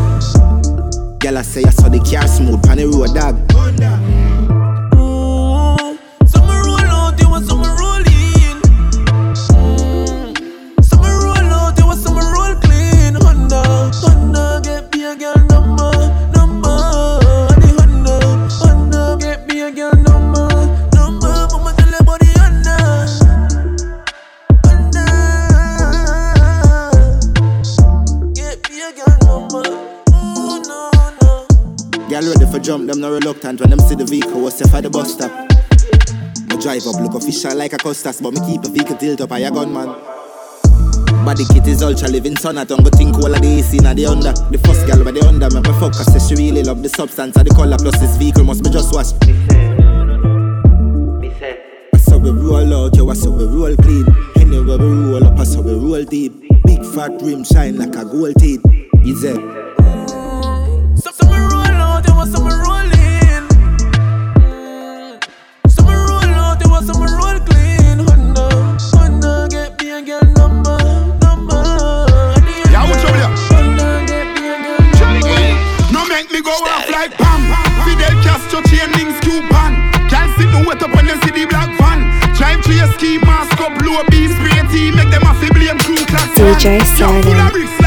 Gal 1.19 1.37
I 1.37 1.41
say 1.41 1.63
I 1.63 1.71
saw 1.71 1.89
the 1.89 1.99
car 1.99 2.27
smooth 2.27 2.63
pan 2.63 2.77
the 2.77 2.85
road 2.87 3.13
dog. 3.13 4.36
Jump, 32.67 32.85
them 32.85 32.99
no 32.99 33.09
reluctant 33.09 33.61
when 33.61 33.69
them 33.69 33.79
see 33.79 33.95
the 33.95 34.03
vehicle 34.03 34.41
was 34.41 34.57
safe 34.57 34.73
at 34.73 34.83
the 34.83 34.89
bus 34.89 35.13
stop. 35.13 35.31
Me 36.51 36.59
drive 36.59 36.83
up, 36.83 36.99
look 36.99 37.15
official 37.15 37.55
like 37.55 37.71
a 37.71 37.77
custas, 37.77 38.19
but 38.21 38.33
me 38.33 38.41
keep 38.43 38.61
a 38.65 38.67
vehicle 38.67 38.97
tilt 38.97 39.21
up, 39.21 39.31
I 39.31 39.47
a 39.47 39.49
gunman. 39.49 39.87
Body 41.23 41.45
kit 41.47 41.65
is 41.65 41.81
ultra 41.81 42.09
living 42.09 42.35
son, 42.35 42.57
I 42.57 42.65
don't 42.65 42.83
go 42.83 42.89
think 42.89 43.15
all 43.23 43.33
of 43.33 43.39
the 43.41 43.47
AC 43.47 43.77
na 43.79 43.93
the 43.93 44.05
under. 44.07 44.33
The 44.51 44.59
first 44.67 44.85
gal 44.85 45.01
by 45.01 45.11
the 45.11 45.23
under, 45.25 45.47
make 45.47 45.63
me 45.63 45.71
fuck, 45.79 45.95
cause 45.95 46.11
say 46.11 46.19
she 46.19 46.35
really 46.35 46.61
love 46.61 46.83
the 46.83 46.89
substance 46.89 47.37
of 47.37 47.45
the 47.45 47.55
color, 47.55 47.77
plus 47.77 47.97
this 48.01 48.17
vehicle 48.17 48.43
must 48.43 48.61
be 48.61 48.69
just 48.69 48.93
washed. 48.93 49.15
I 51.95 51.97
saw 52.03 52.17
we 52.17 52.31
roll 52.31 52.67
out, 52.75 52.97
yo, 52.97 53.07
I 53.09 53.13
saw 53.13 53.31
we 53.31 53.45
roll 53.47 53.77
clean. 53.77 54.03
Anywhere 54.35 54.77
we 54.77 54.91
roll 55.07 55.23
up, 55.23 55.39
I 55.39 55.45
saw 55.45 55.61
we 55.61 55.71
roll 55.71 56.03
deep. 56.03 56.35
Big 56.67 56.83
fat 56.83 57.15
rim 57.21 57.45
shine 57.45 57.77
like 57.77 57.95
a 57.95 58.03
gold 58.03 58.35
teeth. 58.35 58.59
Some 59.23 59.39
roll 59.39 59.66
out, 62.35 62.39
you 62.39 62.47
want 62.47 62.47
some 62.47 62.47
roll. 62.47 62.87
Some 65.69 65.87
roll 65.87 66.33
out, 66.35 66.59
you 66.63 66.69
want 66.69 66.85
some 66.85 67.01
roll 67.01 67.39
clean. 67.45 67.99
Honda, 68.03 68.47
Honda, 68.95 69.47
get 69.49 69.79
me 69.79 69.91
a 69.91 70.01
girl 70.01 70.23
number, 70.35 70.77
number. 71.23 71.63
Yeah, 72.71 72.83
what's 72.89 73.03
up 73.03 73.13
there? 73.15 73.31
Honda, 73.51 74.05
get 74.07 74.27
me 74.35 74.47
a 74.49 74.57
girl 74.63 74.81
number. 74.99 75.93
No 75.93 76.05
make 76.07 76.31
me 76.31 76.41
go 76.41 76.51
off 76.51 76.89
like 76.89 77.13
Pam. 77.17 77.41
Fidel 77.85 78.15
Castro 78.23 78.61
chain 78.67 78.91
links 78.97 79.19
coupon. 79.23 79.91
Can't 80.09 80.31
sit 80.37 80.49
no 80.51 80.63
wet 80.67 80.81
up 80.83 80.93
when 80.95 81.05
them 81.05 81.19
see 81.23 81.31
the 81.31 81.45
black 81.45 81.69
van. 81.79 82.11
Drive 82.35 82.61
to 82.63 82.73
your 82.73 82.87
ski 82.93 83.17
mask 83.19 83.59
up, 83.61 83.73
low 83.81 84.03
beef 84.09 84.31
spray 84.31 84.61
tea, 84.71 84.91
make 84.91 85.09
them 85.09 85.21
have 85.23 85.39
to 85.41 85.53
blame 85.53 85.79
crew 85.79 86.03
class. 86.05 86.29
DJ 86.35 86.79
Yo, 86.99 87.07
Simon. 87.23 87.86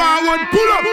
Forward, 0.00 0.42
pull 0.48 0.70
up. 0.72 0.84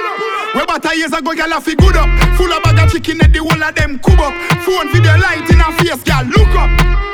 We 0.56 0.62
about 0.64 0.84
years 0.96 1.14
ago, 1.16 1.32
gyal 1.32 1.56
a 1.56 1.62
fi 1.64 1.74
good 1.76 1.96
up. 1.96 2.10
Full 2.36 2.52
of 2.52 2.60
bag 2.64 2.80
of 2.84 2.92
chicken 2.92 3.24
at 3.24 3.32
the 3.32 3.40
whole 3.40 3.64
of 3.64 3.72
them 3.76 4.00
cub 4.04 4.20
up. 4.20 4.36
Phone 4.68 4.92
video 4.92 5.16
light 5.16 5.48
in 5.48 5.64
her 5.64 5.72
face, 5.80 6.04
gyal 6.04 6.28
look 6.28 6.52
up. 6.60 6.72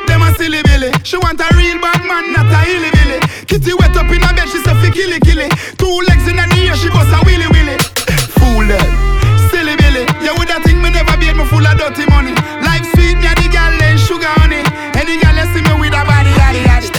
Them 0.10 0.26
a 0.26 0.34
silly 0.34 0.62
billy. 0.66 0.90
She 1.06 1.18
want 1.22 1.38
a 1.38 1.48
real 1.54 1.78
bad 1.78 2.02
man, 2.10 2.34
not 2.34 2.50
a 2.50 2.60
hilly 2.66 2.90
billy. 2.98 3.20
Kitty 3.46 3.74
wet 3.78 3.94
up 3.94 4.10
in 4.10 4.26
her 4.26 4.34
bed, 4.34 4.50
she 4.50 4.58
say 4.66 4.74
fi 4.82 4.90
killy 4.90 5.20
killy. 5.22 5.48
Two 5.78 5.94
legs 6.10 6.26
in 6.26 6.42
her 6.42 6.50
ear, 6.58 6.74
she 6.74 6.90
bust 6.90 7.14
a 7.14 7.20
willy 7.30 7.48
willy. 7.54 7.78
Fool 8.42 8.66
them, 8.66 8.88
silly 9.54 9.78
billy. 9.78 10.10
Yeah, 10.26 10.34
with 10.34 10.50
that 10.50 10.66
thing 10.66 10.82
me 10.82 10.90
never 10.90 11.14
beat 11.22 11.38
me 11.38 11.46
full 11.46 11.62
of 11.62 11.78
dirty 11.78 12.10
money. 12.10 12.34
Life 12.66 12.90
sweet, 12.98 13.22
me 13.22 13.30
a 13.30 13.34
the 13.38 13.46
gyal 13.54 13.74
then 13.78 14.02
sugar 14.02 14.34
honey. 14.42 14.66
Any 14.98 15.22
gyal 15.22 15.38
you 15.38 15.48
see 15.54 15.62
me 15.62 15.74
with 15.78 15.94
a 15.94 16.02
body, 16.02 16.34
yaddy 16.42 16.62
yaddy. 16.66 16.90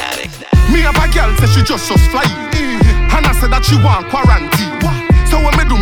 Me 0.71 0.87
have 0.87 0.99
a 0.99 1.07
girl 1.11 1.35
say 1.43 1.51
she 1.51 1.61
just 1.67 1.89
just 1.91 2.07
fly. 2.15 2.27
Mm-hmm. 2.55 3.17
And 3.17 3.27
I 3.27 3.33
said 3.39 3.51
that 3.51 3.65
she 3.65 3.77
want 3.79 4.11
quarantine. 4.11 4.74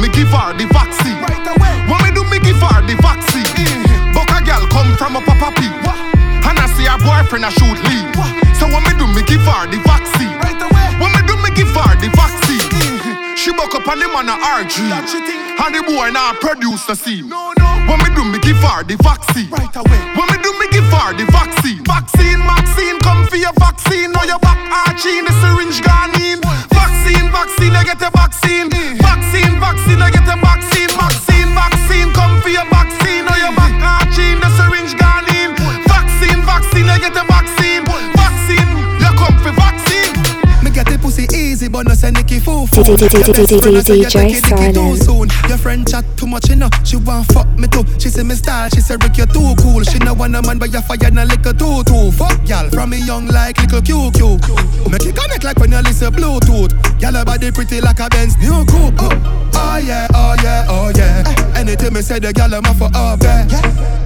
Give 0.09 0.31
her 0.35 0.51
the 0.57 0.67
vaccine. 0.73 1.19
Right 1.23 1.47
away. 1.47 1.75
When 1.87 2.01
me 2.03 2.11
do 2.11 2.23
me 2.31 2.39
give 2.41 2.59
her 2.59 2.81
the 2.83 2.97
vaccine. 2.99 3.47
Mm-hmm. 3.47 4.15
Buck 4.17 4.31
a 4.33 4.41
girl 4.43 4.65
come 4.73 4.91
from 4.97 5.17
a 5.17 5.23
papa 5.23 5.55
pee. 5.59 5.71
And 6.43 6.59
I 6.59 6.67
see 6.75 6.87
her 6.91 6.99
boyfriend 6.99 7.45
a 7.47 7.51
shoot 7.55 7.79
leave. 7.87 8.11
So 8.59 8.67
when 8.67 8.83
me 8.83 8.93
do 8.99 9.07
me 9.11 9.23
give 9.29 9.45
her 9.47 9.67
the 9.71 9.79
vaccine. 9.87 10.35
Right 10.43 10.59
away. 10.59 10.89
When 10.99 11.11
me 11.15 11.23
do 11.27 11.37
me 11.39 11.51
give 11.55 11.71
her 11.71 11.93
the 12.01 12.11
vaccine. 12.15 12.59
Mm-hmm. 12.59 13.35
She 13.37 13.51
buck 13.53 13.75
up 13.75 13.87
on 13.87 13.99
the 13.99 14.09
man 14.11 14.29
a 14.31 14.37
RG. 14.59 14.87
And 15.63 15.75
the 15.75 15.83
boy 15.83 16.11
now 16.11 16.35
produce 16.41 16.87
the 16.87 16.95
scene. 16.95 17.29
No, 17.29 17.53
no. 17.59 17.69
When 17.87 17.99
me 18.03 18.09
do 18.15 18.25
me 18.25 18.39
give 18.39 18.59
her 18.59 18.83
the 18.83 18.97
vaccine. 19.03 19.51
Right 19.51 19.75
away. 19.75 20.01
When 20.19 20.27
me 20.31 20.37
do 20.43 20.51
me 20.59 20.67
give 20.71 20.87
her 20.91 21.15
the 21.15 21.27
vaccine. 21.31 21.85
Vaccine, 21.85 22.41
vaccine, 22.43 22.99
come 23.01 23.27
for 23.27 23.37
your 23.37 23.53
vaccine. 23.59 24.13
Now 24.13 24.25
your 24.25 24.39
back 24.39 24.59
arching, 24.87 25.25
the 25.25 25.33
syringe 25.43 25.83
gone 25.83 26.15
in. 26.21 26.41
Vaccine, 26.41 26.72
vaccine, 27.33 27.75
I 27.75 27.85
get 27.85 28.03
a 28.03 28.11
vaccine. 28.11 28.71
Vaccine, 28.71 29.59
vaccine, 29.59 30.03
I 30.03 30.11
get 30.11 30.29
a 30.29 30.37
vaccine. 30.41 30.72
But 41.73 41.87
no 41.89 41.95
send 41.95 42.17
Nicky 42.17 42.39
foo 42.39 42.67
foo. 42.67 42.83
DJ 42.83 44.37
Silent. 44.41 45.33
Your 45.49 45.59
friend 45.59 45.89
chat 45.89 46.05
too 46.17 46.27
much, 46.27 46.49
you 46.49 46.57
know. 46.57 46.69
She 46.85 46.97
want 46.97 47.27
fuck 47.33 47.49
me 47.59 47.67
too. 47.69 47.85
She 47.99 48.09
say 48.11 48.23
me 48.23 48.35
style, 48.35 48.69
she 48.71 48.81
say 48.81 48.97
Rick, 49.01 49.17
you 49.17 49.27
too 49.27 49.55
cool. 49.63 49.83
She 49.83 49.99
no 50.01 50.15
want 50.15 50.37
a 50.37 50.43
man, 50.43 50.59
but 50.59 50.73
you 50.73 50.81
fire 50.83 51.11
na 51.11 51.25
liquor 51.25 51.53
too 51.53 51.83
too. 51.85 52.13
Fuck 52.13 52.47
y'all 52.47 52.69
from 52.71 52.91
me 52.91 52.99
young 53.05 53.27
like 53.27 53.59
little 53.59 53.81
QQ. 53.81 54.91
Make 54.91 55.07
it 55.07 55.17
connect 55.17 55.45
like 55.45 55.59
when 55.59 55.73
you 55.73 55.81
listen 55.81 56.13
Bluetooth. 56.13 56.73
Y'all 57.01 57.17
a 57.17 57.25
body 57.25 57.51
pretty 57.51 57.81
like 57.81 58.01
a 58.01 58.09
Benz 58.11 58.37
new 58.39 58.65
coupe. 58.67 58.95
Oh, 59.01 59.53
oh 59.55 59.79
yeah, 59.79 60.07
oh 60.15 60.37
yeah, 60.43 60.67
oh 60.69 60.93
yeah. 60.95 61.25
Anything 61.57 61.95
me 61.95 62.03
say, 62.03 62.19
the 62.19 62.33
gal 62.33 62.55
I'm 62.55 62.65
for 62.77 62.91
up 62.95 63.21
there. 63.21 63.47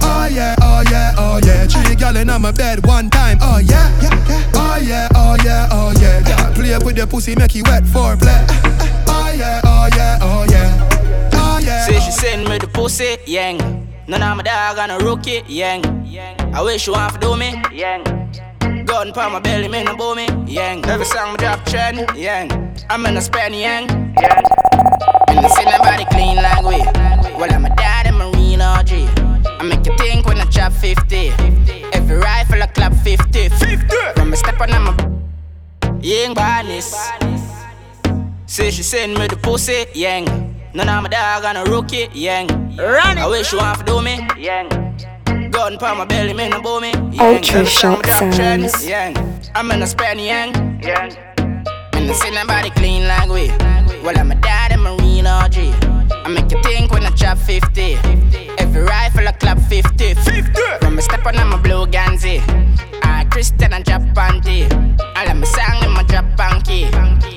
Oh 0.01 0.27
yeah, 0.31 0.55
oh 0.61 0.83
yeah, 0.89 1.13
oh 1.17 1.39
yeah. 1.43 1.67
Three 1.67 1.95
gal 1.95 2.15
in 2.15 2.27
my 2.27 2.51
bed 2.51 2.85
one 2.85 3.09
time. 3.09 3.37
Oh 3.41 3.57
yeah, 3.59 3.91
oh 4.53 4.77
yeah, 4.81 5.07
oh 5.15 5.35
yeah, 5.43 5.67
oh 5.71 5.91
yeah. 5.99 6.21
Girl, 6.23 6.46
play 6.67 6.75
up 6.75 6.83
with 6.83 6.95
the 6.95 7.07
pussy, 7.07 7.35
make 7.35 7.55
it 7.55 7.65
wet 7.67 7.85
for 7.87 8.17
play. 8.17 8.45
Oh 9.07 9.31
yeah, 9.35 9.61
oh 9.63 9.87
yeah, 9.95 10.19
oh 10.21 10.45
yeah. 10.49 11.29
Oh 11.33 11.59
yeah. 11.59 11.85
Say 11.85 11.99
she 11.99 12.11
send 12.11 12.47
me 12.49 12.57
the 12.57 12.67
pussy, 12.67 13.17
yang. 13.25 13.57
None 14.07 14.21
of 14.21 14.37
my 14.37 14.43
dog 14.43 14.77
on 14.77 14.91
a 14.91 14.97
rookie, 14.97 15.43
yang. 15.47 15.81
I 16.53 16.61
wish 16.61 16.87
you 16.87 16.93
want 16.93 17.13
to 17.13 17.19
do 17.19 17.37
me, 17.37 17.55
yang. 17.71 18.03
Gun 18.85 19.13
pa 19.13 19.29
my 19.29 19.39
belly, 19.39 19.67
me 19.67 19.83
no 19.83 19.95
bow 19.95 20.13
me, 20.15 20.27
yang. 20.45 20.83
Every 20.85 21.05
song 21.05 21.33
me 21.33 21.37
drop 21.37 21.65
trend, 21.65 22.05
yang. 22.17 22.51
I'm 22.89 23.05
in 23.05 23.17
a 23.17 23.21
span, 23.21 23.53
yang. 23.53 23.87
And 25.29 25.39
I 25.39 25.47
see 25.47 25.65
nobody 25.65 26.05
clean 26.11 26.35
like 26.35 26.63
we. 26.63 26.79
Well, 27.39 27.53
I'm 27.53 27.65
a 27.65 27.75
dad 27.75 28.07
and 28.07 28.17
Marine 28.17 28.61
OG. 28.61 28.91
I 29.59 29.63
make 29.63 29.85
you 29.85 29.95
think 29.97 30.25
when 30.25 30.39
I 30.39 30.45
chop 30.45 30.73
50. 30.73 31.31
Every 31.93 32.17
rifle 32.17 32.61
I 32.61 32.67
clap 32.67 32.93
50. 32.93 33.49
50. 33.49 33.95
When 34.17 34.29
me 34.31 34.35
step 34.35 34.59
on 34.59 34.71
I'm 34.71 34.87
a 34.87 35.16
young 36.01 36.33
badness. 36.33 36.95
Say 38.45 38.71
she 38.71 38.83
send 38.83 39.17
me 39.17 39.27
the 39.27 39.35
pussy, 39.37 39.85
yang. 39.93 40.25
None 40.73 40.89
of 40.89 41.03
my 41.03 41.09
dog 41.09 41.45
on 41.45 41.57
a 41.57 41.63
rookie, 41.65 42.07
yang. 42.13 42.47
Run 42.77 43.17
I 43.17 43.27
wish 43.27 43.51
you 43.51 43.57
want 43.59 43.79
to 43.79 43.85
do 43.85 44.01
me, 44.01 44.19
yang. 44.37 44.69
Gun 45.51 45.77
pa 45.77 45.95
my 45.95 46.05
belly, 46.05 46.33
me 46.33 46.49
no 46.49 46.61
bow 46.61 46.79
me. 46.79 46.91
yang. 47.11 47.35
Ultra 47.35 47.59
Every 47.59 47.65
song 47.65 47.95
shock 47.95 47.97
me 47.97 48.09
drop 48.09 48.35
trend, 48.35 48.69
sounds. 48.71 48.87
yang. 48.87 49.15
I'm 49.55 49.71
in 49.71 49.81
a 49.81 49.87
span, 49.87 50.19
yang. 50.19 50.53
yang. 50.81 51.11
And 51.93 52.09
I 52.09 52.13
see 52.13 52.31
nobody 52.31 52.69
clean 52.71 53.07
like 53.07 53.29
we. 53.29 53.49
Well, 54.03 54.17
I'm 54.17 54.31
a 54.31 54.35
dad 54.35 54.71
and 54.71 54.83
Marine 54.83 55.27
OG. 55.27 55.96
I 56.27 56.29
make 56.29 56.51
you 56.51 56.61
think 56.61 56.91
when 56.91 57.05
I 57.05 57.09
chop 57.11 57.37
50. 57.37 57.93
Every 58.57 58.81
rifle 58.81 59.25
I 59.25 59.31
clap 59.31 59.59
50. 59.59 60.13
50. 60.13 60.61
When 60.81 60.95
me 60.97 61.01
step 61.01 61.25
on 61.25 61.37
I'm 61.37 61.53
a 61.53 61.57
blue 61.57 61.87
Ganzi. 61.87 62.43
I 63.01 63.23
Christian 63.31 63.71
and 63.71 63.85
drop 63.85 64.01
panty. 64.13 64.67
All 65.15 65.29
of 65.29 65.37
my 65.37 65.47
song 65.47 65.85
in 65.85 65.91
my 65.93 66.03
drop 66.03 66.25
panky. 66.35 66.87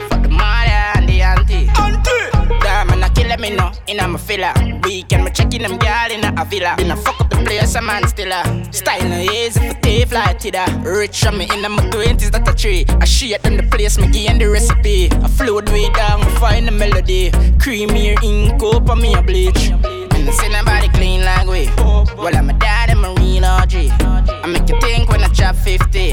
For 0.09 0.19
the 0.19 0.29
mother 0.29 0.83
and 0.97 1.09
the 1.09 1.23
auntie. 1.23 1.71
Auntie. 1.79 2.40
Damn, 2.81 2.95
and 2.95 3.05
I 3.05 3.11
kill 3.11 3.37
me 3.37 3.55
no 3.55 3.71
in 3.89 4.01
I'm 4.01 4.15
a 4.15 4.19
filler. 4.19 4.55
Weekend 4.85 5.25
me 5.25 5.31
checking 5.33 5.61
them 5.61 5.77
girl 5.77 6.11
in 6.11 6.25
a 6.25 6.45
villa. 6.47 6.77
Been 6.79 6.91
a 6.91 6.97
fuck 6.97 7.21
up 7.21 7.29
the 7.29 7.37
place, 7.37 7.75
a 7.75 7.83
man 7.83 8.09
still 8.09 8.33
a 8.33 8.73
style 8.73 9.07
no 9.07 9.19
easy 9.19 9.69
for 9.69 9.75
tape 9.83 10.13
like 10.13 10.39
Tida. 10.39 10.65
Rich 10.83 11.27
on 11.27 11.37
me 11.37 11.47
in 11.53 11.61
my 11.61 11.91
twenties, 11.91 12.31
that 12.31 12.49
a 12.49 12.55
tree. 12.55 12.87
I 12.99 13.05
shit 13.05 13.43
them 13.43 13.59
the 13.59 13.65
place, 13.65 13.99
me 13.99 14.09
gain 14.09 14.39
the 14.39 14.47
recipe. 14.47 15.11
I 15.13 15.29
float 15.29 15.69
way 15.69 15.91
down, 15.91 16.23
find 16.41 16.67
the 16.67 16.73
melody. 16.73 17.31
Creamy 17.59 18.17
ink 18.23 18.63
up 18.63 18.89
on 18.89 19.03
me 19.03 19.13
a 19.13 19.21
bleach. 19.21 19.73
And 20.21 20.29
I 20.29 20.33
see 20.33 20.49
nobody 20.51 20.89
clean 20.89 21.25
like 21.25 21.47
we. 21.47 21.71
Well, 22.15 22.37
I'm 22.37 22.51
a 22.51 22.53
dad 22.53 22.91
and 22.91 23.01
Marine 23.01 23.43
OG. 23.43 23.73
I 23.73 24.47
make 24.47 24.69
you 24.69 24.79
think 24.83 25.09
when 25.09 25.23
I 25.23 25.29
chop 25.29 25.57
50. 25.57 26.13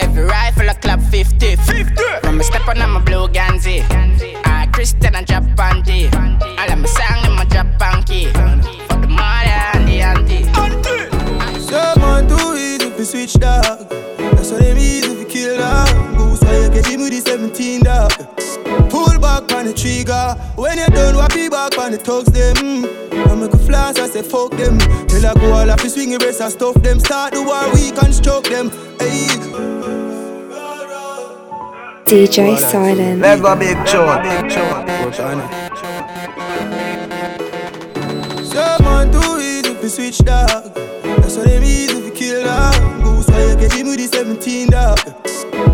Every 0.00 0.24
rifle 0.24 0.70
I 0.70 0.72
clap 0.72 1.02
50. 1.02 1.56
50. 1.56 2.02
When 2.22 2.38
me 2.38 2.42
step 2.42 2.66
on, 2.66 2.80
I'm 2.80 2.96
a 2.96 3.00
blue 3.00 3.28
Ganzi. 3.28 3.84
I 4.46 4.66
Christian 4.72 5.14
and 5.14 5.26
drop 5.26 5.42
panty. 5.58 6.10
All 6.14 6.72
of 6.72 6.78
my 6.78 6.86
song 6.86 7.26
in 7.26 7.32
my 7.36 7.44
drop 7.44 7.66
panky. 7.78 8.28
For 8.88 8.96
the 8.96 9.08
mother 9.08 9.60
and 9.74 9.86
the 9.88 10.00
auntie. 10.00 10.44
Some 11.60 12.00
man 12.00 12.26
too 12.26 12.73
easy 13.04 13.18
fi 13.18 13.26
switch 13.26 13.34
dog. 13.34 13.88
That's 14.18 14.50
why 14.50 14.58
them 14.58 14.78
easy 14.78 15.14
fi 15.14 15.24
kill 15.24 15.58
dog. 15.58 16.16
Goose 16.16 16.40
why 16.42 16.58
you 16.58 16.70
get 16.70 16.86
him 16.86 17.00
with 17.00 17.10
the 17.10 17.20
17 17.20 17.82
dog. 17.82 18.10
Pull 18.90 19.18
back 19.20 19.52
on 19.52 19.66
the 19.66 19.74
trigger. 19.74 20.34
When 20.56 20.78
you 20.78 20.86
done, 20.86 21.16
wap 21.16 21.34
it 21.36 21.50
back 21.50 21.78
on 21.78 21.92
the 21.92 21.98
thugs 21.98 22.28
them. 22.32 22.84
I 23.12 23.34
make 23.34 23.52
a 23.52 23.58
flash, 23.58 23.98
I 23.98 24.08
say 24.08 24.22
fuck 24.22 24.50
them. 24.52 24.78
Tell 25.08 25.26
I 25.26 25.34
go 25.34 25.52
all 25.52 25.70
off 25.70 25.82
the 25.82 25.88
swing 25.88 26.10
the 26.10 26.18
rest 26.18 26.40
and 26.40 26.52
stuff 26.52 26.74
them. 26.82 27.00
Start 27.00 27.34
the 27.34 27.42
war, 27.42 27.72
we 27.74 27.90
construct 27.92 28.50
them. 28.50 28.70
Hey. 28.98 29.28
DJ 32.06 32.58
Silent. 32.58 33.20
Mega 33.20 33.56
big 33.56 33.76
tune. 33.86 34.50
Some 38.44 38.84
man 38.84 39.10
too 39.10 39.18
easy 39.18 39.33
fi 39.84 39.88
switch 39.88 40.18
dog. 40.18 40.72
That's 41.20 41.36
why 41.36 41.44
them 41.44 41.62
easy 41.62 42.00
fi 42.00 42.10
kill 42.10 42.44
dog. 42.44 42.74
Goose 43.04 43.28
why 43.28 43.44
you 43.44 43.56
get 43.56 43.72
him 43.72 43.86
with 43.88 43.98
the 43.98 44.08
17 44.08 44.70
dog. 44.70 44.98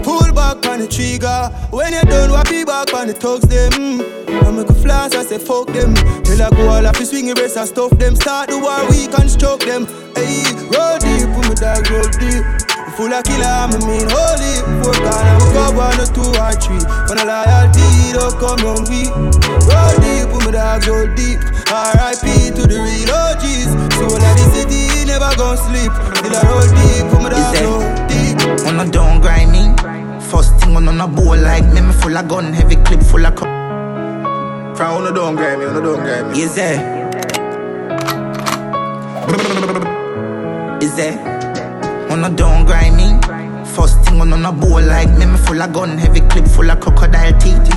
Pull 0.03 0.33
back 0.33 0.67
on 0.67 0.81
the 0.81 0.89
trigger. 0.89 1.51
When 1.71 1.93
you 1.93 2.03
done, 2.03 2.31
wap 2.31 2.51
it 2.51 2.67
back 2.67 2.93
on 2.95 3.07
the 3.07 3.15
thugs 3.15 3.47
them. 3.47 4.03
I 4.27 4.51
make 4.51 4.69
a 4.69 4.75
flash, 4.75 5.15
I 5.15 5.23
say 5.23 5.39
fuck 5.39 5.69
them. 5.69 5.95
Tell 6.25 6.43
I 6.43 6.51
go 6.51 6.69
all 6.69 6.87
off 6.87 6.99
the 6.99 7.07
swing 7.07 7.27
the 7.27 7.35
rest 7.35 7.57
and 7.57 7.69
stuff 7.69 7.91
them. 7.99 8.17
Start 8.17 8.51
the 8.51 8.59
war, 8.59 8.83
we 8.91 9.07
construct 9.07 9.67
them. 9.67 9.87
Hey, 10.19 10.43
roll 10.75 10.99
deep, 10.99 11.31
put 11.31 11.47
my 11.47 11.55
dog 11.55 11.87
roll 11.91 12.11
deep. 12.19 12.43
Full 12.99 13.15
of 13.15 13.23
killer, 13.23 13.47
I'm 13.47 13.71
a 13.71 13.79
mean 13.87 14.11
holy. 14.11 14.55
Four 14.83 14.97
gun, 14.99 15.23
I'm 15.23 15.39
a 15.39 15.49
go 15.55 15.65
one 15.79 16.01
or 16.03 16.11
two 16.11 16.27
or 16.35 16.53
three. 16.59 16.83
When 17.07 17.23
a 17.23 17.25
loyalty, 17.31 17.87
don't 18.11 18.27
oh, 18.27 18.43
come 18.43 18.63
on 18.67 18.83
we. 18.91 19.07
Roll 19.71 19.95
deep, 20.03 20.30
my 20.51 20.59
dog 20.59 20.87
roll 20.89 21.07
deep. 21.15 21.39
R.I.P. 21.71 22.51
to 22.57 22.63
the 22.67 22.79
real 22.83 23.11
OGs. 23.15 23.71
So 23.95 24.05
all 24.05 24.19
of 24.19 24.35
the 24.37 24.47
city 24.55 25.07
never 25.07 25.31
gon' 25.37 25.57
sleep. 25.57 25.93
Till 26.23 26.35
I 26.35 26.43
roll 26.51 26.67
deep, 26.75 27.05
put 27.11 27.23
my 27.23 27.31
dog 27.31 27.55
roll 27.63 27.83
deep. 28.11 28.67
On 28.67 28.81
a 28.81 28.91
down 28.91 29.21
grind 29.21 29.53
me. 29.53 29.75
First 30.31 30.57
thing 30.61 30.77
on 30.77 30.89
on 30.89 31.01
a 31.01 31.07
bowl 31.07 31.37
like 31.37 31.65
me, 31.73 31.81
me 31.81 31.93
full 31.93 32.17
of 32.17 32.29
gun, 32.29 32.53
heavy 32.53 32.77
clip 32.77 33.03
full 33.03 33.25
of. 33.27 33.35
Co- 33.37 33.47
From 34.77 34.95
on 34.97 35.05
the 35.05 35.13
down 35.13 35.37
grind 35.37 35.61
me, 35.61 35.67
on 35.67 35.75
the 35.75 35.81
down 35.81 36.01
grind 36.05 36.33
me. 36.33 36.43
Is 36.43 36.55
there? 36.55 36.79
Is 40.83 40.95
there? 40.97 41.17
On 42.11 42.25
a 42.25 42.31
down 42.31 42.65
grind 42.67 42.97
me. 42.97 43.09
First 43.75 44.01
thing 44.05 44.21
on 44.21 44.33
on 44.33 44.45
a 44.45 44.53
bowl 44.53 44.83
like 44.83 45.11
me, 45.17 45.27
me 45.27 45.39
full 45.39 45.63
of 45.63 45.73
gun, 45.73 45.97
heavy 45.99 46.21
clip 46.23 46.47
full 46.47 46.71
of 46.71 46.81
crocodile 46.81 47.39
teeth. 47.39 47.71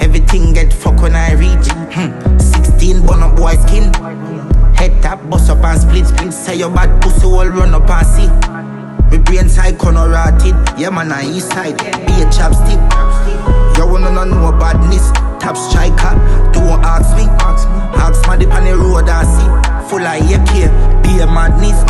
Everything 0.00 0.52
get 0.52 0.72
fuck 0.72 1.00
when 1.00 1.14
I 1.14 1.32
reach. 1.32 1.68
Hmm. 1.94 2.38
16 2.38 3.06
bun 3.06 3.22
up 3.22 3.36
boy 3.36 3.54
skin. 3.66 3.92
Head 4.74 5.00
tap, 5.02 5.28
bust 5.30 5.50
up 5.50 5.64
and 5.64 5.80
split 5.80 6.06
split. 6.06 6.32
Say 6.32 6.56
your 6.56 6.70
bad 6.70 7.02
pussy 7.02 7.26
all 7.26 7.46
run 7.46 7.74
up 7.74 7.88
and 7.88 8.06
see. 8.06 8.28
Me 9.10 9.22
brain 9.22 9.48
side 9.48 9.78
corner 9.78 10.08
rotted. 10.08 10.54
Yeah 10.78 10.90
man, 10.90 11.12
I 11.12 11.24
east 11.24 11.50
side. 11.50 11.78
Be 11.78 12.14
a 12.22 12.26
chopstick. 12.34 12.80
You 13.76 13.86
wanna 13.86 14.24
know 14.24 14.52
badness? 14.58 15.10
Top 15.40 15.56
striker. 15.56 16.14
Don't 16.52 16.82
ask 16.84 17.14
me. 17.16 17.24
Ask 18.00 18.28
me 18.28 18.38
dip 18.38 18.54
on 18.54 18.64
the 18.64 18.76
road 18.76 19.08
and 19.08 19.28
see. 19.28 19.88
Full 19.90 20.00
of 20.00 20.18
AK. 20.30 21.02
Be 21.02 21.20
a 21.20 21.26
madness. 21.26 21.84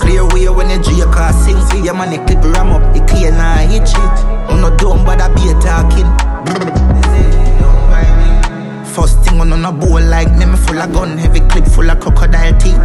Clear 0.00 0.24
way 0.28 0.48
when 0.48 0.70
you 0.70 0.82
G 0.82 1.02
car 1.12 1.32
sing. 1.32 1.60
See 1.66 1.84
your 1.84 1.94
man, 1.94 2.12
it 2.12 2.26
clip 2.26 2.42
ram 2.54 2.70
up. 2.70 2.96
It 2.96 3.06
clear 3.08 3.32
now 3.32 3.56
hit 3.56 3.88
shit. 3.88 3.98
I'm 4.48 4.60
not 4.60 4.78
dumb, 4.78 5.04
but 5.04 5.20
I 5.20 5.28
be 5.34 5.50
a 5.50 5.54
talking. 5.60 7.41
First 8.94 9.24
thing 9.24 9.40
on 9.40 9.50
on 9.54 9.64
a 9.64 9.72
bowl 9.72 10.02
like 10.02 10.30
me, 10.36 10.44
me 10.44 10.56
full 10.56 10.78
of 10.78 10.92
gun, 10.92 11.16
heavy 11.16 11.40
clip 11.48 11.64
full 11.64 11.90
of 11.90 11.98
crocodile 11.98 12.52
teeth. 12.60 12.76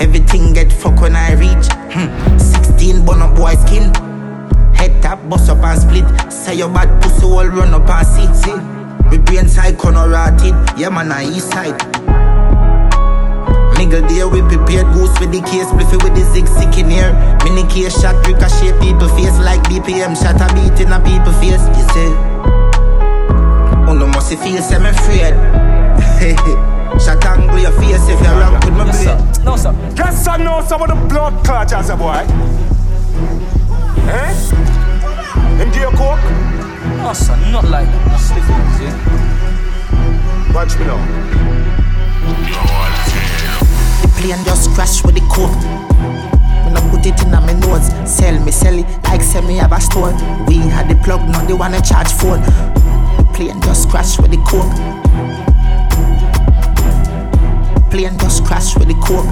Everything 0.00 0.52
get 0.52 0.72
fuck 0.72 1.00
when 1.00 1.14
I 1.14 1.34
reach. 1.34 1.68
Hmm. 1.94 2.36
16 2.36 3.06
bun 3.06 3.22
up 3.22 3.36
boy 3.36 3.54
skin. 3.54 3.94
Head 4.74 5.00
tap, 5.02 5.20
bust 5.28 5.48
up 5.48 5.62
and 5.62 5.80
split. 5.80 6.32
Say 6.32 6.56
your 6.56 6.68
bad 6.68 6.90
pussy 7.00 7.26
all 7.26 7.46
run 7.46 7.72
up 7.74 7.88
and 7.88 8.06
see. 8.06 8.26
see. 8.34 8.56
Me 9.08 9.18
brain 9.18 9.48
side 9.48 9.78
corner 9.78 10.08
rotted. 10.08 10.54
Yeah 10.76 10.88
man, 10.88 11.12
I 11.12 11.24
east 11.24 11.52
side. 11.52 11.78
nigga 13.78 14.02
there, 14.08 14.26
we 14.26 14.42
prepared 14.42 14.92
goose 14.94 15.14
with 15.20 15.30
the 15.30 15.42
case, 15.42 15.66
spliffy 15.66 16.02
with 16.02 16.14
the 16.16 16.24
zig 16.34 16.48
sick 16.48 16.76
in 16.76 16.90
here. 16.90 17.12
Mini 17.44 17.62
case 17.70 18.00
shot, 18.00 18.16
ricochet 18.26 18.72
people 18.80 19.08
face 19.14 19.38
like 19.38 19.62
BPM, 19.70 20.16
shot 20.20 20.42
a 20.42 20.52
beat 20.54 20.80
in 20.80 20.90
a 20.90 20.98
people 20.98 21.32
face. 21.38 21.62
You 21.78 21.86
oh 22.02 22.35
no, 23.98 24.06
must 24.06 24.34
feel 24.34 24.62
semi 24.62 24.90
afraid. 24.90 25.34
Shot 27.00 27.24
angle 27.26 27.58
your 27.58 27.72
face 27.72 28.08
if 28.08 28.20
you're 28.20 28.38
wrong 28.38 28.54
with 28.54 28.72
my 28.72 28.84
blade. 28.84 29.44
No, 29.44 29.56
sir. 29.56 29.72
Guess 29.94 30.26
I 30.28 30.36
know 30.38 30.64
some 30.66 30.82
of 30.82 30.88
the 30.88 30.94
blood 31.08 31.44
clots 31.44 31.72
as 31.72 31.90
a 31.90 31.96
boy. 31.96 32.24
Eh? 34.08 34.32
Him 35.58 35.70
give 35.72 35.82
you 35.82 35.90
coke? 35.90 36.22
No, 36.98 37.12
sir, 37.12 37.36
not 37.50 37.64
like 37.64 37.86
that. 37.86 38.20
Slick 38.20 38.48
ones, 38.48 38.80
yeah. 38.80 40.54
Watch 40.54 40.78
me 40.78 40.86
now. 40.86 41.00
The 44.02 44.08
plane 44.16 44.44
just 44.44 44.70
crash 44.70 45.04
with 45.04 45.14
the 45.14 45.22
coke. 45.32 45.56
When 46.64 46.76
I 46.76 46.80
put 46.90 47.06
it 47.06 47.22
in 47.22 47.30
my 47.30 47.52
nose, 47.60 47.88
sell 48.08 48.38
me, 48.44 48.50
sell 48.52 48.78
it 48.78 48.86
like 49.04 49.22
sell 49.22 49.42
me 49.42 49.56
have 49.56 49.72
a 49.72 49.80
store. 49.80 50.12
We 50.46 50.56
had 50.58 50.88
the 50.88 50.96
plug, 51.02 51.26
not 51.28 51.48
the 51.48 51.56
one 51.56 51.72
to 51.72 51.80
charge 51.80 52.12
phone. 52.12 52.42
Plane 53.36 53.60
just 53.60 53.90
crash 53.90 54.18
with 54.18 54.30
the 54.30 54.38
coke. 54.38 54.72
Plane 57.90 58.16
just 58.18 58.46
crash 58.46 58.74
with 58.78 58.88
the 58.88 58.94
coke. 59.04 59.26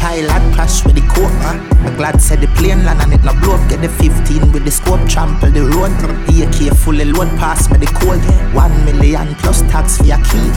Pilot 0.00 0.54
crash 0.54 0.84
with 0.84 0.94
the 0.94 1.02
coke. 1.10 1.34
Huh? 1.42 1.58
Glad 1.96 2.22
said 2.22 2.40
the 2.40 2.46
plane 2.54 2.84
land 2.84 3.00
and 3.02 3.12
it 3.12 3.24
no 3.24 3.34
blow 3.40 3.54
up. 3.54 3.68
Get 3.68 3.82
the 3.82 3.88
15 3.88 4.52
with 4.52 4.64
the 4.64 4.70
scope, 4.70 5.02
trample 5.08 5.50
the 5.50 5.62
road. 5.66 5.90
AK 6.30 6.76
fully 6.76 7.04
load 7.04 7.28
pass 7.38 7.70
me 7.70 7.78
the 7.78 7.86
code. 7.98 8.22
One 8.54 8.72
million 8.84 9.34
plus 9.36 9.62
tax 9.62 9.98
for 9.98 10.04
your 10.04 10.18
key. 10.18 10.48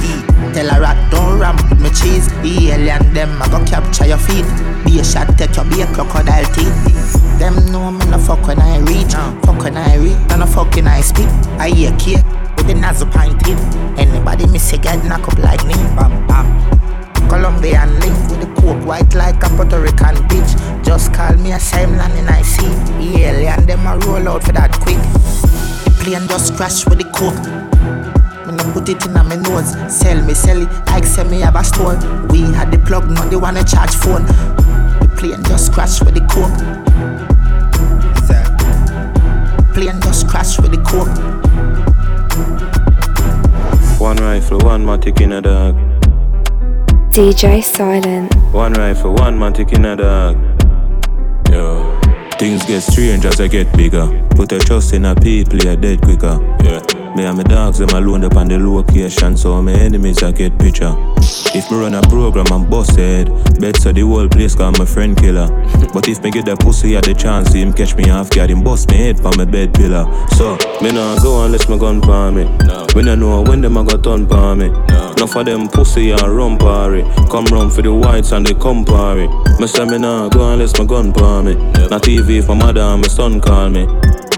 Tell 0.54 0.70
a 0.70 0.80
rat 0.80 1.00
don't 1.12 1.40
ramp 1.40 1.62
with 1.70 1.82
me 1.82 1.90
cheese. 1.90 2.30
The 2.46 2.72
alien 2.72 3.14
them 3.14 3.42
I 3.42 3.48
go 3.50 3.64
capture 3.66 4.06
your 4.06 4.18
feet. 4.18 4.46
Be 4.86 5.00
a 5.00 5.04
shot, 5.04 5.38
take 5.38 5.56
your 5.56 5.66
be 5.66 5.82
a 5.82 5.88
crocodile 5.88 6.46
teeth. 6.54 6.78
Them 7.40 7.56
know 7.72 7.92
me 7.92 8.06
no 8.06 8.20
fuck 8.20 8.46
when 8.48 8.60
I 8.62 8.80
reach. 8.80 9.14
Fuck 9.46 9.64
when 9.64 9.78
I 9.78 9.98
reach, 9.98 10.18
and 10.30 10.40
no 10.40 10.46
fuck 10.46 10.76
when 10.76 10.88
I 10.88 11.02
speak. 11.02 11.30
I 11.58 11.72
cake 11.98 12.24
with 12.58 12.68
the 12.68 12.76
nozzle 12.76 13.08
pint 13.10 13.42
in. 13.48 13.58
Anybody 13.98 14.46
miss 14.48 14.72
a 14.74 14.78
get 14.78 15.04
knock 15.06 15.28
up 15.28 15.38
like 15.40 15.66
me. 15.66 15.74
Bam 15.98 16.28
bam. 16.28 16.71
Colombian 17.32 17.98
link 18.02 18.18
with 18.30 18.42
the 18.42 18.62
coke 18.62 18.86
white 18.86 19.16
like 19.16 19.42
a 19.42 19.48
Puerto 19.56 19.80
Rican 19.80 20.16
bitch. 20.28 20.84
Just 20.84 21.14
call 21.14 21.34
me 21.38 21.54
a 21.54 21.60
same 21.62 21.96
land 21.96 22.12
and 22.20 22.30
I 22.30 22.42
see. 22.42 22.68
The 23.00 23.24
alien 23.24 23.66
them 23.66 23.88
a 23.88 23.98
roll 24.00 24.28
out 24.28 24.44
for 24.44 24.52
that 24.52 24.74
quick. 24.82 25.00
The 25.86 25.92
plane 26.04 26.28
just 26.28 26.56
crash 26.58 26.86
with 26.86 26.98
the 26.98 27.06
coke. 27.06 27.40
When 28.46 28.60
I 28.60 28.74
put 28.74 28.90
it 28.90 29.06
in 29.06 29.14
my 29.14 29.38
nose, 29.38 29.72
sell 29.88 30.22
me, 30.26 30.34
sell 30.34 30.62
it 30.62 30.68
like 30.88 31.06
sell 31.06 31.24
me 31.30 31.40
have 31.40 31.56
a 31.56 31.64
store. 31.64 31.96
We 32.28 32.42
had 32.52 32.70
the 32.70 32.80
plug, 32.86 33.10
not 33.10 33.30
the 33.32 33.40
one 33.40 33.54
to 33.56 33.64
charge 33.64 33.96
phone. 33.96 34.26
The 34.26 35.10
plane 35.16 35.42
just 35.46 35.72
crash 35.72 36.04
with 36.04 36.16
the 36.16 36.28
coke. 36.28 36.52
Plane 39.74 40.02
just 40.02 40.28
crash 40.28 40.60
with 40.60 40.72
the 40.72 40.82
coke. 40.84 41.16
One 44.02 44.18
rifle, 44.18 44.60
one 44.60 44.86
matic 44.86 45.22
in 45.22 45.32
a 45.32 45.42
dog. 45.42 46.01
DJ 47.12 47.62
Silent. 47.62 48.34
One 48.54 48.72
rifle, 48.74 49.14
one 49.14 49.38
man 49.38 49.52
taking 49.52 49.84
a 49.84 49.98
dog. 49.98 50.38
Yo. 51.52 52.00
Things 52.40 52.66
get 52.66 52.82
strange 52.82 53.26
as 53.26 53.42
I 53.42 53.48
get 53.48 53.76
bigger. 53.76 54.08
Put 54.30 54.54
a 54.54 54.60
trust 54.60 54.94
in 54.94 55.04
a 55.04 55.14
people, 55.14 55.60
you're 55.60 55.76
dead 55.76 56.02
quicker. 56.02 56.40
Yeah. 56.64 57.01
Me 57.16 57.26
and 57.26 57.38
my 57.38 57.44
dogs, 57.44 57.80
them 57.80 57.90
alone 57.90 58.24
up 58.24 58.36
on 58.36 58.48
the 58.48 58.58
location, 58.58 59.36
so 59.36 59.62
my 59.62 59.74
enemies 59.74 60.24
I 60.24 60.32
get 60.32 60.58
picture. 60.58 60.96
If 61.54 61.70
me 61.70 61.78
run 61.78 61.94
a 61.94 62.02
program 62.04 62.48
and 62.52 62.70
bust 62.70 62.96
head, 62.96 63.30
Better 63.62 63.94
the 63.94 64.02
whole 64.02 64.28
place 64.28 64.56
call 64.56 64.72
my 64.72 64.86
friend 64.86 65.16
killer. 65.16 65.48
But 65.94 66.08
if 66.08 66.24
me 66.24 66.32
get 66.32 66.46
that 66.46 66.60
pussy 66.60 66.96
at 66.96 67.04
the 67.04 67.14
chance, 67.14 67.54
him 67.54 67.72
catch 67.74 67.96
me 67.96 68.10
off 68.10 68.32
guard, 68.32 68.50
him 68.50 68.64
bust 68.64 68.90
me 68.90 68.98
head 68.98 69.20
for 69.20 69.32
my 69.38 69.46
bed 69.46 69.72
pillar. 69.76 70.06
So, 70.36 70.58
me 70.82 70.92
nah 70.92 71.22
go 71.22 71.46
unless 71.46 71.70
my 71.70 71.78
gun 71.78 72.02
palm 72.02 72.38
me. 72.38 72.46
No. 72.66 72.88
Me 72.96 73.04
nah 73.04 73.14
know 73.14 73.44
when 73.44 73.62
them 73.62 73.78
a 73.78 73.84
got 73.84 74.02
done 74.02 74.26
palm 74.26 74.60
me. 74.60 74.70
No. 74.70 75.12
Enough 75.12 75.46
them 75.46 75.68
pussy 75.68 76.10
and 76.10 76.36
run 76.36 76.58
party. 76.58 77.04
Come 77.30 77.46
run 77.54 77.70
for 77.70 77.84
the 77.84 77.94
whites 77.94 78.32
and 78.32 78.48
they 78.48 78.56
come 78.56 78.84
party. 78.84 79.28
Me 79.60 79.68
say 79.68 79.86
me 79.86 80.00
nah 80.00 80.28
go 80.30 80.54
unless 80.54 80.78
my 80.80 80.86
gun 80.86 81.14
palm 81.14 81.46
me. 81.46 81.54
Not 81.54 82.02
TV 82.02 82.44
for 82.44 82.56
my 82.56 82.66
mother 82.66 82.82
and 82.82 83.04
my 83.04 83.08
son 83.10 83.40
call 83.40 83.70
me. 83.70 83.86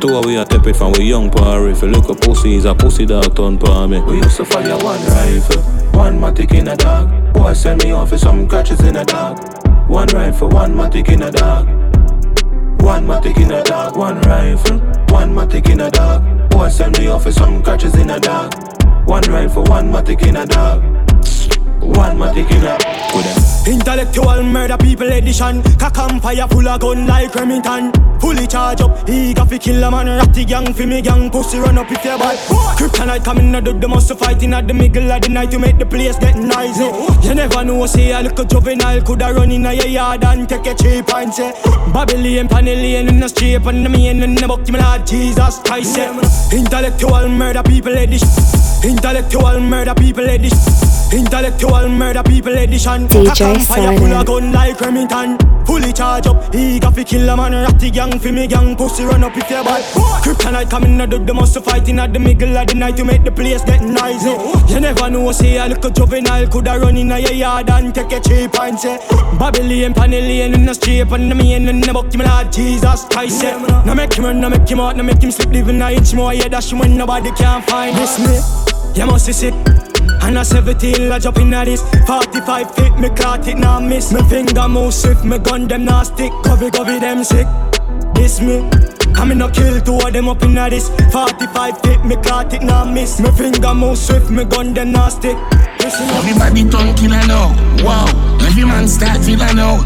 Two 0.04 0.20
we 0.20 0.36
are 0.36 0.44
tepid 0.44 0.76
from 0.76 0.92
we 0.98 1.06
young 1.06 1.30
party. 1.30 1.72
If 1.72 1.82
you 1.82 1.88
look 1.88 2.10
at 2.10 2.20
pussies, 2.20 2.66
a 2.66 2.76
pussy 2.76 3.06
dog 3.06 3.38
turn 3.38 3.58
pa 3.58 3.88
me. 3.88 4.02
We 4.02 4.18
used 4.18 4.36
to 4.36 4.44
fire 4.44 4.76
one 4.84 5.00
rifle, 5.06 5.62
one 5.98 6.20
matic 6.20 6.54
in 6.54 6.68
a 6.68 6.76
dog. 6.76 7.34
Boy 7.34 7.54
send 7.54 7.82
me 7.86 7.92
off 7.92 8.12
with 8.12 8.20
some 8.20 8.46
catches 8.50 8.82
in 8.82 8.98
a 8.98 9.06
dog. 9.06 9.40
One 9.88 10.10
rifle, 10.10 10.50
one 10.50 10.76
matic 10.76 11.08
in 11.08 11.22
a 11.22 11.32
dog. 11.32 11.68
One 12.82 13.08
matic 13.08 13.38
in 13.38 13.54
a 13.54 13.64
dog, 13.64 13.96
one 13.96 14.20
rifle, 14.24 14.80
one 15.08 15.34
matic 15.34 15.70
in 15.70 15.80
a 15.80 15.90
dog. 15.90 16.50
Boy 16.50 16.68
send 16.68 17.00
me 17.00 17.08
off 17.08 17.24
with 17.24 17.36
some 17.36 17.64
catches 17.64 17.96
in 17.96 18.10
a 18.10 18.20
dog. 18.20 18.54
One 19.08 19.24
rifle, 19.32 19.64
one 19.64 19.90
matic 19.90 20.28
in 20.28 20.36
a 20.36 20.46
dog. 20.46 21.03
One 21.84 22.18
matic 22.18 22.50
in 22.50 22.64
a 22.64 22.78
with. 23.16 23.68
Intellectual 23.68 24.44
murder 24.44 24.78
people 24.78 25.12
edition. 25.12 25.62
Cock 25.78 25.98
and 26.00 26.22
fire 26.22 26.48
full 26.48 26.68
of 26.68 26.80
gun 26.80 27.08
like 27.08 27.36
Remington. 27.36 27.92
Fully 28.20 28.48
charge 28.48 28.80
up, 28.80 29.10
eager 29.10 29.46
fi 29.46 29.58
kill 29.58 29.84
a 29.84 29.92
man. 29.92 30.08
Ratty 30.08 30.46
gang 30.46 30.74
fi 30.74 30.86
me 30.86 31.02
gang, 31.02 31.30
pussy 31.30 31.60
run 31.60 31.78
up 31.78 31.92
if 31.92 32.06
you 32.06 32.18
bad 32.18 32.38
Kryptonite 32.78 33.26
coming 33.26 33.54
out 33.54 33.68
of 33.68 33.82
the 33.82 33.88
muscle 33.88 34.16
fighting 34.16 34.54
at 34.54 34.66
the 34.66 34.74
middle 34.74 35.12
of 35.12 35.22
the 35.22 35.28
night 35.28 35.52
To 35.52 35.60
make 35.60 35.78
the 35.78 35.86
place 35.86 36.18
get 36.20 36.36
noisy. 36.36 36.86
You 37.28 37.36
never 37.36 37.66
know, 37.66 37.86
say 37.86 38.14
a 38.14 38.22
little 38.22 38.46
juvenile 38.46 39.02
Coulda 39.02 39.34
run 39.34 39.52
in 39.52 39.66
a 39.66 39.74
your 39.74 39.88
yard 39.88 40.24
and 40.24 40.48
take 40.48 40.66
a 40.68 40.74
cheap 40.74 41.14
and 41.14 41.34
say 41.34 41.52
Babylon, 41.92 42.48
Panellian 42.48 43.10
in 43.10 43.20
the 43.20 43.28
street 43.28 43.66
And 43.66 43.86
the 43.86 43.90
main 43.90 44.24
in 44.24 44.36
the 44.36 44.48
book, 44.48 44.70
my 44.70 44.80
Lord 44.80 45.06
Jesus 45.06 45.60
Christ 45.60 45.98
Intellectual 46.54 47.28
murder 47.28 47.64
people 47.64 47.98
edition. 47.98 48.30
Intellectual 48.84 49.60
murder 49.60 49.96
people 49.96 50.30
edition 50.30 50.93
Intellectual 51.14 51.90
murder 51.90 52.24
people 52.24 52.58
edition. 52.58 53.08
DJ 53.08 53.62
full 53.68 54.14
of 54.14 54.26
gun 54.26 54.52
like 54.52 54.82
Remington. 54.82 55.38
Fully 55.64 55.94
charge 55.94 56.26
up, 56.26 56.54
eager 56.56 56.90
fi 56.90 57.04
kill 57.04 57.30
a 57.30 57.38
man. 57.38 57.54
Ratty 57.54 57.92
gang 57.92 58.18
fi 58.18 58.32
me 58.32 58.48
gang, 58.48 58.76
pussy 58.76 59.04
run 59.06 59.24
up 59.24 59.38
if 59.38 59.48
you 59.48 59.64
bad 59.64 59.84
Kryptonite 60.24 60.72
coming 60.72 61.00
out 61.00 61.14
of 61.14 61.28
the 61.28 61.34
muscle 61.34 61.62
fighting 61.62 62.00
at 62.00 62.12
the 62.12 62.20
middle 62.20 62.58
of 62.58 62.68
the 62.68 62.74
night 62.74 62.98
To 62.98 63.06
make 63.06 63.24
the 63.24 63.32
place 63.32 63.64
get 63.64 63.82
noisy. 63.82 64.32
You 64.74 64.80
never 64.80 65.08
know, 65.12 65.32
say 65.32 65.58
a 65.58 65.68
little 65.68 65.92
juvenile 65.92 66.48
Coulda 66.48 66.80
run 66.80 66.98
in 66.98 67.12
a 67.12 67.20
yard 67.20 67.70
and 67.70 67.94
take 67.94 68.12
a 68.12 68.20
cheap 68.20 68.60
and 68.60 68.80
say 68.80 68.98
Babylon, 69.38 69.94
Panellian 69.94 70.56
in 70.56 70.66
the 70.66 70.74
street 70.74 71.02
And 71.12 71.30
the 71.30 71.36
main 71.36 71.68
in 71.70 71.80
the 71.80 71.94
my 71.94 72.26
Lord 72.26 72.52
Jesus 72.52 73.06
Christ 73.06 73.44
make 73.96 74.14
him 74.14 74.26
run, 74.26 74.42
make 74.50 74.68
him 74.68 74.80
out, 74.80 74.98
make 74.98 75.22
him 75.22 75.30
slip 75.30 75.50
Living 75.50 75.80
a 75.80 75.92
inch 75.92 76.16
more, 76.16 76.34
yeah, 76.34 76.48
dash 76.48 76.74
when 76.74 76.98
nobody 76.98 77.32
can 77.34 77.62
find 77.62 77.96
this 77.96 78.18
me. 78.18 79.00
You 79.00 79.06
must 79.06 79.28
be 79.28 79.34
sick 79.34 79.83
and 80.24 80.38
a 80.38 80.46
17 80.46 81.10
lodge 81.10 81.26
up 81.26 81.38
in 81.38 81.54
a 81.54 81.66
this 81.66 81.82
45 82.08 82.76
feet, 82.76 82.96
me 82.98 83.10
caught 83.10 83.48
it, 83.48 83.58
now 83.58 83.80
miss 83.80 84.12
Me 84.14 84.22
finger 84.30 84.68
move 84.68 84.94
swift, 84.94 85.24
me 85.24 85.38
gun 85.38 85.68
them 85.68 85.86
now 85.86 86.04
stick 86.04 86.32
Covey, 86.44 86.72
covey, 86.72 87.00
them 87.00 87.24
sick 87.24 87.48
This 88.16 88.40
me 88.40 88.70
I 89.16 89.26
me 89.26 89.36
no 89.36 89.50
kill 89.50 89.80
two 89.82 89.98
of 89.98 90.14
them 90.14 90.30
up 90.30 90.42
in 90.44 90.58
a 90.58 90.70
this 90.70 90.90
45 91.12 91.82
feet, 91.82 92.06
me 92.06 92.16
caught 92.16 92.54
it, 92.54 92.64
now 92.64 92.86
miss 92.86 93.20
Me 93.20 93.32
finger 93.32 93.74
move 93.74 93.98
swift, 93.98 94.30
me 94.30 94.46
gun 94.46 94.74
them 94.74 94.92
now 94.92 95.10
stick. 95.10 95.38
Everybody 95.86 96.70
turn 96.70 96.96
killer 96.96 97.28
now. 97.28 97.52
Wow. 97.84 98.08
Every 98.42 98.64
man 98.64 98.88
start 98.88 99.20
villain 99.20 99.58
now. 99.58 99.84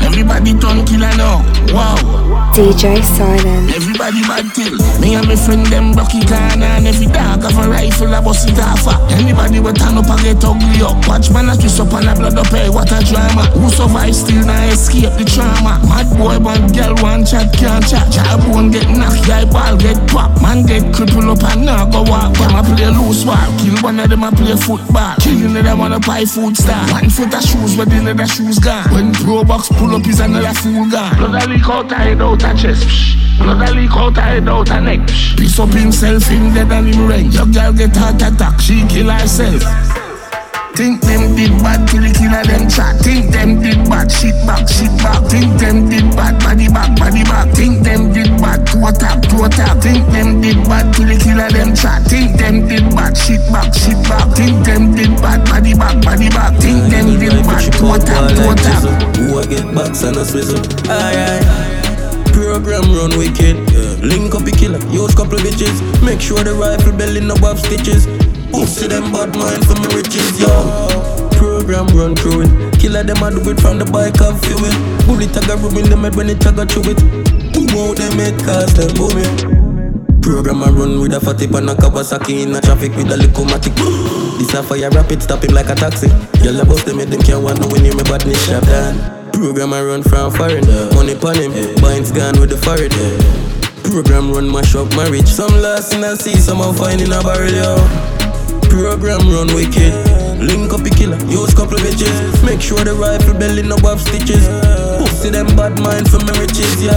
Everybody 0.00 0.58
turn 0.58 0.86
killer 0.86 1.14
now. 1.16 1.44
Wow. 1.74 2.29
DJ 2.54 2.98
Silent. 3.04 3.70
Everybody 3.70 4.22
bad 4.26 4.50
till 4.54 4.74
Me 5.00 5.14
and 5.14 5.26
my 5.28 5.36
friend 5.36 5.64
them 5.66 5.92
Rocky 5.92 6.20
Khan 6.26 6.62
And 6.62 6.86
every 6.86 7.06
dog 7.06 7.42
have 7.42 7.58
a 7.58 7.68
rifle 7.68 8.12
a 8.12 8.20
bust 8.20 8.48
it 8.48 8.58
off 8.58 8.86
a. 8.86 8.98
Anybody 9.14 9.60
will 9.60 9.72
turn 9.72 9.96
up 9.96 10.10
and 10.10 10.20
get 10.20 10.42
ugly 10.44 10.82
up 10.82 10.98
ah. 11.06 11.16
Watch 11.16 11.30
man 11.30 11.48
a 11.48 11.54
twist 11.56 11.78
up 11.78 11.92
and 11.94 12.08
a 12.08 12.14
blood 12.14 12.38
up 12.38 12.48
hey 12.48 12.68
what 12.68 12.90
a 12.90 12.98
drama. 13.04 13.46
Who 13.54 13.70
survive 13.70 14.14
still 14.14 14.44
now 14.44 14.64
escape 14.72 15.14
the 15.14 15.24
trauma? 15.24 15.78
Mad 15.86 16.08
boy 16.18 16.42
bad 16.42 16.74
girl 16.74 16.96
one 17.04 17.24
chat 17.24 17.52
can't 17.54 17.86
chat. 17.86 18.10
Child 18.12 18.42
bone 18.48 18.70
get 18.70 18.88
knocked 18.88 19.26
guy 19.26 19.44
ball 19.44 19.76
get 19.76 20.00
pop 20.08 20.34
Man 20.42 20.66
get 20.66 20.82
crippled 20.94 21.30
up 21.30 21.44
and 21.52 21.64
now 21.66 21.84
go 21.86 22.02
walk. 22.08 22.34
Them 22.34 22.56
a 22.56 22.62
play 22.64 22.90
loose 22.90 23.22
ball 23.22 23.48
Kill 23.60 23.78
one 23.84 24.00
of 24.00 24.10
them 24.10 24.24
a 24.24 24.30
play 24.32 24.56
football. 24.56 25.14
Killing 25.20 25.54
them 25.54 25.78
wanna 25.78 26.00
buy 26.00 26.24
food 26.24 26.56
star. 26.56 26.82
One 26.90 27.10
foot 27.10 27.34
of 27.34 27.44
shoes 27.44 27.76
but 27.76 27.88
the 27.88 28.00
other 28.02 28.26
shoes 28.26 28.58
gone. 28.58 28.90
When 28.90 29.12
pro 29.12 29.44
box 29.44 29.68
pull 29.68 29.94
up 29.94 30.06
is 30.06 30.20
another 30.20 30.54
fool 30.58 30.88
gone. 30.90 31.14
Blood 31.16 31.42
a 31.42 31.46
leak 31.46 31.68
out 31.68 31.92
a 31.92 31.94
head 31.94 32.20
out 32.30 32.42
a 32.42 32.54
chest 32.54 32.86
psh. 32.86 33.38
Blood 33.38 33.68
a 33.68 33.74
leak 33.74 33.90
out 33.92 34.16
a 34.16 34.20
head 34.20 34.48
out 34.48 34.70
a 34.70 34.80
neck 34.80 35.00
psh. 35.00 35.36
Piece 35.36 35.58
up 35.58 35.70
himself 35.70 36.24
him 36.24 36.54
dead 36.54 36.70
and 36.70 36.94
him 36.94 37.06
ring 37.06 37.32
Your 37.32 37.46
girl 37.46 37.72
get 37.72 37.96
heart 37.96 38.22
attack 38.22 38.60
she 38.60 38.86
kill 38.86 39.10
herself 39.10 39.62
Think 40.74 41.02
them 41.02 41.36
did 41.36 41.50
bad 41.60 41.84
till 41.88 42.00
the 42.00 42.08
killer 42.08 42.40
them 42.46 42.64
chat. 42.70 42.96
Think 43.04 43.32
them 43.32 43.60
did 43.60 43.84
bad 43.90 44.08
shit 44.08 44.32
back, 44.46 44.64
shit 44.64 44.88
back. 45.02 45.20
Think 45.28 45.60
them 45.60 45.90
did 45.90 46.08
bad 46.16 46.40
body 46.40 46.72
back, 46.72 46.96
body 46.96 47.22
back. 47.24 47.52
Think 47.52 47.84
them 47.84 48.14
did 48.14 48.32
bad 48.40 48.64
to 48.68 48.88
attack, 48.88 49.20
to 49.28 49.44
attack. 49.44 49.82
Think 49.82 50.06
them 50.08 50.40
did 50.40 50.56
bad 50.64 50.88
till 50.94 51.04
the 51.04 51.20
killer 51.20 51.50
them 51.50 51.74
chat. 51.76 52.00
Think 52.08 52.38
them 52.38 52.64
did 52.66 52.88
bad 52.96 53.12
shit 53.12 53.44
back, 53.52 53.74
shit 53.74 53.98
back. 54.08 54.32
Think 54.32 54.64
them 54.64 54.94
did 54.94 55.12
bad 55.20 55.44
body 55.44 55.74
body 55.74 56.00
back, 56.00 56.00
body 56.00 56.28
back. 56.30 56.56
Think 56.62 56.80
them 56.88 57.18
them 57.18 57.44
back, 57.44 57.66
toe 57.76 57.98
tap, 58.00 58.30
toe 58.32 58.54
tap. 58.56 58.80
Who 59.18 59.36
I 59.36 59.44
get 59.44 59.74
box 59.74 60.02
and 60.04 60.16
a 60.16 60.24
swizzle. 60.24 60.64
Alright. 60.88 61.89
Program 62.32 62.84
run 62.92 63.16
wicked. 63.18 63.56
Link 64.02 64.34
up 64.34 64.46
a 64.46 64.50
killer, 64.50 64.80
use 64.90 65.14
couple 65.14 65.34
of 65.34 65.42
bitches. 65.42 65.80
Make 66.04 66.20
sure 66.20 66.42
the 66.42 66.54
rifle 66.54 66.92
belly 66.92 67.20
no 67.20 67.34
above 67.34 67.60
stitches. 67.60 68.06
Pussy 68.50 68.88
them 68.88 69.12
bad 69.12 69.34
mind 69.36 69.62
for 69.66 69.78
me 69.78 69.88
riches, 69.94 70.40
yo. 70.40 70.50
Program 71.36 71.86
run 71.96 72.16
through 72.16 72.42
it. 72.42 72.78
Killer 72.78 73.02
them 73.02 73.22
I 73.22 73.30
do 73.30 73.40
it 73.50 73.60
from 73.60 73.78
the 73.78 73.84
bike 73.84 74.20
of 74.20 74.40
fuel. 74.44 74.72
Bullet 75.06 75.32
tag 75.32 75.48
a 75.48 75.56
room 75.56 75.76
in 75.78 75.88
the 75.88 75.96
head 75.96 76.16
when 76.16 76.28
it 76.30 76.40
tag 76.40 76.58
a 76.58 76.66
chew 76.66 76.82
it. 76.84 77.00
Boom 77.52 77.70
out 77.76 77.96
them 77.96 78.18
head 78.18 78.38
cause 78.44 78.72
them 78.74 78.92
booming. 78.96 79.60
Program 80.20 80.62
a 80.62 80.70
run 80.70 81.00
with 81.00 81.14
a 81.14 81.20
fatty 81.20 81.46
pan 81.46 81.68
a 81.68 81.74
Kawasaki 81.74 82.42
in 82.42 82.54
a 82.54 82.60
traffic 82.60 82.94
with 82.96 83.10
a 83.10 83.16
little 83.16 83.44
matic. 83.44 83.74
This 84.38 84.54
a 84.54 84.62
fire 84.62 84.90
rapid, 84.90 85.22
stop 85.22 85.44
him 85.44 85.54
like 85.54 85.70
a 85.70 85.74
taxi. 85.74 86.08
Y'all 86.44 86.60
about 86.60 86.84
them, 86.84 86.98
them 86.98 87.22
can't 87.22 87.42
want 87.42 87.60
no 87.60 87.68
when 87.68 87.84
you 87.84 87.92
me 87.92 88.02
badness 88.04 88.46
shop 88.46 88.64
down. 88.64 89.19
Program 89.32 89.72
a 89.72 89.84
run 89.84 90.02
from 90.02 90.32
foreign, 90.32 90.64
money 90.94 91.14
pon 91.14 91.36
him, 91.36 91.52
binds 91.80 92.12
gone 92.12 92.38
with 92.40 92.50
the 92.50 92.58
foreign. 92.58 92.90
Program 93.84 94.30
run 94.32 94.50
mash 94.50 94.74
up 94.74 94.88
marriage. 94.94 95.26
Some 95.26 95.52
lost 95.60 95.94
in 95.94 96.04
a 96.04 96.16
sea, 96.16 96.36
some 96.36 96.60
are 96.60 96.74
fine 96.74 97.00
in 97.00 97.12
a 97.12 97.22
barrel, 97.22 97.50
yo. 97.50 97.76
Program 98.68 99.20
run 99.28 99.48
wicked. 99.54 99.92
Link 100.40 100.72
up 100.72 100.86
a 100.86 100.90
killer, 100.90 101.18
use 101.26 101.52
couple 101.52 101.74
of 101.74 101.82
bitches. 101.82 102.14
Make 102.44 102.60
sure 102.60 102.82
the 102.84 102.94
rifle 102.94 103.34
belly 103.34 103.62
no 103.62 103.76
above 103.76 104.00
stitches. 104.00 104.46
Pussy 104.98 105.30
them 105.30 105.46
bad 105.56 105.78
mind 105.80 106.08
for 106.08 106.22
my 106.24 106.32
riches, 106.38 106.82
yeah. 106.82 106.94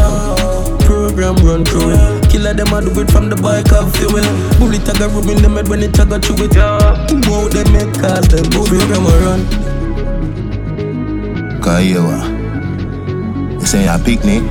Program 0.86 1.36
run 1.44 1.66
through 1.66 1.92
it. 1.92 2.30
Killer 2.32 2.54
them 2.54 2.74
I 2.74 2.82
do 2.82 2.92
it 3.02 3.10
from 3.12 3.30
the 3.30 3.36
bike 3.36 3.72
of 3.74 3.92
fuel. 3.98 4.24
Bullet 4.60 4.86
tag 4.86 5.02
a 5.02 5.10
room 5.10 5.30
in 5.30 5.42
the 5.42 5.50
head 5.50 5.68
when 5.68 5.84
it 5.84 5.94
tag 5.94 6.12
a 6.12 6.20
chew 6.20 6.36
it. 6.44 6.56
Out 6.58 7.10
them 7.52 7.68
head 7.74 7.94
cause 8.00 8.28
them 8.28 8.46
program 8.52 9.06
run. 9.26 9.73
Kayewa. 11.64 12.20
You 13.54 13.66
say 13.66 13.88
a 13.88 13.98
picnic, 13.98 14.44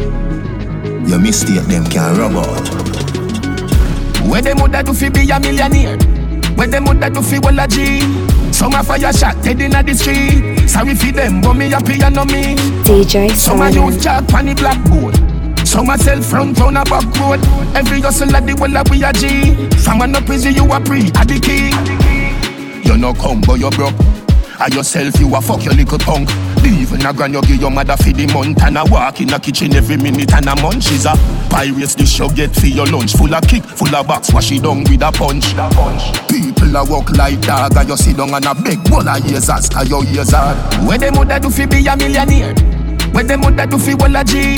your 1.06 1.18
mistake 1.18 1.62
them 1.68 1.84
can 1.84 2.16
rub 2.16 2.32
out. 2.36 2.68
Where 4.26 4.40
them 4.40 4.59
woulda 4.60 4.82
do 4.82 4.94
fi 4.94 5.10
be 5.10 5.28
a 5.30 5.39
millionaire? 5.39 5.98
Where 6.56 6.66
them 6.66 6.86
woulda 6.86 7.10
do 7.10 7.20
fi 7.20 7.39
well 7.40 7.60
a 7.60 7.68
G? 7.68 8.01
Some 8.51 8.72
a 8.74 8.82
fire 8.82 9.12
shot 9.12 9.43
dead 9.43 9.60
inna 9.60 9.82
the 9.82 9.94
street. 9.94 10.66
Sorry 10.68 10.94
fi 10.94 11.10
them, 11.10 11.43
but 11.43 11.52
me 11.55 11.68
happy 11.68 12.01
and 12.02 12.14
no 12.14 12.24
me. 12.24 12.55
DJ 12.84 13.30
Some 13.32 13.60
a 13.60 13.68
use 13.68 13.74
Silent. 13.74 14.02
jack 14.02 14.28
pon 14.28 14.47
the 14.47 14.55
blackboard. 14.55 15.14
Some 15.68 15.90
a 15.90 15.98
sell 15.98 16.22
front 16.22 16.60
on 16.62 16.78
a 16.78 16.84
back 16.84 17.05
road. 17.20 17.40
Every 17.76 18.01
hustle 18.01 18.34
at 18.34 18.47
the 18.47 18.55
well 18.55 18.74
a 18.74 18.82
we 18.90 19.05
a 19.05 19.12
G. 19.12 19.52
From 19.84 20.01
an 20.01 20.16
up 20.16 20.30
easy 20.30 20.51
you 20.51 20.64
a 20.72 20.80
pre 20.80 21.09
a 21.09 21.24
the 21.28 21.39
king. 21.44 21.76
You 22.84 22.97
no 22.97 23.12
come 23.12 23.43
but 23.43 23.60
you 23.60 23.68
broke. 23.70 23.94
And 24.60 24.72
yourself 24.74 25.18
you 25.20 25.34
a 25.34 25.40
fuck 25.43 25.62
your 25.64 25.74
little 25.74 25.98
punk. 25.98 26.30
Leave 26.62 26.93
in 26.93 27.05
a 27.06 27.12
grand 27.12 27.34
you 27.34 27.43
give 27.43 27.60
your 27.60 27.70
mother 27.70 27.97
for 27.97 28.12
the 28.12 28.26
month 28.32 28.62
and 28.62 28.78
a 28.78 28.84
walk 28.86 29.20
in 29.20 29.32
a 29.32 29.39
kitchen 29.40 29.74
every 29.74 29.97
minute 29.97 30.32
and 30.32 30.47
a 30.48 30.55
munch 30.62 30.90
is 30.93 31.06
a 31.06 31.14
pirates 31.51 31.94
the 31.94 32.06
show 32.06 32.28
get 32.28 32.55
for 32.55 32.66
your 32.66 32.86
lunch 32.86 33.14
full 33.14 33.34
of 33.34 33.43
kick 33.48 33.64
full 33.64 33.94
of 33.94 34.06
box 34.06 34.32
wash 34.32 34.52
it 34.52 34.62
down 34.62 34.84
with 34.84 35.02
a 35.02 35.10
punch. 35.10 35.55
People 36.28 36.76
a 36.76 36.84
walk 36.84 37.10
like 37.16 37.40
dog 37.43 37.76
and 37.76 37.89
you 37.89 37.97
sit 37.97 38.16
down 38.16 38.32
and 38.34 38.47
a 38.47 38.55
beg 38.55 38.78
one 38.90 39.09
of 39.09 39.18
years 39.28 39.51
as 39.51 39.68
cause 39.68 39.89
your 39.90 40.05
ears 40.06 40.30
hard. 40.30 40.56
Where 40.86 40.98
them 40.98 41.14
woulda 41.14 41.40
do 41.40 41.51
fi 41.51 41.66
be 41.66 41.86
a 41.86 41.97
millionaire? 41.97 42.55
Where 43.12 43.24
them 43.24 43.40
woulda 43.43 43.66
do 43.66 43.78
fi 43.78 43.94
well 43.94 44.16
a 44.16 44.22
G? 44.24 44.56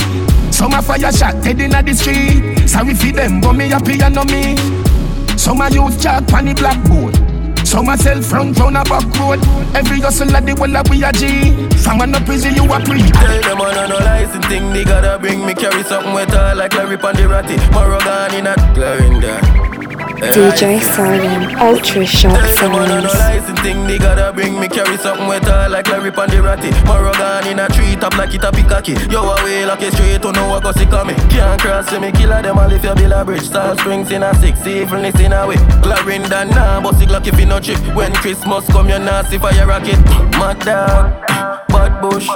Some 0.51 0.73
a 0.73 0.81
fire 0.81 1.11
shot 1.11 1.41
dead 1.43 1.59
inna 1.59 1.81
the 1.81 1.93
street. 1.93 2.69
Sorry 2.69 2.93
fi 2.93 3.11
them 3.11 3.41
but 3.41 3.53
me 3.53 3.69
happy 3.69 3.99
and 4.01 4.13
no 4.13 4.23
me. 4.25 4.55
Some 5.37 5.61
a 5.61 5.69
use 5.69 6.01
chalk 6.01 6.27
pon 6.27 6.45
the 6.45 6.53
blackboard. 6.53 7.24
Some 7.75 7.89
a 7.89 7.97
sell 7.97 8.21
front 8.21 8.61
on 8.61 8.77
a 8.77 8.83
back 8.85 9.03
road. 9.19 9.39
Every 9.75 9.99
hustle 9.99 10.33
at 10.33 10.45
the 10.45 10.55
well 10.55 10.77
a 10.77 10.81
we 10.89 11.03
a 11.03 11.11
G. 11.11 11.51
From 11.83 11.99
an 11.99 12.15
up 12.15 12.29
easy 12.29 12.47
you 12.51 12.63
a 12.63 12.79
pre. 12.79 13.03
Tell 13.03 13.41
them 13.41 13.59
I 13.59 13.87
no 13.89 13.97
license 13.97 14.47
thing 14.47 14.71
they 14.71 14.85
gotta 14.85 15.19
bring 15.19 15.45
me 15.45 15.53
carry 15.53 15.83
something 15.83 16.13
with 16.13 16.29
her 16.29 16.55
like 16.55 16.73
Larry 16.73 16.95
Pandirati. 16.95 17.59
Morgan 17.73 18.33
in 18.33 18.47
a 18.47 18.55
Clarinda. 18.73 19.64
DJ 20.33 20.81
Silent. 20.81 21.55
Ultra 21.59 22.05
Shock 22.05 22.33
Tell 22.55 22.71
them 22.71 22.81
I 22.81 23.01
no 23.01 23.09
Sounds. 23.09 23.59
thing 23.61 23.85
they 23.85 23.97
gotta 23.97 24.31
bring 24.33 24.59
me 24.59 24.67
carry 24.67 24.97
something 24.97 25.27
with 25.27 25.43
her 25.43 25.69
like 25.69 25.87
Larry 25.87 26.11
Pandirati. 26.11 26.71
Morgan 26.85 27.47
in 27.51 27.59
a 27.59 27.67
tree 27.67 27.95
top 27.95 28.17
like 28.17 28.33
it 28.33 28.41
a. 28.41 29.11
Yo 29.11 29.21
away 29.21 29.65
like 29.65 29.81
a 29.81 29.91
straight 29.91 30.21
to 30.21 30.31
know 30.31 30.49
what 30.49 30.63
go 30.63 30.71
sick 30.71 30.91
of 30.93 31.07
me. 31.07 31.13
Can't 31.29 31.59
cross 31.61 31.91
me 31.99 32.11
killer 32.11 32.41
them 32.41 32.57
all 32.57 32.71
if 32.71 32.83
you 32.83 32.95
build 32.95 33.11
a 33.11 33.25
bridge. 33.25 33.43
Star 33.43 33.77
springs 33.77 34.11
in 34.11 34.23
a 34.23 34.33
six, 34.35 34.65
evilness 34.65 35.19
in 35.19 35.33
a 35.33 35.47
way. 35.47 35.57
Clarinda 35.81 36.45
nah, 36.45 36.81
but 36.81 36.95
sick 36.95 37.09
like 37.09 37.27
if 37.27 37.39
you 37.39 37.45
no. 37.45 37.77
When 37.95 38.13
Christmas 38.13 38.65
come 38.67 38.89
you 38.89 38.99
fire 39.39 39.67
rocket. 39.67 39.99
Mad 40.39 40.59
dog, 40.59 41.27
bad 41.67 42.01
bush. 42.01 42.27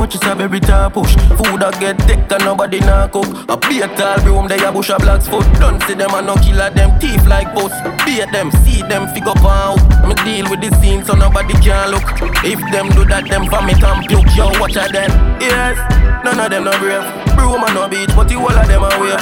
Much 0.00 0.14
is 0.14 0.22
a 0.24 0.34
berry 0.34 0.60
to 0.60 0.88
push? 0.88 1.12
Food 1.36 1.60
I 1.60 1.76
get 1.78 2.00
thick 2.08 2.32
and 2.32 2.42
nobody 2.42 2.80
nah 2.80 3.06
cook. 3.06 3.28
A 3.52 3.56
beer 3.68 3.86
tall 4.00 4.16
room 4.24 4.48
they 4.48 4.56
a 4.64 4.72
bush 4.72 4.88
a 4.88 4.96
black's 4.96 5.28
foot. 5.28 5.44
Don't 5.60 5.76
see 5.82 5.92
them 5.92 6.08
and 6.14 6.26
no 6.26 6.36
killer 6.36 6.70
them 6.70 6.98
teeth 6.98 7.26
like 7.26 7.52
boss. 7.54 7.70
Beat 8.06 8.32
them, 8.32 8.50
see 8.64 8.80
them 8.88 9.12
figure 9.12 9.36
out. 9.44 9.76
Me 10.08 10.14
deal 10.24 10.48
with 10.48 10.64
the 10.64 10.72
scene 10.80 11.04
so 11.04 11.12
nobody 11.12 11.52
can 11.60 11.90
look. 11.90 12.02
If 12.40 12.56
them 12.72 12.88
do 12.96 13.04
that, 13.12 13.28
them 13.28 13.44
vomit 13.50 13.84
and 13.84 14.00
puke. 14.08 14.24
Yo, 14.32 14.48
watch 14.56 14.80
out 14.80 14.90
them. 14.90 15.12
Yes, 15.36 15.76
none 16.24 16.40
of 16.40 16.48
them 16.48 16.64
no 16.64 16.72
brave. 16.80 17.04
Broom 17.36 17.60
and 17.60 17.74
no 17.76 17.84
beach, 17.86 18.08
but 18.16 18.24
the 18.24 18.40
whole 18.40 18.56
of 18.56 18.66
them 18.72 18.80
are 18.80 18.96
wave. 18.96 19.20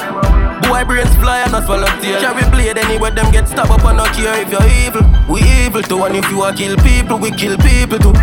Boy 0.63 0.87
brains 0.87 1.11
fly 1.19 1.43
and 1.43 1.51
not 1.51 1.67
swallow 1.67 1.91
tears. 1.99 2.23
Carry 2.23 2.47
blade 2.55 2.79
anywhere 2.79 3.11
them 3.11 3.33
get 3.33 3.49
stabbed 3.49 3.75
up 3.75 3.83
and 3.83 3.99
not 3.99 4.15
care 4.15 4.39
if 4.39 4.47
you're 4.47 4.71
evil. 4.87 5.03
We 5.27 5.43
evil 5.43 5.83
too 5.83 6.07
and 6.07 6.15
if 6.15 6.31
you 6.31 6.43
are 6.47 6.55
kill 6.55 6.77
people, 6.87 7.19
we 7.19 7.35
kill 7.35 7.59
people 7.59 7.99
too. 7.99 8.15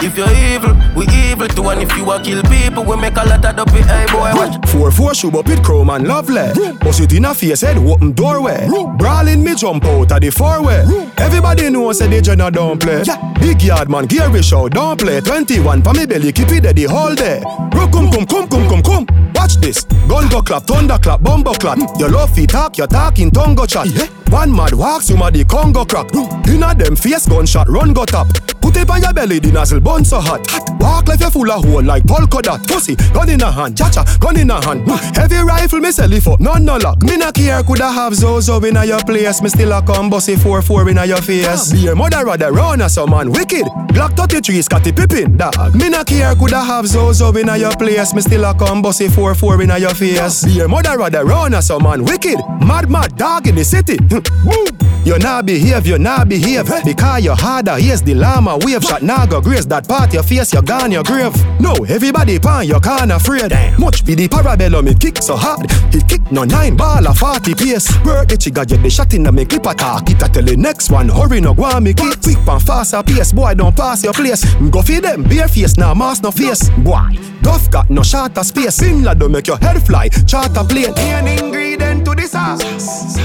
If 0.00 0.16
you're 0.16 0.30
evil, 0.30 0.74
we 0.94 1.06
evil 1.08 1.48
too 1.48 1.68
and 1.70 1.82
if 1.82 1.96
you 1.96 2.08
are 2.10 2.20
kill 2.22 2.42
people, 2.44 2.84
we 2.84 2.96
make 2.96 3.16
a 3.16 3.24
lot 3.24 3.44
of 3.44 3.56
dopey. 3.56 3.82
Hey 3.82 4.06
boy, 4.06 4.30
watch. 4.34 4.68
Four 4.70 4.90
four 4.90 5.14
shoe 5.14 5.30
up 5.36 5.48
it 5.48 5.62
chrome 5.64 5.90
and 5.90 6.06
lovely. 6.06 6.52
Bust 6.80 7.00
it 7.00 7.12
in 7.12 7.24
a 7.24 7.34
face 7.34 7.62
head 7.62 7.78
open 7.78 8.12
doorway. 8.12 8.68
Brawling 8.96 9.42
me 9.42 9.54
jump 9.54 9.84
out 9.84 10.12
of 10.12 10.20
the 10.20 10.30
four 10.30 10.62
way. 10.62 10.84
Everybody 11.18 11.70
knows 11.70 11.98
say 11.98 12.06
the 12.08 12.22
Jenna 12.22 12.50
don't 12.50 12.80
play. 12.80 13.02
Big 13.40 13.62
yard 13.62 13.88
man, 13.88 14.06
Gary 14.06 14.42
show 14.42 14.68
don't 14.68 14.98
play. 15.00 15.20
21 15.20 15.82
for 15.82 15.92
me 15.94 16.06
belly 16.06 16.32
keep 16.32 16.50
it 16.52 16.62
there 16.62 16.72
the 16.72 16.84
whole 16.84 17.14
day. 17.14 17.40
Rock 17.74 17.92
come 17.92 18.10
come 18.10 18.26
come 18.26 18.48
come 18.48 18.68
come 18.68 18.82
come. 18.82 19.32
Watch 19.34 19.56
this. 19.56 19.84
Gun 20.08 20.28
go 20.28 20.42
clap, 20.42 20.64
thunder 20.64 20.98
clap, 20.98 21.20
bombo 21.22 21.52
clap. 21.54 21.78
Your 21.98 22.08
love 22.08 22.34
feet 22.34 22.50
talk, 22.50 22.78
your 22.78 22.86
talk 22.86 23.18
in 23.18 23.30
tongue 23.30 23.54
go 23.54 23.66
chat. 23.66 23.88
One 24.30 24.54
mad 24.54 24.74
walks, 24.74 25.08
you 25.10 25.16
mad 25.16 25.34
the 25.34 25.44
Congo 25.44 25.84
crack. 25.84 26.12
Inna 26.48 26.74
them 26.74 26.96
face 26.96 27.26
gunshot, 27.26 27.68
run 27.68 27.92
go 27.92 28.04
tap. 28.04 28.26
Put 28.68 28.76
it 28.76 28.90
on 28.90 29.00
your 29.00 29.14
belly, 29.14 29.38
the 29.38 29.50
nozzle 29.50 29.80
bun 29.80 30.04
so 30.04 30.20
hot. 30.20 30.46
Walk 30.78 31.08
like 31.08 31.20
you 31.20 31.30
full 31.30 31.50
of 31.50 31.64
hole 31.64 31.82
like 31.82 32.06
polka 32.06 32.42
dot. 32.42 32.68
Pussy, 32.68 32.96
gun 33.14 33.30
in 33.30 33.40
a 33.40 33.50
hand, 33.50 33.78
cha-cha, 33.78 34.04
gun 34.20 34.38
in 34.38 34.50
a 34.50 34.62
hand. 34.62 34.86
Heavy 35.16 35.36
rifle, 35.36 35.80
me 35.80 35.90
sell 35.90 36.12
it 36.12 36.22
for 36.22 36.36
none 36.38 36.66
no 36.66 36.76
lock. 36.76 37.02
Me 37.02 37.16
not 37.16 37.32
care, 37.32 37.62
coulda 37.62 37.90
have 37.90 38.14
Zozo 38.14 38.62
in 38.62 38.76
a 38.76 38.84
your 38.84 39.00
place. 39.00 39.40
Me 39.40 39.48
still 39.48 39.72
a 39.72 39.80
come 39.80 40.10
bossy 40.10 40.34
4-4 40.34 40.90
in 40.90 40.98
a 40.98 41.06
your 41.06 41.22
face. 41.22 41.72
Be 41.72 41.78
your 41.78 41.96
mother 41.96 42.22
rather 42.26 42.52
run 42.52 42.82
as 42.82 42.92
some 42.92 43.08
man 43.10 43.32
wicked. 43.32 43.64
Glock 43.96 44.14
33, 44.14 44.60
Scottie 44.60 44.92
Pippen, 44.92 45.38
dog. 45.38 45.74
Me 45.74 45.88
not 45.88 46.06
care, 46.06 46.34
coulda 46.34 46.60
have 46.60 46.86
Zozo 46.86 47.34
in 47.34 47.48
a 47.48 47.56
your 47.56 47.74
place. 47.74 48.12
Me 48.12 48.20
still 48.20 48.44
a 48.44 48.52
come 48.52 48.82
bossy 48.82 49.08
4-4 49.08 49.62
in 49.64 49.70
a 49.70 49.78
your 49.78 49.94
face. 49.94 50.44
Be 50.44 50.50
your 50.50 50.68
mother 50.68 50.98
rather 50.98 51.24
run 51.24 51.54
as 51.54 51.68
some 51.68 51.84
man 51.84 52.04
wicked. 52.04 52.36
Mad 52.60 52.90
mad 52.90 53.16
dog 53.16 53.46
in 53.46 53.54
the 53.54 53.64
city. 53.64 53.96
Woo! 54.44 54.77
You 55.08 55.18
not 55.20 55.46
behave, 55.46 55.86
you 55.86 55.98
not 55.98 56.28
behave. 56.28 56.66
Because 56.84 57.24
you 57.24 57.32
harder, 57.32 57.78
here's 57.78 58.02
the 58.02 58.14
llama 58.14 58.58
wave 58.58 58.84
shot. 58.84 59.00
Now 59.00 59.24
go 59.24 59.40
grace 59.40 59.64
that 59.64 59.88
part 59.88 60.12
your 60.12 60.22
face, 60.22 60.52
you 60.52 60.60
gone 60.60 60.92
your 60.92 61.02
grave. 61.02 61.32
No, 61.58 61.72
everybody 61.88 62.38
pan 62.38 62.68
you 62.68 62.78
can't 62.78 63.10
afraid. 63.10 63.50
Much 63.78 64.04
be 64.04 64.14
the 64.14 64.28
parabellum, 64.28 64.86
it 64.86 65.00
kick 65.00 65.22
so 65.22 65.34
hard. 65.34 65.64
It 65.94 66.06
kick 66.06 66.30
no 66.30 66.44
nine 66.44 66.76
ball 66.76 67.06
a 67.06 67.14
40 67.14 67.54
pace. 67.54 67.88
Work 68.04 68.28
the 68.28 68.36
chigga, 68.36 68.68
get 68.68 68.82
the 68.82 68.90
shot 68.90 69.14
in 69.14 69.22
the 69.22 69.32
me 69.32 69.46
clip 69.46 69.64
attack. 69.64 70.10
It 70.10 70.20
a 70.20 70.28
tell 70.28 70.42
the 70.42 70.54
next 70.58 70.90
one, 70.90 71.08
hurry 71.08 71.40
no 71.40 71.54
go 71.54 71.80
me 71.80 71.94
kick. 71.94 72.20
Quick 72.20 72.44
pan 72.44 72.60
faster 72.60 73.02
pace, 73.02 73.32
boy 73.32 73.54
don't 73.54 73.74
pass 73.74 74.04
your 74.04 74.12
place. 74.12 74.44
Go 74.68 74.82
feed 74.82 75.04
them, 75.04 75.22
bare 75.22 75.48
face, 75.48 75.78
now 75.78 75.94
mask 75.94 76.22
no 76.22 76.30
face. 76.30 76.68
Boy, 76.84 77.16
Duff 77.40 77.70
got 77.70 77.88
no 77.88 78.02
shorter 78.02 78.44
space. 78.44 78.74
Sin 78.74 79.02
lad 79.02 79.20
don't 79.20 79.32
make 79.32 79.46
your 79.46 79.56
head 79.56 79.82
fly. 79.86 80.10
Charter 80.26 80.64
plane. 80.64 80.92
Main 80.96 81.28
ingredient 81.28 82.04
to 82.04 82.14
the 82.14 82.26
sauce. 82.26 83.16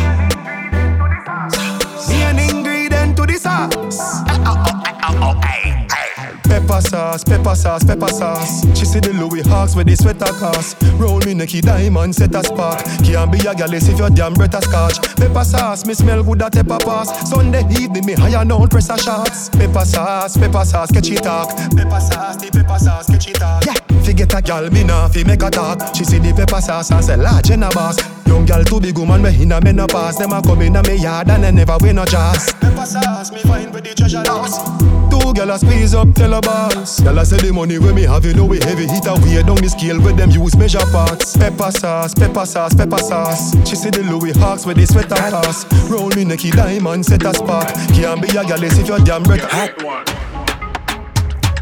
Pepper 6.74 6.90
sauce, 6.90 7.24
pepper 7.24 7.54
sauce, 7.56 7.84
pepper 7.84 8.08
sauce. 8.08 8.62
She 8.76 8.86
see 8.86 9.00
the 9.00 9.14
Louis 9.14 9.42
Hawks 9.48 9.76
with 9.76 9.86
the 9.86 9.96
sweater 9.96 10.34
cast. 10.42 10.76
Roll 10.98 11.20
me 11.20 11.36
Nicky 11.36 11.62
Diamond, 11.62 12.16
set 12.16 12.34
a 12.34 12.44
spark. 12.44 12.84
Can't 13.06 13.32
be 13.32 13.38
a 13.46 13.54
gal 13.54 13.72
if 13.72 13.96
your 13.96 14.10
damn 14.10 14.34
breath 14.34 14.56
a 14.56 14.62
scotch. 14.64 14.98
Pepper 15.16 15.44
sauce, 15.44 15.86
me 15.86 15.94
smell 15.94 16.24
good 16.24 16.42
at 16.42 16.54
pepper 16.54 16.80
pass. 16.84 17.30
Sunday 17.30 17.62
evening, 17.78 18.08
me 18.08 18.14
higher 18.14 18.44
now 18.44 18.66
press 18.66 18.90
a 18.90 18.98
shots. 18.98 19.50
Pepper 19.50 19.86
sauce, 19.86 20.36
pepper 20.36 20.66
sauce, 20.66 20.92
catchy 20.92 21.14
talk. 21.14 21.50
Pepper 21.78 22.02
sauce, 22.02 22.38
the 22.38 22.50
pepper 22.52 22.80
sauce, 22.80 23.06
catchy 23.06 23.34
talk. 23.34 23.64
Yeah. 23.68 23.76
fi 24.02 24.14
get 24.14 24.34
a 24.34 24.42
gal, 24.42 24.68
me 24.72 24.84
nah 24.84 25.08
fi 25.10 25.24
make 25.24 25.44
a 25.44 25.52
talk. 25.52 25.96
She 25.96 26.04
see 26.06 26.18
the 26.18 26.34
pepper 26.34 26.60
sauce 26.60 26.90
and 26.90 27.06
say 27.06 27.18
large 27.18 27.52
in 27.52 27.62
a 27.62 27.70
boss. 27.70 28.02
Young 28.26 28.46
gal 28.46 28.64
too 28.64 28.80
big 28.80 28.98
woman 28.98 29.22
me 29.22 29.44
in 29.44 29.52
a 29.52 29.62
menopause. 29.62 30.18
Them 30.18 30.32
a 30.32 30.42
come 30.42 30.64
in 30.64 30.76
a 30.76 30.82
me 30.82 30.96
yard 30.96 31.30
and 31.30 31.44
they 31.44 31.52
never 31.52 31.78
win 31.82 31.98
no 31.98 32.06
jazz. 32.06 32.52
Pepper 32.54 32.86
sauce, 32.86 33.32
me 33.32 33.42
find 33.42 33.72
where 33.72 33.82
the 33.82 33.94
treasure 33.94 34.24
lost. 34.24 34.66
Two 35.12 35.34
gal 35.34 35.52
a 35.52 35.60
squeeze 35.60 35.94
up, 35.94 36.12
tell 36.16 36.34
a 36.34 36.42
boss. 36.70 37.00
Gal 37.02 37.18
a 37.18 37.26
say 37.26 37.38
the 37.38 37.52
money 37.52 37.78
when 37.80 37.96
me 37.96 38.04
have, 38.04 38.26
you 38.26 38.34
know 38.34 38.46
we 38.46 38.60
heavy 38.60 38.88
hit 38.88 39.06
a 39.08 39.14
way 39.22 39.42
down 39.44 39.58
the 39.58 39.70
scale 39.70 40.00
where 40.02 40.14
them 40.14 40.32
use 40.32 40.56
measure 40.56 40.86
parts. 40.92 41.36
Pepper 41.38 41.72
sauce, 41.72 42.14
pepper 42.14 42.46
sauce, 42.46 42.74
pepper 42.74 42.98
sauce. 42.98 43.54
She 43.68 43.76
see 43.76 43.90
the 43.90 44.04
Louis 44.04 44.32
Hawks 44.38 44.66
where 44.66 44.76
they 44.76 44.86
sweat 44.86 45.12
a 45.12 45.16
pass. 45.16 45.66
Roll 45.90 46.10
me 46.10 46.24
necky 46.26 46.52
diamond, 46.52 47.06
set 47.06 47.24
a 47.24 47.34
spark. 47.34 47.68
Can't 47.94 48.22
be 48.22 48.30
a 48.30 48.44
gal 48.44 48.64
if 48.64 48.88
you're 48.88 49.00
damn 49.00 49.24
breath. 49.24 49.44
Hot. 49.52 49.74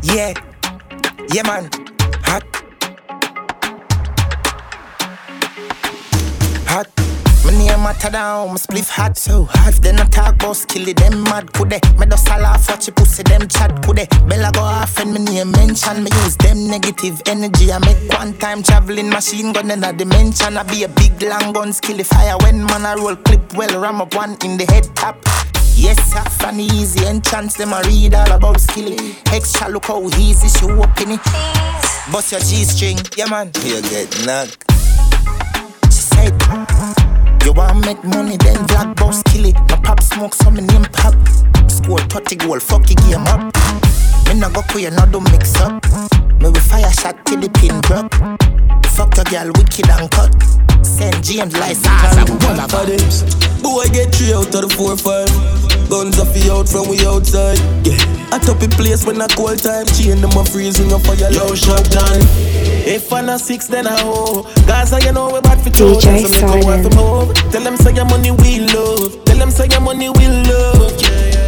Yeah, 0.03 0.33
yeah, 1.33 1.43
man. 1.43 1.69
Hot. 2.23 2.43
Hot. 6.67 7.10
My 7.43 7.51
name 7.51 7.81
matter 7.81 8.11
down, 8.11 8.49
my 8.49 8.55
spliff 8.55 8.89
hot 8.89 9.17
so 9.17 9.45
hot. 9.45 9.73
Then 9.81 9.99
I 9.99 10.05
talk 10.05 10.35
about 10.35 10.55
skilly, 10.55 10.93
them 10.93 11.23
mad 11.23 11.51
could 11.53 11.71
they? 11.71 11.79
Me 11.97 12.05
just 12.05 12.27
a 12.29 12.37
laugh 12.37 12.69
watch 12.69 12.87
you 12.87 12.93
pussy, 12.93 13.23
them 13.23 13.47
chat 13.47 13.83
could 13.83 13.97
they? 13.97 14.07
Bella 14.27 14.51
go 14.53 14.61
off 14.61 14.97
and 14.99 15.13
my 15.13 15.19
name 15.19 15.51
mention. 15.51 16.03
Me 16.03 16.09
use 16.23 16.37
them 16.37 16.67
negative 16.67 17.21
energy. 17.25 17.71
I 17.71 17.79
make 17.79 18.13
one 18.13 18.37
time 18.37 18.61
traveling 18.61 19.09
machine 19.09 19.53
gun 19.53 19.71
in 19.71 19.83
a 19.83 19.91
dimension. 19.91 20.55
I 20.55 20.63
be 20.63 20.83
a 20.83 20.87
big 20.87 21.21
long 21.23 21.51
gun, 21.53 21.73
skilly 21.73 22.03
fire 22.03 22.37
when 22.43 22.65
man 22.65 22.85
I 22.85 22.93
roll 22.95 23.15
clip 23.15 23.53
well, 23.55 23.81
ram 23.81 24.01
up 24.01 24.13
one 24.13 24.37
in 24.43 24.57
the 24.57 24.65
head 24.65 24.87
top. 24.95 25.17
Yes, 25.73 25.97
sir, 26.11 26.21
funny 26.37 26.65
easy 26.65 27.05
entrance, 27.07 27.55
them 27.55 27.73
I 27.73 27.81
read 27.81 28.13
all 28.13 28.31
about 28.31 28.59
skilly. 28.61 29.15
Extra 29.31 29.67
look 29.67 29.85
how 29.85 30.05
easy 30.19 30.47
she 30.47 30.65
open 30.65 31.11
it. 31.11 31.21
Bust 32.11 32.33
your 32.33 32.41
G 32.41 32.63
string, 32.65 32.99
yeah 33.17 33.25
man. 33.25 33.47
You 33.63 33.81
get 33.81 34.25
knocked. 34.25 34.63
She 35.85 36.01
said, 36.01 36.37
You 37.45 37.53
want 37.53 37.85
make 37.85 38.03
money, 38.03 38.37
then 38.37 38.65
black 38.67 38.95
boss 38.95 39.23
kill 39.23 39.45
it. 39.45 39.55
My 39.69 39.77
pop 39.83 40.01
smoke, 40.01 40.33
so 40.35 40.51
me 40.51 40.61
name 40.61 40.85
pop. 40.93 41.15
Score 41.69 41.99
30 41.99 42.35
goal, 42.37 42.59
fuck 42.59 42.89
your 42.89 42.97
game 43.07 43.27
up. 43.27 43.53
Me 44.27 44.39
no 44.39 44.49
go 44.49 44.61
queer, 44.69 44.91
no 44.91 45.05
do 45.05 45.19
mix 45.31 45.55
up. 45.59 45.83
Me 46.39 46.49
we 46.49 46.59
fire 46.59 46.91
shot 46.91 47.25
till 47.25 47.39
the 47.39 47.49
pin 47.49 47.81
broke. 47.81 48.13
Fuck 48.93 49.17
a 49.17 49.23
girl, 49.29 49.51
wicked 49.57 49.89
and 49.89 50.09
cut. 50.11 50.31
St. 50.85 51.23
James 51.23 51.57
license. 51.57 51.87
Boy, 53.61 53.85
get 53.93 54.13
three 54.13 54.33
out 54.33 54.53
of 54.55 54.61
the 54.61 54.69
four 54.75 54.97
five. 54.97 55.70
Guns 55.91 56.17
off 56.23 56.31
the 56.31 56.47
out 56.47 56.69
from 56.71 56.87
we 56.87 56.95
outside. 57.05 57.59
Yeah, 57.83 57.99
I 58.31 58.39
top 58.39 58.63
in 58.63 58.71
place 58.71 59.05
when 59.05 59.21
I 59.21 59.27
call 59.27 59.51
time. 59.59 59.85
Chain 59.91 60.21
them 60.23 60.31
a 60.39 60.45
freezing 60.47 60.87
up 60.93 61.01
for 61.03 61.15
your 61.19 61.27
Yo, 61.35 61.53
shot 61.53 61.83
time. 61.91 62.23
If 62.87 63.11
I'm 63.11 63.25
not 63.25 63.41
six, 63.41 63.67
then 63.67 63.87
I 63.87 63.99
hoe. 63.99 64.43
Gaza, 64.65 65.03
you 65.03 65.11
know 65.11 65.33
we 65.33 65.41
bad 65.41 65.59
for 65.59 65.69
two. 65.69 65.99
So 65.99 66.07
make 66.15 66.31
a 66.31 66.65
wife 66.65 66.87
over. 66.95 67.33
Tell 67.51 67.61
them 67.61 67.75
say 67.75 67.91
your 67.93 68.05
money 68.05 68.31
we 68.31 68.61
love. 68.71 69.19
Tell 69.25 69.37
them 69.37 69.51
say 69.51 69.67
your 69.67 69.81
money 69.81 70.07
we 70.07 70.27
love. 70.47 70.95
Yeah, 71.01 71.11
yeah. 71.11 71.40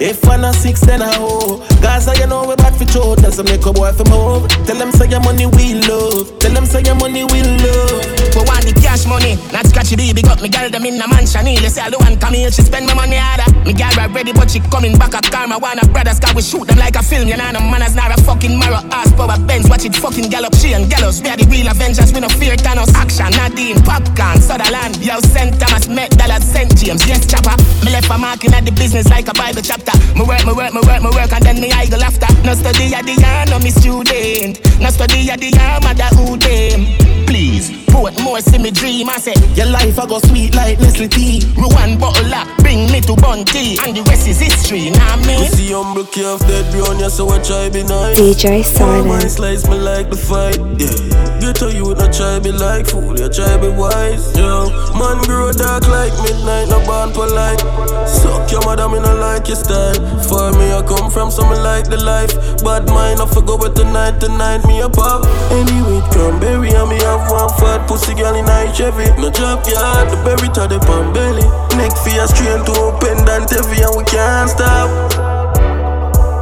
If 0.00 0.26
I'm 0.28 0.42
six, 0.52 0.80
then 0.80 1.02
I 1.02 1.14
hoe. 1.14 1.62
Gaza, 1.80 2.12
you 2.18 2.26
know 2.26 2.46
we 2.46 2.56
bad 2.56 2.74
for 2.74 2.84
two. 2.84 3.14
Tell 3.22 3.30
some 3.30 3.46
make 3.46 3.64
a 3.64 3.72
boy 3.72 3.92
for 3.92 4.04
over. 4.10 4.48
Tell 4.66 4.76
them 4.76 4.90
say 4.90 5.08
your 5.08 5.20
money 5.20 5.46
we 5.46 5.74
love. 5.86 6.38
Tell 6.40 6.52
them 6.52 6.66
say 6.66 6.82
your 6.82 6.96
money 6.96 7.22
we 7.22 7.40
love. 7.62 8.02
We 8.34 8.42
want 8.42 8.66
the 8.66 8.74
cash 8.82 9.06
money, 9.06 9.38
not 9.54 9.66
scratchy 9.70 9.94
baby. 9.94 10.22
Got 10.22 10.42
me 10.42 10.48
girl 10.50 10.68
them 10.68 10.84
in 10.84 10.98
the 10.98 11.06
mansion. 11.06 11.46
They 11.46 11.70
say 11.70 11.82
I 11.82 11.90
don't 11.90 12.02
want 12.02 12.20
come 12.20 12.34
here, 12.34 12.50
she 12.50 12.62
spend 12.62 12.86
my 12.90 12.94
money 12.94 13.16
harder. 13.16 13.46
Me 13.62 13.72
girl 13.72 13.94
ready, 14.10 14.32
but 14.32 14.50
she 14.50 14.58
coming 14.72 14.98
back 14.98 15.14
a 15.14 15.22
karma. 15.30 15.58
Wanna 15.58 15.86
brothers, 15.94 16.18
cause 16.18 16.34
we 16.34 16.42
shoot 16.42 16.66
them 16.66 16.78
like 16.78 16.96
a 16.96 17.02
film. 17.02 17.28
You 17.28 17.36
know, 17.38 17.54
no 17.54 17.60
manners, 17.62 17.94
not 17.94 18.10
a 18.10 18.18
fucking 18.22 18.58
marrow. 18.58 18.82
Ass 18.90 19.12
power 19.14 19.38
Benz, 19.46 19.70
watch 19.70 19.84
it 19.86 19.94
fucking 19.94 20.28
gallop. 20.28 20.54
She 20.58 20.74
and 20.74 20.90
gallows, 20.90 21.22
we 21.22 21.30
are 21.30 21.38
the 21.38 21.46
real 21.46 21.70
Avengers. 21.70 22.10
We 22.12 22.18
no 22.18 22.28
fear 22.28 22.56
Thanos. 22.58 22.90
Action, 22.98 23.30
Nadine, 23.38 23.78
Popcorn, 23.86 24.42
Sutherland. 24.42 24.98
Yo, 24.98 25.20
St. 25.20 25.54
Thomas, 25.60 25.86
Met, 25.86 26.10
Dallas, 26.18 26.42
St. 26.42 26.74
James. 26.74 27.06
Yes, 27.06 27.30
chopper. 27.30 27.54
Me 27.86 27.92
left 27.94 28.10
a 28.10 28.18
marking 28.18 28.52
at 28.52 28.64
the 28.66 28.72
business 28.72 29.06
like 29.08 29.28
a 29.28 29.34
Bible 29.34 29.62
chapter. 29.62 29.83
Me 30.14 30.22
work, 30.22 30.44
me 30.46 30.52
work, 30.52 30.72
me 30.72 30.80
work, 30.80 31.02
me 31.02 31.10
work, 31.10 31.32
and 31.32 31.44
then 31.44 31.60
me 31.60 31.70
I 31.72 31.86
go 31.86 31.96
after. 31.96 32.28
No 32.44 32.54
study 32.54 32.94
at 32.94 33.04
the 33.04 33.14
yarn, 33.20 33.50
no 33.50 33.58
me 33.58 33.70
student. 33.70 34.60
No 34.80 34.90
study 34.90 35.28
at 35.30 35.40
the 35.40 35.50
yarn, 35.50 35.82
mother 35.82 36.08
who 36.16 36.36
them. 36.36 36.86
Please, 37.26 37.83
put 37.94 38.18
more 38.20 38.40
see 38.40 38.58
me 38.58 38.70
dream. 38.70 39.08
I 39.08 39.18
say, 39.18 39.34
your 39.54 39.70
life 39.70 39.98
I 39.98 40.06
go 40.06 40.18
sweet 40.18 40.54
like 40.54 40.80
Nestle 40.80 41.08
tea. 41.08 41.40
Ruan 41.54 41.98
bottle 41.98 42.34
up, 42.34 42.48
bring 42.58 42.90
me 42.90 43.00
to 43.06 43.14
Bunty. 43.14 43.78
And 43.78 43.94
the 43.96 44.02
rest 44.10 44.26
is 44.26 44.40
history, 44.40 44.90
nah 44.90 45.16
me. 45.22 45.38
Pussy 45.46 45.70
humble, 45.70 46.04
calf 46.10 46.40
dead 46.40 46.66
brown, 46.74 46.98
yeah, 46.98 47.08
so 47.08 47.30
I 47.30 47.38
try 47.38 47.70
be 47.70 47.84
nice. 47.84 48.18
DJ 48.18 48.66
Mama 48.80 49.20
Silent. 49.20 49.30
slice 49.30 49.64
me 49.70 49.78
like 49.78 50.10
the 50.10 50.18
fight, 50.18 50.58
yeah. 50.82 51.38
Get 51.38 51.56
to 51.62 51.70
you, 51.70 51.94
not 51.94 52.12
try 52.12 52.40
be 52.40 52.50
like 52.50 52.86
fool, 52.90 53.14
you 53.14 53.28
try 53.30 53.54
be 53.62 53.68
wise, 53.68 54.34
yeah. 54.34 54.66
Man 54.98 55.22
grow 55.30 55.52
dark 55.52 55.86
like 55.86 56.12
midnight, 56.26 56.68
no 56.68 56.82
born 56.82 57.14
polite. 57.14 57.62
Suck 58.08 58.50
your 58.50 58.64
mother, 58.66 58.88
me 58.88 58.98
no 58.98 59.14
like 59.14 59.46
your 59.46 59.56
style. 59.56 59.94
For 60.26 60.50
me, 60.58 60.72
I 60.74 60.82
come 60.82 61.10
from 61.10 61.30
something 61.30 61.62
like 61.62 61.86
the 61.86 62.02
life. 62.02 62.34
Bad 62.64 62.88
mind, 62.90 63.20
I 63.20 63.26
forgo 63.26 63.56
with 63.56 63.76
the 63.76 63.84
night, 63.84 64.18
tonight 64.20 64.66
me 64.66 64.80
a 64.80 64.88
pop. 64.88 65.22
Any 65.52 65.78
with 65.86 66.04
cranberry, 66.10 66.70
and 66.74 66.88
me 66.90 66.98
have 67.04 67.30
one 67.30 67.50
fat 67.60 67.83
pussy 67.86 68.14
girl 68.14 68.34
in 68.34 68.44
a 68.44 68.72
Chevy. 68.74 69.10
No 69.20 69.30
drop 69.30 69.66
yard, 69.66 70.10
the 70.10 70.16
berry 70.24 70.48
to 70.54 70.66
the 70.68 70.78
pan 70.80 71.12
belly. 71.12 71.46
Neck 71.76 71.92
fear 72.04 72.26
straight 72.26 72.64
to 72.66 72.72
open 72.80 73.18
and 73.28 73.48
heavy, 73.50 73.82
and 73.82 73.96
we 73.96 74.04
can't 74.04 74.50
stop. 74.50 74.88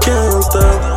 Can't 0.03 0.45
stop. 0.45 0.92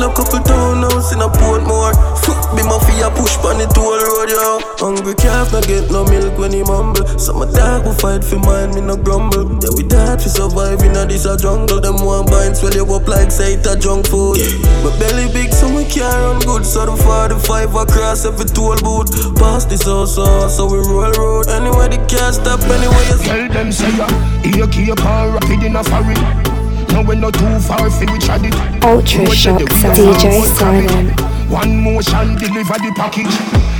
We 0.00 0.06
love 0.06 0.16
couple 0.16 0.40
townhouse 0.40 1.12
in 1.12 1.20
a 1.20 1.28
Portmore. 1.28 1.92
Fuck 2.24 2.56
me 2.56 2.64
mafia 2.64 3.12
push 3.12 3.36
on 3.44 3.60
the 3.60 3.68
toll 3.76 4.00
road, 4.00 4.32
yo. 4.32 4.56
Hungry 4.80 5.12
calf 5.12 5.52
not 5.52 5.68
get 5.68 5.92
no 5.92 6.08
milk 6.08 6.40
when 6.40 6.56
he 6.56 6.64
mumble. 6.64 7.04
So 7.20 7.36
my 7.36 7.44
dog 7.52 7.84
will 7.84 7.92
fight 7.92 8.24
for 8.24 8.40
mine, 8.40 8.72
me 8.72 8.80
no 8.80 8.96
grumble. 8.96 9.60
Yeah, 9.60 9.76
we 9.76 9.84
died 9.84 10.22
for 10.24 10.32
surviving 10.32 10.96
in 10.96 11.08
this 11.12 11.28
a 11.28 11.36
jungle. 11.36 11.84
Them 11.84 12.00
one 12.00 12.24
binds 12.24 12.64
swell 12.64 12.72
you 12.72 12.88
up 12.88 13.08
like 13.12 13.28
say 13.28 13.60
it 13.60 13.66
a 13.68 13.76
junk 13.76 14.08
food. 14.08 14.40
My 14.80 14.88
belly 14.96 15.28
big, 15.36 15.52
so 15.52 15.68
we 15.68 15.84
can't 15.84 16.16
run 16.16 16.40
good. 16.48 16.64
So 16.64 16.88
the 16.88 16.96
45 16.96 17.76
across 17.76 18.24
every 18.24 18.48
toll 18.48 18.80
booth. 18.80 19.12
Past 19.36 19.68
this 19.68 19.84
house, 19.84 20.16
so, 20.16 20.48
so 20.48 20.64
we 20.64 20.80
roll 20.80 21.12
road. 21.12 21.52
Anyway, 21.52 21.92
they 21.92 22.00
can't 22.08 22.32
stop 22.32 22.64
anyway. 22.72 23.04
You 23.12 23.20
Tell 23.20 23.48
them 23.52 23.68
say 23.68 23.92
ya, 24.00 24.08
here 24.48 24.64
keep 24.64 24.96
on 25.04 25.36
rapid 25.36 25.60
in 25.60 25.76
a 25.76 25.84
foreign. 25.84 26.49
Now 26.92 27.02
we 27.02 27.16
not 27.16 27.34
too 27.34 27.58
far 27.60 27.90
fi 27.90 28.04
we 28.12 28.18
trad 28.18 28.44
it. 28.44 28.84
Ultra 28.84 29.24
We 29.24 29.36
Shock 29.36 29.58
dead, 29.58 29.68
we 29.68 29.80
Sound. 29.80 29.98
a 29.98 30.02
DJ 30.02 30.30
forward. 30.30 30.56
Silent. 30.56 31.20
One 31.50 31.82
motion 31.82 32.36
deliver 32.36 32.74
the 32.74 32.92
package. 32.96 33.34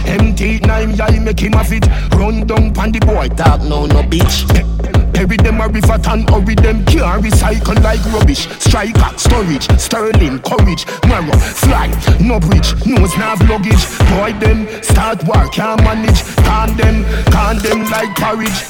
Empty 0.07 0.61
nine 0.61 0.91
yeah 0.97 1.19
make 1.21 1.41
him 1.41 1.53
have 1.53 1.73
it. 1.73 1.87
Run 2.15 2.47
down 2.47 2.73
pon 2.73 2.93
the 2.93 3.01
boy 3.01 3.29
talk 3.29 3.61
no 3.63 3.87
no 3.87 4.03
bitch. 4.03 5.00
Bury 5.21 5.37
them 5.37 5.61
a 5.61 5.69
river 5.69 6.01
and 6.09 6.31
hurry 6.31 6.55
them 6.55 6.83
can't 6.87 7.23
recycle 7.23 7.77
like 7.85 8.03
rubbish. 8.07 8.49
Striker, 8.59 9.19
storage, 9.19 9.69
sterling, 9.79 10.39
courage, 10.41 10.87
marrow, 11.07 11.37
fly, 11.37 11.89
no 12.23 12.41
bridge, 12.41 12.73
nose 12.87 13.15
nav 13.19 13.39
luggage. 13.47 13.85
Boy 14.09 14.33
them 14.41 14.67
start 14.83 15.23
work 15.25 15.53
can't 15.53 15.79
manage. 15.83 16.23
Can 16.37 16.75
them, 16.75 17.05
can 17.31 17.59
them 17.59 17.85
like 17.91 18.17
porridge. 18.17 18.65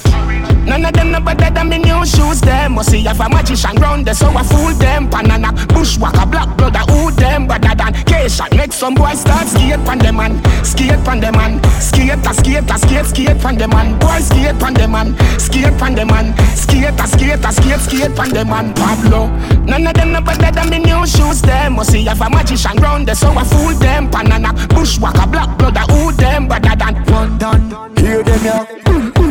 None 0.67 0.85
of 0.85 0.93
them 0.93 1.13
no 1.13 1.21
better 1.21 1.51
than 1.55 1.69
me 1.69 1.79
new 1.79 2.05
shoes 2.05 2.41
them. 2.41 2.73
Must 2.73 2.91
see 2.91 3.07
if 3.07 3.21
a 3.21 3.29
magician 3.29 3.77
round 3.77 4.07
there 4.07 4.15
so 4.15 4.27
I 4.31 4.43
fool 4.43 4.75
them. 4.75 5.09
Banana, 5.09 5.53
bushwhacker, 5.69 6.27
black 6.27 6.57
brother, 6.57 6.81
who 6.91 7.13
them? 7.13 7.47
Better 7.47 7.75
than 7.77 7.95
Keisha, 8.11 8.57
make 8.57 8.73
some 8.73 8.95
boy 8.95 9.15
start 9.15 9.47
skate 9.47 9.79
pan 9.87 9.99
them 9.99 10.17
man. 10.17 10.65
Skate 10.65 11.03
pan 11.05 11.21
them 11.21 11.37
man. 11.37 11.63
Skate 11.81 12.27
a 12.27 12.35
skate 12.35 12.71
a 12.71 12.79
skate 12.79 13.07
skate 13.07 13.39
pan 13.41 13.57
them 13.57 13.71
man. 13.71 13.99
Boy 14.01 14.19
skate 14.19 14.59
pan 14.59 14.75
them 14.75 14.93
man. 14.93 15.17
Skate 15.39 15.79
pan 15.79 15.95
them 15.95 16.09
man 16.09 16.40
Skate 16.55 17.01
a 17.01 17.07
skate 17.07 17.45
a 17.45 17.79
skate 17.79 18.17
pan 18.17 18.31
them 18.31 18.49
man 18.49 18.75
Pablo 18.75 19.29
None 19.65 19.87
of 19.87 19.95
them 19.95 20.13
no 20.13 20.21
better 20.21 20.51
than 20.51 20.71
me 20.71 20.79
new 20.79 21.07
shoes 21.07 21.43
them 21.43 21.75
Must 21.75 21.91
see 21.93 22.07
if 22.07 22.21
a 22.21 22.31
magician 22.31 22.77
round 22.77 23.07
there 23.07 23.15
so 23.15 23.31
I 23.31 23.45
fool 23.45 23.75
them 23.75 24.11
Banana, 24.11 24.53
bushwhacker, 24.69 25.27
black 25.27 25.59
brother, 25.59 25.81
who 25.93 26.13
them 26.13 26.49
Better 26.49 26.77
than 26.77 26.95
One 27.13 27.39
done, 27.39 27.97
hear 27.97 28.23
them 28.23 28.45
ya. 28.45 28.65
Boom. 28.85 29.30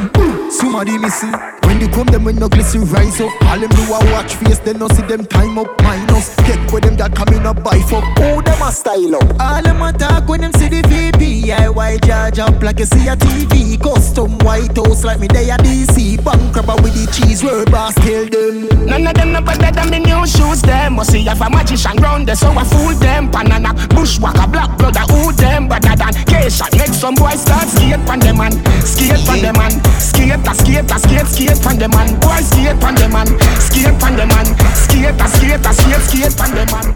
Somebody 0.50 0.98
missing. 0.98 1.34
When 1.64 1.80
you 1.80 1.88
come, 1.90 2.08
them 2.08 2.24
when 2.24 2.36
no 2.36 2.50
glisten 2.50 2.86
rise 2.86 3.22
up. 3.22 3.32
All 3.44 3.60
them 3.60 3.70
do 3.70 3.84
a 3.84 4.00
watch 4.12 4.36
face, 4.36 4.60
they 4.60 4.74
no 4.74 4.88
see 4.90 5.04
them 5.04 5.26
time 5.26 5.58
up 5.58 5.68
minus. 5.84 6.36
Get 6.48 6.72
with 6.72 6.84
them 6.84 6.98
that 6.98 7.16
coming 7.16 7.46
up 7.46 7.64
by 7.64 7.80
for. 7.82 8.02
Oh, 8.18 8.42
them 8.42 8.62
a 8.62 8.72
style 8.72 9.16
up. 9.16 9.40
All 9.40 9.62
them 9.62 9.82
a 9.82 9.94
talk 9.94 10.28
when 10.28 10.42
them 10.42 10.54
see 10.54 10.68
the 10.68 10.82
VP. 10.88 11.52
I 11.52 11.70
white 11.70 12.04
charge 12.04 12.40
up 12.40 12.62
like 12.64 12.80
you 12.80 12.86
see 12.86 13.08
a 13.08 13.16
TV. 13.16 13.80
Custom 13.82 14.38
white 14.40 14.76
house 14.76 15.04
like 15.04 15.20
me 15.20 15.28
they 15.28 15.50
a 15.52 15.58
DC. 15.58 16.24
Bank 16.24 16.56
robber 16.56 16.82
with 16.82 16.94
the 16.94 17.06
cheese, 17.12 17.44
word 17.44 17.72
boss 17.72 17.94
kill 18.00 18.28
them. 18.28 18.70
None 18.90 19.06
of 19.06 19.14
them 19.14 19.32
no 19.32 19.42
better 19.42 19.72
than 19.72 19.92
the 19.92 20.00
new 20.00 20.26
shoes 20.26 20.62
them 20.62 20.96
Must 20.96 21.12
see 21.12 21.22
if 21.22 21.42
a 21.42 21.50
magician 21.50 21.98
round 21.98 22.28
there 22.28 22.36
so 22.36 22.50
I 22.50 22.64
fool 22.64 22.94
them 22.98 23.30
Banana, 23.30 23.74
bushwhacker, 23.90 24.48
black 24.48 24.78
brother, 24.78 25.06
who 25.14 25.32
them 25.34 25.68
Better 25.68 25.96
than 25.96 26.14
Keisha, 26.26 26.66
make 26.76 26.94
some 26.94 27.14
boy 27.14 27.38
start 27.38 27.68
skate 27.70 28.02
pan 28.08 28.20
them 28.20 28.38
man 28.38 28.52
Skate 28.82 29.22
pan 29.28 29.42
them 29.42 29.56
man 29.62 29.72
Skate 30.00 30.39
a 30.48 30.54
skate 30.56 30.92
a 30.92 30.98
skate 31.00 31.28
skate 31.28 31.62
pan 31.64 31.78
them 31.78 31.92
man 31.92 32.20
Boy 32.20 32.42
skate 32.42 32.80
pan 32.80 32.96
them 32.96 33.12
man 33.12 33.28
Skate 33.60 33.96
pan 34.00 34.16
them 34.16 34.30
man 34.30 34.48
Skate 34.76 35.16
a 35.16 35.28
skate 35.28 35.66
a 35.66 35.72
skate 35.74 36.04
skate 36.08 36.36
pan 36.38 36.52
them 36.56 36.68
man 36.72 36.88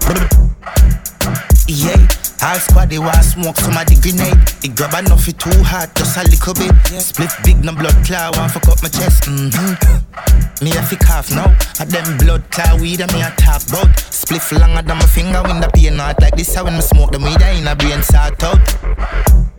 Yeah, 1.67 1.99
All 2.43 2.59
squad 2.59 2.89
they 2.89 2.99
want 2.99 3.23
smoke 3.23 3.55
somebody 3.57 3.95
grenade. 3.95 4.37
It 4.63 4.75
grab 4.75 4.93
enough 4.99 5.27
it 5.27 5.39
too 5.39 5.63
hard, 5.63 5.95
just 5.95 6.17
a 6.17 6.23
little 6.23 6.53
bit. 6.53 6.75
Split 7.01 7.31
big 7.43 7.63
no 7.63 7.73
blood 7.73 7.95
clot, 8.05 8.35
want 8.35 8.51
fuck 8.51 8.67
up 8.67 8.83
my 8.83 8.89
chest. 8.89 9.23
Mm-hmm. 9.23 10.63
Me 10.63 10.71
a 10.71 10.81
fi 10.83 10.95
cough 10.97 11.31
now. 11.31 11.55
A 11.79 11.85
them 11.85 12.17
blood 12.17 12.43
clot 12.51 12.81
weed 12.81 12.99
and 12.99 13.11
me 13.13 13.21
a 13.21 13.31
talk 13.37 13.63
about. 13.69 13.95
Spliff 13.95 14.51
longer 14.51 14.81
than 14.81 14.97
my 14.97 15.05
finger 15.05 15.41
when 15.43 15.61
the 15.61 15.69
pain 15.73 15.95
not 15.95 16.19
like 16.21 16.35
this. 16.35 16.53
How 16.53 16.65
when 16.65 16.75
me 16.75 16.81
smoke 16.81 17.11
them 17.11 17.23
weed 17.23 17.41
I 17.41 17.51
in 17.51 17.67
a 17.67 17.75
brain 17.75 18.03
sort 18.03 18.43
out. 18.43 19.52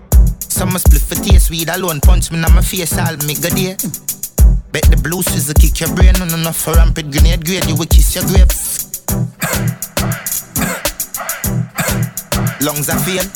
Some 0.65 0.77
a 0.77 0.79
split 0.79 1.03
for 1.03 1.15
taste 1.17 1.51
weed 1.51 1.69
alone 1.69 2.01
punch 2.01 2.33
me 2.33 2.41
in 2.41 2.49
my 2.49 2.63
face 2.63 2.97
all 2.97 3.21
me 3.29 3.37
go 3.37 3.53
there. 3.53 3.77
Bet 4.73 4.89
the 4.89 4.97
blue 4.97 5.21
scissor 5.21 5.53
kick 5.53 5.77
your 5.77 5.93
brain 5.93 6.17
no 6.17 6.25
enough 6.25 6.57
for 6.57 6.73
rampant 6.73 7.13
grenade 7.13 7.45
grade 7.45 7.69
you 7.69 7.77
will 7.77 7.85
kiss 7.85 8.17
your 8.17 8.25
grave. 8.25 8.49
Lungs 12.65 12.89
are 12.89 12.97
fail. 13.05 13.29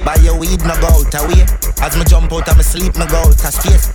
Buy 0.00 0.16
your 0.24 0.40
weed, 0.40 0.64
no 0.64 0.72
go 0.80 0.88
out 0.96 1.12
away. 1.20 1.44
As 1.84 1.92
me 1.92 2.08
jump 2.08 2.32
out 2.32 2.48
of 2.48 2.56
my 2.56 2.64
sleep, 2.64 2.96
no 2.96 3.04
go 3.04 3.20
out 3.20 3.36
of 3.36 3.52
space. 3.52 3.92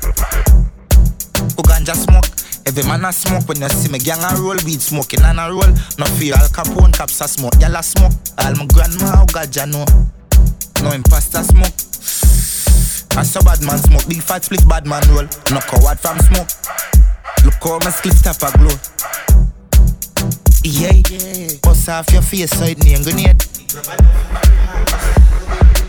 Who 1.58 1.66
ganja 1.66 1.98
smoke? 1.98 2.30
Every 2.70 2.86
man 2.86 3.10
a 3.10 3.12
smoke 3.12 3.50
when 3.50 3.58
you 3.58 3.74
see 3.74 3.90
me 3.90 3.98
gang 3.98 4.22
a 4.22 4.38
roll, 4.38 4.62
weed 4.70 4.86
smoking 4.86 5.26
and 5.26 5.42
a 5.42 5.50
roll. 5.50 5.74
No 5.98 6.06
fear, 6.14 6.38
Al 6.38 6.46
Capone 6.54 6.94
caps 6.94 7.26
a 7.26 7.28
smoke, 7.28 7.58
y'all 7.58 7.74
a 7.74 7.82
smoke. 7.82 8.14
All 8.38 8.54
my 8.54 8.70
grandma, 8.70 9.18
oh 9.18 9.26
how 9.26 9.26
ganja 9.26 9.66
know? 9.66 9.90
No 10.86 10.94
imposter 10.94 11.42
smoke. 11.42 11.91
I 13.18 13.24
saw 13.24 13.42
bad 13.42 13.62
man 13.62 13.78
smoke, 13.78 14.08
big 14.08 14.22
fat 14.22 14.44
split 14.44 14.68
bad 14.68 14.86
man 14.88 15.04
roll. 15.10 15.28
No 15.52 15.60
coward 15.60 16.00
from 16.00 16.18
smoke. 16.20 16.48
Look 17.44 17.56
how 17.62 17.80
my 17.80 17.92
split 17.92 18.14
stop 18.14 18.42
a 18.42 18.58
glow. 18.58 18.72
Yeah, 20.64 20.94
bust 21.62 21.90
off 21.90 22.12
your 22.14 22.22
face 22.22 22.52
so 22.52 22.66
it 22.66 22.78
name 22.84 23.04
grenade. 23.04 23.42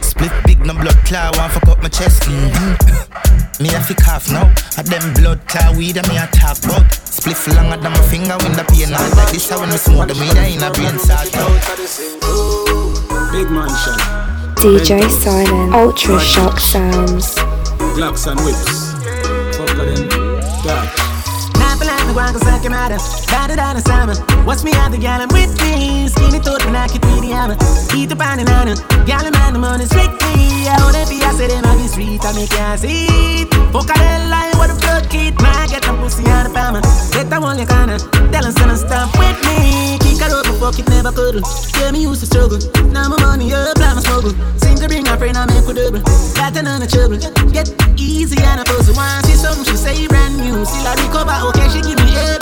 Split 0.03 0.33
big 0.45 0.61
no 0.61 0.75
blood 0.75 0.99
clot, 1.05 1.37
want 1.37 1.53
fuck 1.53 1.69
up 1.69 1.83
my 1.83 1.89
chest. 1.89 2.23
Mm-hmm. 2.23 3.63
me 3.63 3.69
a 3.75 3.81
fi 3.81 3.95
cough 3.95 4.31
now. 4.31 4.53
A 4.79 4.83
them 4.83 5.15
blood 5.15 5.47
clot 5.47 5.77
weed 5.77 5.99
and 5.99 6.09
me 6.09 6.17
a 6.17 6.27
talk 6.33 6.59
about. 6.65 6.93
Split 6.93 7.37
longer 7.55 7.77
than 7.77 7.93
my 7.93 8.03
finger 8.09 8.37
when 8.43 8.53
the 8.53 8.65
pain 8.65 8.91
not 8.91 9.17
like 9.17 9.31
this. 9.31 9.49
How 9.49 9.61
when 9.61 9.69
me 9.71 9.77
smoke 9.77 10.09
the 10.09 10.15
weed 10.15 10.37
I 10.37 10.47
in 10.47 10.63
a 10.63 10.71
brain 10.73 10.99
sort 10.99 11.37
out. 11.37 11.61
Big 13.33 13.49
mansion. 13.51 14.32
DJ 14.63 15.11
Silent, 15.11 15.75
Ultra 15.75 16.21
Shock 16.21 16.61
Sounds. 16.61 17.35
Glocks 17.97 18.31
and 18.31 18.39
whips. 18.45 18.93
Fuck 19.57 19.77
them. 19.77 20.09
Dark. 20.63 21.02
Me 22.13 22.19
guan 22.19 22.33
cause 22.33 22.47
I 22.47 22.59
can 22.61 22.73
matter 22.73 22.99
Better 23.29 23.57
than 23.57 23.77
a 23.77 23.81
summer 23.81 24.15
Watch 24.45 24.63
me 24.65 24.73
have 24.73 24.93
the 24.93 24.99
gal 24.99 25.21
I'm 25.21 25.29
with 25.29 25.53
me. 25.61 26.09
Skinny 26.09 26.39
thought 26.39 26.65
when 26.65 26.77
I 26.77 26.87
could 26.89 27.01
be 27.01 27.21
the 27.25 27.33
hammer 27.33 27.57
Eat 27.97 28.09
the 28.09 28.17
pan 28.17 28.39
and 28.39 28.49
nana 28.49 28.75
Gal 29.07 29.25
man 29.31 29.53
the 29.53 29.59
money 29.59 29.87
strictly 29.87 30.69
I 30.69 30.77
wanna 30.85 31.05
be 31.09 31.23
I 31.25 31.33
said 31.33 31.51
them 31.51 31.65
on 31.65 31.79
the 31.79 31.89
street 31.89 32.21
I 32.25 32.33
make 32.37 32.53
you 32.53 32.77
see 32.77 33.45
Fuck 33.73 33.89
a 33.89 33.97
hell 33.97 34.29
line 34.29 34.55
what 34.61 34.69
the 34.69 34.77
blood 34.81 35.09
kid 35.09 35.41
Man 35.41 35.69
get 35.69 35.83
them 35.83 35.97
pussy 35.99 36.25
out 36.29 36.47
of 36.47 36.53
farmer. 36.53 36.83
Get 37.13 37.31
that 37.31 37.41
one 37.41 37.59
you 37.59 37.67
kinda 37.67 37.97
Tell 38.31 38.45
them 38.45 38.53
son 38.53 38.77
stop 38.77 39.09
with 39.17 39.39
me. 39.49 39.97
Kick 40.05 40.21
her 40.21 40.33
up 40.33 40.47
fuck 40.61 40.79
it 40.79 40.89
never 40.89 41.13
cuddle 41.13 41.43
Yeah 41.81 41.91
me 41.93 42.05
used 42.05 42.21
to 42.21 42.27
struggle. 42.27 42.61
Now 42.93 43.09
my 43.09 43.17
money 43.25 43.53
up 43.53 43.79
like 43.79 43.97
my 43.97 44.03
smuggle. 44.05 44.35
Seem 44.61 44.77
to 44.77 44.87
bring 44.89 45.05
my 45.05 45.17
friend 45.17 45.37
I 45.37 45.47
make 45.49 45.65
a 45.65 45.73
double. 45.73 46.03
Got 46.37 46.57
another 46.61 46.87
trouble. 46.87 47.19
Get 47.51 47.73
easy 47.97 48.37
and 48.43 48.61
a 48.61 48.65
pussy 48.65 48.93
Once 48.93 49.25
see 49.27 49.39
something 49.39 49.65
she 49.65 49.77
say 49.77 50.07
brand 50.07 50.37
new? 50.37 50.65
Still 50.65 50.87
I 50.87 50.95
recover 51.01 51.37
okay 51.49 51.69
she 51.73 51.81
give 51.81 52.02
bandu 52.03 52.42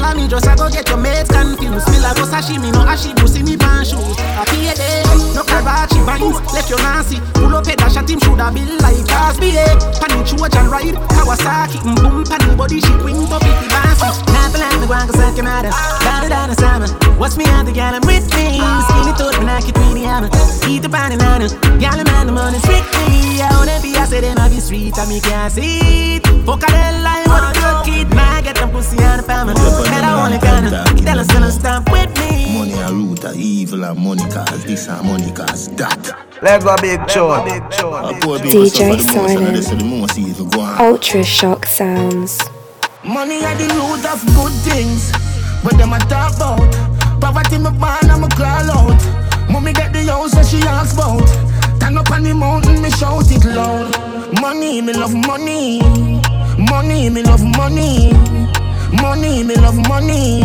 Follow 0.00 0.16
me 0.16 0.28
just 0.28 0.46
I 0.48 0.56
go 0.56 0.68
get 0.70 0.88
your 0.88 0.96
mates 0.96 1.28
confused. 1.28 1.84
Still 1.86 2.06
I 2.06 2.14
go 2.16 2.24
sashimi 2.24 2.72
no 2.72 2.80
ashibu 2.88 3.28
see 3.28 3.42
me 3.42 3.56
pan 3.56 3.84
shoes? 3.84 4.16
I 4.16 4.44
pay 4.48 4.72
day 4.72 5.04
No 5.36 5.44
Karachi 5.44 6.00
vines 6.08 6.40
Left 6.56 6.70
your 6.70 6.80
Nancy. 6.80 7.20
Pull 7.36 7.54
up 7.54 7.66
head 7.66 7.78
dash 7.78 7.96
at 7.96 8.08
him 8.08 8.18
shoulda 8.20 8.50
be 8.52 8.64
like 8.80 9.04
Cosby 9.04 9.60
eh. 9.60 9.76
Pan 10.00 10.24
Trojan 10.24 10.70
ride 10.72 10.96
Kawasaki. 11.12 11.84
Mm, 11.84 12.00
Boom 12.00 12.24
pan 12.24 12.40
in 12.48 12.56
body 12.56 12.80
she 12.80 12.92
wing 13.04 13.28
up 13.28 13.44
it 13.44 13.52
bouncy 13.68 14.08
Now 14.32 14.48
for 14.48 14.58
land 14.58 14.80
the 14.80 14.86
guan 14.88 15.04
cause 15.04 15.20
I 15.20 15.34
can 15.36 15.44
matter 15.44 15.72
Better 16.00 16.28
than 16.32 16.48
a 16.50 16.54
summer. 16.56 16.88
What's 17.20 17.36
me 17.36 17.44
out 17.52 17.66
the 17.66 17.72
gal 17.72 17.94
I'm 17.94 18.00
with 18.08 18.24
me. 18.32 18.56
Skinny 18.56 19.12
thought 19.20 19.36
when 19.36 19.48
I 19.52 19.60
read 19.60 19.76
the 19.76 20.00
hammer. 20.08 20.30
Eat 20.64 20.80
the 20.80 20.88
pan 20.88 21.12
and 21.12 21.20
nana. 21.20 21.48
Gal 21.78 22.00
man 22.08 22.26
the 22.26 22.32
money 22.32 22.58
strictly 22.64 23.42
I 23.44 23.52
wanna 23.52 23.76
be 23.84 23.92
I 23.96 24.04
say 24.08 24.20
them 24.24 24.38
have 24.38 24.48
the 24.50 24.60
street 24.64 24.96
and 24.96 25.08
me 25.12 25.20
can't 25.20 25.52
see 25.52 26.16
it. 26.16 26.26
Fuck 26.48 26.64
a 26.64 26.72
line 27.04 27.28
what 27.28 27.44
a 27.44 27.60
good 27.60 27.84
kid. 27.84 28.08
Man 28.16 28.42
get 28.44 28.56
them 28.56 28.70
pussy 28.70 28.96
on 29.04 29.18
the 29.18 29.22
family 29.22 29.60
And 29.92 30.06
I 30.06 30.16
wanna 30.16 30.38
kinda 30.38 30.84
Tell 31.04 31.18
us 31.18 31.26
gonna 31.28 31.50
stop 31.50 31.90
with 31.90 32.10
me 32.18 32.58
Money 32.58 32.74
a 32.80 32.92
root 32.92 33.24
of 33.24 33.36
evil 33.36 33.84
and 33.84 33.98
money 33.98 34.22
cause 34.30 34.64
this 34.64 34.88
and 34.88 35.06
money 35.06 35.30
cause 35.32 35.68
that. 35.76 36.10
Let 36.42 36.62
go 36.62 36.74
big 36.80 37.00
chore. 37.08 37.38
DJ 38.40 39.00
Silent, 39.00 40.80
Ultra 40.80 41.22
Shock 41.24 41.66
Sounds. 41.66 42.38
Money 43.04 43.44
are 43.44 43.54
the 43.54 43.68
root 43.74 44.04
of 44.04 44.20
good 44.34 44.52
things, 44.64 45.12
but 45.62 45.76
them 45.78 45.92
a 45.92 45.98
talk 46.00 46.36
about. 46.36 46.70
Poverty 47.20 47.58
me 47.58 47.70
born 47.70 48.10
and 48.10 48.22
me 48.22 48.28
crawl 48.34 48.70
out. 48.70 49.00
Mommy 49.50 49.72
get 49.72 49.92
the 49.92 50.04
house 50.04 50.32
that 50.32 50.46
she 50.46 50.58
asks 50.66 50.94
about. 50.94 51.26
Stand 51.76 51.98
up 51.98 52.10
on 52.10 52.22
the 52.22 52.34
mountain, 52.34 52.82
me 52.82 52.90
shout 52.90 53.30
it 53.30 53.44
loud. 53.44 53.94
Money, 54.40 54.80
me 54.82 54.92
love 54.92 55.14
money. 55.14 55.80
Money, 56.58 57.10
me 57.10 57.22
love 57.22 57.44
money. 57.56 58.12
Money, 58.92 59.44
me 59.44 59.54
love 59.56 59.76
money. 59.88 60.42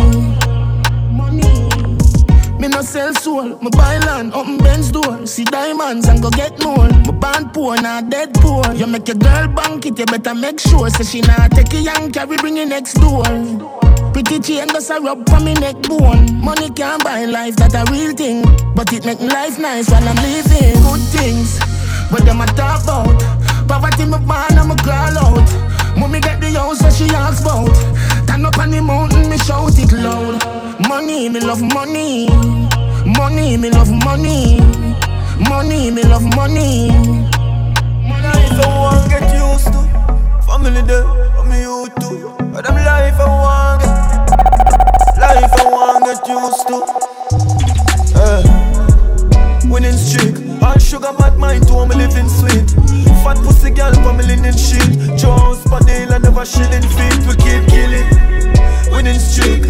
Money. 1.10 1.68
Me 2.58 2.68
no 2.68 2.80
sell 2.80 3.12
soul, 3.14 3.58
me 3.60 3.70
buy 3.70 3.98
land 3.98 4.32
up 4.32 4.46
in 4.46 4.58
Ben's 4.58 4.90
door. 4.90 5.26
See 5.26 5.44
diamonds 5.44 6.08
and 6.08 6.22
go 6.22 6.30
get 6.30 6.62
more. 6.62 6.88
Me 6.88 7.12
born 7.12 7.50
poor, 7.50 7.76
not 7.80 8.08
dead 8.08 8.32
poor. 8.34 8.64
You 8.74 8.86
make 8.86 9.08
your 9.08 9.16
girl 9.16 9.48
bank 9.48 9.86
it, 9.86 9.98
you 9.98 10.06
better 10.06 10.34
make 10.34 10.60
sure. 10.60 10.88
Say 10.90 11.04
she 11.04 11.20
not 11.22 11.50
take 11.50 11.72
a 11.74 11.80
young 11.80 12.12
carry 12.12 12.36
bring 12.36 12.56
it 12.56 12.68
next 12.68 12.94
door. 12.94 13.24
Pretty 14.12 14.40
chain 14.40 14.68
does 14.68 14.88
a 14.90 15.00
rub 15.00 15.28
for 15.28 15.40
me 15.40 15.54
neck 15.54 15.82
bone. 15.82 16.40
Money 16.40 16.70
can't 16.70 17.04
buy 17.04 17.24
life, 17.24 17.56
that 17.56 17.74
a 17.74 17.84
real 17.92 18.14
thing. 18.14 18.42
But 18.74 18.92
it 18.92 19.04
make 19.04 19.20
life 19.20 19.58
nice 19.58 19.90
while 19.90 20.08
I'm 20.08 20.16
living. 20.16 20.80
Good 20.82 21.04
things, 21.12 21.58
but 22.10 22.24
them 22.24 22.40
a 22.40 22.46
talk 22.46 22.84
about. 22.84 23.20
Poverty 23.68 24.04
me 24.04 24.18
born 24.24 24.68
me 24.68 24.76
crawl 24.82 25.18
out. 25.18 25.76
Mommy 25.98 26.20
get 26.20 26.40
the 26.40 26.50
house 26.52 26.78
that 26.80 26.92
she 26.92 27.04
asks 27.14 27.42
about. 27.42 27.72
Stand 28.36 28.48
up 28.48 28.58
on 28.58 28.70
the 28.70 28.82
mountain, 28.82 29.30
me 29.30 29.38
shout 29.38 29.78
it 29.78 29.90
loud. 29.92 30.36
Money, 30.90 31.30
me 31.30 31.40
love 31.40 31.62
money. 31.72 32.28
Money, 33.16 33.56
me 33.56 33.70
love 33.70 33.90
money. 34.04 34.60
Money, 35.48 35.90
me 35.90 36.02
love 36.02 36.22
money. 36.36 36.90
Life 38.04 38.60
I 38.60 38.66
want 38.76 39.08
get 39.08 39.32
used 39.32 39.72
to. 39.72 39.80
Family 40.44 40.82
there, 40.82 41.04
what 41.06 41.46
me 41.46 41.62
used 41.62 41.96
to. 41.96 42.36
But 42.52 42.66
them 42.66 42.74
life 42.74 43.18
I 43.18 43.26
want 43.26 43.80
get. 43.80 44.36
Life 45.18 45.56
I 45.56 45.64
want 45.72 46.04
get 46.04 46.28
used 46.28 46.68
to. 46.68 46.84
Eh. 48.20 49.70
Winning 49.70 49.96
streak. 49.96 50.45
All 50.66 50.78
sugar 50.80 51.12
bad 51.16 51.38
mind 51.38 51.68
to 51.68 51.86
me 51.86 51.94
living 51.94 52.28
sweet. 52.28 52.68
Fat 53.22 53.38
pussy 53.44 53.70
girl 53.70 53.94
for 54.02 54.12
me 54.12 54.24
linen 54.24 54.56
sheet. 54.56 55.16
Jones 55.16 55.62
Padilla 55.70 56.18
never 56.18 56.44
shilling 56.44 56.82
feet. 56.82 57.18
We 57.26 57.34
keep 57.38 57.62
killing. 57.70 58.45
Winning 58.90 59.18
streak. 59.18 59.62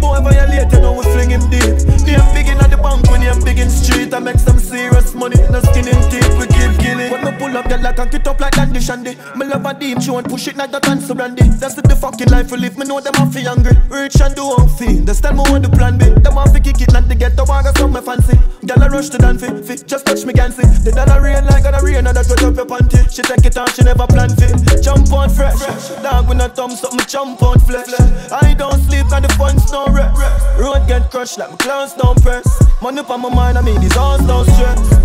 Boy 0.00 0.20
violate, 0.20 0.70
you 0.72 0.80
know 0.80 0.92
we 0.92 1.04
fling 1.14 1.30
him 1.30 1.48
deep. 1.50 1.80
Name 2.04 2.20
big 2.34 2.48
in 2.48 2.58
the 2.58 2.78
bank 2.82 3.08
when 3.10 3.22
I'm 3.22 3.42
big 3.42 3.58
in 3.58 3.70
street. 3.70 4.12
I 4.12 4.18
make 4.18 4.38
some 4.38 4.58
serious 4.58 5.14
money, 5.14 5.36
no 5.50 5.60
skin 5.60 5.88
in 5.88 6.00
teeth. 6.10 6.34
We 6.38 6.46
keep 6.46 6.72
killing. 6.80 7.10
When 7.10 7.24
me 7.24 7.32
pull 7.38 7.56
up, 7.56 7.68
get 7.68 7.82
like 7.82 7.98
and 7.98 8.10
get 8.10 8.26
up 8.26 8.40
like 8.40 8.52
Dandy 8.52 8.80
Shandy. 8.80 9.16
Me 9.36 9.46
love 9.46 9.64
a 9.64 9.72
deep, 9.74 10.02
she 10.02 10.10
want 10.10 10.28
push 10.28 10.48
it 10.48 10.56
like 10.56 10.70
that 10.72 10.86
and 10.88 11.00
so 11.00 11.14
brandy. 11.14 11.48
That's 11.60 11.74
the 11.74 11.96
fucking 11.96 12.28
life 12.28 12.50
we 12.50 12.58
live. 12.58 12.76
Me 12.76 12.84
know 12.86 13.00
them 13.00 13.14
have 13.14 13.34
hungry. 13.34 13.72
Rich 13.88 14.20
and 14.20 14.34
do 14.34 14.42
on 14.42 14.68
fee. 14.68 15.00
That's 15.00 15.20
time 15.20 15.36
me 15.36 15.44
want 15.48 15.64
the 15.64 15.70
plan 15.70 15.96
B. 15.96 16.10
Them 16.10 16.34
have 16.34 16.52
fi 16.52 16.60
kick 16.60 16.80
it 16.80 16.92
like 16.92 17.08
the 17.08 17.14
ghetto. 17.14 17.44
I 17.44 17.62
got 17.62 17.78
something 17.78 18.02
fancy. 18.02 18.36
Girl 18.66 18.82
I 18.82 18.88
rush 18.88 19.08
to 19.10 19.18
dance 19.18 19.40
fi, 19.40 19.48
fi. 19.62 19.76
Just 19.76 20.06
touch 20.06 20.24
me 20.24 20.32
can 20.32 20.52
see. 20.52 20.66
The 20.84 20.92
dollar 20.92 21.22
rain 21.22 21.44
like 21.46 21.64
gonna 21.64 21.80
rain 21.82 22.06
and 22.06 22.16
that 22.16 22.28
wet 22.28 22.42
up 22.44 22.56
your 22.56 22.66
panty. 22.66 23.00
She 23.08 23.22
take 23.22 23.44
it 23.44 23.56
on, 23.56 23.68
she 23.72 23.82
never 23.82 24.06
plan 24.06 24.30
fi. 24.36 24.52
Jump 24.80 25.12
on 25.12 25.30
fresh. 25.30 25.60
Dog 26.02 26.28
with 26.28 26.40
a 26.40 26.48
thumb, 26.48 26.70
something 26.72 27.06
jump 27.08 27.42
on 27.42 27.58
flesh. 27.60 27.88
I 28.30 28.54
don't 28.54 28.63
sleep 28.72 29.10
and 29.12 29.24
the 29.24 29.32
funds 29.34 29.70
don't 29.70 29.92
rest. 29.92 30.14
Road 30.58 30.86
get 30.86 31.10
crushed 31.10 31.38
like 31.38 31.50
my 31.50 31.56
clowns 31.56 31.94
don't 31.94 32.20
press. 32.22 32.46
Money 32.80 33.00
on 33.00 33.20
my 33.20 33.28
mind, 33.28 33.58
I 33.58 33.62
mean 33.62 33.80
these 33.80 33.96
arms 33.96 34.26
don't 34.26 34.46
stress. 34.46 35.04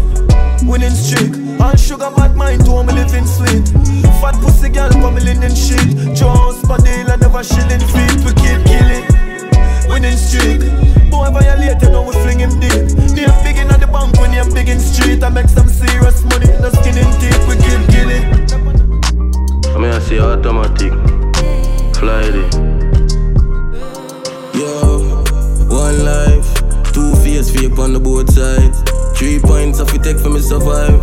Winning 0.64 0.92
streak, 0.92 1.34
all 1.62 1.76
sugar 1.76 2.12
bad 2.16 2.36
mind 2.36 2.66
to 2.66 2.84
me 2.84 2.94
living 2.94 3.26
sweet. 3.26 3.68
Fat 4.22 4.36
pussy 4.42 4.70
girl 4.70 4.92
for 4.92 5.12
me 5.12 5.22
linen 5.22 5.56
sheet. 5.56 6.16
Jones 6.16 6.62
Padilla 6.68 7.18
never 7.18 7.44
shilling 7.44 7.84
feet. 7.92 8.20
We 8.26 8.32
keep 8.38 8.60
killing. 8.68 9.06
Winning 9.90 10.18
streak. 10.18 10.62
Boy 11.10 11.30
violate, 11.32 11.82
you 11.82 11.90
know 11.90 12.04
we 12.04 12.14
fling 12.22 12.40
him 12.40 12.60
deep. 12.60 12.96
Name 13.16 13.34
big 13.44 13.58
in 13.58 13.72
at 13.72 13.80
the 13.80 13.90
bank 13.92 14.20
when 14.20 14.34
you're 14.34 14.50
big 14.54 14.70
in 14.70 14.80
street. 14.80 15.24
I 15.24 15.30
make 15.30 15.50
some 15.50 15.68
serious 15.68 16.24
money, 16.26 16.48
no 16.60 16.70
skin 16.70 16.98
in 16.98 17.10
teeth. 17.20 17.42
We 17.48 17.56
keep 17.56 17.82
killing. 17.90 18.26
I 19.74 19.78
mean 19.80 19.92
I 19.92 20.00
say 20.00 20.20
automatic. 20.20 20.94
Fly 21.96 22.22
it. 22.24 22.69
Yo, 24.60 25.24
one 25.70 26.04
life, 26.04 26.54
two 26.92 27.16
face 27.24 27.50
fake 27.50 27.80
on 27.80 27.94
the 27.94 28.00
both 28.00 28.30
sides. 28.30 28.84
Three 29.18 29.40
points 29.40 29.80
off 29.80 29.94
we 29.94 30.00
take 30.00 30.20
for 30.20 30.30
me 30.30 30.42
survive. 30.42 31.00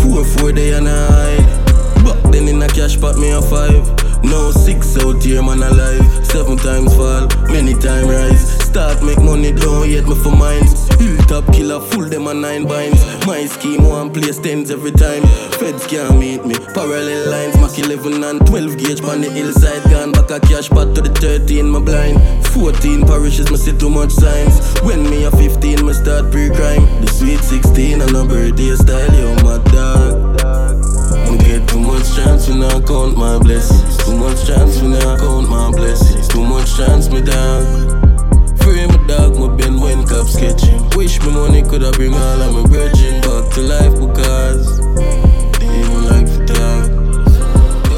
Four 0.00 0.24
four 0.24 0.52
day 0.52 0.74
and 0.74 0.86
a 0.86 0.94
hide. 1.10 2.04
Back 2.04 2.30
then 2.30 2.46
in 2.46 2.62
a 2.62 2.68
cash 2.68 3.00
pot 3.00 3.18
me 3.18 3.30
a 3.30 3.42
five. 3.42 3.82
Now 4.22 4.50
six 4.50 4.96
out 4.98 5.22
here, 5.22 5.42
man 5.42 5.62
alive. 5.62 6.26
Seven 6.26 6.56
times 6.56 6.94
fall, 6.94 7.26
many 7.48 7.74
time 7.74 8.08
rise. 8.08 8.58
Start 8.64 9.02
make 9.02 9.20
money, 9.22 9.52
don't 9.52 9.88
yet 9.88 10.06
me 10.06 10.14
for 10.14 10.30
mines. 10.32 10.88
Hilltop 10.98 11.52
killer, 11.52 11.80
full 11.80 12.04
them 12.04 12.26
a 12.26 12.34
nine 12.34 12.66
binds. 12.66 13.00
My 13.26 13.46
scheme, 13.46 13.84
one 13.84 14.12
place 14.12 14.38
tens 14.38 14.70
every 14.70 14.92
time. 14.92 15.22
Feds 15.58 15.86
can't 15.86 16.18
meet 16.18 16.44
me. 16.44 16.54
Parallel 16.74 17.30
lines, 17.30 17.56
Mac 17.56 17.78
11 17.78 18.24
and 18.24 18.46
12 18.46 18.78
gauge 18.78 19.00
on 19.02 19.20
the 19.20 19.30
hillside. 19.30 19.82
Gone 19.90 20.12
back 20.12 20.30
a 20.30 20.40
cash 20.40 20.68
pot 20.68 20.94
to 20.94 21.00
the 21.00 21.10
13, 21.20 21.68
my 21.68 21.80
blind. 21.80 22.18
14 22.48 23.06
parishes, 23.06 23.50
me 23.50 23.56
see 23.56 23.76
too 23.76 23.90
much 23.90 24.10
signs. 24.10 24.60
When 24.82 25.08
me 25.08 25.24
a 25.24 25.30
15, 25.30 25.86
me 25.86 25.92
start 25.92 26.30
pre-crime. 26.30 26.84
The 27.00 27.06
sweet 27.06 27.40
16 27.40 28.02
and 28.02 28.16
a 28.16 28.24
birthday 28.24 28.74
style, 28.74 29.14
yo, 29.14 29.34
my 29.42 29.62
dog. 29.72 29.87
Me 31.98 32.04
get 32.04 32.14
too 32.14 32.14
much 32.14 32.16
chance 32.16 32.48
when 32.48 32.62
I 32.62 32.80
count 32.80 33.16
my 33.16 33.38
blessings. 33.38 33.96
Too 33.98 34.16
much 34.16 34.46
chance 34.46 34.80
when 34.80 34.94
I 34.94 35.18
count 35.18 35.48
my 35.48 35.70
blessings. 35.70 36.28
Too 36.28 36.44
much 36.44 36.76
chance, 36.76 37.10
me 37.10 37.22
dog. 37.22 37.66
Free 38.62 38.86
my 38.86 38.96
dog, 39.06 39.36
my 39.38 39.48
Ben 39.56 39.80
when 39.80 40.06
cop 40.06 40.26
sketching. 40.26 40.88
Wish 40.90 41.20
me 41.22 41.32
money 41.32 41.62
coulda 41.62 41.90
bring 41.92 42.14
all 42.14 42.42
of 42.42 42.54
my 42.54 42.62
brethren 42.68 43.20
back 43.22 43.50
to 43.54 43.60
life 43.62 43.94
because 43.98 44.80
even 44.80 46.04
like 46.06 46.26
the 46.26 46.44
dog. 46.46 46.90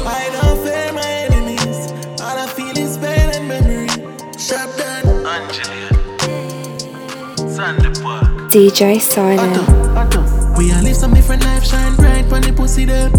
I 0.07 0.29
don't 0.41 0.57
fear 0.63 0.93
my 0.93 1.11
enemies. 1.29 1.91
All 2.21 2.37
I 2.37 2.47
feel 2.47 2.77
is 2.77 2.97
pain 2.97 3.29
and 3.35 3.47
memory. 3.47 3.87
Shut 4.37 4.77
down. 4.77 5.03
Angelia. 5.25 5.89
DJ 8.49 8.99
Silent. 8.99 10.57
We 10.57 10.71
all 10.73 10.81
live 10.81 10.95
some 10.95 11.13
different 11.13 11.43
life, 11.45 11.63
shine 11.63 11.95
bright 11.95 12.25
when 12.29 12.41
the 12.41 12.51
pussy 12.53 12.85
them. 12.85 13.11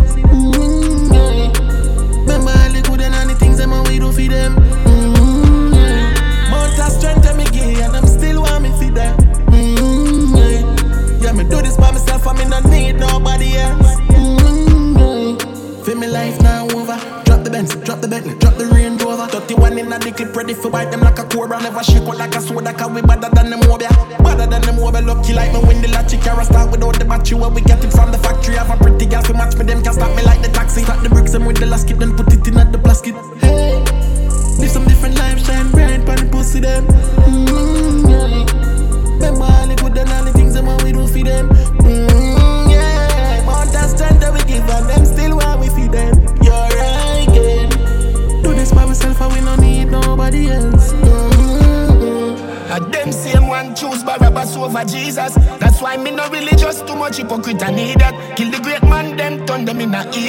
The 18.02 18.08
Bentley, 18.08 18.34
drop 18.34 18.56
the 18.58 18.66
Range 18.66 19.00
Rover. 19.00 19.26
31 19.26 19.78
in 19.78 19.92
a 19.92 19.98
the 19.98 20.10
clip 20.10 20.34
ready 20.34 20.54
for 20.54 20.70
bite 20.70 20.90
them 20.90 21.00
like 21.00 21.18
a 21.18 21.24
cobra. 21.24 21.62
Never 21.62 21.82
shake 21.84 22.02
out 22.02 22.18
like 22.18 22.34
a 22.34 22.40
soda, 22.40 22.74
cause 22.74 22.90
we 22.90 23.00
better 23.00 23.30
than 23.30 23.50
them 23.50 23.60
mobile. 23.60 23.86
Better 24.18 24.46
than 24.46 24.62
them 24.62 24.76
mobile, 24.76 25.02
lucky 25.02 25.32
like 25.32 25.52
me 25.52 25.60
when 25.62 25.80
the 25.80 25.88
latchy 25.88 26.18
carry 26.18 26.44
start 26.44 26.70
without 26.70 26.98
the 26.98 27.04
battery. 27.04 27.38
Where 27.38 27.50
we 27.50 27.62
get 27.62 27.82
it 27.84 27.92
from 27.92 28.10
the 28.10 28.18
factory. 28.18 28.56
Have 28.56 28.70
a 28.70 28.76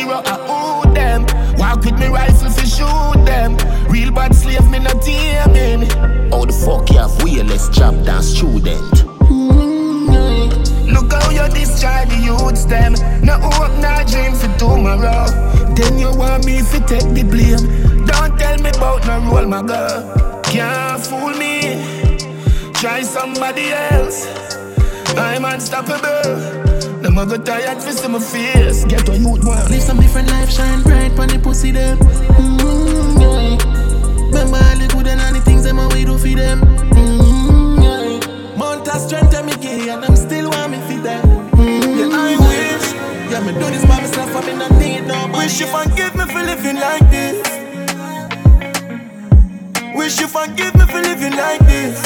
hero. 0.03 0.21
I 0.25 0.37
owe 0.47 0.93
them. 0.93 1.25
Walk 1.57 1.83
with 1.85 1.99
me 1.99 2.07
rifle 2.07 2.49
fi 2.49 2.65
shoot 2.65 3.25
them. 3.25 3.57
Real 3.89 4.11
bad 4.11 4.35
slave, 4.35 4.69
me 4.69 4.79
not 4.79 5.01
taming. 5.01 5.89
How 6.31 6.45
the 6.45 6.53
fuck 6.53 6.89
you 6.89 6.99
have 6.99 7.11
wheelless 7.21 7.73
chop 7.73 7.95
down 8.05 8.23
student? 8.23 9.05
Look 10.93 11.11
how 11.11 11.29
you 11.31 11.47
discharge 11.53 12.09
the 12.09 12.17
youths 12.17 12.65
them. 12.65 12.93
No 13.23 13.37
hope, 13.39 13.75
no 13.79 14.03
dream 14.07 14.33
for 14.33 14.51
tomorrow. 14.57 15.25
Then 15.75 15.97
you 15.97 16.11
want 16.15 16.45
me 16.45 16.61
to 16.61 16.79
take 16.85 17.09
the 17.13 17.23
blame. 17.23 18.05
Don't 18.05 18.37
tell 18.37 18.57
me 18.59 18.69
about 18.69 19.05
no 19.05 19.31
role, 19.31 19.47
my 19.47 19.61
girl. 19.63 20.41
Can't 20.43 21.03
fool 21.03 21.31
me. 21.31 21.81
Try 22.73 23.01
somebody 23.01 23.71
else. 23.71 24.27
I'm 25.15 25.45
unstoppable. 25.45 26.82
Them 27.13 27.29
a 27.29 27.37
go 27.37 27.43
tired 27.43 27.79
for 27.79 27.91
see 27.91 28.07
my 28.07 28.17
face. 28.17 28.85
Get 28.85 29.07
a 29.07 29.15
youth 29.15 29.45
one. 29.45 29.69
Live 29.69 29.83
some 29.83 29.99
different 29.99 30.31
life, 30.31 30.49
shine 30.49 30.81
bright 30.81 31.11
when 31.13 31.29
the 31.29 31.37
pussy 31.37 31.69
them. 31.69 31.99
Mm, 31.99 33.21
yeah. 33.21 33.57
Remember 34.33 34.57
all 34.57 34.77
the 34.81 34.89
good 34.91 35.05
and 35.05 35.21
all 35.21 35.31
the 35.31 35.39
things 35.41 35.63
them 35.63 35.77
and 35.77 35.93
we 35.93 36.05
do 36.05 36.17
for 36.17 36.27
them. 36.27 36.61
Mm, 36.89 37.83
yeah. 37.85 38.57
Mount 38.57 38.87
of 38.87 38.99
strength 38.99 39.31
and 39.35 39.45
me 39.45 39.53
gay 39.61 39.89
and 39.89 40.03
I'm 40.03 40.15
still 40.15 40.49
want 40.49 40.71
me 40.71 40.79
for 40.89 41.03
them. 41.03 41.21
Mm, 41.53 41.99
yeah, 42.01 42.17
I 42.17 42.33
wish. 42.49 43.31
Yeah, 43.31 43.45
me 43.45 43.53
do 43.61 43.69
this 43.69 43.85
by 43.85 44.01
myself 44.01 44.35
and 44.35 44.45
me 44.47 44.53
not 44.57 44.71
need 44.81 45.05
nobody. 45.05 45.37
Wish 45.37 45.59
you 45.59 45.67
forgive 45.67 46.15
me 46.15 46.25
for 46.25 46.41
living 46.41 46.77
like 46.77 47.07
this. 47.11 47.37
Wish 49.93 50.19
you 50.19 50.27
forgive 50.27 50.73
me 50.73 50.85
for 50.87 50.99
living 50.99 51.37
like 51.37 51.61
this. 51.67 52.01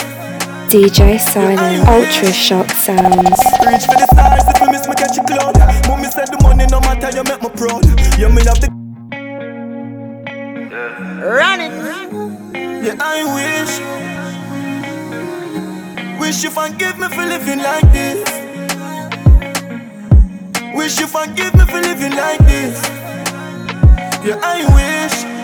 DJ 0.67 1.17
Silent. 1.17 1.87
Ultra 1.87 2.33
Shock 2.33 2.69
Sounds. 2.71 3.56
Reach 3.67 3.83
for 3.83 3.99
the 3.99 4.07
stars 4.13 4.47
if 4.47 4.61
you 4.61 4.71
miss 4.71 4.87
me 4.87 4.95
catch 4.95 5.17
a 5.17 5.23
cloud. 5.27 5.57
Mommy 5.89 6.07
said 6.09 6.27
the 6.31 6.39
money 6.41 6.65
no 6.71 6.79
matter 6.79 7.11
you 7.11 7.23
make 7.27 7.41
me 7.43 7.49
proud. 7.49 7.83
You 8.17 8.29
me 8.29 8.41
have 8.47 8.61
the 8.63 8.71
Running. 11.19 11.73
Yeah, 12.85 12.95
I 12.97 13.25
wish. 13.35 13.73
Wish 16.21 16.43
you 16.43 16.49
forgive 16.49 16.97
me 16.97 17.09
for 17.09 17.25
living 17.25 17.59
like 17.59 17.91
this. 17.91 18.23
Wish 20.73 20.99
you 21.01 21.07
forgive 21.07 21.53
me 21.55 21.65
for 21.65 21.81
living 21.81 22.15
like 22.15 22.39
this. 22.47 22.81
Yeah, 24.23 24.39
I 24.41 24.63
wish. 24.75 25.36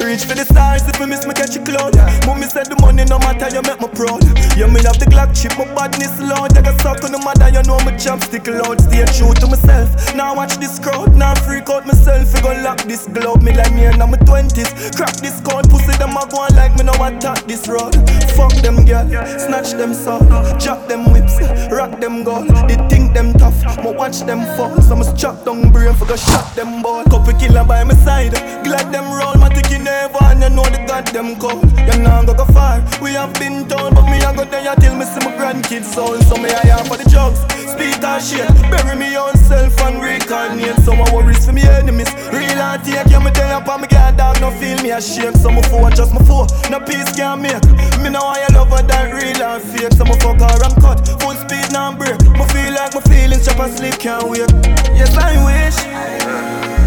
Reach 0.00 0.24
for 0.24 0.34
the 0.34 0.44
stars 0.48 0.82
if 0.88 0.98
you 0.98 1.06
miss 1.06 1.26
me 1.26 1.34
catch 1.34 1.54
a 1.56 1.60
cloud. 1.60 1.94
Mommy 2.26 2.48
said 2.48 2.66
the 2.66 2.76
money 2.80 3.04
no 3.04 3.20
matter 3.20 3.52
you 3.52 3.60
make 3.62 3.78
me 3.78 3.88
proud. 3.92 4.24
You 4.56 4.66
me 4.66 4.80
have 4.82 4.96
the 4.96 5.06
Glock 5.06 5.36
chip, 5.36 5.52
my 5.60 5.68
badness 5.76 6.18
loud. 6.18 6.56
Take 6.56 6.66
a 6.66 6.74
suck 6.80 7.04
on 7.04 7.12
the 7.12 7.20
mother, 7.20 7.52
you 7.52 7.62
know 7.68 7.78
my 7.84 7.92
chopstick 8.00 8.48
loud. 8.48 8.80
Stay 8.80 9.04
true 9.12 9.36
to 9.36 9.46
myself. 9.46 9.92
Now 10.16 10.34
watch 10.34 10.56
this 10.56 10.80
crowd, 10.80 11.14
now 11.14 11.36
freak 11.44 11.68
out 11.68 11.86
myself. 11.86 12.32
You 12.34 12.42
gon' 12.42 12.64
lock 12.64 12.82
this 12.88 13.06
glove, 13.06 13.44
me 13.44 13.52
like 13.52 13.72
me 13.76 13.86
in 13.86 14.00
my 14.00 14.16
twenties. 14.24 14.72
Crack 14.96 15.20
this 15.20 15.38
code, 15.44 15.68
pussy 15.68 15.92
them 16.00 16.16
a 16.16 16.24
go 16.26 16.48
on 16.48 16.56
like 16.56 16.74
me 16.80 16.88
now 16.88 16.96
attack 17.04 17.44
this 17.44 17.68
road. 17.68 17.92
Fuck 18.34 18.56
them 18.64 18.84
girl, 18.88 19.06
snatch 19.36 19.76
them 19.76 19.92
soul, 19.92 20.24
drop 20.58 20.88
them 20.88 21.12
whips, 21.12 21.36
rock 21.70 22.00
them 22.00 22.24
gold. 22.24 22.48
They 22.66 22.80
think 22.88 23.12
them 23.12 23.36
tough, 23.36 23.60
but 23.84 23.94
watch 23.94 24.24
them 24.24 24.42
fall. 24.56 24.80
So 24.80 24.96
I'ma 24.96 25.12
chop 25.12 25.44
down 25.44 25.70
brain 25.70 25.94
for 25.94 26.08
go 26.08 26.16
shot 26.16 26.56
them 26.56 26.80
ball. 26.82 27.04
Couple 27.04 27.36
killer 27.36 27.64
by 27.64 27.84
my 27.84 27.94
side, 28.00 28.32
glad 28.64 28.88
them 28.90 29.06
roll. 29.12 29.36
My 29.36 29.48
ticky 29.48 29.78
never 29.90 30.22
and 30.30 30.42
you 30.42 30.50
know 30.50 30.66
the 30.74 30.80
goddamn 30.86 31.34
cold. 31.42 31.66
You 31.88 31.96
know 31.98 32.22
go 32.26 32.34
go 32.34 32.46
far. 32.54 32.78
We 33.02 33.10
have 33.18 33.34
been 33.34 33.66
told, 33.66 33.94
but 33.94 34.06
me 34.06 34.18
I 34.22 34.30
go 34.34 34.44
there 34.44 34.74
till 34.76 34.94
me 34.94 35.04
see 35.04 35.22
my 35.26 35.32
grandkids 35.38 35.90
soul. 35.94 36.16
So 36.28 36.36
me 36.36 36.50
I 36.62 36.78
am 36.78 36.86
for 36.86 36.96
the 36.96 37.06
drugs, 37.10 37.40
speed 37.72 37.98
and 37.98 38.22
shit. 38.22 38.48
Bury 38.70 38.94
me 38.96 39.16
own 39.16 39.34
self 39.34 39.74
and 39.82 39.98
reincarnate. 40.02 40.78
Some 40.84 40.98
my 40.98 41.06
worries 41.12 41.46
for 41.46 41.52
me 41.52 41.62
enemies. 41.62 42.10
Real 42.30 42.60
and 42.68 42.82
take 42.84 43.10
you 43.10 43.20
me 43.20 43.30
tell 43.32 43.50
up 43.58 43.68
and 43.68 43.82
me 43.82 43.88
get 43.88 44.16
dog 44.16 44.40
no 44.40 44.50
feel 44.60 44.78
me 44.82 44.90
ashamed. 44.90 45.38
So 45.42 45.50
my 45.50 45.62
four 45.70 45.90
just 45.90 46.12
my 46.14 46.22
four, 46.28 46.46
no 46.70 46.78
peace 46.80 47.10
can't 47.16 47.42
make. 47.42 47.64
Me 48.02 48.08
know 48.14 48.22
I 48.22 48.46
love 48.54 48.70
her 48.70 48.82
that 48.86 49.10
real 49.10 49.42
and 49.42 49.62
fake. 49.62 49.92
So 49.98 50.04
my 50.04 50.16
fuck 50.22 50.38
her 50.38 50.58
and 50.66 50.76
cut, 50.82 50.98
full 51.20 51.34
speed 51.42 51.72
now 51.72 51.90
break. 51.96 52.20
Me 52.38 52.44
feel 52.54 52.72
like 52.78 52.94
my 52.94 53.02
feelings 53.10 53.46
chop 53.46 53.58
and 53.58 53.72
sleep 53.74 53.98
can't 53.98 54.28
wait. 54.30 54.50
Yes 54.94 55.16
I 55.18 55.34
wish. 55.46 56.79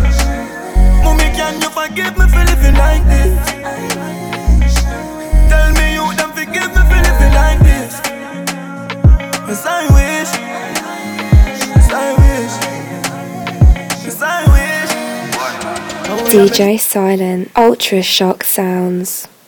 Mommy, 1.04 1.30
can 1.38 1.62
you 1.62 1.70
forgive 1.70 2.18
me 2.18 2.26
for 2.34 2.44
living 2.52 2.76
like 2.76 3.04
this? 3.06 3.36
Tell 5.50 5.70
me 5.78 5.86
you 5.98 6.06
don't 6.18 6.34
forgive 6.34 6.70
me 6.76 6.82
for 6.90 7.00
living 7.08 7.34
like 7.34 7.60
this. 7.60 8.02
I 9.66 9.84
wish. 9.96 10.32
I 11.92 12.10
wish. 12.24 12.56
I 14.22 14.44
wish. 14.54 14.92
DJ 16.34 16.80
Silent. 16.80 17.52
Ultra 17.56 18.02
Shock 18.02 18.44
Sounds. 18.44 19.28